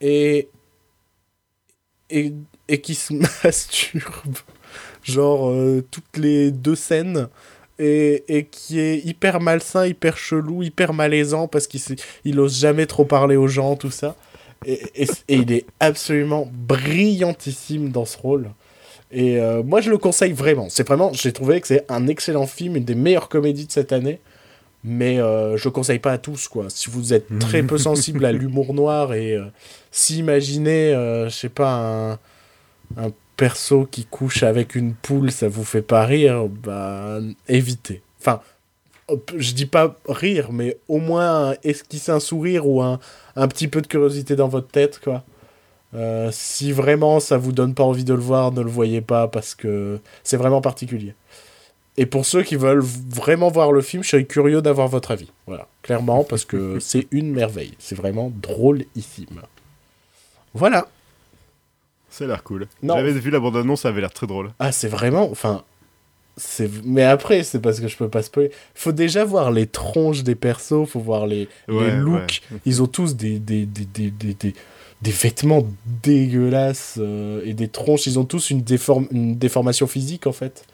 et 0.00 0.48
et, 2.10 2.32
et 2.68 2.80
qui 2.80 2.94
se 2.94 3.12
masturbe 3.44 4.36
genre 5.02 5.48
euh, 5.50 5.84
toutes 5.90 6.16
les 6.16 6.50
deux 6.50 6.74
scènes 6.76 7.28
et, 7.78 8.24
et 8.28 8.44
qui 8.44 8.78
est 8.80 8.98
hyper 9.04 9.40
malsain, 9.40 9.86
hyper 9.86 10.16
chelou, 10.16 10.62
hyper 10.62 10.92
malaisant 10.92 11.48
parce 11.48 11.66
qu'il 11.66 11.80
il 12.24 12.38
ose 12.38 12.58
jamais 12.60 12.86
trop 12.86 13.04
parler 13.04 13.36
aux 13.36 13.48
gens, 13.48 13.76
tout 13.76 13.90
ça. 13.90 14.16
Et, 14.64 14.80
et- 14.94 15.08
et 15.28 15.36
il 15.36 15.50
est 15.52 15.66
absolument 15.80 16.48
brillantissime 16.52 17.90
dans 17.90 18.04
ce 18.04 18.16
rôle. 18.18 18.50
Et 19.10 19.38
euh, 19.40 19.62
moi, 19.62 19.80
je 19.80 19.90
le 19.90 19.98
conseille 19.98 20.32
vraiment. 20.32 20.68
C'est 20.70 20.86
vraiment, 20.86 21.12
j'ai 21.12 21.32
trouvé 21.32 21.60
que 21.60 21.66
c'est 21.66 21.84
un 21.90 22.06
excellent 22.06 22.46
film, 22.46 22.76
une 22.76 22.84
des 22.84 22.94
meilleures 22.94 23.28
comédies 23.28 23.66
de 23.66 23.72
cette 23.72 23.92
année. 23.92 24.20
Mais 24.84 25.20
euh, 25.20 25.56
je 25.56 25.64
le 25.64 25.70
conseille 25.70 25.98
pas 26.00 26.12
à 26.12 26.18
tous, 26.18 26.48
quoi. 26.48 26.66
Si 26.68 26.90
vous 26.90 27.12
êtes 27.12 27.38
très 27.38 27.62
peu 27.62 27.78
sensible 27.78 28.24
à 28.24 28.32
l'humour 28.32 28.74
noir 28.74 29.14
et 29.14 29.36
euh, 29.36 29.44
s'imaginez, 29.90 30.92
euh, 30.94 31.28
je 31.28 31.34
sais 31.34 31.48
pas, 31.48 31.72
un, 31.74 32.12
un 32.96 33.12
perso 33.36 33.86
qui 33.90 34.04
couche 34.04 34.42
avec 34.42 34.74
une 34.74 34.94
poule, 34.94 35.30
ça 35.30 35.48
vous 35.48 35.64
fait 35.64 35.82
pas 35.82 36.04
rire, 36.04 36.46
bah 36.48 37.18
évitez. 37.48 38.02
Enfin, 38.20 38.40
je 39.36 39.52
dis 39.52 39.66
pas 39.66 39.96
rire, 40.08 40.52
mais 40.52 40.76
au 40.88 40.98
moins 40.98 41.54
esquisser 41.64 42.12
un 42.12 42.20
sourire 42.20 42.66
ou 42.66 42.82
un, 42.82 42.98
un 43.36 43.48
petit 43.48 43.68
peu 43.68 43.80
de 43.80 43.86
curiosité 43.86 44.36
dans 44.36 44.48
votre 44.48 44.68
tête, 44.68 45.00
quoi. 45.02 45.24
Euh, 45.94 46.30
si 46.32 46.72
vraiment 46.72 47.20
ça 47.20 47.36
vous 47.36 47.52
donne 47.52 47.74
pas 47.74 47.84
envie 47.84 48.04
de 48.04 48.14
le 48.14 48.20
voir, 48.20 48.52
ne 48.52 48.62
le 48.62 48.70
voyez 48.70 49.02
pas 49.02 49.28
parce 49.28 49.54
que 49.54 50.00
c'est 50.24 50.38
vraiment 50.38 50.62
particulier. 50.62 51.14
Et 51.98 52.06
pour 52.06 52.24
ceux 52.24 52.42
qui 52.42 52.56
veulent 52.56 52.80
vraiment 52.82 53.50
voir 53.50 53.72
le 53.72 53.82
film, 53.82 54.02
je 54.02 54.08
serais 54.08 54.24
curieux 54.24 54.62
d'avoir 54.62 54.88
votre 54.88 55.10
avis. 55.10 55.30
Voilà, 55.46 55.68
clairement, 55.82 56.24
parce 56.24 56.44
que 56.44 56.78
c'est 56.80 57.06
une 57.10 57.32
merveille. 57.32 57.74
C'est 57.78 57.94
vraiment 57.94 58.32
drôlissime. 58.34 59.42
Voilà. 60.54 60.88
Ça 62.12 62.24
a 62.24 62.26
l'air 62.26 62.44
cool. 62.44 62.68
J'avais 62.82 63.12
vu 63.12 63.30
la 63.30 63.40
bande-annonce, 63.40 63.80
ça 63.80 63.88
avait 63.88 64.02
l'air 64.02 64.12
très 64.12 64.26
drôle. 64.26 64.50
Ah, 64.58 64.70
c'est 64.70 64.86
vraiment. 64.86 65.30
Enfin. 65.30 65.64
c'est 66.36 66.70
Mais 66.84 67.04
après, 67.04 67.42
c'est 67.42 67.58
parce 67.58 67.80
que 67.80 67.88
je 67.88 67.96
peux 67.96 68.10
pas 68.10 68.22
spoiler. 68.22 68.50
Faut 68.74 68.92
déjà 68.92 69.24
voir 69.24 69.50
les 69.50 69.66
tronches 69.66 70.22
des 70.22 70.34
persos, 70.34 70.86
faut 70.86 71.00
voir 71.00 71.26
les, 71.26 71.48
looks. 71.68 72.42
ouais. 72.52 72.58
Ils 72.66 72.82
ont 72.82 72.86
tous 72.86 73.16
des, 73.16 73.38
des, 73.38 73.64
des, 73.64 73.86
des, 74.10 74.34
des, 74.34 75.10
vêtements 75.10 75.66
dégueulasses 76.02 76.96
euh, 76.98 77.40
et 77.46 77.54
des 77.54 77.68
tronches. 77.68 78.06
Ils 78.06 78.18
ont 78.18 78.26
tous 78.26 78.50
une, 78.50 78.60
déform... 78.60 79.08
une 79.10 79.38
déformation 79.38 79.86
physique, 79.86 80.26
en 80.26 80.32
fait. 80.32 80.66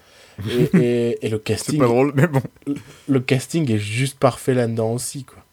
Et, 0.50 0.62
et, 0.76 1.26
et 1.26 1.28
le 1.28 1.36
C'est 1.38 1.44
casting 1.44 1.78
pas 1.78 1.86
drôle, 1.86 2.12
mais 2.16 2.26
bon. 2.26 2.42
le 3.06 3.20
casting 3.20 3.70
est 3.70 3.78
juste 3.78 4.18
parfait 4.18 4.54
là-dedans 4.54 4.92
aussi, 4.92 5.22
quoi. 5.22 5.44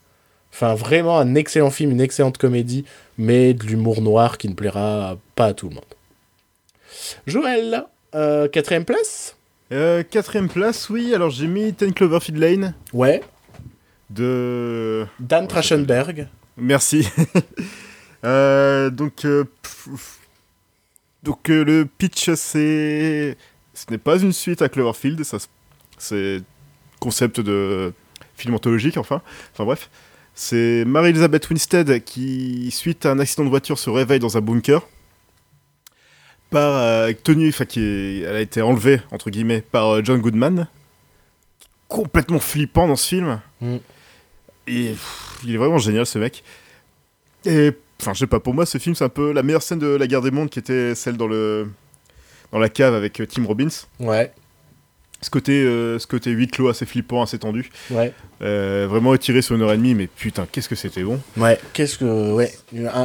Enfin, 0.55 0.73
vraiment 0.73 1.19
un 1.19 1.35
excellent 1.35 1.69
film, 1.69 1.91
une 1.91 1.99
excellente 1.99 2.37
comédie, 2.37 2.85
mais 3.17 3.53
de 3.53 3.65
l'humour 3.65 4.01
noir 4.01 4.37
qui 4.37 4.47
ne 4.47 4.53
plaira 4.53 5.17
pas 5.35 5.47
à 5.47 5.53
tout 5.53 5.67
le 5.67 5.75
monde. 5.75 5.83
Joël, 7.27 7.83
euh, 8.15 8.47
quatrième 8.47 8.85
place? 8.85 9.35
Euh, 9.73 10.01
quatrième 10.09 10.47
place, 10.47 10.89
oui. 10.89 11.13
Alors 11.13 11.29
j'ai 11.29 11.47
mis 11.47 11.73
Ten 11.73 11.93
Cloverfield 11.93 12.39
Lane 12.39 12.73
Ouais, 12.93 13.21
de. 14.09 15.05
Dan 15.19 15.45
Trachtenberg. 15.47 16.27
Merci. 16.57 17.07
Euh, 18.23 18.89
donc, 18.89 19.27
donc 21.21 21.47
le 21.47 21.83
pitch, 21.85 22.31
c'est, 22.33 23.37
ce 23.75 23.85
n'est 23.91 23.99
pas 23.99 24.17
une 24.17 24.33
suite 24.33 24.63
à 24.63 24.69
Cloverfield, 24.69 25.23
ça, 25.23 25.37
c'est 25.99 26.41
concept 26.99 27.39
de 27.39 27.93
film 28.35 28.55
anthologique, 28.55 28.97
enfin, 28.97 29.21
enfin 29.53 29.63
bref. 29.63 29.91
C'est 30.37 30.83
Mary-Elizabeth 30.85 31.49
Winstead 31.49 32.03
qui, 32.03 32.69
suite 32.71 33.05
à 33.05 33.11
un 33.11 33.19
accident 33.19 33.45
de 33.45 33.49
voiture, 33.49 33.79
se 33.79 33.89
réveille 33.89 34.19
dans 34.19 34.37
un 34.37 34.41
bunker. 34.41 34.85
Par, 36.49 36.75
euh, 36.75 37.11
tenue, 37.23 37.49
enfin, 37.49 37.65
qui 37.65 37.79
est- 37.81 38.19
elle 38.21 38.35
a 38.35 38.41
été 38.41 38.61
enlevée, 38.61 39.01
entre 39.11 39.29
guillemets, 39.29 39.61
par 39.61 39.95
euh, 39.95 40.01
John 40.03 40.19
Goodman. 40.21 40.67
Complètement 41.87 42.39
flippant 42.39 42.87
dans 42.87 42.95
ce 42.95 43.07
film. 43.07 43.41
Mm. 43.61 43.75
Et 44.67 44.89
pff, 44.89 45.39
il 45.45 45.53
est 45.55 45.57
vraiment 45.57 45.77
génial, 45.77 46.05
ce 46.05 46.19
mec. 46.19 46.43
Et, 47.45 47.71
enfin, 48.01 48.13
je 48.13 48.19
sais 48.19 48.27
pas, 48.27 48.39
pour 48.39 48.53
moi, 48.53 48.65
ce 48.65 48.77
film, 48.77 48.93
c'est 48.95 49.03
un 49.03 49.09
peu 49.09 49.31
la 49.31 49.41
meilleure 49.43 49.61
scène 49.63 49.79
de 49.79 49.87
la 49.87 50.07
guerre 50.07 50.21
des 50.21 50.31
mondes 50.31 50.49
qui 50.49 50.59
était 50.59 50.95
celle 50.95 51.17
dans 51.17 51.27
le 51.27 51.69
dans 52.51 52.59
la 52.59 52.69
cave 52.69 52.93
avec 52.93 53.19
euh, 53.21 53.25
Tim 53.25 53.45
Robbins. 53.45 53.67
Ouais, 53.99 54.31
Ce 55.21 55.29
côté, 55.29 55.53
euh, 55.63 55.97
ce 55.97 56.05
côté 56.07 56.29
huis 56.31 56.47
clos 56.47 56.67
assez 56.69 56.85
flippant, 56.85 57.21
assez 57.23 57.39
tendu. 57.39 57.69
ouais, 57.89 58.11
Euh, 58.41 58.85
vraiment 58.89 59.15
étiré 59.15 59.41
sur 59.41 59.55
une 59.55 59.61
heure 59.63 59.71
et 59.73 59.77
demie, 59.77 59.95
mais 59.95 60.07
putain, 60.07 60.45
qu'est-ce 60.51 60.69
que 60.69 60.75
c'était 60.75 61.03
bon. 61.03 61.19
ouais. 61.37 61.59
Qu'est-ce 61.73 61.97
que. 61.97 62.31
Ouais. 62.33 62.53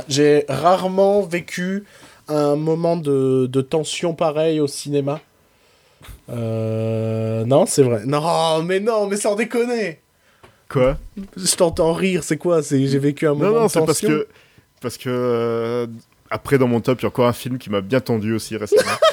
J'ai 0.08 0.44
rarement 0.48 1.22
vécu 1.22 1.84
un 2.28 2.56
moment 2.56 2.96
de, 2.96 3.46
de 3.46 3.60
tension 3.62 4.12
pareil 4.14 4.60
au 4.60 4.66
cinéma. 4.66 5.20
Euh, 6.28 7.44
Non, 7.44 7.66
c'est 7.66 7.82
vrai. 7.82 8.02
Non, 8.06 8.62
mais 8.62 8.80
non, 8.80 9.06
mais 9.06 9.16
sans 9.16 9.34
déconner 9.34 10.00
Quoi? 10.68 10.98
Je 11.36 11.56
t'entends 11.56 11.92
rire, 11.92 12.22
c'est 12.22 12.36
quoi? 12.36 12.62
C'est 12.62 12.86
J'ai 12.86 12.98
vécu 12.98 13.26
un 13.26 13.34
moment 13.34 13.50
Non, 13.50 13.58
non, 13.60 13.66
de 13.66 13.70
c'est 13.70 13.78
parce 13.84 14.00
tension 14.00 14.08
que. 14.08 14.28
Parce 14.80 14.96
que. 14.98 15.08
euh, 15.08 15.86
après, 16.30 16.58
dans 16.58 16.68
mon 16.68 16.80
top, 16.80 17.00
il 17.00 17.02
y 17.02 17.06
a 17.06 17.08
encore 17.08 17.26
un 17.26 17.32
film 17.32 17.58
qui 17.58 17.70
m'a 17.70 17.80
bien 17.80 18.00
tendu 18.00 18.32
aussi 18.34 18.56
récemment. 18.56 18.82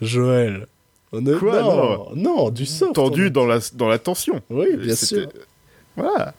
Joël. 0.00 0.66
On 1.12 1.20
ne- 1.20 1.36
Quoi, 1.36 1.62
non, 1.62 2.06
non, 2.16 2.50
du 2.50 2.66
soft. 2.66 2.94
tendu 2.94 3.30
dans 3.30 3.46
la, 3.46 3.60
dans 3.74 3.88
la 3.88 3.98
tension. 3.98 4.40
Oui, 4.50 4.66
bien 4.76 4.94
sûr. 4.96 5.28
Voilà. 5.96 6.34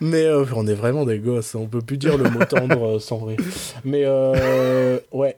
Mais 0.00 0.22
euh, 0.24 0.44
on 0.54 0.66
est 0.68 0.74
vraiment 0.74 1.04
des 1.04 1.18
gosses, 1.18 1.54
hein, 1.54 1.60
on 1.62 1.66
peut 1.66 1.80
plus 1.80 1.96
dire 1.96 2.16
le 2.16 2.30
mot 2.30 2.44
tendre 2.44 2.96
euh, 2.96 2.98
sans 3.00 3.18
rire. 3.24 3.38
Mais 3.84 4.02
euh, 4.04 5.00
ouais. 5.10 5.36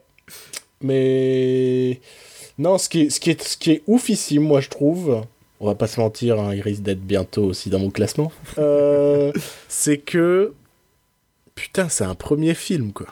Mais 0.82 2.00
non, 2.58 2.76
ce 2.78 2.88
qui 2.88 3.02
est, 3.02 3.10
ce 3.10 3.20
qui 3.20 3.30
est, 3.30 3.42
ce 3.42 3.56
qui 3.56 3.70
est 3.72 3.82
oufissime, 3.86 4.42
moi 4.42 4.60
je 4.60 4.68
trouve, 4.68 5.22
on 5.60 5.66
va 5.66 5.74
pas 5.74 5.86
se 5.86 5.98
mentir, 6.00 6.38
hein, 6.38 6.54
il 6.54 6.60
risque 6.60 6.82
d'être 6.82 7.00
bientôt 7.00 7.44
aussi 7.44 7.70
dans 7.70 7.78
mon 7.78 7.90
classement, 7.90 8.30
euh, 8.58 9.32
c'est 9.68 9.98
que 9.98 10.52
putain, 11.54 11.88
c'est 11.88 12.04
un 12.04 12.14
premier 12.14 12.52
film 12.54 12.92
quoi. 12.92 13.06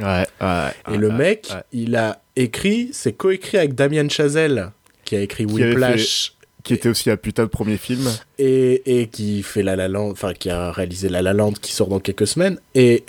Ouais, 0.00 0.26
ouais. 0.40 0.70
Et 0.92 0.96
le 0.96 1.10
mec, 1.10 1.52
il 1.72 1.94
a 1.94 2.20
écrit, 2.36 2.90
c'est 2.92 3.12
coécrit 3.12 3.58
avec 3.58 3.74
Damien 3.74 4.08
Chazelle, 4.08 4.70
qui 5.04 5.16
a 5.16 5.20
écrit 5.20 5.44
Whiplash 5.46 6.34
Qui 6.62 6.74
était 6.74 6.88
aussi 6.88 7.10
un 7.10 7.16
putain 7.16 7.44
de 7.44 7.48
premier 7.48 7.76
film. 7.76 8.10
et, 8.38 9.00
et 9.00 9.06
qui 9.08 9.42
fait 9.42 9.62
La 9.62 9.76
La 9.76 9.88
Land, 9.88 10.10
enfin 10.10 10.32
qui 10.34 10.50
a 10.50 10.72
réalisé 10.72 11.08
La 11.08 11.22
La 11.22 11.32
Land 11.32 11.52
qui 11.52 11.72
sort 11.72 11.88
dans 11.88 12.00
quelques 12.00 12.26
semaines 12.26 12.58
et 12.74 13.04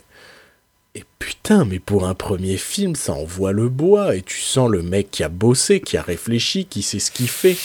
et 0.97 1.03
putain 1.19 1.65
mais 1.65 1.79
pour 1.79 2.07
un 2.07 2.13
premier 2.15 2.55
film 2.55 2.95
ça 2.95 3.11
envoie 3.11 3.51
le 3.51 3.67
bois 3.67 4.15
et 4.15 4.21
tu 4.21 4.39
sens 4.39 4.69
le 4.69 4.81
mec 4.81 5.11
qui 5.11 5.23
a 5.23 5.29
bossé, 5.29 5.81
qui 5.81 5.97
a 5.97 6.01
réfléchi, 6.01 6.65
qui 6.65 6.81
sait 6.83 6.99
ce 6.99 7.11
qu'il 7.11 7.27
fait 7.27 7.57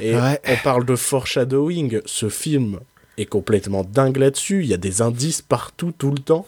et 0.00 0.14
Ouais. 0.14 0.38
on 0.46 0.56
parle 0.62 0.84
de 0.84 0.94
foreshadowing, 0.96 2.00
ce 2.04 2.28
film 2.28 2.80
est 3.16 3.24
complètement 3.26 3.84
dingue 3.84 4.18
là-dessus, 4.18 4.62
il 4.64 4.66
y 4.68 4.74
a 4.74 4.78
des 4.78 5.00
indices 5.00 5.40
partout 5.40 5.92
tout 5.96 6.10
le 6.10 6.18
temps 6.18 6.46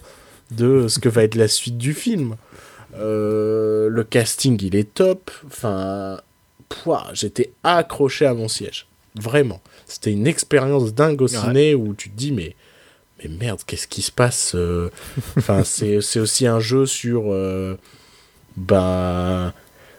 de 0.50 0.88
ce 0.88 0.98
que 0.98 1.08
va 1.08 1.22
être 1.22 1.36
la 1.36 1.48
suite 1.48 1.78
du 1.78 1.94
film. 1.94 2.36
Euh, 2.98 3.88
le 3.88 4.04
casting 4.04 4.58
il 4.62 4.74
est 4.76 4.92
top, 4.94 5.30
enfin 5.46 6.18
j'étais 7.12 7.52
accroché 7.62 8.26
à 8.26 8.34
mon 8.34 8.48
siège. 8.48 8.86
Vraiment. 9.14 9.60
C'était 9.86 10.12
une 10.12 10.26
expérience 10.26 10.92
dingue 10.94 11.22
au 11.22 11.24
Ouais. 11.28 11.30
ciné 11.38 11.74
où 11.74 11.94
tu 11.94 12.10
te 12.10 12.16
dis, 12.16 12.32
mais, 12.32 12.54
mais 13.22 13.30
merde, 13.30 13.60
qu'est-ce 13.66 13.86
qui 13.88 14.02
se 14.02 14.10
passe 14.12 14.52
euh 14.54 14.90
Enfin, 15.38 15.62
c'est 15.64 16.00
c'est 16.00 16.20
aussi 16.20 16.46
un 16.46 16.60
jeu 16.60 16.86
sur. 16.86 17.32
euh, 17.32 17.76
ben. 18.56 19.52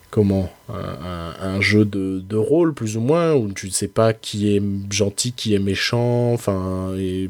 Comment 0.10 0.52
un, 0.70 0.74
un- 0.76 1.36
un 1.56 1.62
jeu 1.62 1.84
de, 1.84 2.20
de 2.28 2.36
rôle, 2.38 2.74
plus 2.74 2.96
ou 2.96 3.02
moins, 3.02 3.34
où 3.34 3.52
tu 3.52 3.68
ne 3.68 3.72
sais 3.72 3.90
pas 3.90 4.14
qui 4.14 4.56
est 4.56 4.62
gentil, 4.90 5.34
qui 5.34 5.54
est 5.54 5.60
méchant. 5.60 6.32
Enfin, 6.34 6.94
et. 6.98 7.30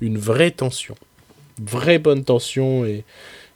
Une 0.00 0.18
vraie 0.18 0.52
tension. 0.52 0.94
Vraie 1.60 1.98
bonne 1.98 2.24
tension 2.24 2.84
et. 2.84 3.04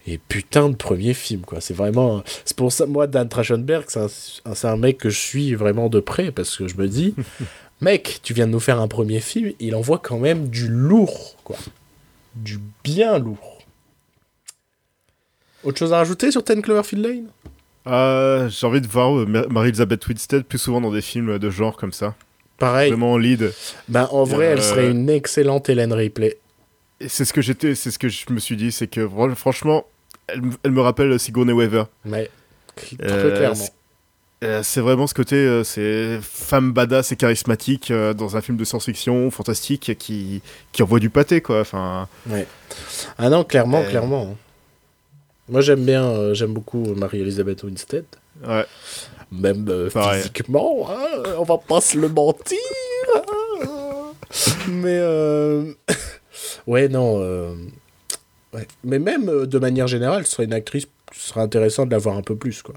Et 0.07 0.19
putain 0.19 0.69
de 0.69 0.75
premier 0.75 1.15
film, 1.15 1.43
quoi. 1.43 1.61
C'est 1.61 1.75
vraiment. 1.75 2.25
C'est 2.45 2.57
pour 2.57 2.73
ça, 2.73 2.87
moi, 2.87 3.07
Dan 3.07 3.29
Trachtenberg, 3.29 3.85
c'est 3.89 4.67
un, 4.67 4.77
mec 4.77 4.99
que 4.99 5.11
je 5.11 5.19
suis 5.19 5.55
vraiment 5.55 5.89
de 5.89 6.01
près 6.01 6.33
parce 6.33 6.57
que 6.57 6.67
je 6.67 6.77
me 6.77 6.89
dis, 6.89 7.15
mec, 7.81 8.19
tu 8.23 8.35
viens 8.35 8.47
de 8.47 8.53
nous 8.53 8.61
faire 8.61 8.81
un 8.81 8.89
premier 8.89 9.21
film, 9.21 9.53
il 9.61 9.75
envoie 9.77 9.99
quand 9.99 10.19
même 10.19 10.49
du 10.49 10.67
lourd, 10.69 11.37
quoi. 11.45 11.57
Du 12.35 12.59
bien 12.83 13.19
lourd. 13.19 13.59
Autre 15.65 15.79
chose 15.79 15.93
à 15.93 15.99
rajouter 15.99 16.31
sur 16.33 16.43
Ten 16.43 16.61
Cloverfield 16.63 17.05
Lane? 17.07 17.27
Euh, 17.87 18.49
J'ai 18.49 18.67
envie 18.67 18.81
de 18.81 18.87
voir 18.89 19.17
euh, 19.17 19.27
Marie-Elisabeth 19.51 20.07
Winstead 20.09 20.43
plus 20.45 20.59
souvent 20.59 20.81
dans 20.81 20.91
des 20.93 21.03
films 21.03 21.39
de 21.39 21.51
genre 21.51 21.77
comme 21.77 21.93
ça. 21.93 22.15
Pareil. 22.59 22.91
Vraiment 22.91 23.13
en 23.13 23.19
lead. 23.19 23.53
Ben, 23.89 24.09
en 24.11 24.25
vrai, 24.25 24.47
elle 24.47 24.59
Euh, 24.59 24.63
serait 24.63 24.91
une 24.91 25.09
excellente 25.11 25.69
Hélène 25.69 25.93
Ripley. 25.93 26.39
C'est 27.07 27.25
ce 27.25 27.33
que 27.33 27.41
j'étais, 27.43 27.75
c'est 27.75 27.91
ce 27.91 27.99
que 27.99 28.09
je 28.09 28.25
me 28.31 28.39
suis 28.39 28.57
dit, 28.57 28.71
c'est 28.71 28.87
que 28.87 29.09
franchement, 29.35 29.85
elle, 30.63 30.71
me 30.71 30.81
rappelle 30.81 31.19
Sigourney 31.19 31.53
Weaver. 31.53 31.85
Mais 32.05 32.31
très 32.77 32.97
Euh, 33.03 33.37
clairement. 33.37 33.55
c'est- 33.55 33.73
euh, 34.45 34.63
c'est 34.63 34.81
vraiment 34.81 35.07
ce 35.07 35.15
côté, 35.15 35.37
euh, 35.37 35.63
c'est 35.65 36.19
femme 36.23 36.73
badass 36.73 37.13
et 37.13 37.17
charismatique 37.17 37.93
dans 37.93 38.37
un 38.37 38.41
film 38.41 38.57
de 38.59 38.65
science-fiction 38.65 39.31
fantastique 39.31 39.97
qui, 39.99 40.43
qui 40.73 40.83
envoie 40.83 40.99
du 40.99 41.11
pâté, 41.11 41.41
quoi. 41.41 41.61
Enfin, 41.61 42.09
Ah 43.19 43.29
non, 43.31 43.45
clairement, 43.45 43.81
Euh. 43.83 43.89
clairement. 43.89 44.37
Moi, 45.49 45.61
j'aime 45.61 45.85
bien, 45.85 46.33
j'aime 46.35 46.53
beaucoup 46.53 46.95
Marie-Elisabeth 46.95 47.63
Winstead. 47.65 48.05
ouais. 48.49 48.65
Même 49.31 49.67
euh, 49.71 49.89
physiquement, 49.89 50.89
hein, 50.91 51.23
on 51.39 51.43
va 51.45 51.57
pas 51.59 51.81
se 51.81 51.97
le 51.97 52.09
mentir. 52.09 52.59
hein. 53.15 54.13
Mais 54.69 54.99
euh, 55.01 55.73
ouais, 56.67 56.89
non. 56.89 57.21
Ouais. 58.55 58.67
Mais 58.85 58.99
même 58.99 59.29
euh, 59.29 59.47
de 59.47 59.59
manière 59.59 59.87
générale, 59.87 60.27
ce 60.27 60.33
serait 60.33 60.45
une 60.45 60.53
actrice, 60.53 60.87
ce 61.13 61.29
serait 61.29 61.41
intéressant 61.41 61.87
de 61.87 61.91
la 61.91 61.99
voir 61.99 62.17
un 62.17 62.23
peu 62.23 62.37
plus, 62.37 62.63
quoi. 62.63 62.75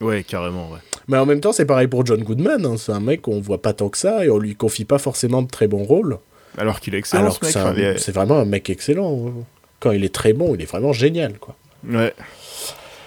Ouais, 0.00 0.22
carrément, 0.24 0.70
ouais. 0.70 0.78
Mais 1.08 1.16
en 1.16 1.26
même 1.26 1.40
temps, 1.40 1.52
c'est 1.52 1.64
pareil 1.66 1.86
pour 1.86 2.04
John 2.04 2.22
Goodman. 2.22 2.64
hein. 2.66 2.76
C'est 2.76 2.92
un 2.92 3.00
mec 3.00 3.22
qu'on 3.22 3.40
voit 3.40 3.62
pas 3.62 3.72
tant 3.72 3.88
que 3.88 3.98
ça 3.98 4.24
et 4.24 4.30
on 4.30 4.38
lui 4.38 4.56
confie 4.56 4.84
pas 4.84 4.98
forcément 4.98 5.42
de 5.42 5.48
très 5.48 5.68
bons 5.68 5.84
rôles. 5.84 6.18
Alors 6.58 6.80
qu'il 6.80 6.94
est 6.94 6.98
excellent, 6.98 7.22
alors 7.22 7.36
ce 7.36 7.44
mec. 7.44 7.52
c'est 7.52 7.60
enfin, 7.60 7.72
les- 7.72 7.94
vraiment 8.12 8.38
un 8.38 8.44
mec 8.44 8.68
excellent. 8.68 9.32
Quand 9.80 9.92
il 9.92 10.04
est 10.04 10.14
très 10.14 10.32
bon, 10.32 10.54
il 10.54 10.62
est 10.62 10.66
vraiment 10.66 10.92
génial, 10.92 11.38
quoi. 11.38 11.56
Ouais. 11.88 12.12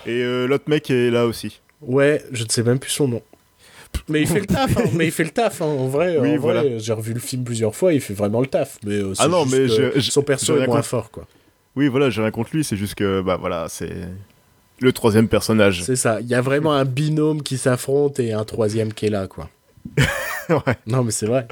Et 0.06 0.22
euh, 0.24 0.48
l'autre 0.48 0.66
mec 0.68 0.90
est 0.90 1.10
là 1.10 1.26
aussi. 1.26 1.60
Ouais, 1.82 2.24
je 2.32 2.44
ne 2.44 2.50
sais 2.50 2.64
même 2.64 2.80
plus 2.80 2.92
son 2.92 3.08
nom. 3.08 3.22
Mais 4.10 4.22
il 4.22 4.28
fait 4.28 4.40
le 4.42 4.46
taf, 4.46 4.78
hein. 4.78 4.84
mais 4.94 5.06
il 5.08 5.12
fait 5.12 5.24
le 5.24 5.30
taf, 5.30 5.62
hein. 5.62 5.66
en 5.66 5.88
vrai. 5.88 6.18
Oui, 6.18 6.36
en 6.36 6.38
vrai, 6.38 6.38
voilà. 6.38 6.78
j'ai 6.78 6.94
revu 6.94 7.14
le 7.14 7.20
film 7.20 7.44
plusieurs 7.44 7.76
fois, 7.76 7.94
il 7.94 8.02
fait 8.02 8.14
vraiment 8.14 8.42
le 8.42 8.48
taf. 8.48 8.78
Mais 8.86 8.96
euh, 8.96 9.14
Ah 9.20 9.28
non, 9.28 9.46
mais 9.46 9.68
son 10.02 10.22
perso 10.22 10.58
est 10.58 10.68
moins 10.68 10.82
fort, 10.82 11.12
quoi. 11.12 11.26
Oui, 11.76 11.88
voilà, 11.88 12.10
j'ai 12.10 12.22
rien 12.22 12.32
contre 12.32 12.52
lui, 12.54 12.64
c'est 12.64 12.78
juste 12.78 12.96
que, 12.96 13.22
bah 13.22 13.38
voilà, 13.38 13.68
c'est 13.70 13.94
le 14.80 14.92
troisième 14.94 15.28
personnage. 15.28 15.84
C'est 15.84 15.96
ça. 15.96 16.20
Il 16.22 16.28
y 16.28 16.36
a 16.36 16.42
vraiment 16.42 16.74
un 16.74 16.86
binôme 16.86 17.42
qui 17.42 17.58
s'affronte 17.58 18.20
et 18.20 18.34
un 18.34 18.44
troisième 18.44 18.94
qui 18.94 19.06
est 19.06 19.10
là, 19.10 19.28
quoi. 19.28 19.50
ouais. 20.50 20.76
Non, 20.88 21.04
mais 21.04 21.12
c'est 21.12 21.26
vrai. 21.26 21.48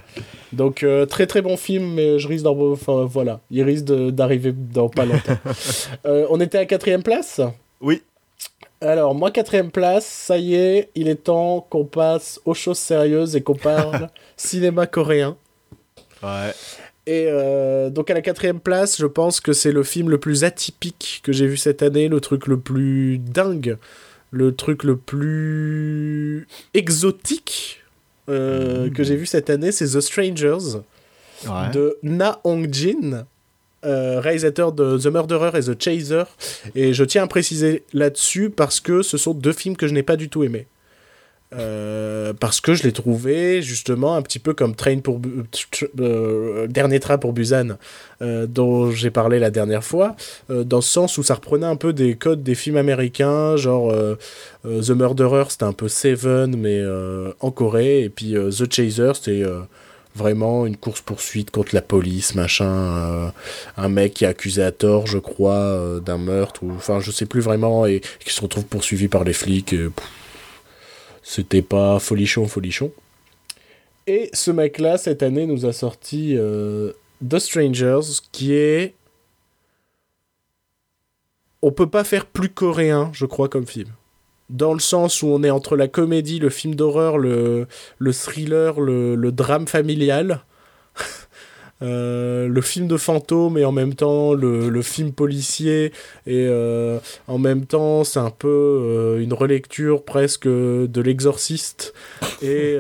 Donc, 0.51 0.83
euh, 0.83 1.05
très 1.05 1.27
très 1.27 1.41
bon 1.41 1.57
film, 1.57 1.93
mais 1.93 2.19
je 2.19 2.27
risque 2.27 2.43
d'en. 2.43 2.71
Enfin, 2.71 3.05
voilà. 3.05 3.39
Il 3.51 3.63
risque 3.63 3.85
d'arriver 3.85 4.51
dans 4.51 4.89
pas 4.89 5.05
longtemps. 5.05 5.37
Euh, 6.05 6.25
on 6.29 6.39
était 6.41 6.57
à 6.57 6.65
quatrième 6.65 7.03
place? 7.03 7.39
Oui. 7.79 8.01
Alors, 8.81 9.15
moi, 9.15 9.31
quatrième 9.31 9.71
place, 9.71 10.05
ça 10.05 10.37
y 10.37 10.55
est, 10.55 10.89
il 10.95 11.07
est 11.07 11.23
temps 11.23 11.65
qu'on 11.69 11.85
passe 11.85 12.41
aux 12.43 12.53
choses 12.53 12.79
sérieuses 12.79 13.35
et 13.35 13.41
qu'on 13.41 13.55
parle 13.55 14.09
cinéma 14.37 14.85
coréen. 14.85 15.37
Ouais. 16.21 16.51
Et 17.05 17.25
euh, 17.27 17.89
donc 17.89 18.09
à 18.09 18.13
la 18.13 18.21
quatrième 18.21 18.59
place, 18.59 18.97
je 18.99 19.05
pense 19.05 19.39
que 19.41 19.51
c'est 19.53 19.71
le 19.73 19.83
film 19.83 20.09
le 20.09 20.17
plus 20.19 20.43
atypique 20.45 21.19
que 21.23 21.33
j'ai 21.33 21.47
vu 21.47 21.57
cette 21.57 21.81
année, 21.83 22.07
le 22.07 22.21
truc 22.21 22.47
le 22.47 22.57
plus 22.57 23.17
dingue, 23.17 23.77
le 24.31 24.55
truc 24.55 24.83
le 24.83 24.95
plus 24.95 26.47
exotique 26.73 27.81
euh, 28.29 28.89
que 28.89 29.03
j'ai 29.03 29.15
vu 29.17 29.25
cette 29.25 29.49
année, 29.49 29.71
c'est 29.71 29.85
The 29.85 29.99
Strangers 30.01 30.79
Ouais. 31.45 31.71
de 31.73 31.97
Na 32.03 32.39
Hong-jin, 32.45 33.25
euh, 33.83 34.21
réalisateur 34.21 34.71
de 34.71 34.97
The 34.97 35.07
Murderer 35.07 35.59
et 35.59 35.61
The 35.63 35.81
Chaser. 35.83 36.23
Et 36.73 36.93
je 36.93 37.03
tiens 37.03 37.23
à 37.23 37.27
préciser 37.27 37.83
là-dessus 37.91 38.49
parce 38.49 38.79
que 38.79 39.01
ce 39.01 39.17
sont 39.17 39.33
deux 39.33 39.51
films 39.51 39.75
que 39.75 39.85
je 39.89 39.93
n'ai 39.93 40.03
pas 40.03 40.15
du 40.15 40.29
tout 40.29 40.45
aimés. 40.45 40.67
Euh, 41.55 42.33
parce 42.33 42.61
que 42.61 42.73
je 42.73 42.83
l'ai 42.83 42.91
trouvé 42.91 43.61
justement 43.61 44.15
un 44.15 44.21
petit 44.21 44.39
peu 44.39 44.53
comme 44.53 44.75
Train 44.75 44.99
pour 44.99 45.19
tr- 45.19 45.87
euh, 45.99 46.65
Dernier 46.67 46.99
train 46.99 47.17
pour 47.17 47.33
Busan 47.33 47.77
euh, 48.21 48.47
dont 48.47 48.89
j'ai 48.91 49.11
parlé 49.11 49.37
la 49.39 49.51
dernière 49.51 49.83
fois 49.83 50.15
euh, 50.49 50.63
dans 50.63 50.77
le 50.77 50.81
sens 50.81 51.17
où 51.17 51.23
ça 51.23 51.35
reprenait 51.35 51.65
un 51.67 51.75
peu 51.75 51.93
des 51.93 52.15
codes 52.15 52.41
des 52.43 52.55
films 52.55 52.77
américains 52.77 53.55
genre 53.55 53.91
euh, 53.91 54.17
euh, 54.65 54.81
The 54.81 54.91
Murderer 54.91 55.45
c'était 55.49 55.65
un 55.65 55.73
peu 55.73 55.87
Seven 55.89 56.55
mais 56.57 56.79
euh, 56.79 57.31
en 57.39 57.51
Corée 57.51 58.01
et 58.01 58.09
puis 58.09 58.35
euh, 58.35 58.49
The 58.49 58.71
Chaser 58.73 59.11
c'était 59.15 59.43
euh, 59.43 59.59
vraiment 60.15 60.65
une 60.65 60.77
course 60.77 61.01
poursuite 61.01 61.51
contre 61.51 61.75
la 61.75 61.81
police 61.81 62.33
machin 62.35 62.65
euh, 62.65 63.27
un 63.77 63.89
mec 63.89 64.13
qui 64.15 64.23
est 64.25 64.27
accusé 64.27 64.63
à 64.63 64.71
tort 64.71 65.05
je 65.07 65.17
crois 65.19 65.53
euh, 65.55 65.99
d'un 65.99 66.17
meurtre 66.17 66.63
ou 66.63 66.71
enfin 66.75 66.99
je 66.99 67.11
sais 67.11 67.25
plus 67.25 67.41
vraiment 67.41 67.85
et, 67.85 68.01
qui 68.25 68.33
se 68.33 68.41
retrouve 68.41 68.65
poursuivi 68.65 69.07
par 69.07 69.23
les 69.23 69.33
flics 69.33 69.73
et, 69.73 69.77
pff, 69.89 70.05
c'était 71.23 71.61
pas 71.61 71.99
folichon 71.99 72.47
folichon. 72.47 72.91
Et 74.05 74.29
ce 74.33 74.51
mec 74.51 74.79
là 74.79 74.97
cette 74.97 75.23
année 75.23 75.45
nous 75.45 75.65
a 75.65 75.73
sorti 75.73 76.35
euh, 76.37 76.91
The 77.27 77.39
Strangers 77.39 78.19
qui 78.31 78.53
est 78.53 78.93
on 81.61 81.71
peut 81.71 81.89
pas 81.89 82.03
faire 82.03 82.25
plus 82.25 82.49
coréen 82.49 83.09
je 83.13 83.25
crois 83.25 83.49
comme 83.49 83.65
film. 83.65 83.89
Dans 84.49 84.73
le 84.73 84.79
sens 84.79 85.23
où 85.23 85.27
on 85.27 85.41
est 85.41 85.49
entre 85.49 85.77
la 85.77 85.87
comédie, 85.87 86.37
le 86.37 86.49
film 86.49 86.75
d'horreur, 86.75 87.17
le, 87.17 87.65
le 87.97 88.13
thriller, 88.13 88.81
le, 88.81 89.15
le 89.15 89.31
drame 89.31 89.67
familial, 89.67 90.43
euh, 91.81 92.47
le 92.47 92.61
film 92.61 92.87
de 92.87 92.97
fantôme 92.97 93.57
et 93.57 93.65
en 93.65 93.71
même 93.71 93.93
temps 93.93 94.33
le, 94.33 94.69
le 94.69 94.81
film 94.81 95.11
policier 95.11 95.87
et 96.27 96.45
euh, 96.47 96.99
en 97.27 97.37
même 97.39 97.65
temps 97.65 98.03
c'est 98.03 98.19
un 98.19 98.29
peu 98.29 98.47
euh, 98.47 99.19
une 99.19 99.33
relecture 99.33 100.03
presque 100.03 100.47
de 100.47 101.01
l'exorciste 101.01 101.93
et 102.41 102.77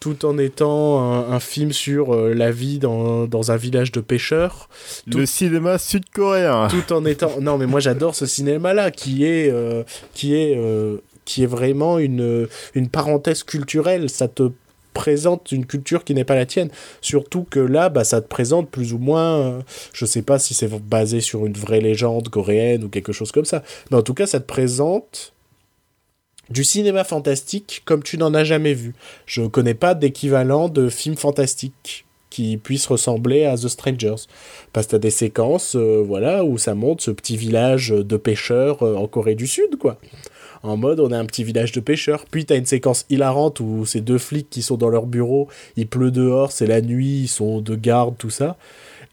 tout 0.00 0.24
en 0.24 0.38
étant 0.38 1.00
un, 1.02 1.32
un 1.32 1.40
film 1.40 1.72
sur 1.72 2.14
la 2.14 2.50
vie 2.50 2.78
dans, 2.78 3.26
dans 3.26 3.50
un 3.50 3.56
village 3.56 3.90
de 3.92 4.00
pêcheurs 4.00 4.68
Le 5.06 5.26
cinéma 5.26 5.76
sud-coréen. 5.78 6.68
tout 6.68 6.92
en 6.92 7.04
étant 7.04 7.40
non 7.40 7.58
mais 7.58 7.66
moi 7.66 7.80
j'adore 7.80 8.14
ce 8.14 8.24
cinéma 8.24 8.72
là 8.72 8.90
qui 8.90 9.24
est 9.24 9.52
qui 10.14 10.34
est 10.34 10.58
qui 11.24 11.42
est 11.42 11.46
vraiment 11.46 11.98
une 11.98 12.48
une 12.74 12.88
parenthèse 12.88 13.42
culturelle 13.42 14.08
ça 14.08 14.28
te 14.28 14.50
présente 14.94 15.52
une 15.52 15.66
culture 15.66 16.04
qui 16.04 16.14
n'est 16.14 16.24
pas 16.24 16.34
la 16.34 16.46
tienne. 16.46 16.70
Surtout 17.02 17.44
que 17.48 17.60
là 17.60 17.90
bah 17.90 18.04
ça 18.04 18.22
te 18.22 18.28
présente 18.28 18.70
plus 18.70 18.94
ou 18.94 18.98
moins 18.98 19.38
euh, 19.40 19.60
je 19.92 20.06
sais 20.06 20.22
pas 20.22 20.38
si 20.38 20.54
c'est 20.54 20.70
basé 20.82 21.20
sur 21.20 21.44
une 21.44 21.52
vraie 21.52 21.80
légende 21.80 22.30
coréenne 22.30 22.84
ou 22.84 22.88
quelque 22.88 23.12
chose 23.12 23.32
comme 23.32 23.44
ça. 23.44 23.62
Mais 23.90 23.98
en 23.98 24.02
tout 24.02 24.14
cas 24.14 24.26
ça 24.26 24.40
te 24.40 24.46
présente 24.46 25.34
du 26.48 26.64
cinéma 26.64 27.04
fantastique 27.04 27.82
comme 27.84 28.02
tu 28.02 28.16
n'en 28.16 28.32
as 28.32 28.44
jamais 28.44 28.74
vu. 28.74 28.94
Je 29.26 29.42
connais 29.42 29.74
pas 29.74 29.94
d'équivalent 29.94 30.70
de 30.70 30.88
film 30.88 31.16
fantastique 31.16 32.06
qui 32.30 32.56
puisse 32.56 32.86
ressembler 32.86 33.44
à 33.44 33.56
The 33.56 33.68
Strangers. 33.68 34.26
Parce 34.72 34.86
que 34.86 34.92
t'as 34.92 34.98
des 34.98 35.10
séquences 35.10 35.76
euh, 35.76 36.02
voilà 36.04 36.44
où 36.44 36.58
ça 36.58 36.74
montre 36.74 37.02
ce 37.02 37.10
petit 37.10 37.36
village 37.36 37.90
de 37.90 38.16
pêcheurs 38.16 38.82
euh, 38.82 38.96
en 38.96 39.06
Corée 39.06 39.34
du 39.34 39.46
Sud 39.46 39.76
quoi 39.78 39.98
en 40.64 40.76
mode 40.76 40.98
on 40.98 41.12
a 41.12 41.18
un 41.18 41.26
petit 41.26 41.44
village 41.44 41.72
de 41.72 41.80
pêcheurs. 41.80 42.24
Puis 42.30 42.46
t'as 42.46 42.56
une 42.56 42.66
séquence 42.66 43.06
hilarante 43.10 43.60
où 43.60 43.84
ces 43.84 44.00
deux 44.00 44.18
flics 44.18 44.48
qui 44.50 44.62
sont 44.62 44.76
dans 44.76 44.88
leur 44.88 45.06
bureau 45.06 45.48
il 45.76 45.86
pleut 45.86 46.10
dehors 46.10 46.52
c'est 46.52 46.66
la 46.66 46.80
nuit 46.80 47.22
ils 47.22 47.28
sont 47.28 47.60
de 47.60 47.74
garde 47.76 48.16
tout 48.18 48.30
ça. 48.30 48.56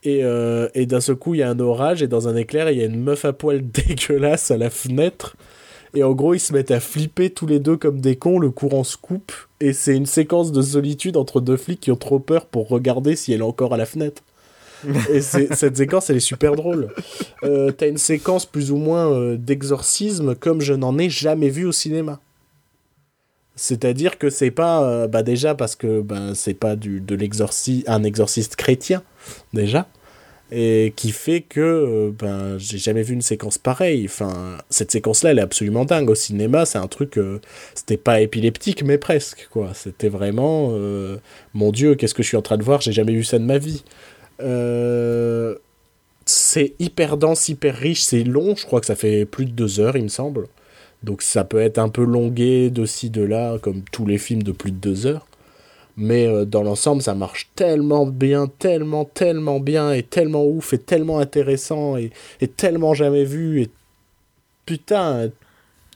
Et, 0.04 0.24
euh, 0.24 0.68
et 0.74 0.88
d'un 0.88 1.02
seul 1.02 1.16
coup 1.16 1.36
il 1.36 1.40
y 1.40 1.44
a 1.44 1.50
un 1.50 1.60
orage 1.60 2.02
et 2.02 2.08
dans 2.08 2.28
un 2.28 2.36
éclair 2.36 2.72
il 2.72 2.80
y 2.80 2.82
a 2.82 2.86
une 2.86 3.02
meuf 3.02 3.26
à 3.26 3.34
poil 3.34 3.62
dégueulasse 3.72 4.50
à 4.50 4.58
la 4.58 4.70
fenêtre. 4.70 5.36
Et 5.94 6.04
en 6.04 6.14
gros 6.14 6.34
ils 6.34 6.40
se 6.40 6.54
mettent 6.54 6.72
à 6.72 6.80
flipper 6.80 7.30
tous 7.30 7.48
les 7.48 7.60
deux 7.60 7.76
comme 7.76 8.00
des 8.00 8.16
cons 8.16 8.40
le 8.40 8.50
courant 8.50 8.86
se 8.86 8.98
coupe. 8.98 9.34
Et 9.60 9.74
c'est 9.74 9.96
une 9.96 10.06
séquence 10.06 10.52
de 10.52 10.62
solitude 10.62 11.18
entre 11.18 11.42
deux 11.42 11.58
flics 11.58 11.82
qui 11.82 11.92
ont 11.92 11.98
trop 11.98 12.20
peur 12.20 12.46
pour 12.46 12.70
regarder 12.70 13.16
si 13.16 13.34
elle 13.34 13.42
est 13.42 13.44
encore 13.44 13.74
à 13.74 13.78
la 13.78 13.86
fenêtre 13.86 14.24
et 15.12 15.22
cette 15.22 15.78
séquence, 15.78 16.10
elle 16.10 16.18
est 16.18 16.20
super 16.20 16.56
drôle. 16.56 16.94
Euh, 17.44 17.72
T'as 17.72 17.88
une 17.88 17.98
séquence 17.98 18.46
plus 18.46 18.72
ou 18.72 18.78
moins 18.78 19.12
euh, 19.12 19.38
d'exorcisme 19.38 20.36
comme 20.36 20.62
je 20.62 20.74
n'en 20.74 20.98
ai 20.98 21.10
jamais 21.10 21.50
vu 21.50 21.66
au 21.66 21.72
cinéma. 21.72 22.20
C'est-à-dire 23.56 24.18
que 24.18 24.30
c'est 24.30 24.52
pas, 24.52 24.84
euh, 24.84 25.08
bah 25.08 25.24
déjà 25.24 25.56
parce 25.56 25.76
que 25.76 26.02
bah, 26.02 26.32
c'est 26.34 26.54
pas 26.54 26.76
du, 26.76 27.00
de 27.00 27.18
un 27.88 28.04
exorciste 28.04 28.56
chrétien 28.56 29.04
déjà, 29.54 29.88
et 30.52 30.94
qui 30.96 31.12
fait 31.12 31.42
que 31.42 32.12
ben 32.18 32.58
j'ai 32.58 32.78
jamais 32.78 33.04
vu 33.04 33.14
une 33.14 33.22
séquence 33.22 33.58
pareille. 33.58 34.06
Enfin, 34.06 34.58
cette 34.70 34.92
séquence-là, 34.92 35.32
elle 35.32 35.40
est 35.40 35.44
absolument 35.44 35.86
dingue 35.86 36.10
au 36.10 36.16
cinéma. 36.16 36.66
C'est 36.66 36.80
un 36.80 36.88
truc, 36.88 37.20
c'était 37.76 37.98
pas 37.98 38.22
épileptique, 38.22 38.84
mais 38.84 38.98
presque 38.98 39.48
quoi. 39.52 39.72
C'était 39.76 40.10
vraiment, 40.10 40.76
mon 41.54 41.72
Dieu, 41.72 41.96
qu'est-ce 41.96 42.14
que 42.14 42.24
je 42.24 42.30
suis 42.30 42.38
en 42.38 42.42
train 42.42 42.58
de 42.58 42.64
voir? 42.64 42.82
J'ai 42.82 42.94
jamais 42.94 43.14
vu 43.14 43.24
ça 43.24 43.38
de 43.38 43.46
ma 43.46 43.60
vie. 43.60 43.84
Euh, 44.42 45.56
c'est 46.26 46.74
hyper 46.80 47.18
dense, 47.18 47.50
hyper 47.50 47.76
riche, 47.76 48.04
c'est 48.04 48.24
long, 48.24 48.56
je 48.56 48.66
crois 48.66 48.80
que 48.80 48.86
ça 48.86 48.96
fait 48.96 49.26
plus 49.26 49.46
de 49.46 49.52
deux 49.52 49.80
heures, 49.80 49.98
il 49.98 50.04
me 50.04 50.08
semble. 50.10 50.48
Donc 51.04 51.22
ça 51.22 51.44
peut 51.44 51.60
être 51.60 51.80
un 51.80 51.90
peu 51.90 52.04
longué 52.04 52.70
de 52.70 52.86
ci, 52.86 53.10
de 53.10 53.24
là, 53.24 53.58
comme 53.60 53.84
tous 53.92 54.06
les 54.06 54.18
films 54.18 54.44
de 54.44 54.52
plus 54.52 54.72
de 54.72 54.78
deux 54.78 55.06
heures. 55.06 55.26
Mais 55.98 56.28
euh, 56.28 56.46
dans 56.46 56.64
l'ensemble, 56.64 57.02
ça 57.02 57.16
marche 57.16 57.50
tellement 57.56 58.06
bien, 58.06 58.48
tellement, 58.48 59.06
tellement 59.06 59.60
bien, 59.60 59.92
et 59.92 60.04
tellement 60.04 60.46
ouf, 60.46 60.74
et 60.74 60.78
tellement 60.78 61.20
intéressant, 61.20 61.98
et, 61.98 62.12
et 62.40 62.48
tellement 62.48 62.94
jamais 62.94 63.26
vu. 63.26 63.62
Et 63.62 63.70
putain, 64.66 65.30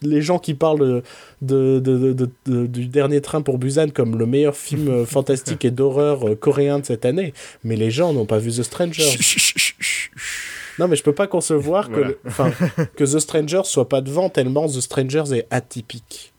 les 0.01 0.22
gens 0.22 0.39
qui 0.39 0.53
parlent 0.53 1.01
de, 1.41 1.80
de- 1.80 2.30
de- 2.45 2.65
du 2.67 2.88
dernier 2.88 3.22
train 3.22 3.41
pour 3.41 3.57
Busan 3.57 3.89
comme 3.89 4.17
le 4.17 4.26
meilleur 4.26 4.55
film 4.55 4.88
euh, 4.89 5.05
fantastique 5.05 5.63
et 5.65 5.72
d'horreur 5.72 6.27
euh, 6.27 6.35
coréen 6.35 6.80
de 6.80 6.85
cette 6.85 7.05
année, 7.05 7.34
mais 7.63 7.76
les 7.76 7.91
gens 7.91 8.11
n'ont 8.13 8.26
pas 8.26 8.38
vu 8.38 8.51
The 8.51 8.63
Stranger. 8.63 9.03
Non, 10.77 10.89
mais 10.89 10.95
je 10.97 11.03
peux 11.03 11.13
pas 11.13 11.27
concevoir 11.27 11.89
que, 11.89 12.01
le- 12.01 12.19
The 13.05 13.19
Strangers 13.19 13.61
soit 13.63 13.88
pas 13.88 14.01
devant 14.01 14.30
tellement 14.30 14.67
The 14.67 14.81
Strangers 14.81 15.34
est 15.34 15.47
atypique. 15.49 16.34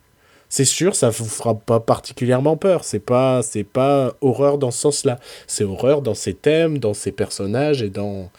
C'est 0.49 0.65
sûr, 0.67 0.95
ça 0.95 1.09
vous 1.11 1.25
fera 1.25 1.55
pas 1.55 1.81
particulièrement 1.81 2.57
peur. 2.57 2.85
C'est 2.85 3.01
pas, 3.01 3.43
c'est 3.43 3.65
pas 3.65 4.15
horreur 4.21 4.59
dans 4.59 4.71
ce 4.71 4.79
sens-là. 4.81 5.19
C'est 5.47 5.65
horreur 5.65 6.03
dans 6.03 6.15
ses 6.15 6.35
thèmes, 6.35 6.79
dans 6.79 6.95
ses 6.95 7.11
personnages 7.13 7.83
et 7.83 7.89
dans. 7.91 8.31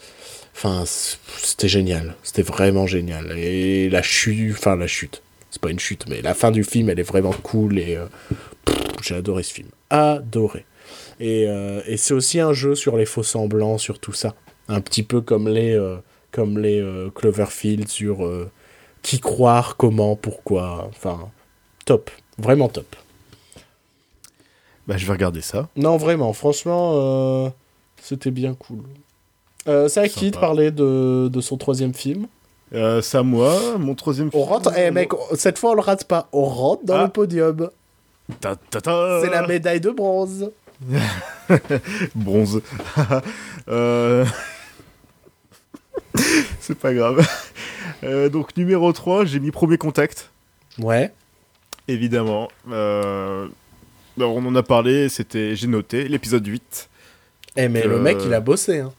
Enfin, 0.60 0.82
c'était 0.86 1.68
génial. 1.68 2.16
C'était 2.24 2.42
vraiment 2.42 2.88
génial. 2.88 3.38
Et 3.38 3.88
la 3.88 4.02
chute, 4.02 4.56
enfin 4.58 4.74
la 4.74 4.88
chute. 4.88 5.22
C'est 5.52 5.62
pas 5.62 5.70
une 5.70 5.78
chute, 5.78 6.06
mais 6.08 6.20
la 6.20 6.34
fin 6.34 6.50
du 6.50 6.64
film, 6.64 6.90
elle 6.90 6.98
est 6.98 7.04
vraiment 7.04 7.32
cool 7.32 7.78
et 7.78 7.96
euh, 7.96 8.06
j'ai 9.00 9.14
adoré 9.14 9.44
ce 9.44 9.54
film. 9.54 9.68
Adoré. 9.88 10.64
Et, 11.20 11.46
euh, 11.46 11.80
et 11.86 11.96
c'est 11.96 12.12
aussi 12.12 12.40
un 12.40 12.52
jeu 12.52 12.74
sur 12.74 12.96
les 12.96 13.06
faux 13.06 13.22
semblants, 13.22 13.78
sur 13.78 14.00
tout 14.00 14.12
ça. 14.12 14.34
Un 14.66 14.80
petit 14.80 15.04
peu 15.04 15.20
comme 15.20 15.48
les, 15.48 15.74
euh, 15.74 15.98
comme 16.32 16.58
les 16.58 16.80
euh, 16.80 17.08
Cloverfield 17.10 17.86
sur 17.86 18.28
qui 19.02 19.20
croire, 19.20 19.76
comment, 19.76 20.16
pourquoi. 20.16 20.88
Enfin, 20.90 21.30
top. 21.84 22.10
Vraiment 22.36 22.68
top. 22.68 22.96
Bah, 24.88 24.96
je 24.96 25.06
vais 25.06 25.12
regarder 25.12 25.40
ça. 25.40 25.68
Non, 25.76 25.98
vraiment, 25.98 26.32
franchement, 26.32 27.54
c'était 28.02 28.32
bien 28.32 28.54
cool. 28.54 28.82
Euh, 29.66 29.88
c'est 29.88 30.00
à 30.00 30.08
qui 30.08 30.30
de 30.30 30.36
parler 30.36 30.70
de, 30.70 31.28
de 31.28 31.40
son 31.40 31.56
troisième 31.56 31.92
film 31.94 32.26
Euh, 32.74 33.00
c'est 33.02 33.18
à 33.18 33.22
moi, 33.22 33.76
mon 33.78 33.94
troisième 33.94 34.28
On 34.28 34.30
film. 34.42 34.42
rentre, 34.44 34.72
eh 34.78 34.90
mec, 34.90 35.10
cette 35.34 35.58
fois 35.58 35.70
on 35.72 35.74
le 35.74 35.80
rate 35.80 36.04
pas, 36.04 36.28
on 36.32 36.44
rentre 36.44 36.84
dans 36.84 36.96
Ah. 36.96 37.02
le 37.04 37.08
podium. 37.10 37.70
Ta, 38.40 38.56
ta, 38.56 38.80
ta. 38.80 39.20
C'est 39.22 39.30
la 39.30 39.46
médaille 39.46 39.80
de 39.80 39.90
bronze. 39.90 40.50
Bronze. 42.14 42.60
Euh, 43.68 44.24
c'est 46.60 46.78
pas 46.78 46.94
grave. 46.94 47.26
Euh, 48.04 48.28
donc, 48.28 48.56
numéro 48.56 48.90
3, 48.92 49.24
j'ai 49.26 49.40
mis 49.40 49.50
Premier 49.50 49.76
Contact, 49.76 50.30
Ouais. 50.78 51.12
évidemment. 51.86 52.48
Euh, 52.70 53.46
alors, 54.16 54.34
on 54.36 54.44
en 54.46 54.54
a 54.54 54.62
parlé, 54.62 55.08
c'était, 55.10 55.54
j'ai 55.56 55.66
noté, 55.66 56.08
l'épisode 56.08 56.46
8. 56.46 56.88
Eh 57.56 57.68
mais 57.68 57.82
le 57.84 57.98
mec 57.98 58.18
il 58.24 58.32
a 58.34 58.40
bossé. 58.40 58.78
Hein. 58.80 58.92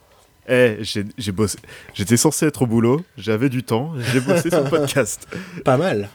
Eh, 0.51 0.77
j'ai, 0.81 1.31
bossé. 1.31 1.57
J'étais 1.93 2.17
censé 2.17 2.47
être 2.47 2.63
au 2.63 2.65
boulot, 2.65 3.03
j'avais 3.17 3.49
du 3.49 3.61
temps, 3.63 3.93
j'ai 4.11 4.19
bossé 4.19 4.49
sur 4.49 4.63
le 4.63 4.69
podcast. 4.69 5.27
Pas 5.63 5.77
mal. 5.77 6.09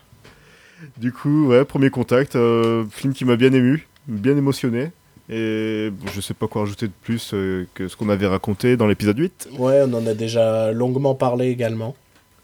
Du 0.97 1.13
coup, 1.13 1.47
ouais, 1.49 1.65
Premier 1.65 1.89
Contact, 1.91 2.35
euh, 2.37 2.85
film 2.91 3.13
qui 3.15 3.25
m'a 3.25 3.37
bien 3.37 3.53
ému, 3.53 3.87
bien 4.09 4.37
émotionné. 4.37 4.91
Et 5.31 5.89
bon, 5.93 6.07
je 6.13 6.21
sais 6.21 6.35
pas 6.35 6.49
quoi 6.49 6.63
rajouter 6.63 6.87
de 6.89 6.93
plus 7.03 7.31
euh, 7.33 7.67
que 7.75 7.89
ce 7.89 7.97
qu'on 7.97 8.09
avait 8.11 8.27
raconté 8.27 8.77
dans 8.77 8.87
l'épisode 8.87 9.19
8. 9.19 9.49
Ouais, 9.59 9.83
on 9.87 9.95
en 9.95 10.07
a 10.07 10.15
déjà 10.15 10.73
longuement 10.73 11.15
parlé 11.15 11.47
également. 11.49 11.95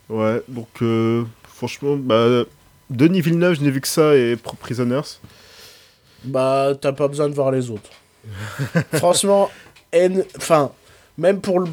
Ouais, 0.08 0.40
donc 0.48 0.68
euh, 0.82 1.24
franchement, 1.42 1.96
bah, 1.96 2.44
Denis 2.88 3.20
Villeneuve, 3.20 3.54
je 3.56 3.60
n'ai 3.62 3.70
vu 3.70 3.80
que 3.80 3.88
ça 3.88 4.14
et 4.16 4.36
Pro- 4.36 4.56
Prisoners. 4.56 5.18
Bah, 6.24 6.72
t'as 6.80 6.92
pas 6.92 7.08
besoin 7.08 7.28
de 7.28 7.34
voir 7.34 7.50
les 7.50 7.68
autres. 7.70 7.90
Franchement, 8.94 9.50
en- 9.94 10.20
enfin, 10.36 10.72
même 11.20 11.40
pour 11.40 11.60
le- 11.60 11.68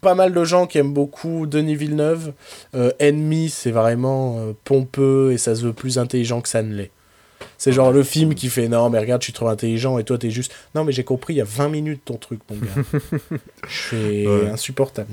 pas 0.00 0.14
mal 0.14 0.32
de 0.32 0.44
gens 0.44 0.66
qui 0.66 0.78
aiment 0.78 0.92
beaucoup 0.94 1.46
Denis 1.46 1.76
Villeneuve, 1.76 2.32
euh, 2.74 2.90
Enemy, 3.00 3.50
c'est 3.50 3.70
vraiment 3.70 4.38
euh, 4.38 4.52
pompeux 4.64 5.32
et 5.32 5.38
ça 5.38 5.54
se 5.54 5.62
veut 5.62 5.72
plus 5.72 5.98
intelligent 5.98 6.40
que 6.40 6.48
ça 6.48 6.62
ne 6.62 6.74
l'est. 6.74 6.90
C'est 7.58 7.72
genre 7.72 7.92
le 7.92 8.02
film 8.02 8.34
qui 8.34 8.48
fait 8.48 8.68
non, 8.68 8.88
mais 8.90 8.98
regarde, 8.98 9.20
je 9.22 9.26
suis 9.26 9.32
trop 9.32 9.48
intelligent 9.48 9.98
et 9.98 10.04
toi 10.04 10.16
t'es 10.18 10.30
juste. 10.30 10.52
Non, 10.74 10.84
mais 10.84 10.92
j'ai 10.92 11.04
compris, 11.04 11.34
il 11.34 11.36
y 11.38 11.40
a 11.40 11.44
20 11.46 11.68
minutes 11.68 12.02
ton 12.04 12.16
truc, 12.16 12.40
mon 12.50 12.56
gars. 12.56 12.98
C'est 13.68 14.26
Ouais. 14.26 14.48
insupportable. 14.50 15.10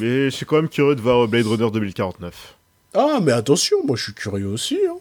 Mais 0.00 0.24
je 0.26 0.30
suis 0.30 0.46
quand 0.46 0.56
même 0.56 0.68
curieux 0.68 0.94
de 0.94 1.00
voir 1.00 1.26
Blade 1.26 1.46
Runner 1.46 1.70
2049. 1.70 2.54
Ah, 2.94 3.18
mais 3.22 3.32
attention, 3.32 3.76
moi 3.86 3.96
je 3.96 4.04
suis 4.04 4.14
curieux 4.14 4.46
aussi. 4.46 4.78
Hein. 4.88 4.96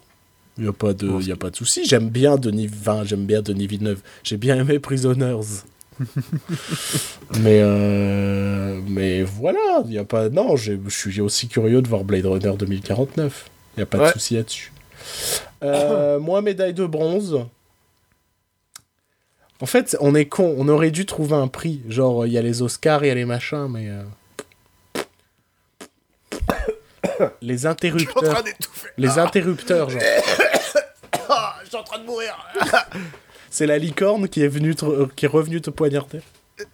Il 0.57 0.63
n'y 0.63 0.69
a 0.69 0.73
pas 0.73 0.93
de, 0.93 1.21
y 1.21 1.31
a 1.31 1.35
pas 1.35 1.51
de 1.51 1.55
souci. 1.55 1.85
J'aime 1.85 2.09
bien 2.09 2.35
Denis, 2.37 2.69
enfin, 2.81 3.03
j'aime 3.05 3.25
bien 3.25 3.41
Denis 3.43 3.67
Villeneuve. 3.67 3.99
J'ai 4.23 4.37
bien 4.37 4.57
aimé 4.57 4.79
Prisoners. 4.79 5.63
mais 7.39 7.61
euh, 7.61 8.79
mais 8.87 9.23
voilà, 9.23 9.81
il 9.85 9.93
y 9.93 9.97
a 9.97 10.03
pas. 10.03 10.29
Non, 10.29 10.55
je 10.55 10.73
suis 10.89 11.21
aussi 11.21 11.47
curieux 11.47 11.81
de 11.81 11.87
voir 11.87 12.03
Blade 12.03 12.25
Runner 12.25 12.53
2049. 12.57 13.49
Il 13.75 13.79
y 13.81 13.83
a 13.83 13.85
pas 13.85 14.07
de 14.07 14.11
souci 14.13 14.35
là-dessus. 14.35 14.71
Euh, 15.63 16.19
moi, 16.19 16.41
médaille 16.41 16.73
de 16.73 16.85
bronze. 16.85 17.45
En 19.59 19.65
fait, 19.65 19.97
on 19.99 20.13
est 20.13 20.25
con. 20.25 20.55
On 20.57 20.67
aurait 20.67 20.91
dû 20.91 21.05
trouver 21.05 21.35
un 21.35 21.47
prix. 21.47 21.81
Genre, 21.89 22.25
il 22.27 22.33
y 22.33 22.37
a 22.37 22.41
les 22.41 22.61
Oscars, 22.61 23.03
il 23.03 23.07
y 23.07 23.11
a 23.11 23.15
les 23.15 23.25
machins, 23.25 23.67
mais. 23.69 23.89
euh, 23.89 24.03
les 27.41 27.65
interrupteurs. 27.65 28.43
d'étouffer. 28.43 28.89
Les 28.97 29.17
interrupteurs, 29.17 29.89
genre. 29.89 30.01
je 31.63 31.67
suis 31.67 31.75
en 31.75 31.83
train 31.83 31.99
de 31.99 32.05
mourir. 32.05 32.35
C'est 33.49 33.65
la 33.65 33.77
licorne 33.77 34.27
qui 34.27 34.41
est, 34.43 34.47
venue 34.47 34.75
te- 34.75 34.85
euh, 34.85 35.07
qui 35.15 35.25
est 35.25 35.29
revenue 35.29 35.61
te 35.61 35.69
poignarder. 35.69 36.21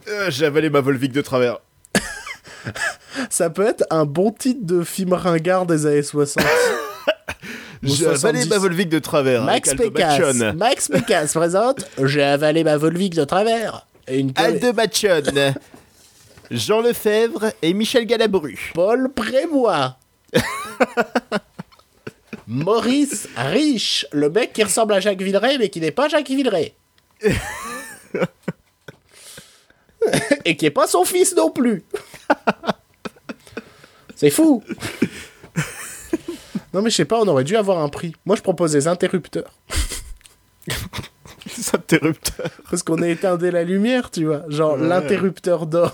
Euh, 0.10 0.30
J'ai 0.32 0.45
avalé 0.45 0.70
ma 0.70 0.82
Volvic 0.82 1.12
de 1.12 1.22
travers. 1.22 1.60
Ça 3.30 3.50
peut 3.50 3.66
être 3.68 3.86
un 3.90 4.06
bon 4.06 4.32
titre 4.32 4.62
de 4.66 4.84
film 4.84 5.14
ringard 5.14 5.66
des 5.66 5.86
années 5.86 6.04
60. 6.04 6.44
Ou 7.84 7.88
J'ai 7.88 8.06
avalé 8.06 8.40
70. 8.44 8.50
ma 8.50 8.58
Volvic 8.58 8.90
de 8.90 9.00
travers. 9.00 9.44
Max 9.44 9.76
Pécasse. 9.76 10.36
Max 10.56 10.88
Pécasse 10.88 11.34
présente 11.34 11.86
J'ai 12.02 12.24
avalé 12.24 12.64
ma 12.64 12.78
Volvic 12.78 13.14
de 13.14 13.26
travers. 13.26 13.86
Et 14.08 14.20
une. 14.20 14.32
Jean 16.52 16.82
Lefebvre 16.82 17.52
et 17.62 17.74
Michel 17.74 18.06
Galabru. 18.06 18.72
Paul 18.74 19.10
Prébois. 19.14 19.98
Maurice 22.48 23.28
Riche, 23.38 24.06
le 24.11 24.30
mec 24.30 24.53
qui 24.53 24.64
ressemble 24.64 24.94
à 24.94 24.99
Jacques 24.99 25.22
Villeray 25.22 25.57
mais 25.57 25.70
qui 25.70 25.80
n'est 25.80 25.91
pas 25.91 26.07
Jacques 26.10 26.28
Villeray. 26.30 26.74
Et 30.45 30.57
qui 30.57 30.65
est 30.65 30.72
pas 30.72 30.88
son 30.88 31.06
fils 31.06 31.34
non 31.36 31.49
plus. 31.49 31.84
C'est 34.15 34.30
fou. 34.30 34.61
Non 36.74 36.82
mais 36.82 36.90
je 36.90 36.95
sais 36.98 37.06
pas, 37.06 37.20
on 37.22 37.28
aurait 37.28 37.44
dû 37.45 37.56
avoir 37.56 37.80
un 37.80 37.88
prix. 37.90 38.14
Moi 38.26 38.36
je 38.36 38.41
propose 38.41 38.72
des 38.74 38.88
interrupteurs. 38.88 39.53
Les 40.68 41.70
interrupteurs. 41.76 42.49
Parce 42.70 42.84
qu'on 42.84 43.02
a 43.02 43.07
éteindé 43.07 43.52
la 43.52 43.64
lumière, 43.64 44.11
tu 44.11 44.26
vois. 44.26 44.44
Genre 44.49 44.74
Ouais. 44.78 44.88
l'interrupteur 44.88 45.65
d'or. 45.68 45.94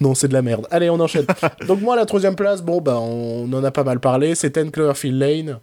Non, 0.00 0.14
c'est 0.14 0.28
de 0.28 0.32
la 0.32 0.42
merde. 0.42 0.66
Allez, 0.70 0.90
on 0.90 1.00
enchaîne. 1.00 1.26
Donc 1.66 1.80
moi, 1.80 1.96
la 1.96 2.06
troisième 2.06 2.36
place, 2.36 2.62
bon, 2.62 2.80
bah, 2.80 2.98
on 3.00 3.52
en 3.52 3.64
a 3.64 3.70
pas 3.70 3.84
mal 3.84 4.00
parlé. 4.00 4.34
C'est 4.34 4.50
Ten 4.50 4.70
Cloverfield 4.70 5.18
Lane. 5.18 5.60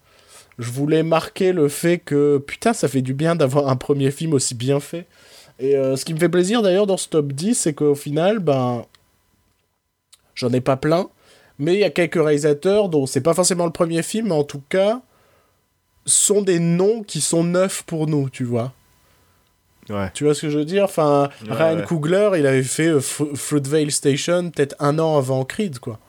Je 0.60 0.72
voulais 0.72 1.04
marquer 1.04 1.52
le 1.52 1.68
fait 1.68 2.00
que, 2.00 2.38
putain, 2.38 2.74
ça 2.74 2.88
fait 2.88 3.02
du 3.02 3.14
bien 3.14 3.36
d'avoir 3.36 3.70
un 3.70 3.76
premier 3.76 4.12
film 4.12 4.34
aussi 4.34 4.56
bien 4.56 4.80
fait. 4.80 5.06
Et 5.60 5.76
euh, 5.76 5.96
ce 5.96 6.06
qui 6.06 6.14
me 6.14 6.20
fait 6.20 6.30
plaisir 6.30 6.62
d'ailleurs 6.62 6.88
dans 6.88 6.98
ce 6.98 7.08
top 7.08 7.32
10, 7.32 7.56
c'est 7.56 7.74
qu'au 7.74 7.96
final, 7.96 8.40
ben, 8.40 8.86
j'en 10.34 10.52
ai 10.52 10.62
pas 10.62 10.78
plein. 10.78 11.08
Mais 11.60 11.76
il 11.76 11.80
y 11.80 11.86
a 11.86 11.90
quelques 11.90 12.16
réalisateurs 12.16 12.90
dont 12.90 13.06
c'est 13.06 13.22
pas 13.22 13.34
forcément 13.34 13.66
le 13.66 13.72
premier 13.72 14.04
film, 14.04 14.28
mais 14.28 14.34
en 14.34 14.44
tout 14.44 14.62
cas, 14.68 15.02
sont 16.06 16.42
des 16.42 16.60
noms 16.60 17.04
qui 17.04 17.22
sont 17.22 17.44
neufs 17.44 17.84
pour 17.84 18.08
nous, 18.08 18.30
tu 18.30 18.44
vois. 18.44 18.74
Ouais. 19.90 20.10
Tu 20.14 20.24
vois 20.24 20.34
ce 20.34 20.42
que 20.42 20.50
je 20.50 20.58
veux 20.58 20.66
dire? 20.66 20.84
Enfin, 20.86 21.30
Ouais, 21.48 21.54
Ryan 21.56 21.78
ouais. 21.78 21.84
Coogler, 21.86 22.30
il 22.38 22.46
avait 22.48 22.64
fait 22.64 22.88
euh, 22.88 23.00
Fru- 23.00 23.36
Fruitvale 23.36 23.92
Station 23.92 24.50
peut-être 24.50 24.76
un 24.80 24.98
an 25.00 25.18
avant 25.18 25.44
Creed, 25.46 25.80
quoi. 25.80 26.00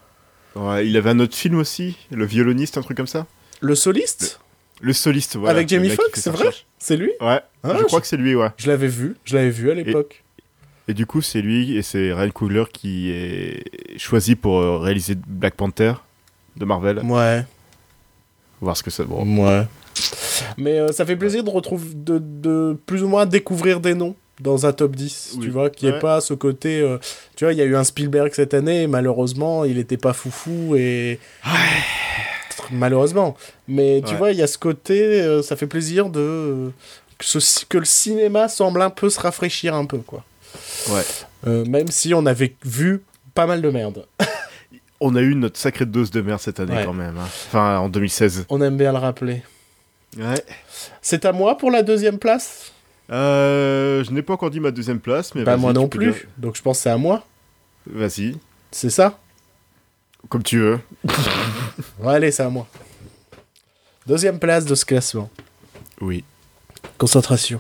Ouais, 0.54 0.86
il 0.88 0.96
avait 0.96 1.10
un 1.10 1.18
autre 1.20 1.34
film 1.36 1.58
aussi, 1.58 1.96
Le 2.10 2.24
violoniste, 2.24 2.78
un 2.78 2.82
truc 2.82 2.96
comme 2.96 3.06
ça. 3.06 3.26
Le 3.60 3.74
soliste? 3.74 4.40
Le 4.80 4.92
soliste, 4.94 5.36
voilà. 5.36 5.54
Avec 5.56 5.68
Jamie 5.68 5.90
Foxx, 5.90 6.20
c'est 6.20 6.30
vrai? 6.30 6.48
C'est 6.78 6.96
lui? 6.96 7.10
Ouais, 7.20 7.40
Ah, 7.62 7.72
je 7.74 7.78
je- 7.78 7.84
crois 7.84 8.00
que 8.00 8.06
c'est 8.06 8.16
lui, 8.16 8.34
ouais. 8.34 8.48
Je 8.56 8.66
l'avais 8.68 8.88
vu, 8.88 9.16
je 9.24 9.34
l'avais 9.36 9.50
vu 9.50 9.70
à 9.70 9.74
l'époque. 9.74 10.22
Et 10.88 10.94
du 10.94 11.04
coup, 11.04 11.20
c'est 11.20 11.40
lui 11.42 11.76
et 11.76 11.82
c'est 11.82 12.12
Ryan 12.12 12.30
Coogler 12.30 12.64
qui 12.72 13.10
est 13.10 13.98
choisi 13.98 14.36
pour 14.36 14.60
euh, 14.60 14.78
réaliser 14.78 15.16
Black 15.26 15.54
Panther 15.56 15.94
de 16.56 16.64
Marvel. 16.64 17.00
Ouais, 17.04 17.44
Voir 18.60 18.76
ce 18.76 18.82
que 18.82 18.90
ça. 18.90 19.04
Bon. 19.04 19.24
ouais. 19.44 19.66
Mais 20.58 20.78
euh, 20.78 20.92
ça 20.92 21.04
fait 21.06 21.16
plaisir 21.16 21.42
de 21.44 21.50
retrouver, 21.50 21.88
de, 21.94 22.18
de 22.18 22.76
plus 22.86 23.02
ou 23.02 23.08
moins 23.08 23.26
découvrir 23.26 23.80
des 23.80 23.94
noms 23.94 24.14
dans 24.40 24.66
un 24.66 24.72
top 24.72 24.94
10, 24.94 25.38
tu 25.40 25.48
vois, 25.50 25.70
qui 25.70 25.86
est 25.86 25.92
Ouais. 25.92 25.98
pas 25.98 26.20
ce 26.20 26.34
côté... 26.34 26.80
euh, 26.80 26.98
tu 27.36 27.44
vois, 27.44 27.52
il 27.54 27.58
y 27.58 27.62
a 27.62 27.64
eu 27.64 27.74
un 27.74 27.84
Spielberg 27.84 28.30
cette 28.34 28.52
année, 28.52 28.82
et 28.82 28.86
malheureusement, 28.86 29.64
il 29.64 29.78
était 29.78 29.96
pas 29.96 30.12
foufou, 30.12 30.76
et... 30.76 31.18
Malheureusement. 32.70 33.36
Mais 33.68 34.02
tu 34.04 34.12
Ouais. 34.12 34.18
vois, 34.18 34.32
il 34.32 34.38
y 34.38 34.42
a 34.42 34.46
ce 34.46 34.58
côté, 34.58 35.00
euh, 35.22 35.42
ça 35.42 35.56
fait 35.56 35.66
plaisir 35.66 36.10
de... 36.10 36.70
Que, 37.18 37.24
ce- 37.24 37.64
que 37.64 37.78
le 37.78 37.84
cinéma 37.86 38.48
semble 38.48 38.82
un 38.82 38.90
peu 38.90 39.08
se 39.08 39.18
rafraîchir 39.20 39.74
un 39.74 39.86
peu, 39.86 39.98
quoi. 39.98 40.22
Ouais. 40.90 41.64
Même 41.66 41.88
si 41.88 42.12
on 42.12 42.26
avait 42.26 42.54
vu 42.64 43.02
pas 43.34 43.46
mal 43.46 43.62
de 43.62 43.70
merde. 43.70 44.04
on 45.00 45.14
a 45.16 45.20
eu 45.22 45.34
notre 45.34 45.58
sacrée 45.58 45.86
dose 45.86 46.10
de 46.10 46.20
merde 46.20 46.40
cette 46.40 46.60
année 46.60 46.82
quand 46.84 46.92
même. 46.92 47.16
hein. 47.16 47.28
Enfin, 47.48 47.78
en 47.78 47.88
2016. 47.88 48.46
On 48.50 48.60
aime 48.60 48.76
bien 48.76 48.92
le 48.92 48.98
rappeler. 48.98 49.42
Ouais. 50.16 50.44
C'est 51.02 51.24
à 51.24 51.32
moi 51.32 51.56
pour 51.58 51.70
la 51.70 51.82
deuxième 51.82 52.18
place? 52.18 52.72
Euh, 53.10 54.02
je 54.02 54.10
n'ai 54.10 54.22
pas 54.22 54.32
encore 54.34 54.50
dit 54.50 54.60
ma 54.60 54.70
deuxième 54.70 54.98
place, 55.00 55.34
mais 55.34 55.42
Bah 55.44 55.52
vas-y, 55.52 55.60
moi 55.60 55.72
non 55.72 55.88
plus. 55.88 56.12
dire- 56.12 56.22
Donc 56.38 56.56
je 56.56 56.62
pense 56.62 56.78
que 56.78 56.82
c'est 56.84 56.90
à 56.90 56.96
moi. 56.96 57.24
Vas-y, 57.86 58.36
C'est 58.72 58.90
ça? 58.90 59.18
Comme 60.28 60.42
tu 60.42 60.58
veux. 60.58 60.80
Ouais, 62.00 62.14
allez, 62.14 62.30
c'est 62.32 62.42
à 62.42 62.48
moi. 62.48 62.66
Deuxième 64.06 64.38
place 64.38 64.64
de 64.64 64.74
ce 64.74 64.84
classement. 64.84 65.30
Oui. 66.00 66.24
Concentration. 66.98 67.58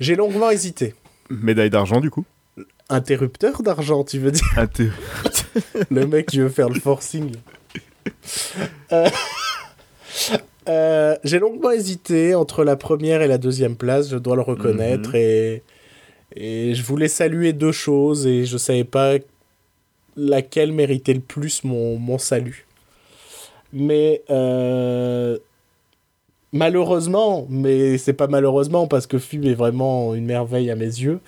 J'ai 0.00 0.14
longuement 0.16 0.50
hésité. 0.50 0.94
Médaille 1.30 1.70
d'argent 1.70 2.00
du 2.00 2.10
coup? 2.10 2.24
Interrupteur 2.88 3.62
d'argent, 3.62 4.04
tu 4.04 4.18
veux 4.18 4.30
dire? 4.30 4.44
Inté- 4.56 4.90
Le 5.90 6.06
mec 6.06 6.26
qui 6.26 6.38
veut 6.40 6.48
faire 6.48 6.68
le 6.68 6.78
forcing. 6.80 7.32
Euh, 8.92 9.08
euh, 10.68 11.16
J'ai 11.24 11.38
longuement 11.38 11.70
hésité 11.70 12.34
entre 12.34 12.64
la 12.64 12.76
première 12.76 13.22
et 13.22 13.28
la 13.28 13.38
deuxième 13.38 13.76
place, 13.76 14.10
je 14.10 14.16
dois 14.16 14.36
le 14.36 14.42
reconnaître. 14.42 15.10
Mhm. 15.10 15.16
et, 15.16 15.62
et 16.36 16.74
je 16.74 16.82
voulais 16.82 17.08
saluer 17.08 17.52
deux 17.52 17.72
choses 17.72 18.26
et 18.26 18.44
je 18.44 18.56
savais 18.56 18.84
pas 18.84 19.14
laquelle 20.16 20.72
méritait 20.72 21.14
le 21.14 21.20
plus 21.20 21.64
mon, 21.64 21.98
mon 21.98 22.18
salut. 22.18 22.66
Mais 23.72 24.22
euh, 24.30 25.38
malheureusement, 26.52 27.46
mais 27.48 27.98
c'est 27.98 28.12
pas 28.12 28.26
malheureusement 28.26 28.86
parce 28.86 29.06
que 29.06 29.18
film 29.18 29.44
est 29.44 29.54
vraiment 29.54 30.14
une 30.14 30.26
merveille 30.26 30.70
à 30.70 30.76
mes 30.76 30.84
yeux, 30.84 31.20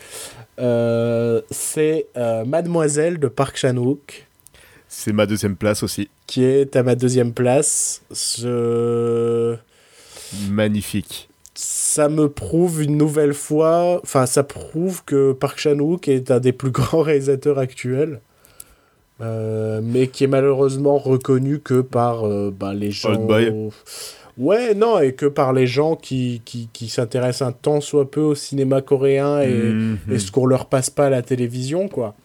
euh, 0.59 1.41
c'est 1.51 2.07
Mademoiselle 2.47 3.19
de 3.19 3.29
Park 3.29 3.57
Chan-wook 3.57 4.27
C'est 4.97 5.13
ma 5.13 5.27
deuxième 5.27 5.57
place 5.57 5.83
aussi. 5.83 6.09
qui 6.27 6.45
est 6.45 6.77
à 6.77 6.83
ma 6.83 6.95
deuxième 6.95 7.33
place. 7.33 8.03
Magnifique. 10.51 11.29
Ça 11.55 12.09
me 12.09 12.29
prouve 12.29 12.83
une 12.83 12.97
nouvelle 12.97 13.35
fois, 13.35 14.01
enfin 14.03 14.27
ça 14.27 14.43
prouve 14.43 15.05
que 15.05 15.33
Park 15.33 15.59
Chan-wook 15.59 16.09
est 16.09 16.31
un 16.31 16.41
des 16.41 16.53
plus 16.53 16.71
grands 16.73 17.03
réalisateurs 17.03 17.59
actuels, 17.59 18.21
euh, 19.21 19.81
mais 19.83 20.09
qui 20.09 20.25
est 20.25 20.29
malheureusement 20.29 20.99
reconnu 20.99 21.61
que 21.61 21.81
par 21.81 22.25
euh, 22.27 22.51
bah, 22.51 22.75
les 22.75 22.91
gens... 22.91 23.15
Boy. 23.15 23.53
Ouais, 24.37 24.75
non, 24.75 24.99
et 24.99 25.13
que 25.13 25.27
par 25.27 25.53
les 25.53 25.69
gens 25.69 25.95
qui, 25.95 26.43
qui, 26.45 26.69
qui 26.73 26.89
s'intéressent 26.89 27.47
un 27.47 27.53
tant 27.53 27.81
soit 27.81 28.11
peu 28.11 28.21
au 28.21 28.35
cinéma 28.35 28.81
coréen 28.83 29.41
et, 29.43 29.49
Mhm. 29.55 29.99
et 30.11 30.19
ce 30.19 30.33
qu'on 30.33 30.47
leur 30.47 30.67
passe 30.67 30.91
pas 30.91 31.07
à 31.07 31.11
la 31.11 31.23
télévision, 31.23 31.87
quoi. 31.89 32.17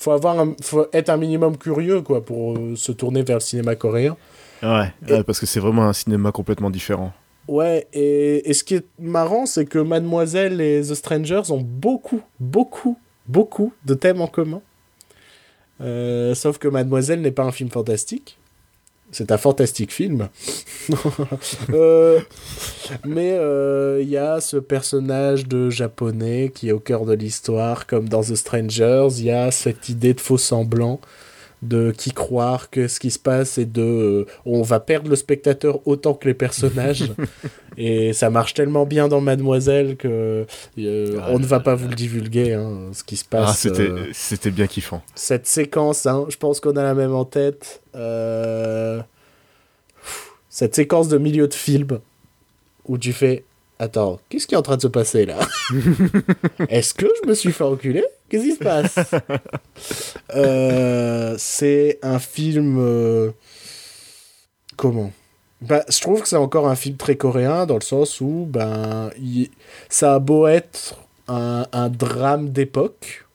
Faut, 0.00 0.12
avoir 0.12 0.40
un- 0.40 0.54
faut 0.62 0.86
être 0.94 1.10
un 1.10 1.18
minimum 1.18 1.58
curieux, 1.58 2.00
quoi, 2.00 2.24
pour 2.24 2.56
euh, 2.56 2.74
se 2.74 2.90
tourner 2.90 3.22
vers 3.22 3.36
le 3.36 3.40
cinéma 3.40 3.74
coréen. 3.76 4.16
Ouais, 4.62 4.92
ouais, 5.08 5.22
parce 5.24 5.38
que 5.38 5.44
c'est 5.46 5.60
vraiment 5.60 5.84
un 5.84 5.92
cinéma 5.92 6.32
complètement 6.32 6.70
différent. 6.70 7.12
Ouais, 7.46 7.86
et, 7.92 8.48
et 8.48 8.54
ce 8.54 8.64
qui 8.64 8.76
est 8.76 8.86
marrant, 8.98 9.44
c'est 9.44 9.66
que 9.66 9.78
Mademoiselle 9.78 10.60
et 10.62 10.80
The 10.80 10.94
Strangers 10.94 11.50
ont 11.50 11.60
beaucoup, 11.60 12.22
beaucoup, 12.38 12.96
beaucoup 13.26 13.74
de 13.84 13.92
thèmes 13.94 14.22
en 14.22 14.26
commun. 14.26 14.62
Euh, 15.82 16.34
sauf 16.34 16.56
que 16.58 16.68
Mademoiselle 16.68 17.20
n'est 17.20 17.30
pas 17.30 17.44
un 17.44 17.52
film 17.52 17.70
fantastique. 17.70 18.38
C'est 19.12 19.32
un 19.32 19.38
fantastique 19.38 19.92
film. 19.92 20.28
Euh, 21.72 22.20
mais 23.04 23.32
euh, 23.32 24.00
il 24.02 24.08
y 24.08 24.16
a 24.16 24.40
ce 24.40 24.56
personnage 24.56 25.46
de 25.46 25.70
japonais 25.70 26.50
qui 26.52 26.68
est 26.68 26.72
au 26.72 26.80
cœur 26.80 27.04
de 27.04 27.12
l'histoire, 27.12 27.86
comme 27.86 28.08
dans 28.08 28.22
The 28.22 28.34
Strangers. 28.34 29.08
Il 29.18 29.24
y 29.24 29.30
a 29.30 29.50
cette 29.50 29.88
idée 29.88 30.14
de 30.14 30.20
faux 30.20 30.38
semblant, 30.38 31.00
de 31.62 31.90
qui 31.90 32.12
croire 32.12 32.70
que 32.70 32.88
ce 32.88 32.98
qui 32.98 33.10
se 33.10 33.18
passe 33.18 33.58
est 33.58 33.66
de. 33.66 33.82
euh, 33.82 34.26
on 34.46 34.62
va 34.62 34.80
perdre 34.80 35.10
le 35.10 35.16
spectateur 35.16 35.86
autant 35.86 36.14
que 36.14 36.26
les 36.26 36.34
personnages. 36.34 37.12
Et 37.76 38.12
ça 38.12 38.30
marche 38.30 38.54
tellement 38.54 38.86
bien 38.86 39.08
dans 39.08 39.20
Mademoiselle 39.20 39.96
que 39.96 40.46
euh, 40.78 41.18
Ah 41.22 41.28
on 41.30 41.38
ne 41.38 41.44
va 41.46 41.60
pas 41.60 41.74
vous 41.74 41.88
le 41.88 41.94
divulguer, 41.94 42.54
hein, 42.54 42.90
ce 42.92 43.04
qui 43.04 43.16
se 43.16 43.24
Ah, 43.32 43.44
passe. 43.44 43.58
c'était 43.58 43.90
euh, 43.90 44.06
c'était 44.12 44.50
bien 44.50 44.66
kiffant. 44.66 45.02
cette 45.14 45.46
séquence, 45.46 46.06
hein, 46.06 46.26
je 46.28 46.36
pense 46.36 46.60
qu'on 46.60 46.76
a 46.76 46.82
la 46.82 46.94
même 46.94 47.14
en 47.14 47.24
tête. 47.26 47.82
Cette 50.48 50.74
séquence 50.74 51.08
de 51.08 51.18
milieu 51.18 51.46
de 51.46 51.54
film 51.54 52.00
où 52.86 52.98
tu 52.98 53.12
fais 53.12 53.44
Attends, 53.82 54.20
qu'est-ce 54.28 54.46
qui 54.46 54.54
est 54.54 54.58
en 54.58 54.62
train 54.62 54.76
de 54.76 54.82
se 54.82 54.88
passer 54.88 55.24
là? 55.24 55.38
Est-ce 56.68 56.92
que 56.92 57.06
je 57.22 57.28
me 57.28 57.32
suis 57.34 57.50
fait 57.50 57.64
enculer? 57.64 58.04
Qu'est-ce 58.28 58.44
qui 58.44 58.52
se 58.52 58.58
passe? 58.58 58.94
Euh, 60.34 61.34
C'est 61.38 61.98
un 62.02 62.18
film. 62.18 62.76
euh, 62.78 63.30
Comment? 64.76 65.10
Bah, 65.62 65.82
je 65.88 65.98
trouve 66.00 66.20
que 66.22 66.28
c'est 66.28 66.36
encore 66.36 66.68
un 66.68 66.74
film 66.76 66.96
très 66.96 67.16
coréen 67.16 67.64
dans 67.66 67.74
le 67.76 67.80
sens 67.82 68.20
où 68.20 68.46
ben, 68.48 69.10
il- 69.18 69.50
ça 69.88 70.14
a 70.14 70.18
beau 70.18 70.46
être 70.46 70.96
un, 71.28 71.66
un 71.72 71.88
drame 71.90 72.50
d'époque, 72.50 73.26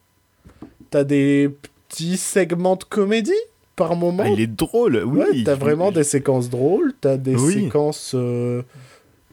t'as 0.92 1.04
des 1.04 1.50
petits 1.90 2.18
segments 2.18 2.76
de 2.76 2.84
comédie 2.84 3.32
par 3.76 3.96
moment? 3.96 4.24
Ah, 4.26 4.30
il 4.30 4.42
est 4.42 4.48
drôle, 4.48 5.04
oui. 5.06 5.20
Ouais, 5.20 5.44
t'as 5.44 5.54
vraiment 5.56 5.92
des 5.92 6.04
séquences 6.04 6.50
drôles, 6.50 6.94
t'as 7.00 7.18
des 7.18 7.36
Oui. 7.36 7.54
séquences 7.66 8.14
euh, 8.16 8.64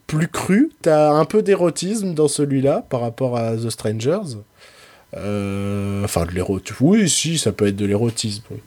plus 0.07 0.29
crues, 0.29 0.71
t'as 0.83 1.13
un 1.13 1.25
peu 1.25 1.43
d'érotisme 1.43 2.15
dans 2.15 2.29
celui-là 2.29 2.85
par 2.91 3.01
rapport 3.01 3.37
à 3.37 3.57
The 3.57 3.71
Strangers. 3.71 4.37
Euh, 5.15 6.05
Enfin, 6.05 6.25
de 6.27 6.33
l'érotisme. 6.33 6.77
Oui, 6.81 7.09
si, 7.09 7.39
ça 7.39 7.53
peut 7.53 7.67
être 7.67 7.77
de 7.77 7.87
l'érotisme. 7.87 8.43
oui. 8.51 8.59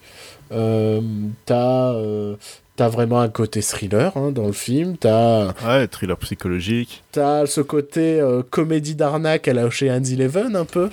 Euh, 0.51 1.01
t'as 1.45 1.93
euh, 1.93 2.35
t'as 2.75 2.87
vraiment 2.87 3.19
un 3.19 3.29
côté 3.29 3.61
thriller 3.63 4.15
hein, 4.15 4.31
dans 4.31 4.45
le 4.45 4.51
film. 4.53 4.95
T'as 4.95 5.53
Ouais, 5.65 5.87
thriller 5.87 6.17
psychologique. 6.17 7.03
T'as 7.11 7.47
ce 7.47 7.61
côté 7.61 8.21
comédie 8.51 8.93
d'arnaque 8.95 9.47
à 9.47 9.53
la 9.53 9.65
Ocean's 9.65 10.11
Eleven 10.11 10.55
un 10.55 10.65
peu, 10.65 10.89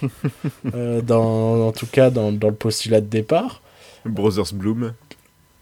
dans, 1.03 1.67
en 1.69 1.73
tout 1.73 1.87
cas 1.87 2.09
dans, 2.11 2.33
dans 2.33 2.49
le 2.49 2.55
postulat 2.55 3.01
de 3.03 3.07
départ. 3.07 3.61
Brothers 4.07 4.55
Bloom. 4.55 4.95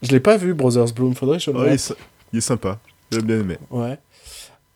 Je 0.02 0.10
l'ai 0.12 0.20
pas 0.20 0.36
vu 0.36 0.54
Brothers 0.54 0.92
Bloom, 0.94 1.14
faudrait 1.14 1.38
que 1.38 1.44
je 1.44 1.50
le 1.50 1.58
Ouais, 1.58 1.66
il, 1.70 1.74
est, 1.74 1.92
il 2.32 2.38
est 2.38 2.42
sympa. 2.42 2.78
J'ai 3.10 3.22
bien 3.22 3.40
aimé. 3.40 3.58
Ouais. 3.70 3.98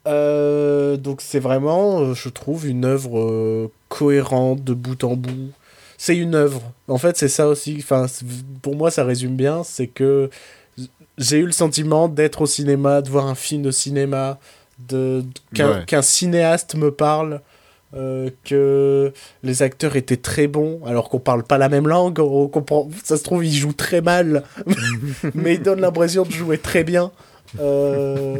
Euh, 0.06 0.97
donc 0.97 1.20
c'est 1.20 1.39
vraiment, 1.39 2.01
euh, 2.01 2.14
je 2.14 2.28
trouve, 2.28 2.66
une 2.66 2.85
œuvre 2.85 3.18
euh, 3.18 3.70
cohérente 3.89 4.62
de 4.62 4.74
bout 4.74 5.02
en 5.05 5.16
bout. 5.16 5.51
C'est 5.97 6.16
une 6.16 6.35
œuvre. 6.35 6.60
En 6.89 6.98
fait, 6.98 7.16
c'est 7.16 7.28
ça 7.28 7.48
aussi. 7.48 7.76
Enfin, 7.78 8.06
pour 8.62 8.76
moi, 8.76 8.90
ça 8.90 9.05
résume 9.05 9.36
bien. 9.36 9.62
C'est 9.64 9.86
que 9.86 10.28
j'ai 11.16 11.39
eu 11.39 11.47
le 11.47 11.52
sentiment 11.52 12.09
d'être 12.09 12.43
au 12.43 12.47
cinéma, 12.47 13.01
de 13.01 13.09
voir 13.09 13.26
un 13.26 13.35
film 13.35 13.62
de 13.62 13.70
cinéma, 13.70 14.39
de 14.89 15.22
qu'un 15.55 15.85
Ouais. 15.86 16.02
cinéaste 16.02 16.74
me 16.74 16.90
parle, 16.90 17.40
euh, 17.97 18.28
que 18.44 19.12
les 19.44 19.62
acteurs 19.62 19.94
étaient 19.97 20.16
très 20.16 20.48
bons, 20.48 20.81
alors 20.85 21.09
qu'on 21.09 21.20
parle 21.20 21.44
pas 21.44 21.56
la 21.59 21.68
même 21.68 21.86
langue. 21.89 22.18
On 22.18 22.48
comprend. 22.48 22.90
Ça 23.05 23.16
se 23.16 23.22
trouve, 23.22 23.44
ils 23.47 23.55
jouent 23.55 23.72
très 23.72 24.01
mal, 24.01 24.43
mais 25.35 25.55
ils 25.55 25.62
donnent 25.62 25.81
l'impression 25.81 26.24
de 26.24 26.32
jouer 26.32 26.59
très 26.59 26.82
bien. 26.85 27.12
Euh, 27.60 28.36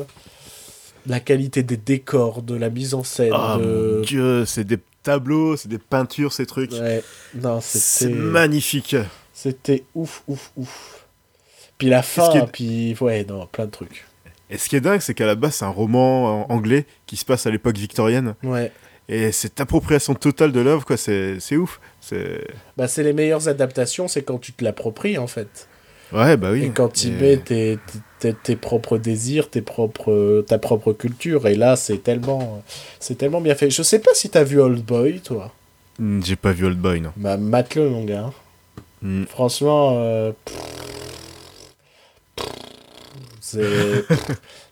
la 1.06 1.20
qualité 1.20 1.62
des 1.62 1.76
décors, 1.76 2.43
de 2.43 2.55
la 2.55 2.70
mise 2.70 2.94
en 2.94 3.05
scène. 3.05 3.32
Oh 3.35 3.59
de... 3.59 3.97
mon 3.98 4.01
dieu, 4.02 4.44
c'est 4.47 4.64
des 4.64 4.78
tableaux, 5.02 5.56
c'est 5.56 5.68
des 5.68 5.78
peintures, 5.78 6.32
ces 6.32 6.47
trucs. 6.47 6.72
Ouais, 6.72 7.02
non, 7.35 7.60
c'est 7.60 8.09
magnifique. 8.09 8.97
C'était 9.32 9.85
ouf, 9.94 10.22
ouf, 10.28 10.52
ouf. 10.56 11.05
Puis 11.78 11.89
la 11.89 12.02
fin, 12.02 12.31
est- 12.32 12.47
puis 12.52 12.97
ouais, 13.01 13.24
non, 13.28 13.47
plein 13.47 13.66
de 13.66 13.70
trucs. 13.70 14.06
Et 14.51 14.59
ce 14.59 14.68
qui 14.68 14.76
est 14.76 14.81
dingue, 14.81 15.01
c'est 15.01 15.14
qu'à 15.14 15.26
la 15.26 15.35
base, 15.35 15.56
c'est 15.56 15.64
un 15.64 15.68
roman 15.70 16.51
anglais 16.52 16.86
qui 17.06 17.16
se 17.16 17.24
passe 17.24 17.47
à 17.47 17.51
l'époque 17.51 17.76
victorienne. 17.76 18.35
Ouais. 18.43 18.70
Et 19.09 19.32
cette 19.32 19.60
appropriation 19.60 20.14
totale 20.14 20.52
de 20.52 20.60
l'œuvre, 20.60 20.85
quoi, 20.86 20.97
c'est 20.97 21.56
ouf. 21.56 21.81
C'est. 22.01 22.47
Bah, 22.76 22.89
c'est 22.89 23.02
les 23.02 23.12
meilleures 23.12 23.48
adaptations, 23.48 24.06
c'est 24.09 24.22
quand 24.22 24.39
tu 24.39 24.52
te 24.52 24.64
l'appropries, 24.64 25.18
en 25.18 25.26
fait. 25.26 25.68
Ouais, 26.12 26.36
bah 26.36 26.52
oui. 26.52 26.64
Et 26.64 26.70
quand 26.70 26.90
tu 26.93 27.09
Et- 27.09 27.10
mets 27.10 27.36
tes, 27.39 27.78
tes, 28.25 28.33
tes 28.35 28.57
propres 28.57 28.97
désirs, 28.97 29.51
tes 29.51 29.61
propres, 29.61 30.43
ta 30.47 30.59
propre 30.59 30.93
culture. 30.95 31.47
Et 31.47 31.55
là, 31.57 31.77
c'est 31.77 31.99
tellement, 31.99 32.63
c'est 33.01 33.17
tellement 33.19 33.41
bien 33.43 33.55
fait. 33.55 33.69
Je 33.71 33.83
sais 33.83 33.99
pas 33.99 34.15
si 34.15 34.31
t'as 34.31 34.45
vu 34.45 34.61
Old 34.61 34.83
Boy, 34.85 35.21
toi. 35.21 35.53
Hmm, 35.99 36.23
J'ai 36.25 36.37
pas 36.37 36.53
vu 36.53 36.65
Old 36.65 36.79
Boy, 36.79 37.01
non. 37.03 37.13
Bah, 37.17 37.37
mate-le, 37.37 37.91
mon 37.91 38.05
gars. 38.05 38.33
Hmm. 39.03 39.25
Franchement, 39.25 39.91
euh, 39.99 40.33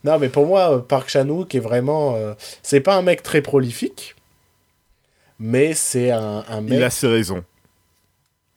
non, 0.04 0.18
mais 0.18 0.28
pour 0.28 0.46
moi, 0.46 0.86
Park 0.86 1.08
Chan-wook 1.08 1.54
est 1.54 1.60
vraiment. 1.60 2.16
euh, 2.16 2.34
C'est 2.62 2.80
pas 2.80 2.96
un 2.96 3.02
mec 3.02 3.22
très 3.22 3.42
prolifique, 3.42 4.16
mais 5.38 5.74
c'est 5.74 6.10
un, 6.10 6.44
un 6.48 6.60
mec. 6.62 6.72
Il 6.74 6.82
a 6.82 6.90
ses 6.90 7.06
raisons. 7.06 7.44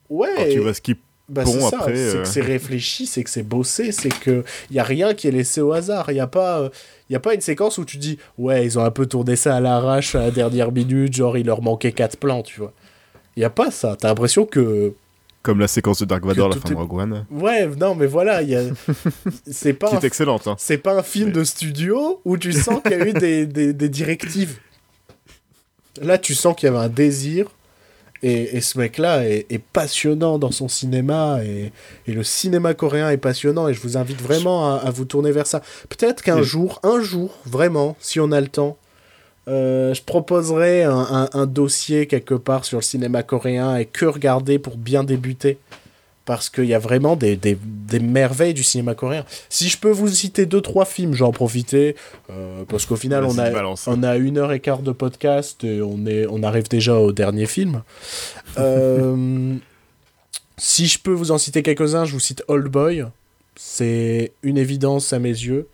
Ouais. 0.10 0.30
Quand 0.38 0.50
tu 0.50 0.60
vois 0.60 0.74
ce 0.74 0.82
qu'il 0.82 0.96
Bah, 1.27 1.43
Bon, 1.43 1.52
c'est 1.53 1.60
ça, 1.61 1.77
après, 1.80 1.95
c'est 1.95 2.18
euh, 2.18 2.22
que 2.22 2.27
c'est 2.27 2.41
réfléchi, 2.41 3.07
c'est 3.07 3.23
que 3.23 3.30
c'est 3.31 3.41
bossé, 3.41 3.91
c'est 3.91 4.10
que 4.10 4.43
y 4.69 4.77
a 4.77 4.84
rien 4.84 5.14
qui 5.15 5.27
est 5.27 5.31
laissé 5.31 5.60
au 5.60 5.72
hasard. 5.73 6.11
Il 6.11 6.18
y 6.18 6.19
a 6.19 6.27
pas, 6.27 6.60
euh, 6.60 6.69
y 7.10 7.15
a 7.15 7.19
pas 7.19 7.34
une 7.34 7.41
séquence 7.41 7.80
où 7.80 7.85
tu 7.85 7.97
dis 7.97 8.19
ouais 8.38 8.64
ils 8.65 8.77
ont 8.77 8.84
un 8.84 8.91
peu 8.91 9.07
tourné 9.07 9.35
ça 9.35 9.56
à 9.56 9.60
l'arrache 9.60 10.14
à 10.14 10.19
la 10.19 10.31
dernière 10.31 10.72
minute, 10.72 11.14
genre 11.15 11.35
il 11.38 11.47
leur 11.47 11.64
manquait 11.64 11.93
quatre 11.93 12.18
plans, 12.18 12.43
tu 12.43 12.60
vois. 12.60 12.73
Il 13.35 13.41
y 13.41 13.43
a 13.43 13.49
pas 13.49 13.72
ça. 13.72 13.95
T'as 13.99 14.10
l'impression 14.10 14.45
que 14.45 14.93
Comme 15.41 15.60
la 15.60 15.68
séquence 15.68 15.99
de 15.99 16.06
Dark 16.06 16.23
Vador, 16.23 16.49
la 16.49 16.56
fin 16.57 16.69
de 16.69 16.73
est- 16.73 16.77
Rogue 16.77 16.93
One. 16.93 17.26
Ouais, 17.31 17.65
non, 17.68 17.95
mais 17.95 18.06
voilà, 18.06 18.43
il 18.43 18.49
y 18.49 18.56
a... 18.56 18.61
c'est 19.52 19.73
pas 19.73 19.89
Qui 19.89 19.95
un 19.95 19.99
est 19.99 20.03
excellente, 20.06 20.45
hein. 20.47 20.56
C'est 20.60 20.77
pas 20.77 20.93
un 20.95 21.03
film 21.03 21.27
Mais- 21.30 21.34
de 21.34 21.43
studio 21.43 22.22
où 22.23 22.38
tu 22.38 22.53
sens 22.53 22.81
qu'il 22.84 22.91
y 22.91 23.02
a 23.02 23.07
eu 23.07 23.14
des, 23.14 23.45
des- 23.47 23.73
des 23.73 23.89
directives. 23.89 24.60
Là, 26.02 26.18
tu 26.18 26.35
sens 26.35 26.56
qu'il 26.56 26.68
y 26.68 26.69
avait 26.69 26.84
un 26.85 26.89
désir. 26.89 27.47
Et, 28.27 28.57
et 28.57 28.61
ce 28.61 28.77
mec-là 28.80 29.23
est, 29.30 29.45
est 29.52 29.60
passionnant 29.61 30.39
dans 30.39 30.52
son 30.52 30.68
cinéma. 30.68 31.39
Et, 31.43 31.72
et 32.07 32.11
le 32.11 32.23
cinéma 32.23 32.73
coréen 32.73 33.10
est 33.11 33.18
passionnant. 33.18 33.68
Et 33.69 33.73
je 33.73 33.81
vous 33.81 33.97
invite 33.97 34.22
vraiment 34.22 34.73
à, 34.73 34.77
à 34.77 34.89
vous 34.89 35.06
tourner 35.06 35.31
vers 35.31 35.45
ça. 35.47 35.61
Peut-être 35.89 36.23
qu'un 36.23 36.41
jour, 36.41 36.80
un 36.84 36.99
jour, 37.02 37.30
vraiment, 37.45 37.95
si 37.99 38.19
on 38.19 38.31
a 38.31 38.41
le 38.41 38.47
temps, 38.47 38.77
euh, 39.47 39.93
je 39.93 40.02
proposerai 40.02 40.84
un, 40.84 40.97
un- 40.97 41.30
un 41.34 41.45
dossier 41.45 42.07
quelque 42.07 42.34
part 42.34 42.65
sur 42.65 42.80
le 42.80 42.84
cinéma 42.84 43.22
coréen 43.22 43.76
et 43.77 43.85
que 43.85 44.06
regarder 44.07 44.57
pour 44.57 44.76
bien 44.77 45.03
débuter. 45.03 45.60
Parce 46.26 46.49
qu'il 46.49 46.65
y 46.65 46.73
a 46.73 46.80
vraiment 46.80 47.15
des, 47.15 47.35
des- 47.35 47.57
des 47.61 47.99
merveilles 47.99 48.56
du 48.56 48.64
cinéma 48.64 48.95
coréen. 48.95 49.26
Si 49.47 49.69
je 49.69 49.77
peux 49.77 49.91
vous 49.91 50.07
citer 50.07 50.47
deux, 50.47 50.60
trois 50.61 50.85
films, 50.85 51.14
j'en 51.14 51.31
profiter. 51.31 51.95
euh, 52.31 52.64
parce 52.68 52.88
qu'au 52.88 52.95
final, 52.95 53.23
on 53.26 53.38
a, 53.38 53.52
balance. 53.52 53.88
on 53.88 54.02
a 54.02 54.18
une 54.18 54.39
heure 54.39 54.52
et 54.52 54.60
quart 54.60 54.80
de 54.80 54.91
podcast 54.91 55.64
et 55.64 55.81
on, 55.84 56.06
est, 56.07 56.26
on 56.27 56.41
arrive 56.41 56.68
déjà 56.68 56.95
au 56.95 57.11
dernier 57.11 57.45
film. 57.45 57.84
Euh, 58.57 59.56
si 60.57 60.88
je 60.88 60.97
peux 60.97 61.11
vous 61.14 61.30
en 61.31 61.38
citer 61.38 61.61
quelques-uns, 61.61 62.06
je 62.06 62.14
vous 62.14 62.19
cite 62.19 62.43
Old 62.47 62.68
Boy. 62.69 63.06
C'est 63.56 64.31
une 64.41 64.57
évidence 64.57 65.14
à 65.14 65.19
mes 65.19 65.30
yeux. 65.30 65.68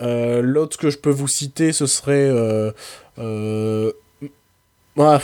Euh, 0.00 0.40
L'autre 0.40 0.78
que 0.78 0.88
je 0.88 0.96
peux 0.98 1.10
vous 1.10 1.28
citer, 1.28 1.72
ce 1.72 1.84
serait. 1.86 2.30
Ah, 4.98 5.20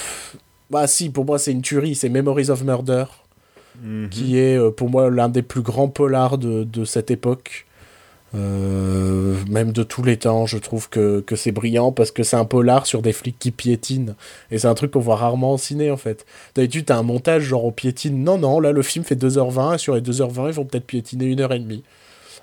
bah, 0.70 0.86
si, 0.86 1.08
pour 1.10 1.24
moi, 1.24 1.38
c'est 1.38 1.52
une 1.52 1.62
tuerie. 1.62 1.94
C'est 1.94 2.08
Memories 2.10 2.50
of 2.50 2.62
Murder 2.64 3.04
Mhm. 3.81 4.09
qui 4.11 4.39
est 4.39 4.57
euh, 4.59 4.70
pour 4.70 4.90
moi 4.90 5.11
l'un 5.11 5.28
des 5.28 5.43
plus 5.43 5.62
grands 5.62 5.89
polars 5.89 6.39
de, 6.39 6.65
de 6.65 6.85
cette 6.85 7.11
époque. 7.11 7.66
Euh, 8.35 9.35
même 9.51 9.73
de 9.73 9.82
tous 9.82 10.03
les 10.03 10.16
temps, 10.16 10.47
je 10.47 10.57
trouve 10.57 10.89
que, 10.89 11.20
que 11.20 11.36
c'est 11.36 11.53
brillant 11.53 11.93
parce 11.93 12.11
que 12.11 12.23
c'est 12.23 12.36
un 12.36 12.47
polar 12.47 12.86
sur 12.86 13.03
des 13.03 13.12
flics 13.12 13.39
qui 13.39 13.51
piétinent. 13.51 14.15
Et 14.51 14.59
c'est 14.59 14.69
un 14.69 14.74
truc 14.74 14.93
qu'on 14.93 15.01
voit 15.01 15.16
rarement 15.16 15.53
au 15.53 15.59
ciné 15.59 15.90
en 15.90 15.97
fait. 15.99 16.24
D'habitude, 16.55 16.86
t'as 16.86 16.97
un 16.97 17.03
montage 17.03 17.43
genre 17.43 17.65
on 17.66 17.73
piétine. 17.73 18.24
Non, 18.24 18.39
non, 18.39 18.59
là 18.61 18.73
le 18.73 18.82
film 18.82 19.05
fait 19.05 19.16
2h20 19.23 19.74
et 19.74 19.78
sur 19.78 19.94
les 19.94 20.01
2h20, 20.01 20.49
ils 20.49 20.55
vont 20.55 20.65
peut-être 20.65 20.86
piétiner 20.86 21.35
1h30. 21.35 21.82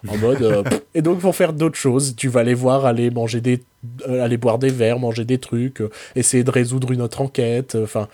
En 0.08 0.18
mode. 0.22 0.42
euh, 0.44 0.64
et 0.94 1.02
donc, 1.02 1.18
ils 1.18 1.22
vont 1.24 1.32
faire 1.34 1.54
d'autres 1.54 1.78
choses. 1.78 2.16
Tu 2.16 2.28
vas 2.30 2.44
les 2.44 2.54
voir 2.54 2.86
aller 2.86 3.10
manger 3.10 3.42
des. 3.42 3.62
euh, 4.08 4.24
aller 4.24 4.38
boire 4.38 4.60
des 4.60 4.70
verres, 4.70 5.00
manger 5.00 5.26
des 5.26 5.40
trucs, 5.40 5.82
essayer 6.16 6.44
de 6.44 6.52
résoudre 6.52 6.92
une 6.92 7.02
autre 7.02 7.22
enquête. 7.22 7.76
Enfin. 7.82 8.08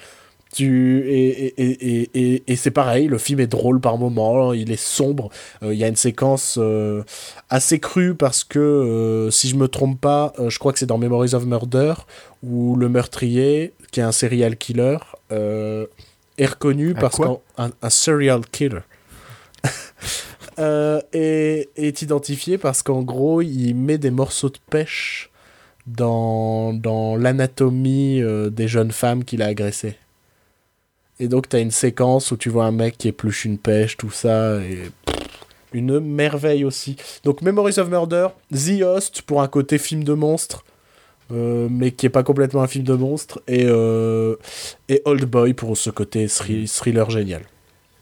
Tu... 0.56 1.04
Et, 1.10 1.48
et, 1.48 2.02
et, 2.02 2.10
et, 2.14 2.44
et 2.48 2.56
c'est 2.56 2.72
pareil, 2.72 3.08
le 3.08 3.18
film 3.18 3.42
est 3.42 3.48
drôle 3.48 3.82
par 3.82 3.98
moments, 3.98 4.54
il 4.54 4.72
est 4.72 4.82
sombre. 4.82 5.30
Euh, 5.64 5.74
Il 5.74 5.80
y 5.80 5.84
a 5.84 5.88
une 5.90 5.98
séquence 5.98 6.58
euh, 6.58 7.04
assez 7.50 7.80
crue 7.80 8.16
parce 8.16 8.46
que, 8.46 8.60
euh, 8.60 9.32
si 9.32 9.50
je 9.50 9.56
me 9.58 9.68
trompe 9.68 10.00
pas, 10.00 10.32
je 10.48 10.58
crois 10.58 10.72
que 10.72 10.80
c'est 10.80 10.86
dans 10.86 10.98
Memories 10.98 11.36
of 11.36 11.46
Murder, 11.46 11.96
où 12.42 12.78
le 12.78 12.88
meurtrier, 12.88 13.74
qui 13.92 14.00
est 14.00 14.04
un 14.04 14.14
serial 14.14 14.56
killer, 14.56 14.98
est 15.30 16.46
reconnu 16.46 16.92
Un 16.92 17.02
parce 17.02 17.18
qu'un 17.18 17.72
un 17.82 17.90
serial 17.90 18.42
killer. 18.52 18.80
Est, 20.58 21.68
est 21.76 22.02
identifié 22.02 22.58
parce 22.58 22.82
qu'en 22.82 23.02
gros, 23.02 23.42
il 23.42 23.74
met 23.74 23.98
des 23.98 24.10
morceaux 24.10 24.48
de 24.48 24.58
pêche 24.70 25.30
dans, 25.86 26.74
dans 26.74 27.16
l'anatomie 27.16 28.22
euh, 28.22 28.50
des 28.50 28.68
jeunes 28.68 28.92
femmes 28.92 29.24
qu'il 29.24 29.42
a 29.42 29.48
agressées. 29.48 29.98
Et 31.20 31.28
donc, 31.28 31.48
tu 31.50 31.56
as 31.56 31.60
une 31.60 31.72
séquence 31.72 32.32
où 32.32 32.38
tu 32.38 32.50
vois 32.50 32.66
un 32.66 32.72
mec 32.72 32.98
qui 32.98 33.08
épluche 33.08 33.46
une 33.46 33.58
pêche, 33.58 33.96
tout 33.98 34.12
ça, 34.12 34.58
et 34.62 34.80
une 35.74 36.00
merveille 36.00 36.66
aussi. 36.66 36.98
Donc, 37.24 37.42
Memories 37.42 37.80
of 37.80 37.90
Murder, 37.90 38.28
The 38.54 38.82
Host 38.84 39.22
pour 39.22 39.42
un 39.42 39.48
côté 39.48 39.78
film 39.78 40.04
de 40.04 40.14
monstre, 40.14 40.66
euh, 41.32 41.68
mais 41.72 41.92
qui 41.92 42.06
est 42.06 42.10
pas 42.10 42.24
complètement 42.24 42.62
un 42.64 42.68
film 42.68 42.84
de 42.84 42.94
monstre, 42.94 43.42
et, 43.48 43.64
euh, 43.66 44.36
et 44.90 45.02
Old 45.06 45.24
Boy 45.26 45.54
pour 45.54 45.76
ce 45.78 45.90
côté 45.90 46.26
thri- 46.28 46.68
thriller 46.68 47.10
génial. 47.10 47.44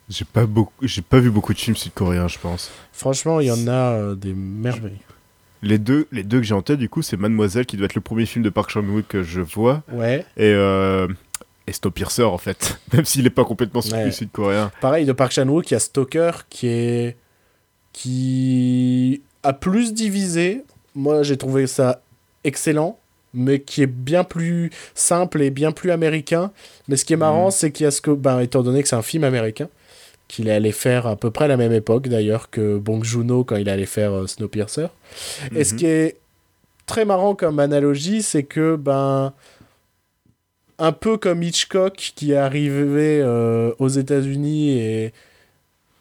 J'ai 0.10 0.26
pas, 0.26 0.46
beaucoup... 0.46 0.74
j'ai 0.82 1.02
pas 1.02 1.20
vu 1.20 1.30
beaucoup 1.32 1.54
de 1.54 1.60
films 1.60 1.78
sud-coréens, 1.78 2.28
je 2.28 2.38
pense. 2.40 2.72
Franchement, 2.92 3.40
il 3.40 3.48
y 3.48 3.52
en 3.52 3.68
a 3.68 3.94
euh, 3.94 4.16
des 4.16 4.34
merveilles. 4.34 5.00
Les 5.62 5.78
deux, 5.78 6.08
les 6.12 6.24
deux 6.24 6.40
que 6.40 6.44
j'ai 6.46 6.54
en 6.56 6.62
tête, 6.62 6.78
du 6.80 6.90
coup, 6.90 7.02
c'est 7.02 7.16
Mademoiselle, 7.16 7.66
qui 7.66 7.78
doit 7.78 7.86
être 7.86 7.96
le 7.96 8.02
premier 8.02 8.26
film 8.26 8.44
de 8.44 8.50
Park 8.50 8.70
Chan-wook 8.72 9.06
que 9.08 9.22
je 9.24 9.40
vois, 9.40 9.84
Ouais. 9.94 10.26
et. 10.36 10.52
Et 11.68 11.72
Snowpiercer, 11.74 12.24
en 12.24 12.38
fait. 12.38 12.78
Même 12.94 13.06
s'il 13.06 13.26
est 13.26 13.30
pas 13.32 13.46
complètement 13.46 13.82
Ouais. 13.92 14.12
sud-coréen. 14.12 14.72
Pareil, 14.82 15.06
de 15.06 15.12
Park 15.14 15.32
Chan-wook, 15.32 15.70
il 15.72 15.74
y 15.74 15.78
a 15.78 15.80
Stalker 15.80 16.32
qui 16.50 16.68
est 16.68 17.18
qui 18.14 19.22
a 19.44 19.54
plus 19.54 19.94
divisé. 19.94 20.64
Moi, 20.96 21.24
j'ai 21.24 21.38
trouvé 21.38 21.68
ça 21.68 22.02
excellent, 22.44 22.98
mais 23.34 23.60
qui 23.62 23.82
est 23.82 23.88
bien 23.88 24.24
plus 24.24 24.72
simple 24.96 25.42
et 25.42 25.50
bien 25.50 25.72
plus 25.72 25.92
américain. 25.92 26.52
Mais 26.88 26.98
ce 26.98 27.06
qui 27.06 27.14
est 27.14 27.18
marrant, 27.18 27.46
Mhm. 27.46 27.52
c'est 27.52 27.72
qu'il 27.72 27.84
y 27.86 27.88
a 27.88 27.92
ce 27.92 28.02
que, 28.02 28.12
ben, 28.12 28.40
étant 28.40 28.62
donné 28.64 28.82
que 28.84 28.90
c'est 28.90 28.96
un 28.96 29.02
film 29.02 29.24
américain, 29.24 29.70
qu'il 30.28 30.48
est 30.48 30.52
allé 30.54 30.72
faire 30.72 31.08
à 31.08 31.16
peu 31.16 31.32
près 31.32 31.46
à 31.46 31.48
la 31.48 31.58
même 31.58 31.74
époque 31.74 32.08
d'ailleurs 32.08 32.50
que 32.50 32.78
Bong 32.78 33.04
Joon-ho 33.04 33.44
quand 33.44 33.56
il 33.56 33.70
allait 33.70 33.86
faire 33.86 34.12
euh, 34.14 34.28
Snowpiercer. 34.28 34.88
Et 35.56 35.64
ce 35.64 35.74
Mhm. 35.74 35.80
qui 35.80 35.86
est 35.86 36.18
très 36.86 37.06
marrant 37.06 37.36
comme 37.36 37.60
analogie, 37.60 38.22
c'est 38.24 38.44
que, 38.44 38.76
ben, 38.76 39.34
un 40.80 40.92
peu 40.92 41.18
comme 41.18 41.44
Hitchcock 41.44 42.14
qui 42.16 42.32
est 42.32 42.38
arrivé 42.38 43.22
euh, 43.22 43.72
aux 43.80 43.90
États-Unis 43.90 44.72
et, 44.72 45.14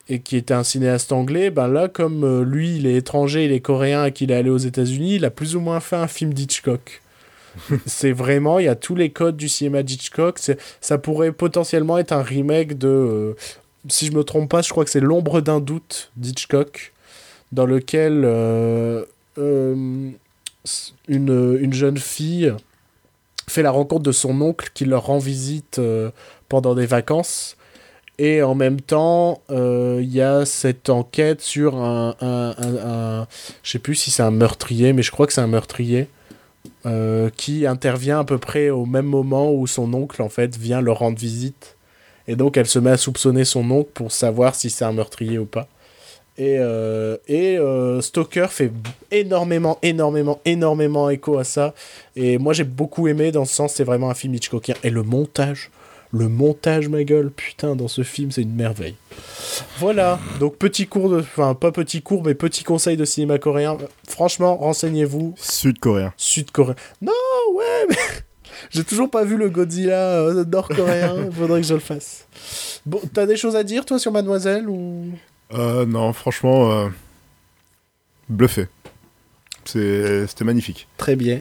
et 0.08 0.20
qui 0.20 0.36
était 0.36 0.54
un 0.54 0.64
cinéaste 0.64 1.12
anglais, 1.12 1.50
ben 1.50 1.68
là, 1.68 1.88
comme 1.88 2.24
euh, 2.24 2.44
lui, 2.44 2.76
il 2.76 2.86
est 2.86 2.96
étranger, 2.96 3.44
il 3.44 3.52
est 3.52 3.60
coréen 3.60 4.06
et 4.06 4.12
qu'il 4.12 4.30
est 4.30 4.34
allé 4.34 4.50
aux 4.50 4.58
États-Unis, 4.58 5.16
il 5.16 5.24
a 5.24 5.30
plus 5.30 5.56
ou 5.56 5.60
moins 5.60 5.80
fait 5.80 5.96
un 5.96 6.08
film 6.08 6.32
d'Hitchcock. 6.32 7.02
c'est 7.86 8.12
vraiment, 8.12 8.58
il 8.58 8.64
y 8.66 8.68
a 8.68 8.74
tous 8.74 8.94
les 8.94 9.10
codes 9.10 9.36
du 9.36 9.48
cinéma 9.48 9.82
d'Hitchcock. 9.82 10.38
Ça 10.80 10.98
pourrait 10.98 11.32
potentiellement 11.32 11.98
être 11.98 12.12
un 12.12 12.22
remake 12.22 12.78
de. 12.78 12.88
euh, 12.88 13.36
si 13.88 14.06
je 14.06 14.12
me 14.12 14.22
trompe 14.22 14.48
pas, 14.48 14.62
je 14.62 14.70
crois 14.70 14.84
que 14.84 14.90
c'est 14.90 15.00
L'ombre 15.00 15.40
d'un 15.40 15.60
doute 15.60 16.12
d'Hitchcock, 16.16 16.92
dans 17.50 17.66
lequel 17.66 18.24
une, 19.36 20.14
une 21.08 21.72
jeune 21.72 21.98
fille 21.98 22.54
fait 23.48 23.62
la 23.62 23.70
rencontre 23.70 24.02
de 24.02 24.12
son 24.12 24.40
oncle 24.40 24.70
qui 24.74 24.84
leur 24.84 25.06
rend 25.06 25.18
visite 25.18 25.78
euh, 25.78 26.10
pendant 26.48 26.74
des 26.74 26.86
vacances. 26.86 27.56
Et 28.18 28.42
en 28.42 28.54
même 28.54 28.80
temps, 28.80 29.40
euh, 29.50 30.00
il 30.02 30.12
y 30.12 30.20
a 30.20 30.44
cette 30.44 30.90
enquête 30.90 31.40
sur 31.40 31.76
un, 31.76 32.14
un, 32.20 32.54
un- 32.58 33.26
je 33.62 33.70
sais 33.70 33.78
plus 33.78 33.94
si 33.94 34.10
c'est 34.10 34.22
un 34.22 34.30
meurtrier, 34.30 34.92
mais 34.92 35.02
je 35.02 35.10
crois 35.10 35.26
que 35.26 35.32
c'est 35.32 35.40
un 35.40 35.46
meurtrier 35.46 36.08
euh, 36.86 37.30
qui 37.36 37.66
intervient 37.66 38.20
à 38.20 38.24
peu 38.24 38.38
près 38.38 38.70
au 38.70 38.86
même 38.86 39.06
moment 39.06 39.52
où 39.52 39.66
son 39.66 39.92
oncle 39.94 40.20
en 40.22 40.28
fait 40.28 40.56
vient 40.56 40.80
leur 40.80 40.98
rendre 40.98 41.18
visite. 41.18 41.76
Et 42.28 42.36
donc 42.36 42.56
elle 42.56 42.66
se 42.68 42.78
met 42.78 42.90
à 42.90 42.96
soupçonner 42.96 43.44
son 43.44 43.68
oncle 43.70 43.90
pour 43.94 44.12
savoir 44.12 44.54
si 44.54 44.70
c'est 44.70 44.84
un 44.84 44.92
meurtrier 44.92 45.38
ou 45.38 45.46
pas. 45.46 45.66
Et, 46.42 46.56
euh, 46.58 47.18
et 47.28 47.56
euh, 47.56 48.00
Stalker 48.00 48.48
fait 48.50 48.72
énormément, 49.12 49.78
énormément, 49.80 50.40
énormément 50.44 51.08
écho 51.08 51.38
à 51.38 51.44
ça. 51.44 51.72
Et 52.16 52.36
moi 52.36 52.52
j'ai 52.52 52.64
beaucoup 52.64 53.06
aimé 53.06 53.30
dans 53.30 53.44
ce 53.44 53.54
sens, 53.54 53.74
c'est 53.74 53.84
vraiment 53.84 54.10
un 54.10 54.14
film 54.14 54.34
Hitchcockien. 54.34 54.74
Et 54.82 54.90
le 54.90 55.04
montage, 55.04 55.70
le 56.10 56.28
montage, 56.28 56.88
ma 56.88 57.04
gueule, 57.04 57.30
putain, 57.30 57.76
dans 57.76 57.86
ce 57.86 58.02
film, 58.02 58.32
c'est 58.32 58.42
une 58.42 58.56
merveille. 58.56 58.96
Voilà, 59.78 60.18
donc 60.40 60.56
petit 60.56 60.88
cours 60.88 61.10
de. 61.10 61.20
Enfin, 61.20 61.54
pas 61.54 61.70
petit 61.70 62.02
cours, 62.02 62.24
mais 62.24 62.34
petit 62.34 62.64
conseil 62.64 62.96
de 62.96 63.04
cinéma 63.04 63.38
coréen. 63.38 63.78
Franchement, 64.08 64.56
renseignez-vous. 64.56 65.34
Sud-coréen. 65.36 66.12
Sud-coréen. 66.16 66.74
Non, 67.00 67.12
ouais, 67.54 67.86
mais. 67.88 67.96
J'ai 68.70 68.84
toujours 68.84 69.10
pas 69.10 69.24
vu 69.24 69.36
le 69.36 69.48
Godzilla 69.48 70.18
euh, 70.18 70.44
nord-coréen. 70.44 71.30
Faudrait 71.32 71.60
que 71.60 71.66
je 71.66 71.74
le 71.74 71.80
fasse. 71.80 72.26
Bon, 72.84 73.00
t'as 73.14 73.26
des 73.26 73.36
choses 73.36 73.54
à 73.54 73.62
dire, 73.62 73.84
toi, 73.84 73.98
sur 73.98 74.10
Mademoiselle 74.10 74.68
ou... 74.68 75.06
Euh, 75.54 75.84
non, 75.86 76.12
franchement, 76.12 76.70
euh, 76.72 76.88
bluffé. 78.28 78.68
C'est- 79.64 80.26
C'était 80.26 80.44
magnifique. 80.44 80.88
Très 80.96 81.16
bien. 81.16 81.40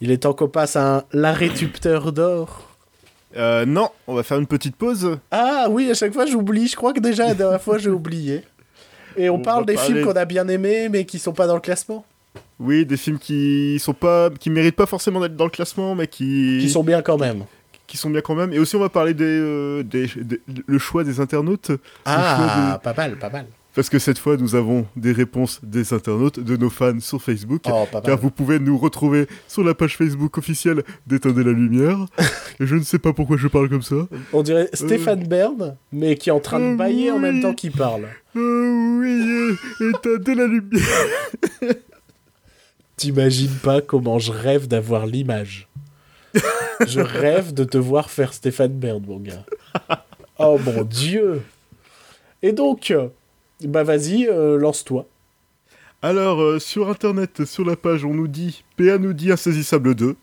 Il 0.00 0.10
est 0.10 0.18
temps 0.18 0.32
qu'on 0.32 0.48
passe 0.48 0.76
à 0.76 0.98
un 0.98 1.02
La 1.12 1.32
rétupteur 1.32 2.12
d'or. 2.12 2.64
Euh, 3.36 3.66
non, 3.66 3.90
on 4.06 4.14
va 4.14 4.22
faire 4.22 4.38
une 4.38 4.46
petite 4.46 4.76
pause. 4.76 5.18
Ah 5.30 5.66
oui, 5.70 5.90
à 5.90 5.94
chaque 5.94 6.12
fois 6.12 6.24
j'oublie. 6.26 6.68
Je 6.68 6.76
crois 6.76 6.92
que 6.92 7.00
déjà 7.00 7.26
la 7.26 7.34
dernière 7.34 7.60
fois 7.60 7.78
j'ai 7.78 7.90
oublié. 7.90 8.42
Et 9.16 9.28
on, 9.28 9.34
On 9.34 9.38
parle 9.40 9.66
des 9.66 9.76
films 9.76 10.04
qu'on 10.04 10.12
a 10.16 10.24
bien 10.24 10.46
aimés 10.48 10.88
mais 10.88 11.04
qui 11.04 11.18
sont 11.18 11.32
pas 11.32 11.46
dans 11.46 11.54
le 11.54 11.60
classement. 11.60 12.04
Oui, 12.60 12.86
des 12.86 12.96
films 12.96 13.18
qui 13.18 13.78
sont 13.80 13.92
pas, 13.94 14.30
qui 14.30 14.50
méritent 14.50 14.76
pas 14.76 14.86
forcément 14.86 15.20
d'être 15.20 15.36
dans 15.36 15.44
le 15.44 15.50
classement, 15.50 15.94
mais 15.94 16.06
qui, 16.06 16.58
Qui 16.60 16.68
sont 16.70 16.82
bien 16.84 17.02
quand 17.02 17.18
même. 17.18 17.44
Qui 17.88 17.96
sont 17.96 18.10
bien 18.10 18.20
quand 18.20 18.36
même. 18.36 18.52
Et 18.52 18.60
aussi, 18.60 18.76
on 18.76 18.80
va 18.80 18.88
parler 18.90 19.14
des, 19.14 19.24
euh, 19.24 19.82
des, 19.82 20.06
des- 20.22 20.40
le 20.66 20.78
choix 20.78 21.02
des 21.02 21.18
internautes. 21.18 21.72
Ah, 22.04 22.78
pas 22.84 22.94
mal, 22.94 23.16
pas 23.18 23.30
mal. 23.30 23.46
parce 23.74 23.88
que 23.88 23.98
cette 23.98 24.18
fois, 24.18 24.36
nous 24.36 24.54
avons 24.54 24.86
des 24.96 25.12
réponses 25.12 25.60
des 25.62 25.92
internautes, 25.94 26.38
de 26.40 26.56
nos 26.56 26.68
fans 26.70 27.00
sur 27.00 27.22
Facebook. 27.22 27.62
Oh, 27.66 27.86
pas 27.90 28.00
Car 28.00 28.16
mal. 28.16 28.22
vous 28.22 28.30
pouvez 28.30 28.58
nous 28.58 28.76
retrouver 28.78 29.26
sur 29.46 29.64
la 29.64 29.72
page 29.74 29.96
Facebook 29.96 30.36
officielle 30.38 30.82
d'Éteindre 31.06 31.40
la 31.42 31.52
lumière. 31.52 31.98
Et 32.60 32.66
je 32.66 32.74
ne 32.76 32.82
sais 32.82 32.98
pas 32.98 33.12
pourquoi 33.12 33.36
je 33.36 33.48
parle 33.48 33.68
comme 33.68 33.82
ça. 33.82 33.96
On 34.32 34.42
dirait 34.42 34.68
Stéphane 34.74 35.26
Bern, 35.26 35.76
mais 35.92 36.16
qui 36.16 36.28
est 36.28 36.32
en 36.32 36.40
train 36.40 36.60
de 36.60 36.64
Euh, 36.74 36.76
bailler 36.76 37.10
en 37.10 37.18
même 37.18 37.40
temps 37.40 37.54
qu'il 37.54 37.72
parle. 37.72 38.02
Oui, 38.34 38.40
euh, 38.40 39.56
éteindre 39.90 40.34
la 40.40 40.46
lumière. 40.46 40.82
T'imagines 42.96 43.54
pas 43.62 43.80
comment 43.80 44.18
je 44.18 44.32
rêve 44.32 44.66
d'avoir 44.66 45.06
l'image. 45.06 45.67
je 46.86 47.00
rêve 47.00 47.52
de 47.54 47.64
te 47.64 47.78
voir 47.78 48.10
faire 48.10 48.32
Stéphane 48.32 48.72
Bern, 48.72 49.02
mon 49.06 49.18
gars. 49.18 49.44
Oh 50.38 50.58
mon 50.64 50.82
dieu. 50.84 51.42
Et 52.42 52.52
donc, 52.52 52.90
euh, 52.90 53.08
bah 53.64 53.82
vas-y, 53.82 54.26
euh, 54.28 54.58
lance-toi. 54.58 55.06
Alors, 56.02 56.40
euh, 56.40 56.58
sur 56.60 56.88
internet, 56.88 57.44
sur 57.44 57.64
la 57.64 57.74
page, 57.74 58.04
on 58.04 58.14
nous 58.14 58.28
dit 58.28 58.62
PA 58.76 58.98
nous 58.98 59.12
dit 59.12 59.32
Insaisissable 59.32 59.94
2 59.96 60.14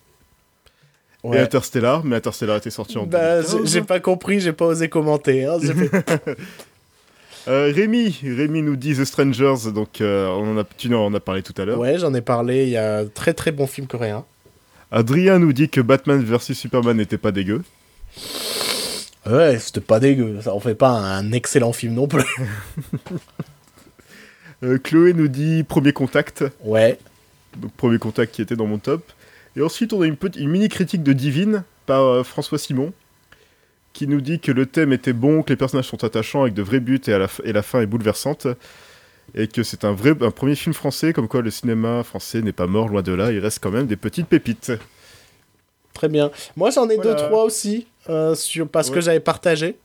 et. 1.24 1.38
Interstellar, 1.38 2.04
mais 2.04 2.16
Interstellar 2.16 2.56
était 2.56 2.70
sorti 2.70 2.96
en 2.98 3.04
Bah, 3.04 3.42
2015. 3.42 3.70
j'ai 3.72 3.82
pas 3.82 3.98
compris, 4.00 4.40
j'ai 4.40 4.52
pas 4.52 4.66
osé 4.66 4.88
commenter. 4.88 5.44
hein. 5.44 5.58
Fait- 5.60 6.36
Euh, 7.48 7.70
Rémi, 7.72 8.18
Rémi 8.24 8.60
nous 8.60 8.74
dit 8.74 8.94
The 8.96 9.04
Strangers, 9.04 9.70
donc 9.72 9.98
on 10.00 10.04
en 10.56 10.58
a, 10.58 10.64
tu 10.64 10.92
en 10.92 11.14
as 11.14 11.20
parlé 11.20 11.42
tout 11.44 11.54
à 11.58 11.64
l'heure. 11.64 11.78
ouais, 11.78 11.96
j'en 11.96 12.12
ai 12.12 12.20
parlé, 12.20 12.64
il 12.64 12.70
y 12.70 12.76
a 12.76 12.98
un 12.98 13.06
très 13.06 13.34
très 13.34 13.52
bon 13.52 13.68
film 13.68 13.86
coréen. 13.86 14.24
Adrien 14.90 15.38
nous 15.38 15.52
dit 15.52 15.68
que 15.68 15.80
Batman 15.80 16.22
vs 16.24 16.52
Superman 16.54 16.96
n'était 16.96 17.18
pas 17.18 17.32
dégueu. 17.32 17.62
Ouais, 19.26 19.58
c'était 19.58 19.80
pas 19.80 19.98
dégueu, 19.98 20.40
ça 20.42 20.54
en 20.54 20.60
fait 20.60 20.74
pas 20.76 20.90
un 20.90 21.32
excellent 21.32 21.72
film 21.72 21.94
non 21.94 22.06
plus. 22.08 22.22
Euh, 24.64 24.78
Chloé 24.78 25.12
nous 25.12 25.28
dit 25.28 25.64
Premier 25.64 25.92
Contact, 25.92 26.42
Ouais, 26.64 26.98
donc 27.58 27.72
Premier 27.72 27.98
Contact 27.98 28.34
qui 28.34 28.40
était 28.40 28.56
dans 28.56 28.64
mon 28.66 28.78
top. 28.78 29.04
Et 29.54 29.60
ensuite, 29.60 29.92
on 29.92 30.00
a 30.00 30.06
une, 30.06 30.16
petite, 30.16 30.40
une 30.40 30.48
mini 30.48 30.70
critique 30.70 31.02
de 31.02 31.12
Divine 31.12 31.62
par 31.84 32.02
euh, 32.02 32.22
François 32.22 32.56
Simon, 32.58 32.94
qui 33.92 34.06
nous 34.06 34.22
dit 34.22 34.40
que 34.40 34.52
le 34.52 34.64
thème 34.64 34.94
était 34.94 35.12
bon, 35.12 35.42
que 35.42 35.50
les 35.50 35.56
personnages 35.56 35.88
sont 35.88 36.02
attachants 36.04 36.40
avec 36.42 36.54
de 36.54 36.62
vrais 36.62 36.80
buts 36.80 37.00
et, 37.06 37.12
à 37.12 37.18
la, 37.18 37.26
f- 37.26 37.42
et 37.44 37.52
la 37.52 37.62
fin 37.62 37.82
est 37.82 37.86
bouleversante. 37.86 38.46
Et 39.36 39.48
que 39.48 39.62
c'est 39.62 39.84
un 39.84 39.92
vrai 39.92 40.14
un 40.20 40.30
premier 40.30 40.54
film 40.54 40.74
français, 40.74 41.12
comme 41.12 41.28
quoi 41.28 41.42
le 41.42 41.50
cinéma 41.50 42.02
français 42.02 42.40
n'est 42.40 42.52
pas 42.52 42.66
mort, 42.66 42.88
loin 42.88 43.02
de 43.02 43.12
là, 43.12 43.32
il 43.32 43.38
reste 43.38 43.58
quand 43.62 43.70
même 43.70 43.86
des 43.86 43.96
petites 43.96 44.26
pépites. 44.26 44.72
très 45.92 46.08
bien. 46.08 46.30
Moi 46.56 46.70
j'en 46.70 46.88
ai 46.88 46.96
Voilà. 46.96 47.14
deux, 47.14 47.16
trois 47.16 47.44
aussi, 47.44 47.86
euh, 48.08 48.34
sur... 48.34 48.66
parce 48.68 48.90
que 48.90 49.00
j'avais 49.00 49.20
partagé. 49.20 49.76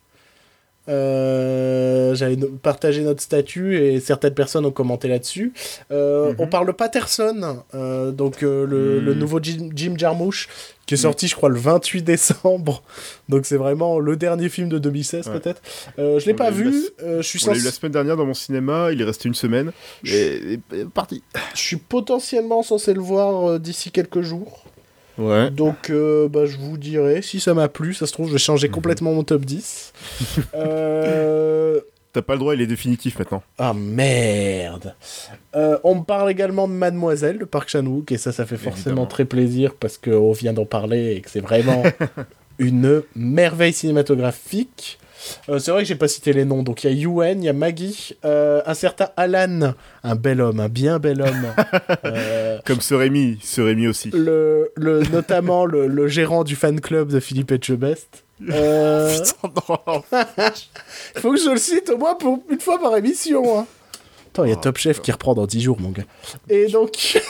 Euh, 0.90 2.16
j'avais 2.16 2.38
partagé 2.62 3.02
notre 3.04 3.22
statut 3.22 3.78
et 3.78 4.00
certaines 4.00 4.34
personnes 4.34 4.66
ont 4.66 4.72
commenté 4.72 5.08
là-dessus. 5.08 5.54
Euh, 5.92 6.30
Mhm. 6.32 6.36
On 6.40 6.48
parle 6.48 6.74
Patterson, 6.74 7.64
euh, 7.76 8.12
donc 8.12 8.42
le, 8.42 8.66
Mhm. 8.66 9.06
le 9.06 9.14
nouveau 9.14 9.40
Jim, 9.42 9.70
Jim 9.76 9.94
Jarmusch, 9.98 10.48
qui 10.86 10.96
est 10.96 10.98
Mhm. 10.98 11.02
sorti, 11.04 11.28
je 11.28 11.36
crois, 11.36 11.50
le 11.50 11.60
28 11.60 12.02
décembre. 12.02 12.84
Donc 13.30 13.46
c'est 13.46 13.56
vraiment 13.58 14.00
le 14.00 14.16
dernier 14.18 14.50
film 14.50 14.68
de 14.70 14.78
2016 14.80 15.28
Ouais. 15.28 15.40
peut-être. 15.40 15.62
Je 15.98 16.26
l'ai 16.26 16.34
pas 16.34 16.52
vu. 16.52 16.72
la- 17.00 17.22
je 17.22 17.28
suis 17.28 17.40
On 17.48 17.54
eu 17.54 17.62
la 17.62 17.72
semaine 17.72 17.92
dernière 17.92 18.18
dans 18.18 18.26
mon 18.26 18.34
cinéma, 18.34 18.90
il 18.92 19.02
est 19.02 19.06
resté 19.06 19.28
une 19.30 19.36
semaine. 19.36 19.72
Et, 20.06 20.54
et- 20.74 20.80
et 20.80 20.86
parti. 20.86 21.24
je 21.54 21.60
suis 21.60 21.78
potentiellement 21.78 22.64
censé 22.64 22.94
le 22.94 23.00
voir 23.02 23.60
d'ici 23.60 23.92
quelques 23.92 24.22
jours. 24.22 24.66
Ouais. 25.22 25.52
Donc, 25.52 25.90
euh, 25.90 26.28
bah, 26.28 26.46
je 26.46 26.58
vous 26.58 26.78
dirai 26.78 27.22
si 27.22 27.40
ça 27.40 27.54
m'a 27.54 27.68
plu. 27.70 27.94
Ça 27.94 28.08
se 28.08 28.12
trouve, 28.14 28.28
je 28.28 28.34
vais 28.34 28.40
changer 28.40 28.68
Mhm. 28.68 28.74
complètement 28.74 29.14
mon 29.14 29.24
top 29.24 29.46
10. 29.46 29.94
Euh, 30.56 31.80
T'as 32.14 32.22
pas 32.22 32.34
le 32.34 32.40
droit, 32.40 32.54
il 32.54 32.62
est 32.62 32.68
définitif 32.68 33.18
maintenant. 33.20 33.42
Ah 33.58 33.74
merde 33.74 34.96
Euh, 35.56 35.78
On 35.86 35.96
me 35.96 36.04
parle 36.04 36.30
également 36.30 36.68
de 36.68 36.74
Mademoiselle 36.74 37.38
de 37.38 37.46
Park 37.46 37.70
Chan-wook 37.70 38.12
et 38.12 38.18
ça, 38.18 38.34
ça 38.34 38.46
fait 38.46 38.58
forcément 38.58 38.88
Évidemment. 38.88 39.06
très 39.06 39.24
plaisir 39.26 39.76
parce 39.80 39.98
qu'on 39.98 40.34
vient 40.34 40.52
d'en 40.52 40.66
parler 40.66 41.14
et 41.14 41.22
que 41.22 41.30
c'est 41.30 41.40
vraiment 41.40 41.84
une 42.60 43.04
merveille 43.16 43.72
cinématographique. 43.74 45.00
Euh, 45.50 45.60
c'est 45.60 45.72
vrai 45.72 45.84
que 45.84 45.88
j'ai 45.88 45.96
pas 45.96 46.08
cité 46.08 46.34
les 46.34 46.46
noms, 46.46 46.64
donc 46.64 46.84
il 46.84 46.90
y 46.92 46.94
a 46.94 46.96
Yuen, 46.96 47.42
il 47.42 47.46
y 47.46 47.50
a 47.50 47.54
Maggie, 47.54 48.16
euh, 48.26 48.62
un 48.66 48.74
certain 48.74 49.10
Alan, 49.18 49.74
un 50.04 50.16
bel 50.16 50.42
homme, 50.42 50.60
un 50.60 50.70
bien 50.70 51.00
bel 51.00 51.22
homme. 51.22 51.48
Euh, 52.06 52.60
Comme 52.66 52.82
ce 52.82 52.94
Rémi, 52.94 53.38
ce 53.44 53.62
Rémi 53.62 53.88
aussi. 53.88 54.10
le, 54.12 54.72
le, 54.76 55.02
notamment 55.12 55.66
le, 55.66 55.88
le 55.88 56.08
gérant 56.08 56.44
du 56.44 56.56
fan 56.56 56.80
club 56.82 57.10
de 57.10 57.20
Philippe 57.20 57.52
Etchebest. 57.52 58.24
Euh, 58.50 59.20
Putain, 59.20 59.52
non. 59.78 60.04
Il 61.16 61.22
faut 61.22 61.32
que 61.32 61.40
je 61.40 61.52
le 61.52 61.58
cite 61.58 61.92
au 61.92 61.98
moins 61.98 62.16
pour 62.16 62.40
une 62.50 62.60
fois 62.60 62.80
par 62.80 62.98
émission. 62.98 63.60
Hein. 63.60 63.68
Attends, 64.34 64.46
il 64.46 64.50
y 64.50 64.54
a 64.54 64.56
Oh, 64.58 64.62
Top 64.62 64.78
Chef 64.78 65.00
qui 65.00 65.12
reprend 65.12 65.36
dans 65.36 65.46
10 65.46 65.62
jours, 65.62 65.80
mon 65.80 65.90
gars. 65.92 66.06
Et 66.50 66.66
donc. 66.68 67.22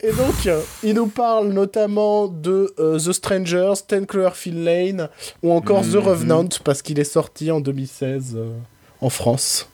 Et 0.00 0.12
donc, 0.12 0.46
euh, 0.46 0.60
il 0.82 0.94
nous 0.94 1.06
parle 1.06 1.48
notamment 1.48 2.26
de 2.28 2.74
euh, 2.78 2.98
The 2.98 3.12
Strangers, 3.12 3.74
Ten 3.86 4.06
Cloverfield 4.06 4.58
Lane, 4.64 5.08
ou 5.42 5.52
encore 5.52 5.82
The 5.82 5.94
Mhm. 5.94 5.98
Revenant, 5.98 6.48
parce 6.64 6.82
qu'il 6.82 6.98
est 6.98 7.04
sorti 7.04 7.50
en 7.50 7.60
2016 7.60 8.34
euh, 8.36 8.50
en 9.00 9.10
France. 9.10 9.68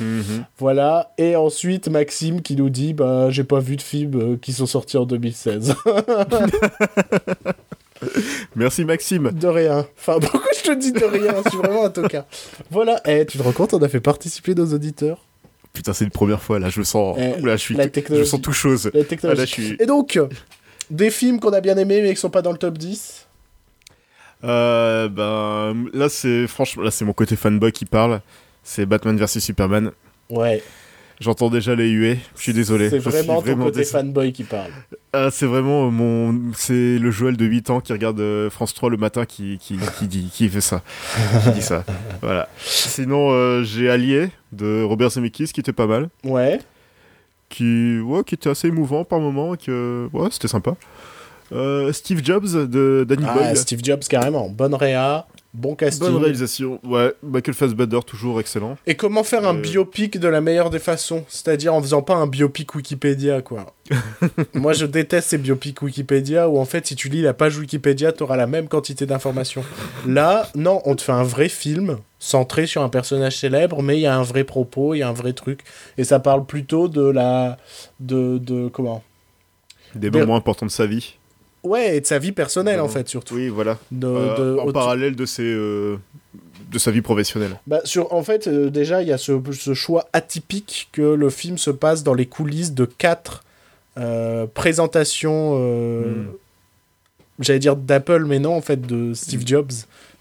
Mhm. 0.00 0.44
Voilà. 0.58 1.12
Et 1.18 1.36
ensuite, 1.36 1.88
Maxime 1.88 2.42
qui 2.42 2.56
nous 2.56 2.70
dit 2.70 2.94
Bah, 2.94 3.28
j'ai 3.30 3.44
pas 3.44 3.60
vu 3.60 3.76
de 3.76 3.82
films 3.82 4.20
euh, 4.20 4.36
qui 4.40 4.52
sont 4.52 4.66
sortis 4.66 4.96
en 4.96 5.04
2016. 5.04 5.74
Merci 8.56 8.84
Maxime. 8.84 9.30
De 9.32 9.46
rien. 9.46 9.86
Enfin, 9.98 10.18
pourquoi 10.20 10.50
je 10.56 10.70
te 10.70 10.74
dis 10.78 10.92
de 10.92 11.04
rien? 11.04 11.34
Je 11.44 11.50
suis 11.50 11.58
vraiment 11.58 11.84
un 11.84 11.90
tocard. 11.90 12.24
Voilà. 12.70 13.00
Eh, 13.06 13.26
tu 13.26 13.36
te 13.38 13.42
rends 13.42 13.52
compte, 13.52 13.74
on 13.74 13.82
a 13.82 13.88
fait 13.88 14.00
participer 14.00 14.54
nos 14.54 14.72
auditeurs. 14.72 15.18
Putain, 15.72 15.92
c'est 15.92 16.04
une 16.04 16.10
première 16.10 16.42
fois, 16.42 16.58
là, 16.58 16.68
je 16.68 16.80
me 16.80 16.84
sens... 16.84 17.16
Eh, 17.18 17.40
Oula, 17.40 17.56
je, 17.56 17.62
suis 17.62 17.76
je 17.76 18.24
sens 18.24 18.40
tout 18.42 18.52
chose. 18.52 18.90
La 18.92 19.00
Ah, 19.00 19.04
technologie. 19.04 19.38
là, 19.40 19.46
je 19.46 19.50
suis... 19.52 19.76
Et 19.78 19.86
donc, 19.86 20.18
des 20.90 21.10
films 21.10 21.38
qu'on 21.38 21.52
a 21.52 21.60
bien 21.60 21.76
aimés 21.76 22.02
mais 22.02 22.14
qui 22.14 22.20
sont 22.20 22.30
pas 22.30 22.42
dans 22.42 22.52
le 22.52 22.58
top 22.58 22.76
10. 22.76 23.26
Euh, 24.42 25.08
ben, 25.08 25.86
là, 25.92 26.08
c'est... 26.08 26.46
Franchement, 26.46 26.82
là, 26.82 26.90
c'est 26.90 27.04
mon 27.04 27.12
côté 27.12 27.36
fanboy 27.36 27.72
qui 27.72 27.84
parle. 27.84 28.20
C'est 28.62 28.86
Batman 28.86 29.16
vs 29.16 29.38
Superman. 29.38 29.92
Ouais. 30.28 30.62
J'entends 31.20 31.50
déjà 31.50 31.74
les 31.74 31.90
huées. 31.90 32.18
Je 32.34 32.40
suis 32.42 32.52
désolé. 32.54 32.88
C'est 32.88 32.98
suis 33.00 33.10
vraiment 33.10 33.42
ton 33.42 33.56
côté 33.56 33.84
fanboy 33.84 34.32
qui 34.32 34.42
parle. 34.44 34.70
Ah, 35.12 35.28
c'est 35.30 35.44
vraiment 35.44 35.90
mon... 35.90 36.52
C'est 36.54 36.98
le 36.98 37.10
Joël 37.10 37.36
de 37.36 37.44
8 37.44 37.68
ans 37.70 37.80
qui 37.80 37.92
regarde 37.92 38.18
euh, 38.20 38.48
France 38.48 38.72
3 38.72 38.88
le 38.88 38.96
matin 38.96 39.26
qui, 39.26 39.58
qui, 39.58 39.76
qui 39.98 40.06
dit... 40.06 40.30
Qui 40.32 40.48
fait 40.48 40.62
ça. 40.62 40.82
qui 41.44 41.50
dit 41.50 41.62
ça. 41.62 41.84
Voilà. 42.22 42.48
Sinon, 42.58 43.32
euh, 43.32 43.62
j'ai 43.64 43.90
Allié 43.90 44.30
de 44.52 44.82
Robert 44.82 45.10
Zemeckis 45.10 45.48
qui 45.52 45.60
était 45.60 45.74
pas 45.74 45.86
mal. 45.86 46.08
Ouais. 46.24 46.58
qui, 47.50 48.00
ouais, 48.00 48.24
qui 48.24 48.34
était 48.34 48.48
assez 48.50 48.68
émouvant 48.68 49.04
par 49.04 49.20
moment, 49.20 49.56
que 49.56 50.08
ouais, 50.14 50.28
c'était 50.30 50.48
sympa. 50.48 50.74
Euh, 51.52 51.92
Steve 51.92 52.24
Jobs 52.24 52.68
de 52.70 53.04
Danny 53.06 53.24
Ah, 53.26 53.34
Boyle. 53.34 53.56
Steve 53.56 53.80
Jobs, 53.82 54.04
carrément. 54.08 54.48
Bonne 54.48 54.74
réa, 54.74 55.26
bon 55.54 55.74
casting. 55.74 56.06
Bonne 56.08 56.16
réalisation, 56.22 56.80
ouais. 56.84 57.12
Michael 57.22 57.54
Fassbender 57.54 58.00
toujours 58.06 58.38
excellent. 58.40 58.76
Et 58.86 58.94
comment 58.94 59.24
faire 59.24 59.46
un 59.46 59.56
Euh. 59.56 59.60
biopic 59.60 60.18
de 60.18 60.28
la 60.28 60.40
meilleure 60.40 60.70
des 60.70 60.78
façons? 60.78 61.24
C'est-à-dire 61.28 61.74
en 61.74 61.80
faisant 61.82 62.02
pas 62.02 62.14
un 62.14 62.26
biopic 62.26 62.74
Wikipédia, 62.74 63.42
quoi. 63.42 63.74
Moi, 64.54 64.72
je 64.72 64.86
déteste 64.86 65.30
ces 65.30 65.38
biopics 65.38 65.82
Wikipédia 65.82 66.48
où, 66.48 66.58
en 66.58 66.64
fait, 66.64 66.86
si 66.86 66.94
tu 66.96 67.08
lis 67.08 67.22
la 67.22 67.34
page 67.34 67.58
Wikipédia, 67.58 68.12
t'auras 68.12 68.36
la 68.36 68.46
même 68.46 68.68
quantité 68.68 69.06
d'informations. 69.06 69.64
Là, 70.06 70.48
non, 70.54 70.80
on 70.84 70.94
te 70.94 71.02
fait 71.02 71.12
un 71.12 71.24
vrai 71.24 71.48
film 71.48 71.98
centré 72.18 72.66
sur 72.66 72.82
un 72.82 72.88
personnage 72.88 73.38
célèbre, 73.38 73.82
mais 73.82 73.96
il 73.96 74.00
y 74.02 74.06
a 74.06 74.14
un 74.16 74.22
vrai 74.22 74.44
propos, 74.44 74.94
il 74.94 74.98
y 74.98 75.02
a 75.02 75.08
un 75.08 75.12
vrai 75.12 75.32
truc. 75.32 75.60
Et 75.98 76.04
ça 76.04 76.20
parle 76.20 76.44
plutôt 76.46 76.86
de 76.88 77.02
la... 77.02 77.56
de... 77.98 78.38
de 78.38 78.68
comment? 78.68 79.02
Des 79.94 80.10
Mais- 80.10 80.20
moments 80.20 80.36
importants 80.36 80.66
de 80.66 80.70
sa 80.70 80.86
vie. 80.86 81.16
Ouais, 81.62 81.96
et 81.96 82.00
de 82.00 82.06
sa 82.06 82.18
vie 82.18 82.32
personnelle, 82.32 82.80
en 82.80 82.88
fait, 82.88 83.08
surtout. 83.08 83.34
Oui, 83.34 83.48
voilà. 83.48 83.78
De, 83.90 84.06
Euh, 84.06 84.54
de- 84.54 84.58
en 84.60 84.66
au- 84.66 84.72
parallèle 84.72 85.14
de 85.14 85.26
ses, 85.26 85.42
euh, 85.42 85.96
de 86.70 86.78
sa 86.78 86.90
vie 86.90 87.02
professionnelle. 87.02 87.58
Bah, 87.66 87.80
sur, 87.84 88.12
en 88.14 88.22
fait, 88.22 88.46
euh, 88.46 88.70
déjà, 88.70 89.02
il 89.02 89.08
y 89.08 89.12
a 89.12 89.18
ce, 89.18 89.32
ce 89.52 89.74
choix 89.74 90.08
atypique 90.12 90.88
que 90.92 91.02
le 91.02 91.28
film 91.30 91.58
se 91.58 91.70
passe 91.70 92.02
dans 92.02 92.14
les 92.14 92.26
coulisses 92.26 92.72
de 92.72 92.84
quatre 92.86 93.44
présentations, 94.54 95.58
Hmm. 95.58 96.26
j'allais 97.40 97.58
dire 97.58 97.76
d'Apple, 97.76 98.24
mais 98.26 98.38
non, 98.38 98.54
en 98.56 98.60
fait, 98.60 98.80
de 98.80 99.12
Steve 99.14 99.42
Jobs. 99.46 99.70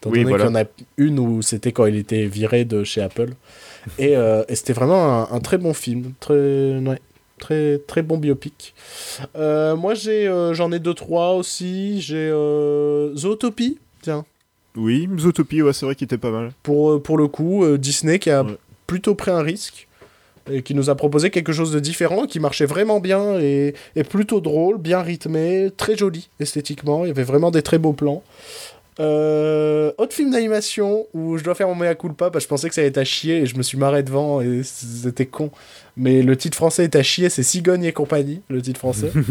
Étant 0.02 0.10
Oui, 0.11 0.20
donné 0.20 0.30
voilà. 0.30 0.45
qu'il 0.45 0.53
y 0.53 0.57
en 0.57 0.61
a 0.61 0.66
une 0.98 1.20
où 1.20 1.41
c'était 1.41 1.72
quand 1.72 1.86
il 1.86 1.95
était 1.98 2.26
viré 2.26 2.64
de 2.66 2.84
chez 2.84 3.02
Apple. 3.02 3.30
et 3.98 4.14
et 4.14 4.56
c'était 4.56 4.74
vraiment 4.74 5.24
un, 5.32 5.36
un 5.36 5.40
très 5.40 5.57
bon 5.57 5.74
film. 5.74 6.14
Très, 6.20 6.34
ouais, 6.36 6.99
très, 7.40 7.80
très 7.88 8.02
bon 8.03 8.18
biopic. 8.18 8.74
Euh, 9.36 9.76
moi, 9.76 9.95
j'ai, 9.95 10.28
euh, 10.28 10.53
j'en 10.53 10.72
ai 10.72 10.80
deux, 10.80 10.94
trois 10.94 11.34
aussi. 11.34 12.02
J'ai 12.02 12.30
euh, 12.32 13.16
Zootopie, 13.16 13.80
tiens. 14.02 14.26
Oui, 14.76 15.10
Zootopie, 15.18 15.61
ouais, 15.64 15.74
c'est 15.74 15.86
vrai 15.86 15.95
qu'il 15.95 16.06
était 16.06 16.18
pas 16.20 16.30
mal. 16.32 16.52
pour, 16.61 17.02
pour 17.02 17.18
le 17.18 17.28
coup, 17.28 17.66
Disney 17.78 18.20
qui 18.20 18.30
a 18.30 18.44
Ouais. 18.44 18.56
plutôt 18.88 19.16
pris 19.16 19.32
un 19.32 19.41
risque 19.41 19.88
et 20.52 20.64
qui 20.64 20.74
nous 20.74 20.90
a 20.90 20.95
proposé 20.95 21.30
quelque 21.30 21.52
chose 21.53 21.72
de 21.72 21.80
différent, 21.80 22.26
qui 22.26 22.40
marchait 22.40 22.66
vraiment 22.66 22.99
bien 22.99 23.40
et, 23.40 23.76
et 23.95 24.03
plutôt 24.03 24.41
drôle, 24.41 24.78
bien 24.78 25.02
rythmé, 25.02 25.70
très 25.78 25.95
joli 25.98 26.30
esthétiquement. 26.40 27.06
Il 27.06 27.10
y 27.10 27.11
avait 27.11 27.24
vraiment 27.24 27.52
des 27.52 27.61
très 27.61 27.78
beaux 27.78 27.94
plans. 27.94 28.24
Euh, 28.99 29.91
autre 29.98 30.14
film 30.14 30.32
d'animation 30.32 31.07
où 31.14 31.38
je 31.38 31.44
dois 31.44 31.56
faire 31.56 31.68
mon 31.70 31.76
mea 31.76 31.95
culpa, 31.95 32.30
bah, 32.30 32.40
je 32.40 32.48
pensais 32.48 32.68
que 32.68 32.76
ça 32.76 32.82
allait 32.82 32.90
être 32.90 32.98
à 32.98 33.06
chier 33.06 33.38
et 33.38 33.45
je 33.45 33.56
me 33.57 33.61
suis 33.64 33.78
marré 33.78 34.03
devant 34.03 34.41
et 34.41 34.61
c'était 34.64 35.26
con. 35.26 35.52
Mais 36.02 36.22
le 36.22 36.38
titre 36.38 36.56
français 36.56 36.86
est 36.86 36.96
à 36.96 37.04
chier, 37.04 37.30
c'est 37.30 37.44
Cigogne 37.44 37.84
et 37.84 37.92
compagnie, 37.92 38.42
le 38.50 38.62
titre 38.62 38.80
français. 38.80 39.12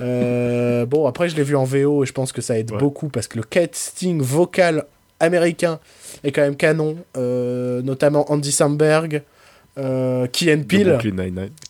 Euh, 0.00 0.84
bon, 0.84 1.06
après 1.06 1.28
je 1.28 1.36
l'ai 1.36 1.44
vu 1.44 1.54
en 1.54 1.64
VO 1.64 2.02
et 2.02 2.06
je 2.06 2.12
pense 2.12 2.32
que 2.32 2.40
ça 2.42 2.58
aide 2.58 2.72
Ouais. 2.72 2.78
beaucoup 2.78 3.08
parce 3.08 3.28
que 3.28 3.36
le 3.36 3.44
casting 3.44 4.20
vocal 4.20 4.84
américain 5.20 5.78
est 6.24 6.32
quand 6.32 6.40
même 6.42 6.56
canon, 6.56 6.96
euh, 7.16 7.82
notamment 7.82 8.30
Andy 8.32 8.50
Samberg, 8.50 9.22
euh, 9.78 10.26
Peele. 10.26 10.98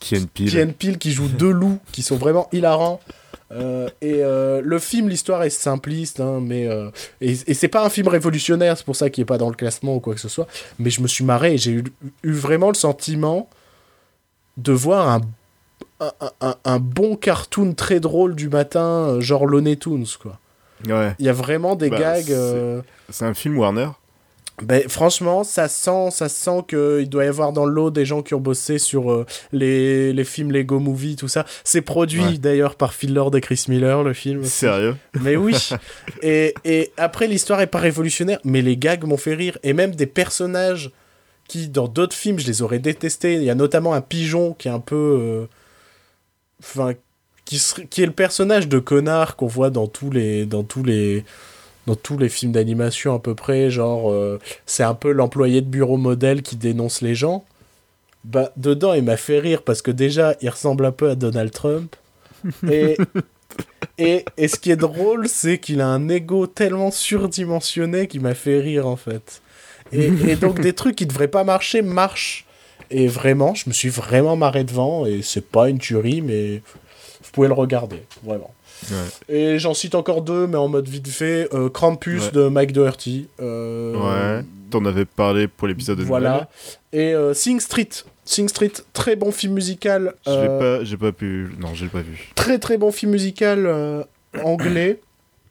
Key 0.01 0.63
and 0.63 0.73
Peele 0.79 0.99
qui 0.99 1.13
joue 1.13 1.29
deux 1.29 1.51
loups 1.51 1.79
qui 1.93 2.03
sont 2.03 2.17
vraiment 2.17 2.49
hilarants. 2.53 3.01
Euh, 3.53 3.89
et 4.01 4.21
euh, 4.23 4.63
le 4.65 4.79
film, 4.79 5.11
l'histoire 5.11 5.43
est 5.43 5.51
simpliste, 5.51 6.21
hein, 6.21 6.41
mais 6.43 6.67
euh, 6.69 6.89
et, 7.21 7.33
et 7.47 7.55
c'est 7.55 7.69
pas 7.69 7.85
un 7.85 7.91
film 7.91 8.09
révolutionnaire, 8.09 8.79
c'est 8.79 8.87
pour 8.87 8.97
ça 8.97 9.11
qu'il 9.11 9.21
est 9.23 9.27
pas 9.27 9.37
dans 9.37 9.51
le 9.51 9.55
classement 9.57 9.97
ou 9.97 10.01
quoi 10.01 10.15
que 10.15 10.21
ce 10.21 10.29
soit. 10.31 10.47
Mais 10.79 10.89
je 10.89 11.03
me 11.03 11.07
suis 11.07 11.25
marré 11.25 11.59
j'ai 11.59 11.73
eu, 11.73 11.85
eu 12.23 12.33
vraiment 12.33 12.69
le 12.69 12.75
sentiment 12.75 13.51
de 14.57 14.73
voir 14.73 15.09
un, 15.09 15.21
un, 16.01 16.13
un- 16.41 16.57
un 16.65 16.79
bon 16.79 17.17
cartoon 17.17 17.73
très 17.75 18.01
drôle 18.01 18.35
du 18.35 18.49
matin, 18.49 19.09
euh, 19.09 19.21
genre 19.21 19.47
Looney 19.47 19.77
Tunes, 19.77 20.07
quoi. 20.21 20.39
Ouais. 20.89 21.15
Il 21.21 21.27
y 21.27 21.29
a 21.29 21.33
vraiment 21.33 21.77
des 21.77 21.91
Bah, 21.91 21.99
gags. 21.99 22.25
c'est- 22.27 22.33
euh, 22.35 22.81
C'est 23.09 23.25
un 23.25 23.35
film 23.35 23.57
Warner. 23.59 23.89
ben, 24.63 24.83
franchement, 24.89 25.45
ça 25.45 25.69
sent, 25.69 26.11
ça 26.11 26.29
sent 26.29 26.65
qu'il 26.69 27.09
doit 27.09 27.25
y 27.25 27.29
avoir 27.29 27.53
dans 27.53 27.65
l'eau 27.67 27.91
des 27.91 28.05
gens 28.05 28.23
qui 28.23 28.35
ont 28.35 28.41
bossé 28.41 28.79
sur 28.79 29.11
euh, 29.13 29.25
les, 29.53 30.13
les 30.13 30.25
films 30.25 30.51
Lego 30.53 30.79
Movie, 30.81 31.15
tout 31.17 31.29
ça. 31.29 31.47
C'est 31.65 31.81
produit 31.83 32.23
Ouais. 32.25 32.39
d'ailleurs 32.39 32.75
par 32.75 32.93
Phil 32.95 33.15
Lord 33.15 33.35
et 33.37 33.41
Chris 33.41 33.65
Miller, 33.69 34.03
le 34.03 34.13
film. 34.13 34.41
aussi. 34.41 34.51
Sérieux 34.51 34.97
Mais 35.21 35.37
oui. 35.37 35.57
et, 36.23 36.55
et 36.65 36.93
après, 36.97 37.29
l'histoire 37.29 37.61
est 37.61 37.67
pas 37.69 37.79
révolutionnaire, 37.79 38.39
mais 38.45 38.61
les 38.61 38.77
gags 38.77 39.05
m'ont 39.05 39.17
fait 39.17 39.35
rire. 39.35 39.57
Et 39.63 39.73
même 39.73 39.95
des 39.95 40.07
personnages 40.07 40.91
qui, 41.49 41.69
dans 41.69 41.89
d'autres 41.89 42.17
films, 42.17 42.39
je 42.39 42.47
les 42.47 42.63
aurais 42.63 42.79
détestés. 42.79 43.35
Il 43.35 43.45
y 43.45 43.51
a 43.51 43.55
notamment 43.55 43.95
un 43.95 44.01
pigeon 44.03 44.55
qui 44.55 44.69
est 44.69 44.71
un 44.73 44.81
peu. 44.81 44.97
euh, 44.97 45.47
Enfin. 46.61 46.93
qui, 47.45 47.61
qui 47.91 48.03
est 48.03 48.07
le 48.07 48.13
personnage 48.13 48.69
de 48.69 48.79
connard 48.79 49.37
qu'on 49.37 49.47
voit 49.47 49.71
dans 49.71 49.87
tous 49.89 50.11
les. 50.11 50.47
Dans 50.47 50.65
tous 50.65 50.83
les 50.85 51.25
dans 51.87 51.97
tous 51.97 52.19
les 52.19 52.29
films 52.31 52.53
d'animation 52.53 53.15
à 53.15 53.21
peu 53.21 53.35
près, 53.35 53.71
genre 53.71 54.11
euh, 54.13 54.41
c'est 54.67 54.85
un 54.85 54.95
peu 54.95 55.13
l'employé 55.13 55.63
de 55.63 55.67
bureau 55.69 55.99
modèle 55.99 56.43
qui 56.43 56.57
dénonce 56.57 57.03
les 57.03 57.15
gens. 57.15 57.45
Bah 58.25 58.53
dedans 58.57 58.95
il 58.95 59.05
m'a 59.05 59.17
fait 59.19 59.41
rire 59.41 59.63
parce 59.63 59.83
que 59.83 59.91
déjà 59.93 60.37
il 60.43 60.51
ressemble 60.51 60.87
un 60.87 60.93
peu 60.93 61.11
à 61.11 61.17
Donald 61.17 61.53
Trump 61.53 61.97
et 62.69 63.03
et, 63.99 64.25
et 64.37 64.49
ce 64.49 64.59
qui 64.59 64.71
est 64.71 64.77
drôle 64.77 65.29
c'est 65.29 65.59
qu'il 65.59 65.81
a 65.81 65.89
un 65.89 66.09
ego 66.09 66.47
tellement 66.47 66.91
surdimensionné 66.91 68.09
qui 68.09 68.21
m'a 68.21 68.35
fait 68.35 68.61
rire 68.61 68.87
en 68.87 68.97
fait. 68.97 69.42
Et, 69.93 70.07
et 70.31 70.37
donc 70.37 70.61
des 70.61 70.73
trucs 70.73 70.97
qui 70.97 71.07
devraient 71.07 71.29
pas 71.29 71.45
marcher 71.45 71.83
marchent. 71.83 72.45
Et 72.91 73.07
vraiment, 73.07 73.55
je 73.55 73.69
me 73.69 73.73
suis 73.75 73.89
vraiment 73.89 74.37
marré 74.37 74.65
devant 74.65 75.07
et 75.07 75.23
c'est 75.23 75.47
pas 75.47 75.69
une 75.71 75.79
tuerie 75.79 76.21
mais 76.21 76.57
vous 77.23 77.31
pouvez 77.33 77.49
le 77.49 77.55
regarder, 77.55 78.03
vraiment. 78.23 78.53
Ouais. 78.91 79.35
Et 79.35 79.59
j'en 79.59 79.75
cite 79.75 79.95
encore 79.95 80.23
deux, 80.23 80.47
mais 80.47 80.57
en 80.57 80.69
mode 80.69 80.89
vite 80.89 81.09
fait. 81.09 81.49
Euh, 81.55 81.69
Krampus 81.71 82.25
Ouais. 82.27 82.31
de 82.33 82.49
Mike 82.49 82.73
Doherty. 82.73 83.29
Euh, 83.41 83.95
Ouais. 84.41 84.45
T'en 84.71 84.85
avais 84.87 85.05
parlé 85.05 85.47
pour 85.49 85.69
l'épisode 85.69 85.99
de 85.99 86.05
Voilà. 86.05 86.49
Et 86.93 87.15
euh, 87.15 87.33
Sing 87.35 87.61
Street. 87.61 87.89
Sing 88.25 88.49
Street, 88.49 88.73
très 88.93 89.17
bon 89.17 89.31
film 89.31 89.55
musical. 89.55 90.15
Euh, 90.27 90.79
pas, 90.79 90.85
j'ai 90.85 90.97
pas 90.97 91.13
pu. 91.13 91.51
Non, 91.61 91.75
je 91.75 91.85
l'ai 91.85 91.91
pas 91.91 92.01
vu. 92.01 92.31
Très 92.35 92.59
très 92.59 92.77
bon 92.79 92.91
film 92.91 93.13
musical 93.13 93.67
euh, 93.67 94.03
anglais, 94.43 95.01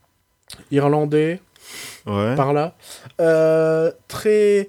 irlandais, 0.72 1.40
Ouais. 2.06 2.36
par 2.36 2.54
là. 2.54 2.76
Euh, 3.20 3.92
très. 4.08 4.68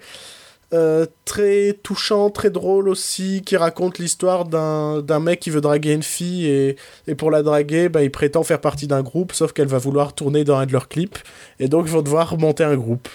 euh, 0.74 1.04
très 1.26 1.74
touchant, 1.82 2.30
très 2.30 2.48
drôle 2.50 2.88
aussi, 2.88 3.42
qui 3.44 3.56
raconte 3.58 3.98
l'histoire 3.98 4.46
d'un 4.46 5.02
d'un 5.02 5.20
mec 5.20 5.38
qui 5.40 5.50
veut 5.50 5.60
draguer 5.60 5.92
une 5.92 6.02
fille 6.02 6.46
et, 6.46 6.76
et 7.06 7.14
pour 7.14 7.30
la 7.30 7.42
draguer, 7.42 7.88
bah, 7.90 8.02
il 8.02 8.10
prétend 8.10 8.42
faire 8.42 8.60
partie 8.60 8.86
d'un 8.86 9.02
groupe, 9.02 9.32
sauf 9.32 9.52
qu'elle 9.52 9.68
va 9.68 9.76
vouloir 9.78 10.14
tourner 10.14 10.44
dans 10.44 10.56
un 10.56 10.64
de 10.66 10.72
leurs 10.72 10.88
clips 10.88 11.18
et 11.60 11.68
donc 11.68 11.84
ils 11.86 11.92
vont 11.92 12.00
devoir 12.02 12.38
monter 12.38 12.64
un 12.64 12.76
groupe. 12.76 13.08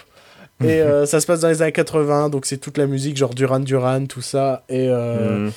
Et 0.63 0.81
euh, 0.81 1.05
ça 1.05 1.19
se 1.19 1.27
passe 1.27 1.41
dans 1.41 1.49
les 1.49 1.61
années 1.61 1.71
80, 1.71 2.29
donc 2.29 2.47
c'est 2.47 2.57
toute 2.57 2.79
la 2.79 2.87
musique, 2.87 3.15
genre 3.15 3.35
Duran 3.35 3.59
Duran, 3.59 4.05
tout 4.07 4.21
ça. 4.23 4.63
Et 4.69 4.87
euh, 4.89 5.47
Hmm. 5.47 5.51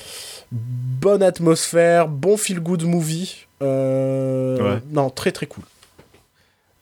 bonne 0.51 1.23
atmosphère, 1.23 2.07
bon 2.07 2.35
feel-good 2.37 2.83
movie. 2.83 3.47
Euh, 3.63 4.57
Ouais. 4.59 4.79
Non, 4.91 5.09
très 5.09 5.31
très 5.31 5.45
cool. 5.47 5.63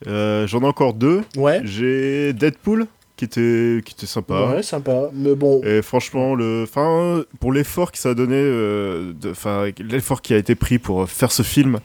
Euh, 0.06 0.46
J'en 0.46 0.60
ai 0.62 0.66
encore 0.66 0.94
deux. 0.94 1.22
Ouais, 1.36 1.60
J'ai 1.64 2.32
Deadpool 2.32 2.86
qui 3.16 3.24
était, 3.26 3.82
qui 3.84 3.94
était 3.94 4.06
sympa. 4.06 4.46
ouais, 4.54 4.62
sympa. 4.62 5.10
Mais 5.12 5.34
bon, 5.34 5.60
Et 5.62 5.82
franchement, 5.82 6.34
le, 6.34 6.64
fin, 6.66 7.22
pour 7.38 7.52
l'effort 7.52 7.92
que 7.92 7.98
ça 7.98 8.10
a 8.10 8.14
donné, 8.14 8.36
euh, 8.36 9.12
enfin, 9.30 9.66
l'effort 9.78 10.22
qui 10.22 10.32
a 10.32 10.38
été 10.38 10.54
pris 10.54 10.78
pour 10.78 11.08
faire 11.08 11.30
ce 11.32 11.42
film, 11.42 11.80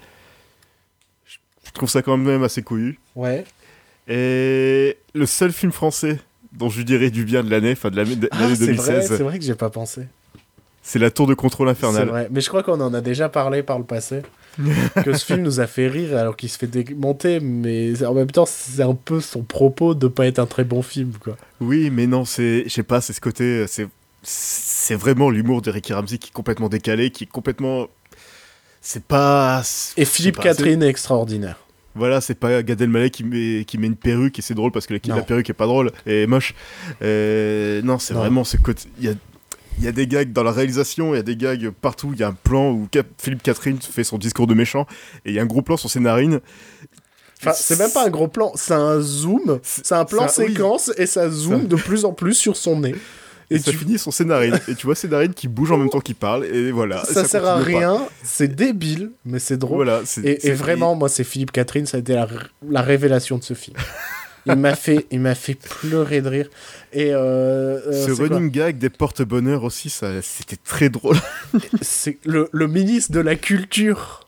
je 1.66 1.72
trouve 1.74 1.90
ça 1.90 2.02
quand 2.02 2.16
même 2.18 2.44
assez 2.44 2.62
couillu. 2.64 3.00
ouais. 3.16 3.44
Et 4.08 4.98
le 5.16 5.26
seul 5.26 5.52
film 5.52 5.72
français 5.72 6.20
dont 6.54 6.70
je 6.70 6.84
dirais 6.84 7.10
du 7.10 7.26
bien 7.26 7.44
de 7.44 7.50
l'année, 7.50 7.72
enfin 7.72 7.90
de 7.90 7.96
l'année 7.98 8.16
Ah, 8.32 8.40
l'année 8.42 8.56
c'est 8.56 8.66
vrai, 8.74 8.76
2016, 8.76 9.08
c'est 9.18 9.24
vrai 9.24 9.40
que 9.40 9.44
j'ai 9.44 9.56
pas 9.56 9.72
pensé. 9.72 10.04
c'est 10.84 11.00
La 11.00 11.10
Tour 11.10 11.26
de 11.26 11.34
Contrôle 11.34 11.68
C'est 11.70 11.72
Infernal. 11.72 12.08
vrai, 12.08 12.28
mais 12.30 12.40
je 12.40 12.48
crois 12.48 12.62
qu'on 12.62 12.80
en 12.82 12.94
a 12.94 13.02
déjà 13.02 13.30
parlé 13.30 13.64
par 13.64 13.80
le 13.80 13.84
passé. 13.84 14.22
que 15.04 15.14
ce 15.14 15.26
film 15.26 15.42
nous 15.42 15.60
a 15.60 15.68
fait 15.68 15.88
rire 15.88 16.18
alors 16.18 16.36
qu'il 16.36 16.50
se 16.50 16.58
fait 16.58 16.68
démonter, 16.68 17.40
mais 17.40 18.04
en 18.04 18.14
même 18.14 18.32
temps, 18.32 18.46
c'est 18.46 18.84
un 18.84 18.96
peu 18.96 19.22
son 19.22 19.44
propos 19.44 19.96
de 19.96 20.08
pas 20.08 20.28
être 20.28 20.40
un 20.40 20.46
très 20.46 20.64
bon 20.64 20.82
film, 20.82 21.14
quoi. 21.20 21.38
Oui, 21.60 21.90
mais 21.90 22.08
non, 22.08 22.26
c'est, 22.26 22.64
je 22.66 22.70
sais 22.70 22.84
pas, 22.84 23.02
c'est 23.02 23.14
ce 23.14 23.22
côté, 23.22 23.66
c'est, 23.68 23.88
c'est 24.24 24.96
vraiment 24.96 25.30
l'humour 25.30 25.62
de 25.62 25.72
Ricky 25.72 25.94
Ramsey 25.94 26.18
qui 26.18 26.30
est 26.30 26.34
complètement 26.34 26.70
décalé, 26.70 27.12
qui 27.12 27.26
est 27.26 27.28
complètement, 27.28 27.88
c'est 28.82 29.04
pas. 29.04 29.62
Et 29.98 30.06
Philippe 30.06 30.38
pas, 30.38 30.44
Catherine 30.44 30.84
est 30.84 30.90
extraordinaire. 30.90 31.60
Voilà, 31.96 32.20
c'est 32.20 32.36
pas 32.36 32.62
Gad 32.62 32.82
Elmaleh 32.82 33.10
qui 33.10 33.24
met, 33.24 33.64
qui 33.64 33.78
met 33.78 33.88
une 33.88 33.96
perruque 33.96 34.38
et 34.38 34.42
c'est 34.42 34.54
drôle 34.54 34.72
parce 34.72 34.86
que 34.86 34.94
la, 34.94 35.16
la 35.16 35.22
perruque 35.22 35.50
est 35.50 35.54
pas 35.54 35.66
drôle 35.66 35.92
et 36.06 36.28
moche. 36.28 36.54
Euh, 37.02 37.82
non, 37.84 38.00
c'est 38.00 38.14
vraiment 38.14 38.44
ce 38.44 38.58
côté. 38.58 38.90
Il 39.00 39.06
y 39.06 39.08
a, 39.08 39.14
il 39.78 39.84
y 39.86 39.88
a 39.88 39.92
des 39.92 40.08
gags 40.08 40.32
dans 40.32 40.44
la 40.44 40.52
réalisation, 40.52 41.14
il 41.14 41.18
y 41.18 41.20
a 41.20 41.24
des 41.24 41.36
gags 41.36 41.70
partout. 41.70 42.12
Il 42.14 42.20
y 42.20 42.24
a 42.24 42.28
un 42.28 42.34
plan 42.34 42.72
où 42.72 42.88
Cap- 42.92 43.08
Philippe 43.18 43.44
Catherine 43.44 43.78
fait 43.82 44.04
son 44.04 44.18
discours 44.18 44.48
de 44.48 44.54
méchant 44.54 44.86
et 45.26 45.30
il 45.32 45.36
y 45.36 45.40
a 45.40 45.42
un 45.42 45.46
gros 45.48 45.62
plan 45.62 45.78
sur 45.78 45.90
ses 45.90 46.00
narines. 46.00 46.40
Enfin, 47.42 47.52
c'est 47.54 47.78
même 47.78 47.92
pas 47.92 48.06
un 48.06 48.10
gros 48.10 48.28
plan, 48.30 48.54
c'est 48.56 48.74
un 48.74 49.00
zoom, 49.02 49.60
C'est- 49.62 49.92
un 49.92 50.06
plan 50.06 50.24
oui. 50.26 50.30
séquence 50.48 50.92
et 50.98 51.06
ça 51.06 51.30
zoome 51.30 51.64
Ça- 51.64 51.68
de 51.68 51.76
plus 51.76 52.06
en 52.06 52.14
plus 52.14 52.34
sur 52.34 52.56
son 52.56 52.80
nez. 52.80 52.96
Et, 53.52 53.56
Et 53.58 53.60
ça 53.60 53.70
tu 53.70 53.78
finit 53.78 54.00
sur 54.00 54.12
ses 54.12 54.26
narines. 54.26 54.60
et 54.68 54.74
tu 54.74 54.88
vois 54.88 54.96
ses 54.96 55.08
narines 55.08 55.34
qui 55.36 55.48
bougent 55.48 55.72
en 55.74 55.78
même 55.78 55.90
temps 55.92 56.00
qu'il 56.00 56.16
parle 56.16 56.46
et 56.46 56.72
voilà. 56.72 57.04
ça, 57.06 57.22
et 57.22 57.26
sert 57.28 57.46
à 57.46 57.58
rien, 57.58 58.02
c'est 58.24 58.48
débile, 58.48 59.12
mais 59.24 59.38
c'est 59.38 59.58
drôle. 59.58 59.76
Voilà, 59.86 60.02
Et, 60.24 60.52
vraiment, 60.54 60.96
moi, 60.96 61.10
c'est 61.10 61.24
Philippe 61.24 61.52
Catherine, 61.52 61.86
ça 61.86 61.98
a 61.98 62.00
été 62.00 62.14
la, 62.16 62.28
la 62.68 62.82
révélation 62.82 63.38
de 63.38 63.44
ce 63.44 63.54
film. 63.54 63.76
Il 64.48 64.56
m'a 64.56 64.76
fait, 64.76 65.08
il 65.12 65.20
m'a 65.22 65.34
fait 65.36 65.56
pleurer 65.56 66.22
de 66.22 66.30
rire. 66.30 66.50
Et 66.94 67.14
euh, 67.14 67.80
euh, 67.88 68.06
Ce 68.06 68.12
running 68.12 68.52
gag 68.52 68.78
des 68.78 68.90
porte-bonheur 68.92 69.64
aussi, 69.64 69.90
ça, 69.90 70.22
c'était 70.22 70.58
très 70.64 70.90
drôle. 70.90 71.18
c'est 71.82 72.18
le, 72.26 72.48
le 72.52 72.68
ministre 72.68 73.12
de 73.12 73.20
la 73.22 73.36
culture, 73.36 74.28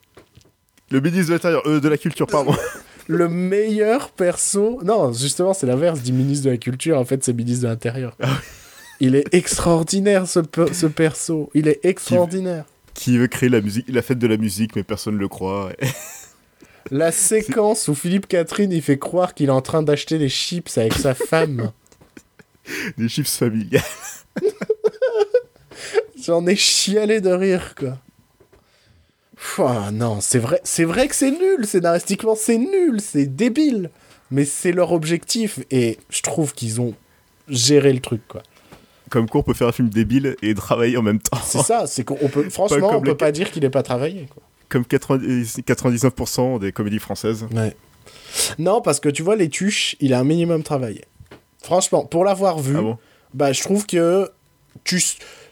Le 0.89 0.99
ministre 1.01 1.27
de 1.27 1.33
l'Intérieur, 1.33 1.61
euh, 1.67 1.79
de 1.79 1.87
la 1.87 1.97
Culture, 1.97 2.25
pardon. 2.27 2.55
le 3.07 3.29
meilleur 3.29 4.09
perso. 4.09 4.79
Non, 4.83 5.13
justement, 5.13 5.53
c'est 5.53 5.67
l'inverse 5.67 6.01
du 6.01 6.13
ministre 6.13 6.45
de 6.45 6.51
la 6.51 6.57
culture. 6.57 6.97
En 6.97 7.05
fait, 7.05 7.23
c'est 7.23 7.33
ministre 7.33 7.63
de 7.63 7.67
l'intérieur. 7.69 8.15
Ah 8.21 8.29
Il 8.99 9.15
est 9.15 9.31
extraordinaire 9.35 10.27
ce, 10.27 10.39
pe- 10.39 10.73
ce 10.73 10.87
perso. 10.87 11.49
Il 11.53 11.67
est 11.67 11.79
extraordinaire. 11.85 12.65
qui 12.95 13.17
veut 13.19 13.27
créer 13.27 13.49
la 13.49 13.61
musique, 13.61 13.85
la 13.87 14.01
fête 14.01 14.17
de 14.17 14.27
la 14.27 14.37
musique, 14.37 14.75
mais 14.75 14.83
personne 14.83 15.13
ne 15.13 15.19
le 15.19 15.27
croit. 15.27 15.71
La 16.91 17.11
séquence 17.11 17.87
où 17.87 17.95
Philippe 17.95 18.27
Catherine 18.27 18.71
il 18.71 18.81
fait 18.81 18.97
croire 18.97 19.33
qu'il 19.33 19.47
est 19.49 19.51
en 19.51 19.61
train 19.61 19.83
d'acheter 19.83 20.17
des 20.17 20.29
chips 20.29 20.77
avec 20.77 20.93
sa 20.93 21.13
femme. 21.13 21.71
Des 22.97 23.07
chiffres 23.07 23.29
familiales. 23.29 23.81
J'en 26.23 26.45
ai 26.47 26.55
chialé 26.55 27.21
de 27.21 27.29
rire, 27.29 27.75
quoi. 27.75 27.97
Pouah, 29.37 29.91
non, 29.91 30.19
c'est 30.19 30.39
vrai, 30.39 30.59
c'est 30.63 30.83
vrai 30.83 31.07
que 31.07 31.15
c'est 31.15 31.31
nul, 31.31 31.65
scénaristiquement 31.65 32.35
c'est 32.35 32.57
nul, 32.57 32.99
c'est 32.99 33.25
débile. 33.25 33.89
Mais 34.31 34.43
c'est 34.43 34.73
leur 34.73 34.91
objectif 34.91 35.59
et 35.71 35.97
je 36.09 36.21
trouve 36.21 36.53
qu'ils 36.53 36.81
ont 36.81 36.93
géré 37.47 37.93
le 37.93 38.01
truc, 38.01 38.21
quoi. 38.27 38.43
Comme 39.09 39.29
quoi 39.29 39.39
on 39.39 39.43
peut 39.43 39.53
faire 39.53 39.69
un 39.69 39.71
film 39.71 39.87
débile 39.89 40.35
et 40.41 40.53
travailler 40.53 40.97
en 40.97 41.01
même 41.03 41.19
temps. 41.19 41.37
C'est 41.45 41.59
ça, 41.61 41.87
c'est 41.87 42.03
qu'on 42.03 42.15
peut, 42.27 42.49
franchement, 42.49 42.97
on 42.97 42.99
peut 43.01 43.11
les- 43.11 43.15
pas 43.15 43.31
dire 43.31 43.51
qu'il 43.51 43.63
ait 43.63 43.69
pas 43.69 43.83
travaillé, 43.83 44.27
quoi. 44.33 44.43
Comme 44.69 44.85
90 44.85 45.59
99% 45.59 46.59
des 46.59 46.71
comédies 46.71 46.99
françaises. 46.99 47.45
Ouais. 47.55 47.75
Non, 48.59 48.81
parce 48.81 48.99
que 48.99 49.09
tu 49.09 49.23
vois, 49.23 49.35
les 49.35 49.49
tuches, 49.49 49.95
il 49.99 50.13
a 50.13 50.19
un 50.19 50.23
minimum 50.23 50.63
travaillé. 50.63 51.05
Franchement, 51.63 52.05
pour 52.05 52.23
l'avoir 52.25 52.59
vu, 52.59 52.75
Ah 52.77 52.81
bon? 52.81 52.97
bah, 53.33 53.51
je 53.53 53.61
trouve 53.61 53.85
que 53.85 54.29
tu, 54.83 55.01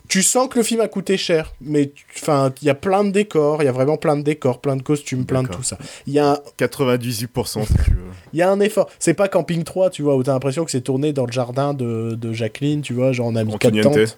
tu 0.08 0.22
sens 0.24 0.48
que 0.50 0.58
le 0.60 0.64
film 0.64 0.82
a 0.82 0.88
coûté 0.88 1.18
cher, 1.18 1.54
mais 1.62 1.92
enfin, 2.18 2.54
il 2.62 2.66
y 2.68 2.70
a 2.70 2.76
plein 2.76 3.04
de 3.04 3.12
décors, 3.12 3.62
il 3.64 3.66
y 3.66 3.70
a 3.70 3.72
vraiment 3.72 3.98
plein 3.98 4.16
de 4.16 4.22
décors, 4.22 4.60
plein 4.62 4.76
de 4.76 4.82
costumes, 4.84 5.26
plein 5.26 5.44
de 5.44 5.48
tout 5.50 5.64
ça. 5.64 5.78
Il 6.08 6.14
y 6.14 6.20
a 6.20 6.42
98% 6.60 7.66
si 7.66 7.74
tu 7.74 7.92
veux. 7.92 7.96
Il 8.34 8.40
y 8.40 8.42
a 8.42 8.52
un 8.52 8.60
effort. 8.60 8.90
C'est 9.00 9.14
pas 9.14 9.30
Camping 9.30 9.64
3, 9.64 9.90
tu 9.92 10.02
vois, 10.02 10.16
où 10.18 10.24
t'as 10.24 10.34
l'impression 10.34 10.66
que 10.66 10.72
c'est 10.72 10.82
tourné 10.82 11.14
dans 11.14 11.26
le 11.26 11.32
jardin 11.32 11.74
de, 11.74 12.16
de 12.16 12.34
Jacqueline, 12.34 12.82
tu 12.82 12.94
vois, 12.94 13.14
genre 13.14 13.28
on 13.28 13.36
a 13.36 13.44
mis 13.46 13.58
quatre 13.58 13.80
tentes. 13.82 14.18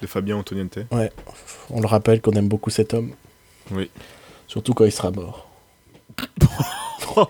De 0.00 0.06
Fabien 0.06 0.36
Antoniente. 0.36 0.78
Ouais, 0.92 1.10
on 1.68 1.80
le 1.80 1.86
rappelle 1.86 2.20
qu'on 2.22 2.32
aime 2.32 2.48
beaucoup 2.48 2.70
cet 2.70 2.94
homme. 2.94 3.12
Oui. 3.70 3.90
Surtout 4.50 4.74
quand 4.74 4.84
il 4.84 4.90
sera 4.90 5.12
mort. 5.12 5.46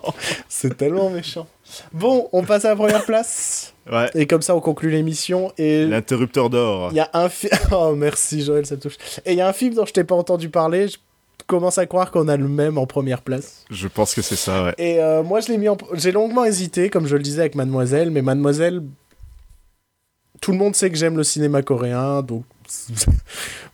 c'est 0.49 0.75
tellement 0.75 1.11
méchant. 1.11 1.47
Bon, 1.93 2.31
on 2.33 2.45
passe 2.45 2.65
à 2.65 2.71
la 2.71 2.77
première 2.77 3.05
place. 3.05 3.75
Ouais. 3.93 4.09
Et 4.15 4.27
comme 4.27 4.41
ça, 4.41 4.57
on 4.57 4.61
conclut 4.61 4.91
l'émission. 4.91 5.53
Et 5.59 5.85
l'interrupteur 5.85 6.49
d'or. 6.49 6.89
Il 6.93 6.97
y 6.97 7.01
a 7.01 7.11
un 7.13 7.29
film. 7.29 7.53
Oh, 7.73 7.95
merci 7.95 8.43
Joël, 8.43 8.65
ça 8.65 8.79
touche. 8.79 8.97
Et 9.27 9.33
il 9.33 9.37
y 9.37 9.43
a 9.43 9.49
un 9.49 9.53
film 9.53 9.75
dont 9.75 9.85
je 9.85 9.93
t'ai 9.93 10.03
pas 10.03 10.15
entendu 10.15 10.49
parler. 10.49 10.89
Je 10.89 10.97
commence 11.47 11.77
à 11.77 11.85
croire 11.85 12.11
qu'on 12.11 12.27
a 12.27 12.39
le 12.39 12.49
même 12.49 12.79
en 12.79 12.87
première 12.87 13.21
place. 13.21 13.67
Je 13.69 13.87
pense 13.87 14.15
que 14.15 14.23
c'est 14.23 14.37
ça, 14.37 14.65
ouais. 14.65 14.75
Et 14.79 14.99
euh, 15.03 15.23
moi, 15.23 15.41
je 15.41 15.49
l'ai 15.49 15.59
mis 15.59 15.69
en. 15.69 15.77
J'ai 15.93 16.13
longuement 16.13 16.47
hésité, 16.47 16.89
comme 16.89 17.07
je 17.07 17.17
le 17.17 17.23
disais 17.23 17.41
avec 17.41 17.55
Mademoiselle, 17.55 18.11
mais 18.11 18.23
Mademoiselle. 18.23 18.83
Tout 20.41 20.53
le 20.53 20.57
monde 20.59 20.75
sait 20.75 20.89
que 20.89 20.97
j'aime 20.97 21.19
le 21.19 21.25
cinéma 21.25 21.61
coréen, 21.61 22.23
donc 22.23 22.45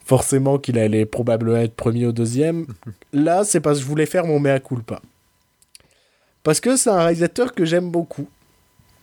forcément 0.06 0.58
qu'il 0.58 0.78
allait 0.78 1.04
probablement 1.04 1.58
être 1.58 1.74
premier 1.74 2.06
ou 2.06 2.12
deuxième. 2.12 2.66
Là, 3.12 3.44
c'est 3.44 3.60
parce 3.60 3.78
que 3.78 3.84
je 3.84 3.88
voulais 3.88 4.06
faire 4.06 4.24
mon 4.24 4.38
mea 4.38 4.60
culpa. 4.60 5.02
Parce 6.44 6.60
que 6.60 6.76
c'est 6.76 6.90
un 6.90 7.02
réalisateur 7.02 7.54
que 7.54 7.64
j'aime 7.64 7.90
beaucoup. 7.90 8.28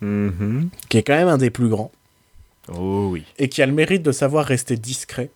Mm-hmm. 0.02 0.70
Qui 0.88 0.98
est 0.98 1.04
quand 1.04 1.16
même 1.16 1.28
un 1.28 1.38
des 1.38 1.50
plus 1.50 1.68
grands. 1.68 1.92
Oh 2.74 3.10
oui. 3.12 3.26
Et 3.38 3.50
qui 3.50 3.62
a 3.62 3.66
le 3.66 3.74
mérite 3.74 4.02
de 4.02 4.14
savoir 4.14 4.46
rester 4.46 4.78
discret. 4.78 5.30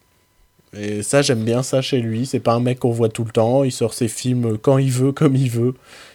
Et 0.73 1.03
ça, 1.03 1.21
j'aime 1.21 1.43
bien 1.43 1.63
ça 1.63 1.81
chez 1.81 1.99
lui. 1.99 2.25
C'est 2.25 2.39
pas 2.39 2.53
un 2.53 2.61
mec 2.61 2.79
qu'on 2.79 2.91
voit 2.91 3.09
tout 3.09 3.25
le 3.25 3.31
temps. 3.31 3.65
Il 3.65 3.71
sort 3.71 3.93
ses 3.93 4.07
films 4.07 4.57
quand 4.57 4.77
il 4.77 4.91
veut, 4.91 5.11
comme 5.11 5.35
il 5.35 5.49
veut. 5.49 5.73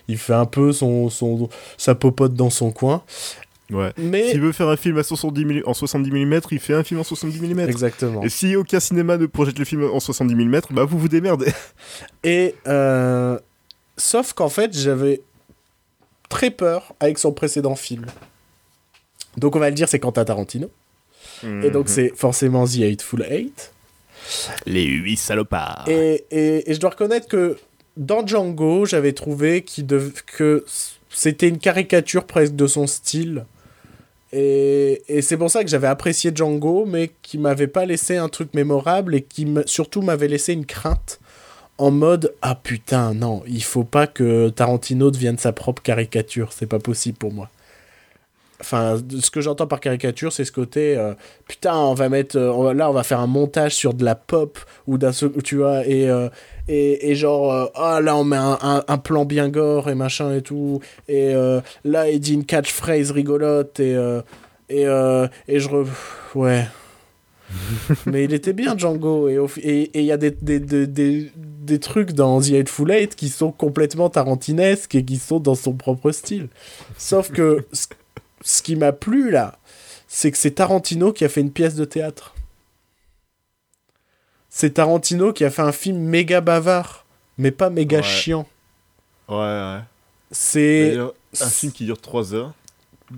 Il 0.09 0.17
fait 0.17 0.35
un 0.35 0.47
peu 0.47 0.73
son, 0.73 1.11
son, 1.11 1.51
sa 1.77 1.95
popote 1.95 2.35
dans 2.35 2.51
son 2.51 2.71
coin. 2.71 3.03
Ouais. 3.75 3.93
Mais... 3.97 4.31
S'il 4.31 4.41
veut 4.41 4.53
faire 4.53 4.69
un 4.69 4.77
film 4.77 4.99
à 4.99 5.03
70 5.03 5.63
en 5.67 5.75
70 5.75 6.11
mm, 6.11 6.41
il 6.51 6.59
fait 6.61 6.75
un 6.75 6.83
film 6.85 7.01
en 7.01 7.05
70 7.05 7.41
mm. 7.41 7.61
Exactement. 7.61 8.23
Et 8.23 8.29
si 8.29 8.55
aucun 8.57 8.81
cinéma 8.81 9.17
ne 9.17 9.27
projette 9.27 9.59
le 9.59 9.65
film 9.65 9.85
en 9.85 10.01
70 10.01 10.35
mm, 10.35 10.61
bah 10.71 10.85
vous 10.85 10.99
vous 10.99 11.09
démerdez. 11.09 11.53
Et 12.25 12.55
euh... 12.67 13.39
sauf 13.97 14.33
qu'en 14.33 14.49
fait, 14.49 14.77
j'avais 14.77 15.21
très 16.29 16.51
peur 16.51 16.95
avec 17.01 17.19
son 17.19 17.33
précédent 17.33 17.75
film. 17.75 18.07
Donc 19.37 19.57
on 19.57 19.59
va 19.59 19.69
le 19.71 19.75
dire, 19.75 19.89
c'est 19.89 19.99
Quentin 19.99 20.25
Tarantino. 20.25 20.71
Et 21.45 21.71
donc 21.71 21.87
Mhm. 21.89 21.93
c'est 21.95 22.13
forcément 22.17 22.67
The 22.67 22.81
Hateful 22.83 23.27
Eight. 23.29 23.73
Les 24.67 24.85
huit 24.85 25.17
salopards. 25.17 25.85
Et, 25.89 26.25
et, 26.31 26.71
et 26.71 26.75
je 26.75 26.79
dois 26.79 26.91
reconnaître 26.91 27.27
que 27.27 27.59
dans 27.97 28.25
Django, 28.27 28.87
j'avais 28.87 29.13
trouvé 29.13 29.65
dev- 29.79 30.13
que 30.27 30.65
c'était 31.11 31.49
une 31.49 31.59
caricature 31.59 32.25
presque 32.25 32.55
de 32.55 32.67
son 32.67 32.87
style. 32.87 33.45
Et, 34.33 35.03
c'est 35.21 35.37
pour 35.37 35.51
ça 35.51 35.63
que 35.63 35.69
j'avais 35.69 35.89
apprécié 35.89 36.33
Django, 36.35 36.87
mais 36.87 37.11
qui 37.23 37.39
m'avait 37.39 37.67
pas 37.67 37.85
laissé 37.85 38.17
un 38.17 38.29
truc 38.29 38.55
mémorable 38.55 39.15
et 39.15 39.23
qui 39.23 39.47
surtout 39.67 40.03
m'avait 40.03 40.29
laissé 40.29 40.53
une 40.53 40.67
crainte 40.67 41.21
en 41.79 41.91
mode 41.91 42.35
ah 42.43 42.55
putain 42.55 43.15
non 43.15 43.43
il 43.47 43.65
faut 43.65 43.83
pas 43.83 44.07
que 44.07 44.51
Tarantino 44.51 45.11
devienne 45.11 45.39
sa 45.39 45.53
propre 45.53 45.83
caricature. 45.83 46.53
C'est 46.53 46.67
pas 46.67 46.79
possible 46.79 47.19
pour 47.19 47.33
moi 47.33 47.51
enfin 48.63 48.97
ce 49.21 49.31
que 49.31 49.41
j'entends 49.41 49.67
par 49.67 49.81
caricature 49.81 50.33
c'est 50.33 50.45
ce 50.45 50.53
côté 50.53 50.97
euh, 50.97 51.15
putain 51.49 51.77
on 51.77 51.95
va 51.95 52.09
mettre 52.09 52.37
euh, 52.39 52.73
là 52.73 52.89
on 52.89 52.93
va 52.93 53.03
faire 53.03 53.21
un 53.21 53.27
montage 53.27 53.75
sur 53.75 53.93
de 53.93 54.05
la 54.05 54.15
pop 54.15 54.59
ou 54.87 54.99
d'un 54.99 55.11
tu 55.45 55.57
vois 55.57 55.87
et 55.87 56.09
euh, 56.09 56.29
et, 56.69 57.11
et 57.11 57.15
genre 57.15 57.71
ah 57.75 58.01
là 58.01 58.17
on 58.17 58.25
met 58.25 58.37
un, 58.37 58.85
un, 58.87 58.99
plan 58.99 59.25
bien 59.25 59.49
gore 59.49 59.91
et 59.91 59.97
machin 59.97 60.33
et 60.33 60.43
tout 60.43 60.81
et 61.09 61.35
là 61.85 62.09
il 62.09 62.21
dit 62.21 62.35
une 62.35 62.45
catchphrase 62.45 63.11
rigolote 63.11 63.81
et 63.81 63.99
et 64.69 64.83
et 64.85 65.59
je 65.59 65.69
ouais. 66.37 66.67
Mais 68.07 68.25
il 68.25 68.33
était 68.33 68.53
bien 68.53 68.77
Django 68.77 69.29
et 69.29 69.91
il 69.95 70.05
y 70.05 70.13
a 70.13 70.17
des, 70.17 70.31
des, 70.31 70.61
des, 70.61 70.87
des, 70.87 71.33
des 71.37 71.79
trucs 71.79 72.13
dans 72.13 72.41
The 72.41 72.53
Hateful 72.53 72.91
Eight 72.91 73.15
qui 73.15 73.29
sont 73.29 73.53
complètement 73.53 74.11
tarantinesques 74.11 74.95
et 74.95 75.05
qui 75.05 75.17
sont 75.17 75.41
dans 75.41 75.55
son 75.55 75.75
propre 75.75 76.11
style. 76.13 76.49
Sauf 76.97 77.31
que 77.31 77.65
ce- 78.43 78.63
qui 78.63 78.77
m'a 78.77 78.93
plu 78.93 79.31
là 79.31 79.59
c'est 80.09 80.31
que 80.31 80.37
c'est 80.39 80.51
Tarantino 80.53 81.13
qui 81.13 81.25
a 81.25 81.29
fait 81.29 81.41
une 81.41 81.51
pièce 81.53 81.75
de 81.75 81.85
théâtre 81.85 82.35
c'est 84.49 84.75
Tarantino 84.75 85.33
qui 85.33 85.45
a 85.45 85.51
fait 85.51 85.63
un 85.63 85.73
film 85.73 85.99
méga 85.99 86.41
bavard 86.41 87.05
mais 87.39 87.51
pas 87.51 87.71
méga 87.71 87.99
Ouais. 87.99 88.03
chiant 88.03 88.47
Ouais, 89.29 89.37
ouais. 89.37 89.79
c'est 90.31 90.89
D'ailleurs, 90.91 91.15
un 91.41 91.47
film 91.49 91.73
qui 91.73 91.85
dure 91.87 91.99
3 92.01 92.35
heures. 92.35 92.53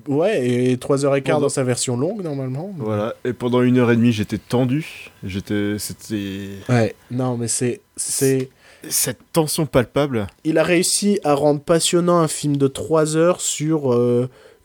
ouais 0.07 0.47
et 0.49 0.77
3h15 0.77 1.23
Pendant- 1.25 1.41
dans 1.41 1.49
sa 1.49 1.65
version 1.65 1.97
longue 1.97 2.23
normalement 2.23 2.73
Voilà. 2.77 3.15
Et 3.25 3.33
pendant 3.33 3.63
une 3.63 3.79
heure 3.79 3.91
et 3.91 3.97
demie, 3.97 4.13
j'étais 4.13 4.39
tendu. 4.39 5.11
J'étais. 5.25 5.77
C'était. 5.79 6.51
ouais 6.69 6.95
non 7.11 7.37
mais 7.37 7.49
c'est 7.49 7.81
c'est 7.97 8.51
Cette 8.89 9.19
tension 9.33 9.67
palpable. 9.67 10.27
il 10.45 10.59
a 10.59 10.63
réussi 10.63 11.19
à 11.25 11.35
rendre 11.35 11.61
passionnant 11.61 12.19
un 12.19 12.29
film 12.29 12.57
de 12.59 12.69
3 12.69 13.17
heures 13.17 13.41
sur 13.41 13.93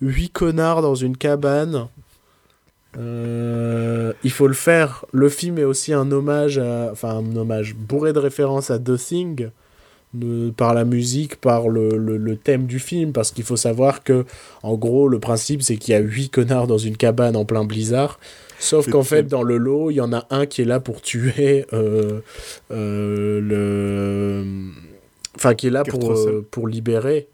8 0.02 0.30
connards 0.30 0.82
dans 0.82 0.96
une 0.96 1.18
cabane. 1.18 1.88
Euh, 2.98 4.14
il 4.24 4.32
faut 4.32 4.48
le 4.48 4.54
faire. 4.54 5.06
Le 5.12 5.30
film 5.30 5.58
est 5.60 5.64
aussi 5.64 5.94
un 5.94 6.12
hommage, 6.12 6.58
à, 6.58 6.90
enfin 6.92 7.10
un 7.18 7.36
hommage 7.36 7.76
bourré 7.76 8.14
de 8.14 8.20
références 8.20 8.72
à 8.72 8.80
The 8.80 8.98
Thing, 8.98 9.50
de- 10.16 10.50
par 10.50 10.74
la 10.74 10.86
musique, 10.86 11.36
par 11.36 11.70
le, 11.70 11.90
le- 11.98 12.18
le 12.18 12.36
thème 12.36 12.66
du 12.66 12.80
film, 12.80 13.12
parce 13.14 13.32
qu'il 13.32 13.44
faut 13.44 13.58
savoir 13.58 14.04
que, 14.04 14.26
en 14.64 14.76
gros, 14.76 15.08
le 15.08 15.20
principe 15.20 15.62
c'est 15.62 15.78
qu'il 15.78 15.92
y 15.94 15.96
a 15.96 16.00
8 16.00 16.30
connards 16.30 16.66
dans 16.68 16.80
une 16.80 16.98
cabane 16.98 17.36
en 17.36 17.46
plein 17.46 17.64
blizzard. 17.64 18.20
Sauf 18.62 18.90
qu'en 18.90 19.04
fait, 19.04 19.24
dans 19.24 19.44
le 19.44 19.58
lot, 19.58 19.90
il 19.92 19.96
y 19.96 20.02
en 20.02 20.12
a 20.12 20.26
un 20.32 20.46
qui 20.46 20.64
est 20.64 20.66
là 20.66 20.80
pour 20.82 21.02
tuer 21.02 21.66
euh, 21.72 22.20
euh, 22.72 23.40
le. 23.40 24.44
Enfin, 25.36 25.54
qui 25.54 25.68
est 25.68 25.70
là 25.70 25.84
Kurt 25.84 25.98
pour, 25.98 26.10
Russell. 26.10 26.42
pour 26.52 26.68
libérer, 26.68 27.28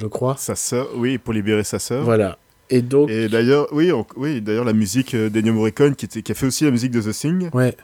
je 0.00 0.06
crois. 0.06 0.34
Sa 0.38 0.54
sœur. 0.56 0.88
Oui, 0.96 1.18
pour 1.18 1.32
libérer 1.34 1.64
sa 1.64 1.78
sœur. 1.78 2.02
Voilà. 2.04 2.38
Et 2.70 2.82
donc. 2.82 3.10
Et 3.10 3.28
d'ailleurs, 3.28 3.66
oui, 3.72 3.92
on- 3.92 4.06
oui, 4.16 4.40
d'ailleurs 4.40 4.64
la 4.64 4.72
musique 4.72 5.14
euh, 5.14 5.28
d'Ennio 5.28 5.52
Morricone 5.52 5.94
qui, 5.94 6.06
était, 6.06 6.22
qui 6.22 6.32
a 6.32 6.34
fait 6.34 6.46
aussi 6.46 6.64
la 6.64 6.70
musique 6.70 6.92
de 6.92 7.00
The 7.00 7.12
Thing 7.12 7.50
Ouais. 7.52 7.76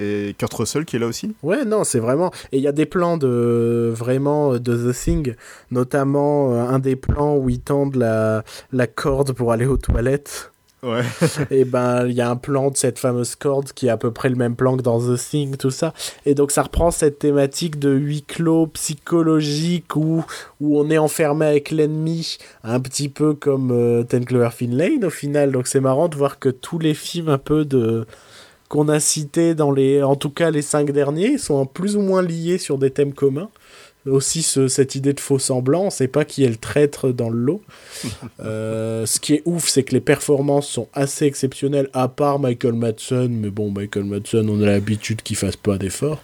et 0.00 0.34
Kurt 0.38 0.52
Russell 0.54 0.84
qui 0.84 0.96
est 0.96 0.98
là 0.98 1.06
aussi. 1.06 1.34
Ouais, 1.42 1.64
non, 1.64 1.84
c'est 1.84 2.00
vraiment. 2.00 2.32
Et 2.50 2.56
il 2.58 2.62
y 2.62 2.66
a 2.68 2.72
des 2.72 2.86
plans 2.86 3.16
de 3.16 3.92
vraiment 3.94 4.54
de 4.58 4.92
The 4.92 4.94
Thing, 4.96 5.34
notamment 5.70 6.52
euh, 6.54 6.62
un 6.68 6.78
des 6.78 6.96
plans 6.96 7.36
où 7.36 7.48
ils 7.48 7.60
tendent 7.60 7.96
la, 7.96 8.42
la 8.72 8.86
corde 8.86 9.32
pour 9.32 9.52
aller 9.52 9.66
aux 9.66 9.76
toilettes. 9.76 10.51
Ouais. 10.84 11.02
et 11.50 11.64
ben, 11.64 12.06
il 12.08 12.14
y 12.14 12.20
a 12.20 12.28
un 12.28 12.36
plan 12.36 12.70
de 12.70 12.76
cette 12.76 12.98
fameuse 12.98 13.36
corde 13.36 13.72
qui 13.72 13.86
est 13.86 13.90
à 13.90 13.96
peu 13.96 14.10
près 14.10 14.28
le 14.28 14.34
même 14.34 14.56
plan 14.56 14.76
que 14.76 14.82
dans 14.82 14.98
The 14.98 15.16
Thing, 15.16 15.56
tout 15.56 15.70
ça. 15.70 15.94
Et 16.26 16.34
donc, 16.34 16.50
ça 16.50 16.62
reprend 16.62 16.90
cette 16.90 17.20
thématique 17.20 17.78
de 17.78 17.90
huis 17.90 18.22
clos 18.22 18.66
psychologique 18.68 19.94
où, 19.94 20.24
où 20.60 20.80
on 20.80 20.90
est 20.90 20.98
enfermé 20.98 21.46
avec 21.46 21.70
l'ennemi, 21.70 22.36
un 22.64 22.80
petit 22.80 23.08
peu 23.08 23.34
comme 23.34 23.70
euh, 23.70 24.02
Ten 24.02 24.24
Cloverfield 24.24 24.74
Lane 24.74 25.04
au 25.04 25.10
final. 25.10 25.52
Donc, 25.52 25.68
c'est 25.68 25.80
marrant 25.80 26.08
de 26.08 26.16
voir 26.16 26.40
que 26.40 26.48
tous 26.48 26.80
les 26.80 26.94
films 26.94 27.28
un 27.28 27.38
peu 27.38 27.64
de 27.64 28.06
qu'on 28.72 28.88
a 28.88 29.00
cités 29.00 29.54
dans 29.54 29.70
les, 29.70 30.02
en 30.02 30.16
tout 30.16 30.30
cas 30.30 30.50
les 30.50 30.62
cinq 30.62 30.92
derniers, 30.92 31.36
sont 31.36 31.66
plus 31.66 31.94
ou 31.94 32.00
moins 32.00 32.22
liés 32.22 32.56
sur 32.56 32.78
des 32.78 32.90
thèmes 32.90 33.12
communs. 33.12 33.50
Aussi 34.06 34.42
ce- 34.42 34.66
cette 34.68 34.94
idée 34.96 35.12
de 35.12 35.20
faux 35.20 35.38
semblant, 35.38 35.88
sait 35.90 36.08
pas 36.08 36.24
qui 36.24 36.42
est 36.44 36.48
le 36.48 36.56
traître 36.56 37.10
dans 37.12 37.30
le 37.30 37.38
lot. 37.38 37.62
Euh, 38.40 39.06
ce 39.06 39.20
qui 39.20 39.34
est 39.34 39.42
ouf, 39.44 39.68
c'est 39.68 39.82
que 39.84 39.92
les 39.92 40.00
performances 40.00 40.68
sont 40.68 40.88
assez 40.92 41.26
exceptionnelles, 41.26 41.88
à 41.92 42.08
part 42.08 42.38
Michael 42.40 42.72
Madsen, 42.74 43.28
mais 43.30 43.50
bon, 43.50 43.70
Michael 43.70 44.04
Madsen, 44.04 44.48
on 44.50 44.60
a 44.62 44.66
l'habitude 44.66 45.22
qu'il 45.22 45.36
fasse 45.36 45.54
pas 45.56 45.78
d'efforts. 45.78 46.22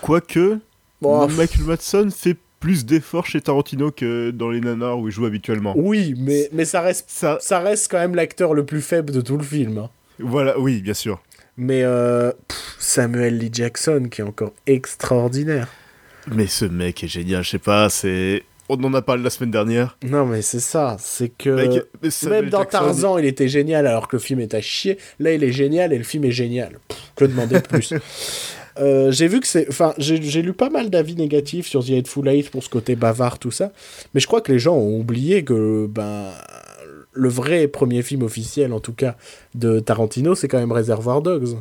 Quoique, 0.00 0.58
Michael 1.02 1.64
Madsen 1.66 2.10
fait 2.10 2.36
plus 2.60 2.84
d'efforts 2.86 3.26
chez 3.26 3.40
Tarantino 3.40 3.90
que 3.90 4.30
dans 4.30 4.50
les 4.50 4.60
nanars 4.60 4.98
où 4.98 5.08
il 5.08 5.12
joue 5.12 5.26
habituellement. 5.26 5.74
oui, 5.76 6.14
mais, 6.18 6.48
mais 6.52 6.64
ça, 6.64 6.80
reste, 6.80 7.06
Ça, 7.08 7.38
ça 7.40 7.58
reste 7.60 7.90
quand 7.90 7.98
même 7.98 8.14
l'acteur 8.14 8.54
le 8.54 8.64
plus 8.64 8.82
faible 8.82 9.12
de 9.12 9.20
tout 9.20 9.36
le 9.36 9.44
film. 9.44 9.78
hein. 9.78 9.90
voilà, 10.18 10.58
oui, 10.58 10.80
bien 10.82 10.94
sûr. 10.94 11.22
Mais 11.56 11.82
euh, 11.82 12.32
pff, 12.48 12.76
Samuel 12.78 13.36
Lee 13.38 13.50
Jackson, 13.52 14.08
qui 14.10 14.20
est 14.22 14.24
encore 14.24 14.52
extraordinaire. 14.66 15.68
Mais 16.28 16.46
ce 16.46 16.64
mec 16.64 17.02
est 17.04 17.08
génial, 17.08 17.42
je 17.44 17.50
sais 17.50 17.58
pas, 17.58 17.88
c'est. 17.88 18.42
On 18.68 18.76
en 18.84 18.94
a 18.94 19.02
parlé 19.02 19.24
la 19.24 19.30
semaine 19.30 19.50
dernière. 19.50 19.98
Non, 20.04 20.26
mais 20.26 20.42
c'est 20.42 20.60
ça, 20.60 20.96
c'est 21.00 21.28
que... 21.28 21.50
Mec, 21.50 21.84
Même 22.28 22.50
dans 22.50 22.60
Jackson, 22.60 22.78
Tarzan, 22.78 23.18
il 23.18 23.24
était 23.24 23.48
génial 23.48 23.84
alors 23.84 24.06
que 24.06 24.14
le 24.14 24.20
film 24.20 24.38
est 24.38 24.54
à 24.54 24.60
chier. 24.60 24.96
Là, 25.18 25.32
il 25.32 25.42
est 25.42 25.50
génial 25.50 25.92
et 25.92 25.98
le 25.98 26.04
film 26.04 26.24
est 26.24 26.30
génial. 26.30 26.78
Pff, 26.86 26.98
que 27.16 27.24
demander 27.24 27.56
de 27.56 27.66
plus 27.66 27.94
Euh, 28.78 29.10
J'ai 29.10 29.28
vu 29.28 29.40
que 29.40 29.46
c'est. 29.46 29.68
Enfin, 29.68 29.92
j'ai 29.98 30.22
j'ai 30.22 30.42
lu 30.42 30.52
pas 30.52 30.70
mal 30.70 30.90
d'avis 30.90 31.16
négatifs 31.16 31.66
sur 31.66 31.84
The 31.84 31.90
Hateful 31.90 32.28
Eight 32.28 32.50
pour 32.50 32.62
ce 32.62 32.68
côté 32.68 32.94
bavard, 32.96 33.38
tout 33.38 33.50
ça. 33.50 33.72
Mais 34.14 34.20
je 34.20 34.26
crois 34.26 34.40
que 34.40 34.52
les 34.52 34.58
gens 34.58 34.76
ont 34.76 34.98
oublié 34.98 35.44
que. 35.44 35.86
Ben. 35.86 36.26
Le 37.12 37.28
vrai 37.28 37.66
premier 37.66 38.02
film 38.02 38.22
officiel, 38.22 38.72
en 38.72 38.78
tout 38.78 38.92
cas, 38.92 39.16
de 39.56 39.80
Tarantino, 39.80 40.36
c'est 40.36 40.46
quand 40.46 40.60
même 40.60 40.70
Reservoir 40.70 41.22
Dogs. 41.22 41.56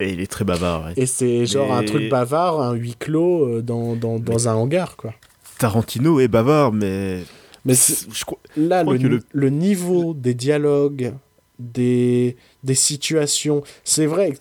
Et 0.00 0.10
il 0.12 0.20
est 0.20 0.26
très 0.26 0.44
bavard. 0.44 0.86
ouais. 0.86 0.92
Et 0.96 1.06
c'est 1.06 1.46
genre 1.46 1.72
un 1.72 1.82
truc 1.82 2.08
bavard, 2.10 2.60
un 2.60 2.74
huis 2.74 2.96
clos 2.98 3.46
euh, 3.46 3.62
dans, 3.62 3.96
dans, 3.96 4.48
un 4.48 4.54
hangar, 4.54 4.96
quoi. 4.96 5.14
Tarantino 5.58 6.20
est 6.20 6.28
bavard, 6.28 6.72
mais. 6.72 7.22
Mais 7.64 7.74
Je 7.74 8.24
là, 8.60 8.84
le, 8.84 8.96
le- 8.96 9.22
le 9.32 9.50
niveau 9.50 10.14
des 10.14 10.34
dialogues, 10.34 11.14
des, 11.58 12.36
des 12.62 12.74
situations, 12.74 13.62
c'est 13.82 14.06
vrai 14.06 14.32
que 14.32 14.36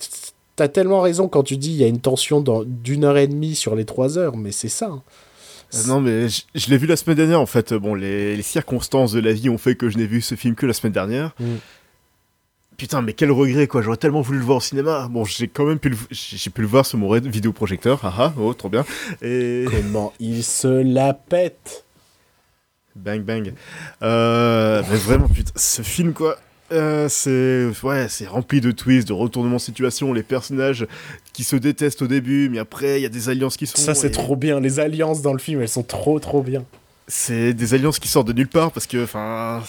t'as 0.56 0.68
tellement 0.68 1.02
raison 1.02 1.28
quand 1.28 1.42
tu 1.44 1.58
dis 1.58 1.72
il 1.72 1.78
y 1.78 1.84
a 1.84 1.88
une 1.88 2.02
tension 2.02 2.44
d'une 2.66 3.04
heure 3.04 3.18
et 3.18 3.28
demie 3.28 3.56
sur 3.56 3.76
les 3.76 3.86
trois 3.86 4.18
heures, 4.18 4.38
mais 4.38 4.52
c'est 4.52 4.70
ça. 4.70 4.88
hein. 4.88 5.04
Euh, 5.74 5.88
Non, 5.88 6.02
mais 6.02 6.30
je, 6.30 6.44
je 6.54 6.70
l'ai 6.70 6.78
vu 6.78 6.86
la 6.86 6.96
semaine 6.98 7.18
dernière 7.18 7.42
en 7.42 7.46
fait. 7.48 7.74
Bon, 7.74 7.96
les, 7.96 8.36
les 8.36 8.44
circonstances 8.44 9.14
de 9.14 9.20
la 9.22 9.34
vie 9.34 9.50
ont 9.50 9.58
fait 9.58 9.76
que 9.76 9.90
je 9.90 9.98
n'ai 9.98 10.06
vu 10.06 10.22
ce 10.22 10.36
film 10.36 10.54
que 10.54 10.66
la 10.68 10.74
semaine 10.74 10.94
dernière. 10.94 11.34
Mm. 11.40 11.46
Putain, 12.78 13.02
mais 13.02 13.14
quel 13.14 13.32
regret 13.32 13.68
quoi. 13.68 13.82
J'aurais 13.82 13.98
tellement 13.98 14.22
voulu 14.22 14.40
le 14.40 14.44
voir 14.46 14.58
au 14.58 14.62
cinéma. 14.62 15.08
Bon, 15.10 15.24
j'ai 15.24 15.48
quand 15.48 15.66
même 15.66 15.80
pu 15.80 15.90
le, 15.90 15.98
j'ai 16.12 16.50
pu 16.50 16.62
le 16.62 16.68
voir 16.68 16.86
sur 16.86 16.98
mon 16.98 17.12
vidéoprojecteur. 17.20 18.04
Haha, 18.04 18.34
oh, 18.38 18.54
trop 18.54 18.70
bien. 18.70 18.86
Et. 19.22 19.66
Comment 19.72 20.12
il 20.20 20.44
se 20.44 20.68
la 20.68 21.14
pète 21.14 21.86
Bang 22.96 23.22
bang. 23.22 23.54
Euh, 24.04 24.82
mais 24.90 24.98
vraiment, 24.98 25.28
putain, 25.28 25.52
ce 25.56 25.82
film 25.82 26.14
quoi. 26.14 26.38
euh, 26.72 27.08
c'est 27.10 27.68
ouais, 27.84 28.08
c'est 28.10 28.26
rempli 28.26 28.62
de 28.62 28.72
twists, 28.72 29.08
de 29.08 29.14
retournements 29.14 29.58
de 29.58 29.62
situation, 29.62 30.14
les 30.14 30.24
personnages 30.24 30.88
qui 31.34 31.44
se 31.44 31.56
détestent 31.58 32.02
au 32.02 32.08
début, 32.08 32.50
mais 32.50 32.58
après 32.60 33.00
il 33.00 33.04
y 33.04 33.06
a 33.06 33.10
des 33.10 33.28
alliances 33.30 33.58
qui 33.58 33.68
sont. 33.68 33.78
Ça, 33.78 33.96
c'est 33.96 34.08
et 34.08 34.12
trop 34.12 34.36
bien. 34.36 34.60
Les 34.60 34.80
alliances 34.80 35.22
dans 35.22 35.34
le 35.34 35.40
film, 35.40 35.62
elles 35.62 35.70
sont 35.70 35.84
trop, 35.84 36.20
trop 36.20 36.42
bien. 36.42 36.64
C'est 37.08 37.54
des 37.54 37.74
alliances 37.74 38.00
qui 38.00 38.08
sortent 38.08 38.28
de 38.28 38.34
nulle 38.34 38.48
part 38.48 38.72
parce 38.72 38.88
que 38.88 39.04
enfin. 39.04 39.62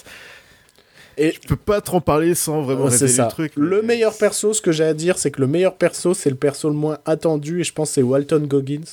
Et- 1.19 1.33
je 1.33 1.49
peux 1.49 1.57
pas 1.57 1.81
trop 1.81 1.97
en 1.99 2.01
parler 2.01 2.35
sans 2.35 2.63
vraiment 2.63 2.85
révéler 2.85 3.13
le 3.17 3.29
truc. 3.29 3.53
Le 3.57 3.83
meilleur 3.83 4.17
perso, 4.17 4.53
ce 4.53 4.61
que 4.61 4.73
j'ai 4.73 4.85
à 4.85 4.95
dire, 4.95 5.17
c'est 5.19 5.31
que 5.31 5.41
le 5.41 5.47
meilleur 5.47 5.75
perso, 5.77 6.13
c'est 6.15 6.31
le 6.31 6.37
perso 6.37 6.69
le 6.69 6.75
moins 6.75 6.99
attendu, 7.07 7.61
et 7.61 7.65
je 7.65 7.73
pense 7.73 7.89
que 7.91 7.95
c'est 7.95 8.03
Walton 8.03 8.41
Goggins, 8.47 8.85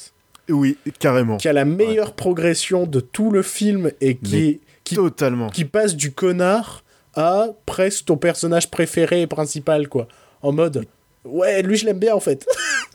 Oui, 0.50 0.78
carrément. 1.00 1.38
qui 1.38 1.48
a 1.50 1.54
la 1.54 1.66
meilleure 1.66 2.14
progression 2.14 2.86
de 2.86 3.00
tout 3.02 3.30
le 3.32 3.42
film 3.42 3.92
et 4.02 4.16
qui, 4.16 4.62
qui, 4.84 4.96
Totalement. 4.96 5.50
qui 5.50 5.66
passe 5.66 5.96
du 5.96 6.12
connard 6.12 6.84
à 7.16 7.48
presque 7.66 8.06
ton 8.06 8.18
personnage 8.18 8.72
préféré 8.72 9.22
et 9.22 9.28
principal, 9.28 9.88
quoi. 9.90 10.08
En 10.42 10.52
mode, 10.52 10.86
ouais, 11.26 11.62
lui, 11.62 11.76
je 11.78 11.86
l'aime 11.86 12.00
bien, 12.00 12.16
en 12.16 12.20
fait. 12.20 12.46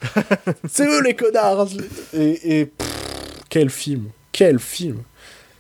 c'est 0.69 0.87
eux, 0.87 1.03
les 1.03 1.15
connards. 1.15 1.69
Et, 2.15 2.61
et 2.61 2.67
pff, 2.67 2.89
quel 3.49 3.71
film, 3.71 4.05
quel 4.33 4.59
film. 4.59 5.03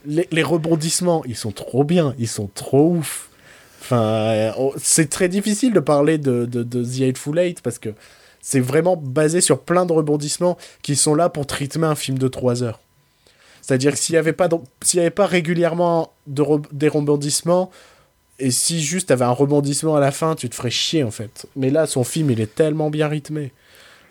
Les, 0.06 0.26
les 0.30 0.42
rebondissements, 0.42 1.22
ils 1.26 1.36
sont 1.36 1.50
trop 1.52 1.84
bien, 1.84 2.14
ils 2.18 2.28
sont 2.28 2.48
trop 2.54 2.90
ouf. 2.94 3.27
Enfin, 3.88 4.02
euh, 4.02 4.52
c'est 4.76 5.08
très 5.08 5.30
difficile 5.30 5.72
de 5.72 5.80
parler 5.80 6.18
de, 6.18 6.44
de, 6.44 6.62
de 6.62 6.84
The 6.84 7.08
Hateful 7.08 7.38
Eight 7.38 7.62
parce 7.62 7.78
que 7.78 7.88
c'est 8.42 8.60
vraiment 8.60 8.96
basé 8.96 9.40
sur 9.40 9.60
plein 9.60 9.86
de 9.86 9.92
rebondissements 9.94 10.58
qui 10.82 10.94
sont 10.94 11.14
là 11.14 11.30
pour 11.30 11.46
rythmer 11.50 11.86
un 11.86 11.94
film 11.94 12.18
de 12.18 12.28
3 12.28 12.62
heures. 12.62 12.80
C'est-à-dire 13.62 13.92
que 13.92 13.98
s'il 13.98 14.12
n'y 14.12 14.18
avait, 14.18 14.34
pas 14.34 14.48
de- 14.48 14.56
s'il 14.82 14.98
y 14.98 15.00
avait 15.00 15.08
pas 15.10 15.26
régulièrement 15.26 16.12
de 16.26 16.42
re- 16.42 16.64
des 16.70 16.88
rebondissements, 16.88 17.70
et 18.38 18.50
si 18.50 18.82
juste 18.82 19.08
t'avais 19.08 19.24
un 19.24 19.30
rebondissement 19.30 19.96
à 19.96 20.00
la 20.00 20.10
fin, 20.12 20.34
tu 20.34 20.50
te 20.50 20.54
ferais 20.54 20.70
chier 20.70 21.02
en 21.02 21.10
fait. 21.10 21.46
Mais 21.56 21.70
là, 21.70 21.86
son 21.86 22.04
film, 22.04 22.30
il 22.30 22.40
est 22.42 22.54
tellement 22.54 22.90
bien 22.90 23.08
rythmé. 23.08 23.52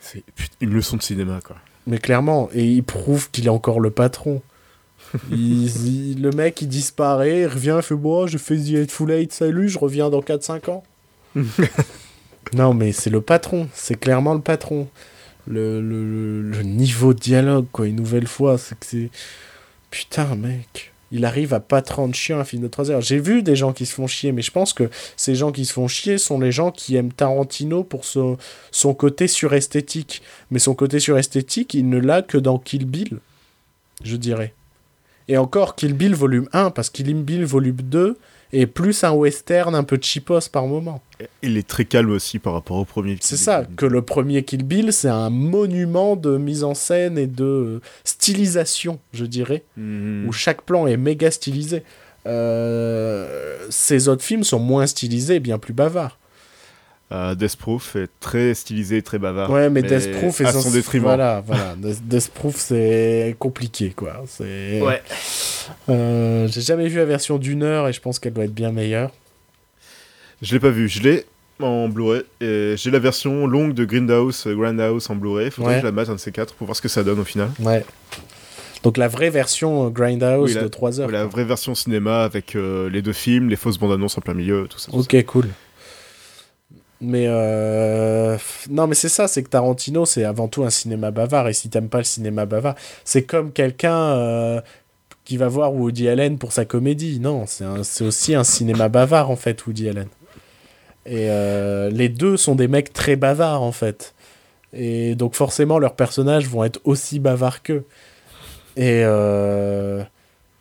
C'est 0.01 0.23
une 0.59 0.73
leçon 0.73 0.97
de 0.97 1.03
cinéma 1.03 1.39
quoi. 1.45 1.57
Mais 1.85 1.99
clairement, 1.99 2.49
et 2.53 2.65
il 2.65 2.83
prouve 2.83 3.29
qu'il 3.31 3.45
est 3.45 3.49
encore 3.51 3.79
le 3.79 3.91
patron. 3.91 4.41
Il- 5.31 6.11
il- 6.11 6.21
le 6.21 6.31
mec, 6.31 6.61
il 6.61 6.67
disparaît, 6.67 7.41
il 7.41 7.47
revient, 7.47 7.75
il 7.77 7.83
fait 7.83 7.95
Bon, 7.95 8.27
je 8.27 8.37
fais 8.37 8.57
The 8.57 8.75
Hateful 8.83 9.11
Eight, 9.11 9.31
salut, 9.33 9.69
je 9.69 9.79
reviens 9.79 10.09
dans 10.09 10.21
4-5 10.21 10.69
ans. 10.69 10.83
non, 12.53 12.73
mais 12.73 12.91
c'est 12.91 13.09
le 13.09 13.21
patron, 13.21 13.67
c'est 13.73 13.99
clairement 13.99 14.33
le 14.33 14.41
patron. 14.41 14.87
Le, 15.49 15.79
le, 15.81 16.61
niveau 16.63 17.13
de 17.13 17.19
dialogue, 17.19 17.67
quoi, 17.71 17.87
une 17.87 17.95
nouvelle 17.95 18.27
fois, 18.27 18.57
c'est 18.57 18.77
que 18.77 18.85
c'est. 18.85 19.09
Putain, 19.91 20.35
mec. 20.35 20.91
Il 21.09 21.23
arrive 21.23 21.53
à 21.53 21.61
pas 21.61 21.81
te 21.81 21.93
rendre 21.93 22.13
chiant 22.13 22.37
un 22.37 22.43
film 22.43 22.61
de 22.63 22.67
3 22.67 22.91
heures. 22.91 22.99
J'ai 22.99 23.17
vu 23.19 23.41
des 23.41 23.55
gens 23.55 23.71
qui 23.71 23.85
se 23.85 23.93
font 23.93 24.07
chier, 24.07 24.33
mais 24.33 24.41
je 24.41 24.51
pense 24.51 24.73
que 24.73 24.89
ces 25.15 25.35
gens 25.35 25.53
qui 25.53 25.63
se 25.63 25.71
font 25.71 25.87
chier 25.87 26.17
sont 26.17 26.37
les 26.37 26.51
gens 26.51 26.69
qui 26.69 26.97
aiment 26.97 27.13
Tarantino 27.13 27.85
pour 27.85 28.03
son, 28.03 28.37
son 28.71 28.93
côté 28.93 29.29
suresthétique. 29.29 30.21
Mais 30.51 30.59
son 30.59 30.75
côté 30.75 30.99
suresthétique, 30.99 31.73
il 31.73 31.87
ne 31.87 31.97
l'a 31.97 32.21
que 32.23 32.37
dans 32.37 32.59
Kill 32.59 32.85
Bill, 32.85 33.19
je 34.03 34.17
dirais. 34.17 34.53
Et 35.27 35.37
encore 35.37 35.75
Kill 35.75 35.93
Bill 35.93 36.15
volume 36.15 36.47
1, 36.53 36.71
parce 36.71 36.89
Kill 36.89 37.13
Bill 37.23 37.43
volume 37.45 37.77
2 37.81 38.17
est 38.53 38.65
plus 38.65 39.03
un 39.03 39.11
western 39.11 39.75
un 39.75 39.83
peu 39.83 39.99
cheapos 40.01 40.47
par 40.49 40.67
moment. 40.67 41.01
Il 41.41 41.57
est 41.57 41.67
très 41.67 41.83
calme 41.83 42.11
aussi 42.11 42.39
par 42.39 42.53
rapport 42.53 42.77
au 42.77 42.85
premier. 42.85 43.17
C'est 43.19 43.35
ça, 43.35 43.65
que 43.75 43.85
le 43.85 44.01
premier 44.01 44.43
Kill 44.43 44.63
Bill, 44.63 44.93
c'est 44.93 45.09
un 45.09 45.29
monument 45.29 46.15
de 46.15 46.37
mise 46.37 46.63
en 46.63 46.73
scène 46.73 47.17
et 47.17 47.27
de 47.27 47.81
stylisation, 48.05 48.99
je 49.11 49.25
dirais, 49.25 49.63
Mhm. 49.75 50.27
où 50.29 50.31
chaque 50.31 50.61
plan 50.61 50.87
est 50.87 50.95
méga 50.97 51.29
stylisé. 51.29 51.83
Euh, 52.25 53.57
ces 53.69 54.07
autres 54.09 54.23
films 54.23 54.43
sont 54.43 54.59
moins 54.59 54.87
stylisés 54.87 55.35
et 55.35 55.39
bien 55.39 55.57
plus 55.57 55.73
bavards. 55.73 56.17
Euh, 57.11 57.35
Death 57.35 57.55
Proof 57.55 57.95
est 57.95 58.09
très 58.19 58.53
stylisé, 58.53 59.01
très 59.01 59.17
bavard. 59.17 59.49
ouais, 59.49 59.69
mais, 59.69 59.81
Death 59.81 60.11
Proof 60.19 60.41
est 60.41 60.45
à 60.45 60.51
son 60.51 60.71
détriment. 60.71 61.03
Voilà, 61.03 61.41
voilà. 61.45 61.73
Death, 61.77 62.29
Proof, 62.33 62.55
c'est 62.57 63.35
compliqué, 63.39 63.93
quoi. 63.95 64.23
C'est. 64.27 64.81
Ouais. 64.81 65.01
Euh, 65.89 66.47
J'ai 66.49 66.61
jamais 66.61 66.87
vu 66.89 66.97
la 66.97 67.05
version 67.05 67.37
d'une 67.37 67.63
heure 67.63 67.87
et 67.87 67.93
je 67.93 68.01
pense 68.01 68.19
qu'elle 68.19 68.33
doit 68.33 68.43
être 68.43 68.53
bien 68.53 68.71
meilleure. 68.73 69.11
Je 70.41 70.53
l'ai 70.53 70.59
pas 70.59 70.69
vu, 70.69 70.87
je 70.89 71.01
l'ai 71.01 71.25
en 71.61 71.87
Blu-ray. 71.87 72.23
J'ai 72.41 72.91
la 72.91 72.99
version 72.99 73.47
longue 73.47 73.73
de 73.73 73.85
Grindhouse, 73.85 74.45
euh, 74.45 74.55
Grindhouse 74.55 75.09
en 75.09 75.15
Blu-ray. 75.15 75.49
Faudrait 75.49 75.75
Ouais. 75.75 75.75
que 75.77 75.81
je 75.81 75.85
la 75.87 75.91
mate 75.93 76.09
un 76.09 76.15
de 76.15 76.19
ces 76.19 76.31
quatre 76.33 76.53
pour 76.55 76.65
voir 76.67 76.75
ce 76.75 76.81
que 76.81 76.89
ça 76.89 77.03
donne 77.03 77.19
au 77.19 77.23
final. 77.25 77.49
Ouais. 77.61 77.83
Donc 78.83 78.97
la 78.97 79.07
vraie 79.07 79.29
version 79.31 79.87
euh, 79.87 79.89
Grindhouse 79.89 80.49
Oui, 80.49 80.55
la- 80.55 80.63
de 80.63 80.67
3 80.67 80.99
heures. 80.99 81.09
La 81.09 81.25
vraie 81.25 81.45
version 81.45 81.73
cinéma 81.73 82.23
avec 82.23 82.55
euh, 82.55 82.89
les 82.89 83.01
deux 83.01 83.13
films, 83.13 83.49
les 83.49 83.55
fausses 83.55 83.79
bandes 83.79 83.93
annonces 83.93 84.17
en 84.17 84.21
plein 84.21 84.33
milieu, 84.35 84.67
tout 84.69 84.77
ça. 84.77 84.91
tout 84.91 84.97
Ok, 84.99 85.25
cool. 85.25 85.47
Mais 86.99 87.25
euh... 87.27 88.37
non, 88.69 88.87
mais 88.87 88.95
c'est 88.95 89.09
ça, 89.09 89.27
c'est 89.27 89.43
que 89.43 89.49
Tarantino, 89.49 90.05
c'est 90.05 90.23
avant 90.23 90.47
tout 90.47 90.63
un 90.63 90.69
cinéma 90.69 91.11
bavard. 91.11 91.47
Et 91.47 91.53
si 91.53 91.69
t'aimes 91.69 91.89
pas 91.89 91.99
le 91.99 92.03
cinéma 92.03 92.45
bavard, 92.45 92.75
c'est 93.03 93.23
comme 93.23 93.51
quelqu'un 93.51 93.95
euh, 93.95 94.61
qui 95.25 95.37
va 95.37 95.47
voir 95.47 95.73
Woody 95.73 96.09
Allen 96.09 96.37
pour 96.37 96.51
sa 96.51 96.65
comédie. 96.65 97.19
Non, 97.19 97.45
c'est 97.45 98.03
aussi 98.03 98.33
un 98.33 98.43
cinéma 98.43 98.89
bavard 98.89 99.29
en 99.29 99.35
fait, 99.35 99.65
Woody 99.65 99.89
Allen. 99.89 100.07
Et 101.05 101.29
euh, 101.29 101.89
les 101.89 102.09
deux 102.09 102.35
sont 102.35 102.55
des 102.55 102.67
mecs 102.67 102.93
très 102.93 103.15
bavards 103.15 103.61
en 103.61 103.71
fait. 103.71 104.13
Et 104.73 105.15
donc 105.15 105.35
forcément, 105.35 105.79
leurs 105.79 105.95
personnages 105.95 106.47
vont 106.47 106.63
être 106.63 106.81
aussi 106.83 107.19
bavards 107.19 107.61
qu'eux. 107.61 107.85
Et 108.75 109.01
euh... 109.03 110.03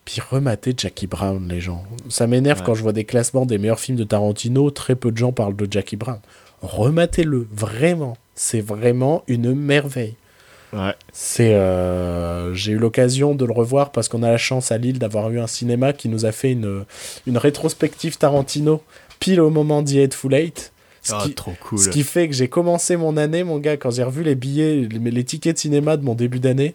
puis 0.07 0.23
remater 0.31 0.73
Jackie 0.75 1.07
Brown, 1.07 1.47
les 1.49 1.61
gens. 1.61 1.85
Ça 2.09 2.27
m'énerve 2.27 2.61
Ouais. 2.61 2.65
quand 2.65 2.75
je 2.75 2.83
vois 2.83 2.95
des 2.95 3.05
classements 3.05 3.45
des 3.45 3.59
meilleurs 3.59 3.81
films 3.81 3.99
de 3.99 4.05
Tarantino. 4.05 4.71
Très 4.71 4.95
peu 4.97 5.11
de 5.11 5.17
gens 5.19 5.33
parlent 5.33 5.55
de 5.57 5.69
Jackie 5.71 5.97
Brown. 5.97 6.21
Rematez-le, 6.63 7.47
vraiment. 7.53 8.17
C'est 8.35 8.61
vraiment 8.61 9.23
une 9.29 9.55
merveille. 9.55 10.15
Ouais. 10.73 10.95
C'est, 11.13 11.55
euh, 11.55 12.53
j'ai 12.55 12.73
eu 12.73 12.79
l'occasion 12.79 13.35
de 13.35 13.45
le 13.45 13.53
revoir 13.53 13.93
parce 13.93 14.09
qu'on 14.09 14.23
a 14.23 14.31
la 14.31 14.37
chance 14.37 14.73
à 14.73 14.79
Lille 14.79 14.99
d'avoir 14.99 15.31
eu 15.31 15.39
un 15.41 15.47
cinéma 15.47 15.93
qui 15.93 16.09
nous 16.09 16.25
a 16.27 16.33
fait 16.33 16.53
une, 16.53 16.85
une 17.27 17.39
rétrospective 17.39 18.19
Tarantino 18.19 18.83
pile 19.21 19.41
au 19.41 19.51
moment 19.51 19.83
d'Y 19.83 20.01
Hateful 20.01 20.35
Eight. 20.35 20.73
Ce 21.03 21.13
Ah, 21.15 21.23
qui, 21.25 21.35
trop 21.35 21.53
cool. 21.63 21.79
ce 21.79 21.89
qui 21.89 22.03
fait 22.03 22.29
que 22.29 22.35
j'ai 22.35 22.49
commencé 22.49 22.97
mon 22.97 23.17
année, 23.17 23.45
mon 23.45 23.59
gars, 23.59 23.77
quand 23.77 23.91
j'ai 23.93 24.03
revu 24.03 24.25
les 24.25 24.35
billets, 24.35 24.89
les, 24.91 24.99
les 25.11 25.25
tickets 25.25 25.55
de 25.55 25.61
cinéma 25.61 25.97
de 25.97 26.05
mon 26.05 26.15
début 26.15 26.41
d'année. 26.41 26.75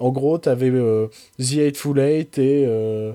En 0.00 0.10
gros, 0.10 0.38
t'avais 0.38 0.70
euh, 0.70 1.06
The 1.38 1.58
Hateful 1.68 1.98
Eight 2.00 2.38
et. 2.38 2.64
euh, 2.66 3.12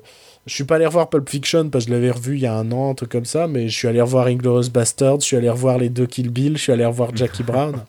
je 0.47 0.53
suis 0.53 0.63
pas 0.63 0.75
allé 0.75 0.85
revoir 0.85 1.09
Pulp 1.09 1.27
Fiction 1.27 1.69
parce 1.71 1.85
que 1.85 1.89
je 1.89 1.95
l'avais 1.95 2.11
revu 2.11 2.35
il 2.35 2.41
y 2.41 2.45
a 2.45 2.53
un 2.53 2.71
an, 2.71 2.91
un 2.91 2.93
truc 2.93 3.09
comme 3.11 3.25
ça, 3.25 3.47
mais 3.47 3.67
je 3.67 3.75
suis 3.75 3.87
allé 3.87 3.99
revoir 3.99 4.27
Inglourious 4.27 4.69
Bastard, 4.69 5.19
je 5.21 5.25
suis 5.25 5.35
allé 5.37 5.49
revoir 5.49 5.79
les 5.79 5.89
deux 5.89 6.05
Kill 6.05 6.29
Bill, 6.29 6.55
je 6.55 6.61
suis 6.61 6.71
allé 6.71 6.85
revoir 6.85 7.15
Jackie 7.15 7.41
Brown. 7.51 7.83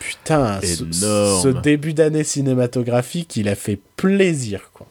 Putain, 0.00 0.60
ce, 0.62 1.48
début 1.60 1.92
d'année 1.92 2.24
cinématographique, 2.24 3.36
il 3.36 3.48
a 3.50 3.54
fait 3.54 3.78
plaisir, 3.96 4.70
quoi. 4.72 4.86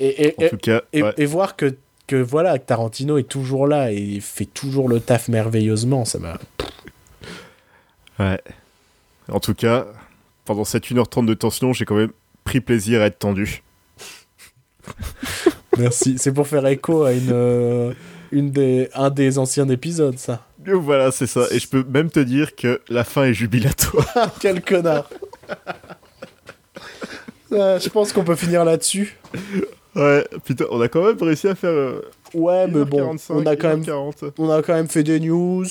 Et, 0.00 0.26
et- 0.26 0.34
En 0.44 0.48
tout 0.48 0.56
cas, 0.56 0.82
ouais. 0.92 1.12
et 1.16 1.26
voir 1.26 1.54
que, 1.54 1.76
que 2.08 2.16
voilà, 2.16 2.58
que 2.58 2.64
Tarantino 2.66 3.16
est 3.16 3.22
toujours 3.28 3.68
là 3.68 3.92
et 3.92 4.18
fait 4.20 4.46
toujours 4.46 4.88
le 4.88 4.98
taf 4.98 5.28
merveilleusement, 5.28 6.04
ça 6.04 6.18
m'a. 6.18 6.38
ouais. 8.18 8.40
En 9.30 9.38
tout 9.38 9.54
cas, 9.54 9.86
pendant 10.50 10.64
cette 10.64 10.86
1h30 10.90 11.26
de 11.26 11.34
tension, 11.34 11.72
j'ai 11.72 11.84
quand 11.84 11.94
même 11.94 12.10
pris 12.42 12.60
plaisir 12.60 13.02
à 13.02 13.04
être 13.04 13.20
tendu. 13.20 13.62
Merci. 15.78 16.16
C'est 16.18 16.32
pour 16.32 16.48
faire 16.48 16.66
écho 16.66 17.04
à 17.04 17.12
une, 17.12 17.30
euh, 17.30 17.92
une 18.32 18.50
des, 18.50 18.88
un 18.94 19.10
des 19.10 19.38
anciens 19.38 19.68
épisodes, 19.68 20.18
ça. 20.18 20.44
Voilà, 20.66 21.12
c'est 21.12 21.28
ça. 21.28 21.42
Et 21.52 21.60
je 21.60 21.68
peux 21.68 21.84
même 21.84 22.10
te 22.10 22.18
dire 22.18 22.56
que 22.56 22.80
la 22.88 23.04
fin 23.04 23.26
est 23.26 23.32
jubilatoire. 23.34 24.04
Ah, 24.16 24.32
quel 24.40 24.60
connard. 24.62 25.08
Euh, 27.52 27.80
je 27.80 27.88
pense 27.88 28.12
qu'on 28.12 28.22
peut 28.22 28.36
finir 28.36 28.64
là-dessus. 28.64 29.18
Ouais, 29.96 30.24
putain, 30.44 30.66
on 30.70 30.80
a 30.80 30.86
quand 30.86 31.04
même 31.04 31.20
réussi 31.20 31.48
à 31.48 31.56
faire. 31.56 31.70
euh, 31.70 32.00
Ouais, 32.32 32.68
mais 32.68 32.84
bon, 32.84 33.14
1h45, 33.16 33.32
on 33.32 33.44
a 33.46 33.56
quand 33.56 33.68
même 33.70 33.82
1h40. 33.82 34.32
on 34.38 34.50
a 34.50 34.62
quand 34.62 34.74
même 34.74 34.86
fait 34.88 35.02
des 35.02 35.18
news. 35.18 35.64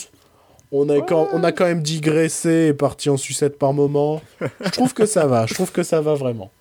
On 0.71 0.87
a, 0.89 1.01
quand, 1.01 1.29
on 1.33 1.43
a 1.43 1.51
quand 1.51 1.65
même 1.65 1.81
digressé 1.81 2.67
et 2.67 2.73
parti 2.73 3.09
en 3.09 3.17
sucette 3.17 3.57
par 3.57 3.73
moment. 3.73 4.21
Je 4.39 4.69
trouve 4.69 4.93
que 4.93 5.07
ça 5.07 5.25
va, 5.25 5.47
je 5.47 5.55
trouve 5.55 5.71
que 5.71 5.81
ça 5.81 5.99
va 5.99 6.13
vraiment. 6.13 6.51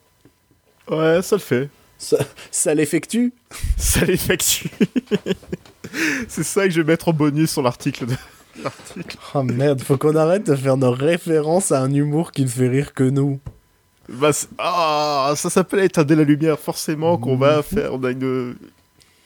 Ouais, 0.91 1.21
ça 1.21 1.37
le 1.37 1.43
fait. 1.43 1.69
Ça, 1.99 2.17
ça 2.51 2.75
l'effectue? 2.75 3.33
Ça 3.77 4.05
l'effectue. 4.05 4.71
C'est 6.29 6.45
ça 6.45 6.65
que 6.65 6.71
je 6.71 6.81
vais 6.81 6.93
mettre 6.93 7.09
en 7.09 7.13
bonus 7.13 7.51
sur 7.51 7.63
l'article. 7.63 8.07
De... 8.07 8.15
Oh 9.35 9.43
merde, 9.43 9.81
faut 9.83 9.97
qu'on 9.97 10.17
arrête 10.17 10.45
de 10.45 10.57
faire 10.57 10.77
nos 10.77 10.91
références 10.91 11.71
à 11.71 11.81
un 11.81 11.93
humour 11.93 12.33
qui 12.33 12.43
ne 12.43 12.49
fait 12.49 12.69
rire 12.69 12.93
que 12.93 13.05
nous. 13.05 13.39
Bah, 14.09 14.31
ah, 14.59 15.35
ça 15.37 15.51
s'appelle 15.51 15.81
éteindre 15.81 16.15
la 16.15 16.25
lumière, 16.25 16.59
forcément 16.59 17.19
qu'on 17.19 17.37
va 17.37 17.63
faire. 17.63 17.95
On 17.95 18.03
a 18.03 18.11
une, 18.11 18.57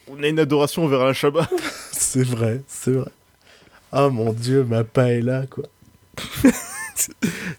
on 0.09 0.23
a 0.23 0.27
une 0.27 0.39
adoration 0.39 0.87
vers 0.89 1.03
un 1.03 1.13
Shabbat. 1.13 1.49
c'est 1.93 2.25
vrai, 2.25 2.63
c'est 2.67 2.91
vrai. 2.91 3.11
Oh 3.93 4.11
mon 4.11 4.33
dieu, 4.33 4.65
ma 4.65 4.85
paella, 4.85 5.47
quoi. 5.47 5.65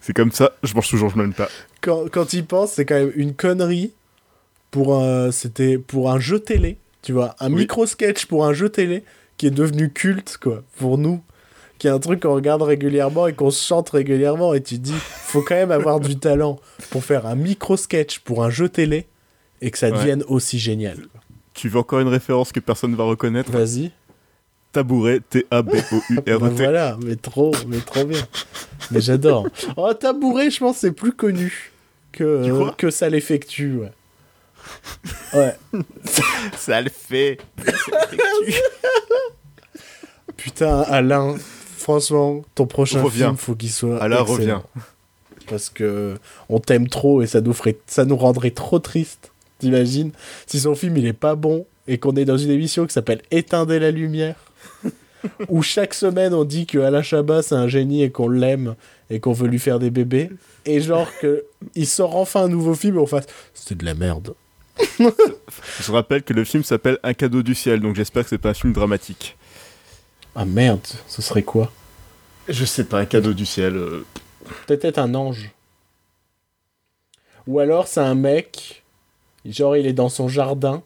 c'est 0.01 0.14
comme 0.14 0.31
ça, 0.31 0.51
je 0.64 0.73
mange 0.73 0.89
toujours, 0.89 1.10
je 1.10 1.18
m'aime 1.18 1.34
pas. 1.34 1.49
Quand, 1.81 2.10
quand 2.11 2.34
il 2.34 2.45
pense, 2.45 2.73
c'est 2.73 2.85
quand 2.85 2.95
même 2.95 3.11
une 3.15 3.34
connerie 3.34 3.91
pour 4.72 4.95
un, 4.95 5.31
c'était 5.31 5.77
pour 5.77 6.11
un 6.11 6.19
jeu 6.19 6.39
télé, 6.39 6.77
tu 7.01 7.11
vois, 7.14 7.35
un 7.39 7.49
micro-sketch 7.49 8.26
pour 8.26 8.45
un 8.45 8.53
jeu 8.53 8.69
télé 8.69 9.03
qui 9.38 9.47
est 9.47 9.51
devenu 9.51 9.91
culte, 9.91 10.38
quoi, 10.41 10.64
pour 10.77 10.97
nous. 10.97 11.22
Qui 11.80 11.88
est 11.88 11.91
un 11.91 11.99
truc 11.99 12.22
qu'on 12.22 12.34
regarde 12.34 12.61
régulièrement 12.61 13.27
et 13.27 13.34
qu'on 13.34 13.51
chante 13.51 13.89
régulièrement. 13.89 14.53
Et 14.53 14.61
tu 14.61 14.77
dis, 14.77 14.93
faut 14.93 15.41
quand 15.41 15.55
même 15.55 15.72
avoir 15.72 15.99
du 15.99 16.18
talent 16.18 16.60
pour 16.91 17.03
faire 17.03 17.26
un 17.26 17.35
micro-sketch 17.35 18.19
pour 18.19 18.43
un 18.43 18.49
jeu 18.49 18.69
télé 18.69 19.05
et 19.60 19.69
que 19.69 19.77
ça 19.77 19.91
devienne 19.91 20.23
aussi 20.27 20.60
génial. 20.60 20.97
Tu 21.53 21.68
veux 21.68 21.80
encore 21.80 21.99
une 21.99 22.07
référence 22.07 22.51
que 22.51 22.60
personne 22.60 22.91
ne 22.91 22.95
va 22.95 23.03
reconnaître? 23.03 23.51
Vas-y. 23.51 23.91
Tabouret, 24.73 25.21
T-A-B-O-U-R-E-T. 25.29 26.37
bah 26.39 26.49
voilà, 26.49 26.97
mais 27.05 27.15
trop, 27.15 27.53
mais 27.67 27.79
trop 27.79 28.03
bien. 28.03 28.21
mais 28.91 28.99
j'adore. 28.99 29.47
Oh, 29.77 29.93
tabouret, 29.93 30.49
je 30.49 30.59
pense, 30.59 30.77
c'est 30.77 30.91
plus 30.91 31.13
connu 31.13 31.71
que, 32.11 32.71
que 32.75 32.89
ça 32.89 33.07
l'effectue, 33.07 33.77
ouais. 33.77 33.91
Ouais. 35.33 35.55
ça 36.57 36.81
le 36.81 36.89
fait. 36.89 37.37
Putain, 40.37 40.81
Alain, 40.81 41.35
franchement, 41.77 42.43
ton 42.55 42.65
prochain 42.65 43.07
film, 43.09 43.37
faut 43.37 43.55
qu'il 43.55 43.71
soit. 43.71 44.01
Alain 44.01 44.21
revient. 44.21 44.59
Parce 45.47 45.69
que 45.69 46.15
on 46.49 46.59
t'aime 46.59 46.87
trop 46.87 47.21
et 47.21 47.27
ça 47.27 47.41
nous, 47.41 47.53
ferait, 47.53 47.77
ça 47.85 48.05
nous 48.05 48.17
rendrait 48.17 48.51
trop 48.51 48.79
triste. 48.79 49.31
T'imagines? 49.59 50.11
Si 50.47 50.59
son 50.61 50.75
film 50.75 50.97
il 50.97 51.05
est 51.05 51.13
pas 51.13 51.35
bon 51.35 51.65
et 51.87 51.97
qu'on 51.97 52.15
est 52.15 52.25
dans 52.25 52.37
une 52.37 52.49
émission 52.49 52.85
qui 52.85 52.93
s'appelle 52.93 53.21
Éteindre 53.29 53.73
la 53.73 53.91
lumière, 53.91 54.35
où 55.49 55.61
chaque 55.61 55.94
semaine 55.94 56.34
on 56.34 56.44
dit 56.44 56.65
que 56.65 56.80
Alain 56.80 57.02
Chabat 57.02 57.44
c'est 57.44 57.56
un 57.56 57.68
génie 57.68 58.03
et 58.03 58.11
qu'on 58.11 58.30
l'aime 58.30 58.76
et 59.10 59.19
qu'on 59.19 59.34
veut 59.34 59.48
lui 59.48 59.60
faire 59.60 59.80
des 59.80 59.90
bébés, 59.90 60.31
et 60.65 60.81
genre 60.81 61.10
que 61.22 61.45
il 61.76 61.88
sort 61.88 62.15
enfin 62.15 62.44
un 62.44 62.48
nouveau 62.48 62.73
film 62.73 62.95
et 62.98 62.99
on 62.99 63.06
fasse 63.06 63.26
c'est 63.53 63.77
de 63.77 63.85
la 63.85 63.94
merde. 63.94 64.34
Je 65.80 65.91
rappelle 65.91 66.23
que 66.23 66.34
le 66.34 66.44
film 66.44 66.64
s'appelle 66.64 66.98
Un 67.03 67.14
cadeau 67.14 67.44
du 67.44 67.56
ciel, 67.56 67.80
donc 67.80 67.95
j'espère 67.95 68.23
que 68.23 68.30
c'est 68.30 68.38
pas 68.38 68.49
un 68.49 68.53
film 68.53 68.73
dramatique. 68.73 69.38
Ah 70.35 70.45
merde, 70.45 70.81
ce 71.07 71.22
serait 71.22 71.44
quoi? 71.44 71.72
Je 72.49 72.65
sais 72.65 72.84
pas, 72.84 72.99
un 72.99 73.06
cadeau 73.06 73.34
du 73.34 73.45
ciel. 73.45 73.76
Euh. 73.76 74.06
Peut-être 74.68 74.98
un 74.98 75.14
ange. 75.14 75.52
Ou 77.45 77.60
alors 77.60 77.88
c'est 77.88 77.99
un 77.99 78.15
mec, 78.15 78.84
genre 79.45 79.76
il 79.76 79.85
est 79.85 79.94
dans 79.94 80.10
son 80.10 80.27
jardin, 80.27 80.81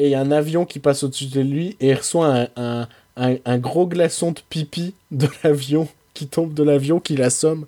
et 0.00 0.06
il 0.06 0.10
y 0.12 0.14
a 0.14 0.20
un 0.20 0.30
avion 0.30 0.64
qui 0.64 0.78
passe 0.78 1.02
au-dessus 1.02 1.26
de 1.26 1.42
lui, 1.42 1.76
et 1.78 1.90
il 1.90 1.94
reçoit 1.94 2.48
un, 2.56 2.88
un, 3.16 3.36
un 3.44 3.58
gros 3.58 3.86
glaçon 3.86 4.32
de 4.32 4.40
pipi 4.48 4.94
de 5.10 5.28
l'avion, 5.44 5.88
qui 6.14 6.26
tombe 6.26 6.54
de 6.54 6.62
l'avion, 6.62 7.00
qui 7.00 7.16
l'assomme. 7.16 7.66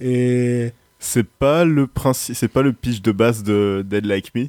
Et 0.00 0.70
c'est 1.00 1.26
pas 1.26 1.64
le 1.64 1.88
principe, 1.88 2.36
c'est 2.36 2.46
pas 2.46 2.62
le 2.62 2.72
pitch 2.72 3.02
de 3.02 3.10
base 3.10 3.42
de 3.42 3.84
Dead 3.84 4.06
Like 4.06 4.36
Me? 4.36 4.46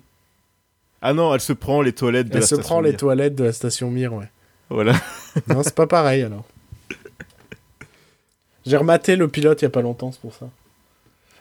Ah 1.02 1.14
non, 1.14 1.34
elle 1.34 1.41
se 1.41 1.53
prend 1.53 1.81
les 1.81 1.94
toilettes 1.94 2.27
de 2.27 2.34
elle 2.34 2.41
la 2.41 2.45
station. 2.45 2.57
Elle 2.57 2.64
se 2.64 2.68
prend 2.68 2.81
les 2.81 2.95
toilettes 2.95 3.36
de 3.36 3.45
la 3.45 3.53
station 3.53 3.90
Mir, 3.90 4.14
ouais. 4.14 4.30
Voilà. 4.69 4.94
non, 5.48 5.64
c'est 5.64 5.73
pas 5.73 5.88
pareil 5.88 6.22
alors. 6.22 6.45
J'ai 8.68 8.77
rematé 8.77 9.15
le 9.15 9.27
pilote 9.27 9.60
il 9.64 9.65
y 9.65 9.68
a 9.68 9.72
pas 9.72 9.81
longtemps, 9.81 10.11
c'est 10.11 10.22
pour 10.22 10.36
ça. 10.36 10.48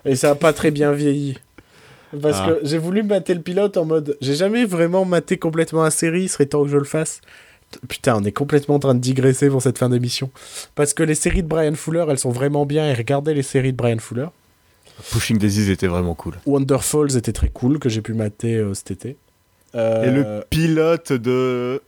Et 0.06 0.16
ça 0.16 0.30
a 0.30 0.34
pas 0.34 0.54
très 0.54 0.70
bien 0.70 0.92
vieilli. 0.92 1.36
Parce 2.22 2.39
ah. 2.40 2.48
que 2.48 2.66
j'ai 2.66 2.78
voulu 2.78 3.02
mater 3.02 3.35
le 3.35 3.43
pilote 3.43 3.76
en 3.76 3.85
mode. 3.85 4.16
J'ai 4.20 4.35
jamais 4.35 4.64
vraiment 4.64 5.05
maté 5.05 5.36
complètement 5.36 5.82
la 5.82 5.90
série, 5.90 6.22
il 6.22 6.28
serait 6.28 6.47
temps 6.47 6.62
que 6.64 6.70
je 6.70 6.76
le 6.76 6.85
fasse. 6.85 7.20
Putain, 7.89 8.16
on 8.16 8.24
est 8.24 8.32
complètement 8.32 8.76
en 8.76 8.78
train 8.78 8.94
de 8.94 9.01
digresser 9.01 9.51
pour 9.51 9.60
cette 9.60 9.76
fin 9.76 9.90
d'émission. 9.90 10.30
Parce 10.74 10.94
que 10.94 11.02
les 11.02 11.14
séries 11.14 11.43
de 11.43 11.48
Brian 11.48 11.74
Fuller, 11.74 12.06
elles 12.09 12.18
sont 12.18 12.30
vraiment 12.30 12.64
bien 12.64 12.89
et 12.90 12.94
regardez 12.94 13.35
les 13.35 13.43
séries 13.43 13.72
de 13.72 13.76
Brian 13.76 13.98
Fuller. 13.98 14.28
Pushing 15.12 15.39
Daisies 15.39 15.70
était 15.70 15.86
vraiment 15.86 16.14
cool. 16.14 16.35
Wonderfalls 16.47 17.16
était 17.16 17.32
très 17.32 17.48
cool, 17.48 17.78
que 17.78 17.89
j'ai 17.89 18.01
pu 18.01 18.14
mater 18.14 18.56
euh, 18.56 18.74
cet 18.74 18.90
été. 18.90 19.16
Euh, 19.74 20.05
Et 20.05 20.10
le 20.10 20.44
pilote 20.48 21.12
de 21.12 21.82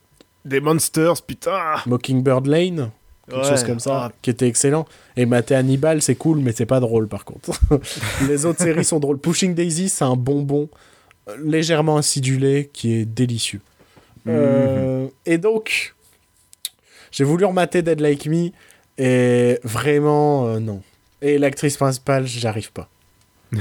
des 0.45 0.61
Monsters, 0.61 1.23
putain 1.23 1.77
Mockingbird 1.87 2.47
Lane 2.47 2.91
quelque 3.31 3.49
chose 3.49 3.65
comme 3.65 3.81
ça, 3.81 4.05
ah. 4.05 4.13
qui 4.23 4.31
était 4.31 4.47
excellent. 4.47 4.87
Et 5.17 5.27
mater 5.27 5.55
Hannibal, 5.55 6.03
c'est 6.03 6.15
cool, 6.15 6.39
mais 6.39 6.53
c'est 6.53 6.67
pas 6.67 6.81
drôle 6.81 7.09
par 7.09 7.25
contre. 7.25 7.51
Les 8.29 8.45
autres 8.45 8.63
séries 8.63 8.85
sont 8.85 9.01
drôles. 9.01 9.19
Pushing 9.19 9.55
Daisy, 9.55 9.89
c'est 9.89 10.05
un 10.05 10.17
bonbon 10.17 10.69
euh, 11.29 11.37
légèrement 11.43 11.97
acidulé 11.97 12.71
qui 12.73 12.95
est 12.95 13.05
délicieux. 13.05 13.61
Mhm. 14.27 15.09
Et 15.25 15.39
donc, 15.39 15.95
j'ai 17.11 17.25
voulu 17.25 17.45
remater 17.45 17.83
Dead 17.83 18.01
Like 18.01 18.27
Me, 18.27 18.51
et 18.99 19.59
vraiment, 19.65 20.61
non. 20.61 20.83
Et 21.23 21.39
l'actrice 21.39 21.77
principale, 21.77 22.27
j'arrive 22.27 22.73
pas. 22.73 22.89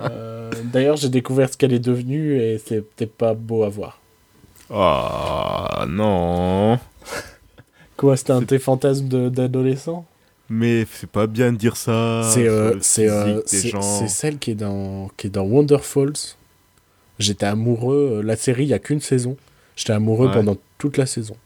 Euh, 0.00 0.50
d'ailleurs, 0.64 0.96
j'ai 0.96 1.08
découvert 1.08 1.50
ce 1.50 1.56
qu'elle 1.56 1.72
est 1.72 1.78
devenue 1.78 2.40
et 2.40 2.58
c'était 2.58 3.06
pas 3.06 3.34
beau 3.34 3.64
à 3.64 3.68
voir. 3.68 4.00
Oh 4.70 5.84
non. 5.88 6.78
Quoi, 7.96 8.16
c'était 8.16 8.32
un 8.32 8.40
de 8.40 8.46
tes 8.46 8.58
fantasmes 8.58 9.30
d'adolescent? 9.30 10.04
Mais 10.48 10.86
c'est 10.92 11.10
pas 11.10 11.26
bien 11.26 11.52
de 11.52 11.56
dire 11.56 11.76
ça. 11.76 12.22
C'est 12.32 12.46
euh, 12.46 12.78
euh, 12.98 13.42
celle 13.46 14.38
qui 14.38 14.52
est 14.52 14.54
dans 14.54 15.10
qui 15.16 15.26
est 15.26 15.30
dans 15.30 15.44
Wonderfalls. 15.44 16.36
J'étais 17.18 17.46
amoureux. 17.46 18.22
La 18.22 18.36
série, 18.36 18.64
il 18.64 18.68
y 18.68 18.74
a 18.74 18.78
qu'une 18.78 19.00
saison. 19.00 19.36
J'étais 19.74 19.92
amoureux 19.92 20.30
pendant 20.30 20.56
toute 20.78 20.98
la 20.98 21.06
saison. 21.06 21.36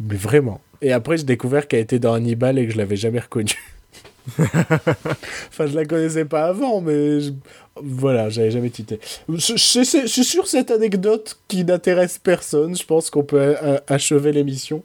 Mais 0.00 0.16
vraiment. 0.16 0.60
Et 0.80 0.92
après, 0.92 1.16
j'ai 1.16 1.24
découvert 1.24 1.68
qu'elle 1.68 1.80
était 1.80 1.98
dans 1.98 2.14
Hannibal 2.14 2.58
et 2.58 2.66
que 2.66 2.72
je 2.72 2.78
l'avais 2.78 2.96
jamais 2.96 3.20
reconnue. 3.20 3.71
enfin, 4.38 5.66
je 5.66 5.74
la 5.74 5.84
connaissais 5.84 6.24
pas 6.24 6.46
avant, 6.46 6.80
mais 6.80 7.18
voilà, 7.76 8.28
j'avais 8.28 8.50
jamais 8.50 8.70
tité. 8.70 9.00
Je, 9.28 9.56
suis 10.06 10.24
sur 10.24 10.46
cette 10.46 10.70
anecdote 10.70 11.38
qui 11.48 11.64
n'intéresse 11.64 12.18
personne. 12.18 12.76
Je 12.76 12.84
pense 12.84 13.10
qu'on 13.10 13.24
peut 13.24 13.56
achever 13.88 14.32
l'émission. 14.32 14.82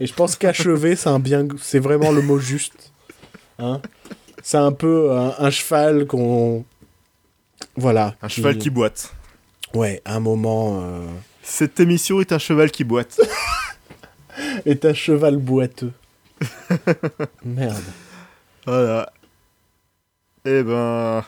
Et 0.00 0.06
je 0.06 0.14
pense 0.14 0.36
qu'achever, 0.36 0.94
c'est 0.94 1.08
un 1.08 1.18
bien, 1.18 1.48
c'est 1.60 1.80
vraiment 1.80 2.12
le 2.12 2.22
mot 2.22 2.38
juste. 2.38 2.92
Hein 3.58 3.82
c'est 4.42 4.58
un 4.58 4.72
peu 4.72 5.10
un, 5.10 5.50
cheval 5.50 6.06
qu'on, 6.06 6.64
voilà. 7.76 8.14
Un 8.22 8.28
cheval 8.28 8.58
qui 8.58 8.70
boite. 8.70 9.14
Ouais, 9.74 10.00
un 10.04 10.20
moment. 10.20 10.80
Euh, 10.82 11.06
cette 11.42 11.80
émission 11.80 12.20
est 12.20 12.32
un 12.32 12.38
cheval 12.38 12.70
qui 12.70 12.84
boite. 12.84 13.20
est 14.66 14.84
un 14.84 14.94
cheval 14.94 15.36
boiteux. 15.36 15.92
Merde. 17.44 17.82
Voilà. 18.68 19.10
Eh 20.44 20.62
ben, 20.62 21.24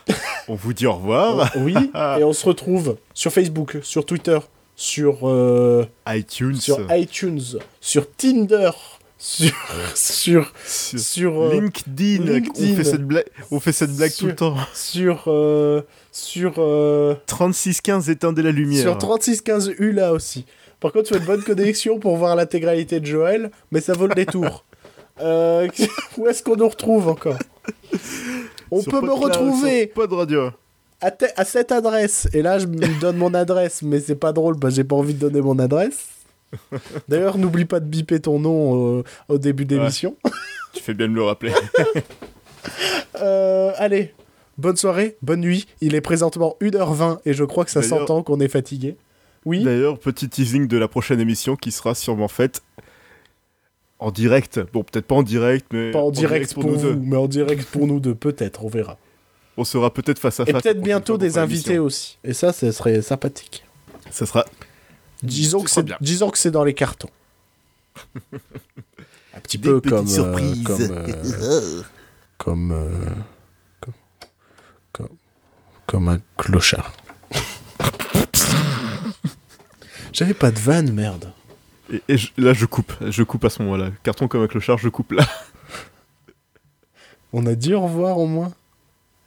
on 0.46 0.54
vous 0.54 0.74
dit 0.74 0.86
au 0.86 0.92
revoir. 0.92 1.50
oui, 1.56 1.74
et 2.18 2.24
on 2.24 2.34
se 2.34 2.44
retrouve 2.44 2.96
sur 3.14 3.32
Facebook, 3.32 3.78
sur 3.82 4.04
Twitter, 4.04 4.38
sur 4.76 5.28
euh, 5.28 5.86
iTunes, 6.06 6.56
sur 6.56 6.86
iTunes, 6.94 7.58
sur 7.80 8.10
Tinder, 8.12 8.70
sur 9.16 9.52
sur 9.94 10.52
sur, 10.66 11.42
euh, 11.42 11.52
LinkedIn. 11.54 12.42
On 12.58 12.76
fait 12.76 12.84
cette 12.84 13.04
blague, 13.06 13.26
on 13.50 13.60
fait 13.60 13.72
cette 13.72 13.96
blague 13.96 14.14
tout 14.14 14.26
le 14.26 14.36
temps. 14.36 14.56
Sur 14.74 15.24
euh, 15.28 15.80
sur 16.12 16.54
3615 17.26 18.10
éteindre 18.10 18.42
la 18.42 18.52
lumière. 18.52 18.82
Sur 18.82 18.98
3615 18.98 19.76
U 19.78 19.92
là 19.92 20.12
aussi. 20.12 20.44
Par 20.78 20.92
contre, 20.92 21.08
tu 21.08 21.14
as 21.14 21.18
une 21.18 21.24
bonne 21.24 21.42
connexion 21.42 21.98
pour 21.98 22.16
voir 22.16 22.36
l'intégralité 22.36 23.00
de 23.00 23.06
Joël, 23.06 23.50
mais 23.70 23.80
ça 23.80 23.94
vaut 23.94 24.06
le 24.06 24.14
détour. 24.14 24.64
Euh, 25.22 25.68
où 26.18 26.26
est-ce 26.26 26.42
qu'on 26.42 26.56
nous 26.56 26.68
retrouve 26.68 27.08
encore 27.08 27.38
On 28.70 28.82
peut 28.82 29.00
me 29.00 29.12
retrouver. 29.12 29.86
Pas 29.86 30.06
de 30.06 30.14
radio. 30.14 30.50
À, 31.00 31.44
cette 31.44 31.72
adresse. 31.72 32.28
Et 32.32 32.42
là, 32.42 32.58
je 32.58 32.66
me 32.66 33.00
donne 33.00 33.16
mon 33.16 33.32
adresse, 33.34 33.82
mais 33.82 34.00
c'est 34.00 34.16
pas 34.16 34.32
drôle, 34.32 34.56
bah, 34.56 34.68
j'ai 34.70 34.84
pas 34.84 34.96
envie 34.96 35.14
de 35.14 35.18
donner 35.18 35.40
mon 35.40 35.58
adresse. 35.58 36.08
D'ailleurs, 37.08 37.38
n'oublie 37.38 37.64
pas 37.64 37.80
de 37.80 37.86
biper 37.86 38.20
ton 38.20 38.38
nom 38.38 38.98
euh, 38.98 39.04
au 39.28 39.38
début 39.38 39.64
d'émission. 39.64 40.16
tu 40.72 40.82
fais 40.82 40.94
bien 40.94 41.06
de 41.06 41.12
me 41.12 41.16
le 41.16 41.22
rappeler. 41.22 41.52
Euh, 43.22 43.72
allez, 43.76 44.14
bonne 44.58 44.76
soirée, 44.76 45.16
bonne 45.22 45.40
nuit. 45.40 45.66
Il 45.80 45.94
est 45.94 46.00
présentement 46.00 46.56
1h20 46.60 47.18
et 47.24 47.34
je 47.34 47.44
crois 47.44 47.64
que 47.64 47.70
ça 47.70 47.82
s'entend 47.82 48.22
qu'on 48.22 48.40
est 48.40 48.48
fatigué. 48.48 48.96
Oui. 49.44 49.62
D'ailleurs, 49.62 49.98
petit 49.98 50.28
teasing 50.28 50.66
de 50.66 50.76
la 50.76 50.88
prochaine 50.88 51.20
émission 51.20 51.56
qui 51.56 51.70
sera 51.70 51.94
sûrement 51.94 52.28
faite 52.28 52.62
En 54.00 54.10
direct. 54.10 54.60
Bon, 54.72 54.82
peut-être 54.82 55.06
pas 55.06 55.14
en 55.14 55.22
direct, 55.22 55.66
mais. 55.72 55.90
Pas 55.90 56.00
en, 56.00 56.10
direct, 56.10 56.54
pour, 56.54 56.64
nous 56.64 56.78
vous, 56.78 56.80
deux. 56.80 56.96
mais 56.96 57.16
en 57.16 57.28
direct 57.28 57.66
pour 57.66 57.86
nous 57.86 58.00
deux, 58.00 58.14
peut-être, 58.14 58.64
on 58.64 58.68
verra. 58.68 58.96
On 59.58 59.64
sera 59.64 59.92
peut-être 59.92 60.18
face 60.18 60.40
à 60.40 60.44
Et 60.44 60.52
face. 60.52 60.62
peut-être 60.62 60.78
la 60.78 60.82
bientôt 60.82 61.18
des 61.18 61.36
invités 61.36 61.78
aussi. 61.78 62.16
Et 62.24 62.32
ça, 62.32 62.54
ce 62.54 62.72
serait 62.72 63.02
sympathique. 63.02 63.62
Ça 64.10 64.24
sera. 64.24 64.46
Disons 65.22 65.62
que 65.62 65.68
sera 65.68 65.82
c'est 65.82 65.84
bien. 65.84 65.98
disons 66.00 66.30
que 66.30 66.38
c'est 66.38 66.50
dans 66.50 66.64
les 66.64 66.72
cartons. 66.72 67.10
Un 69.34 69.40
petit 69.40 69.58
Des 69.58 69.68
peu 69.68 69.80
comme 69.80 70.06
euh, 70.08 70.54
comme 70.64 70.80
euh, 70.80 71.82
comme, 72.38 72.72
euh, 72.72 72.88
comme 73.80 73.92
comme 74.92 75.08
comme 75.86 76.08
un 76.08 76.18
clochard. 76.38 76.92
J'avais 80.12 80.34
pas 80.34 80.50
de 80.50 80.58
vanne, 80.58 80.92
merde. 80.92 81.32
Et, 81.92 82.02
et 82.08 82.16
je- 82.16 82.30
là, 82.38 82.52
je 82.52 82.66
coupe. 82.66 82.92
Je 83.00 83.22
coupe 83.22 83.44
à 83.44 83.50
ce 83.50 83.62
moment-là. 83.62 83.90
Carton 84.02 84.28
comme 84.28 84.42
un 84.42 84.46
clochard, 84.48 84.78
je 84.78 84.88
coupe 84.88 85.12
là. 85.12 85.24
On 87.32 87.46
a 87.46 87.54
dit 87.54 87.74
au 87.74 87.80
revoir 87.82 88.18
au 88.18 88.26
moins? 88.26 88.52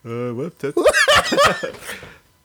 Euh, 0.06 0.30
ouais, 0.32 0.48
peut-être. 0.50 0.78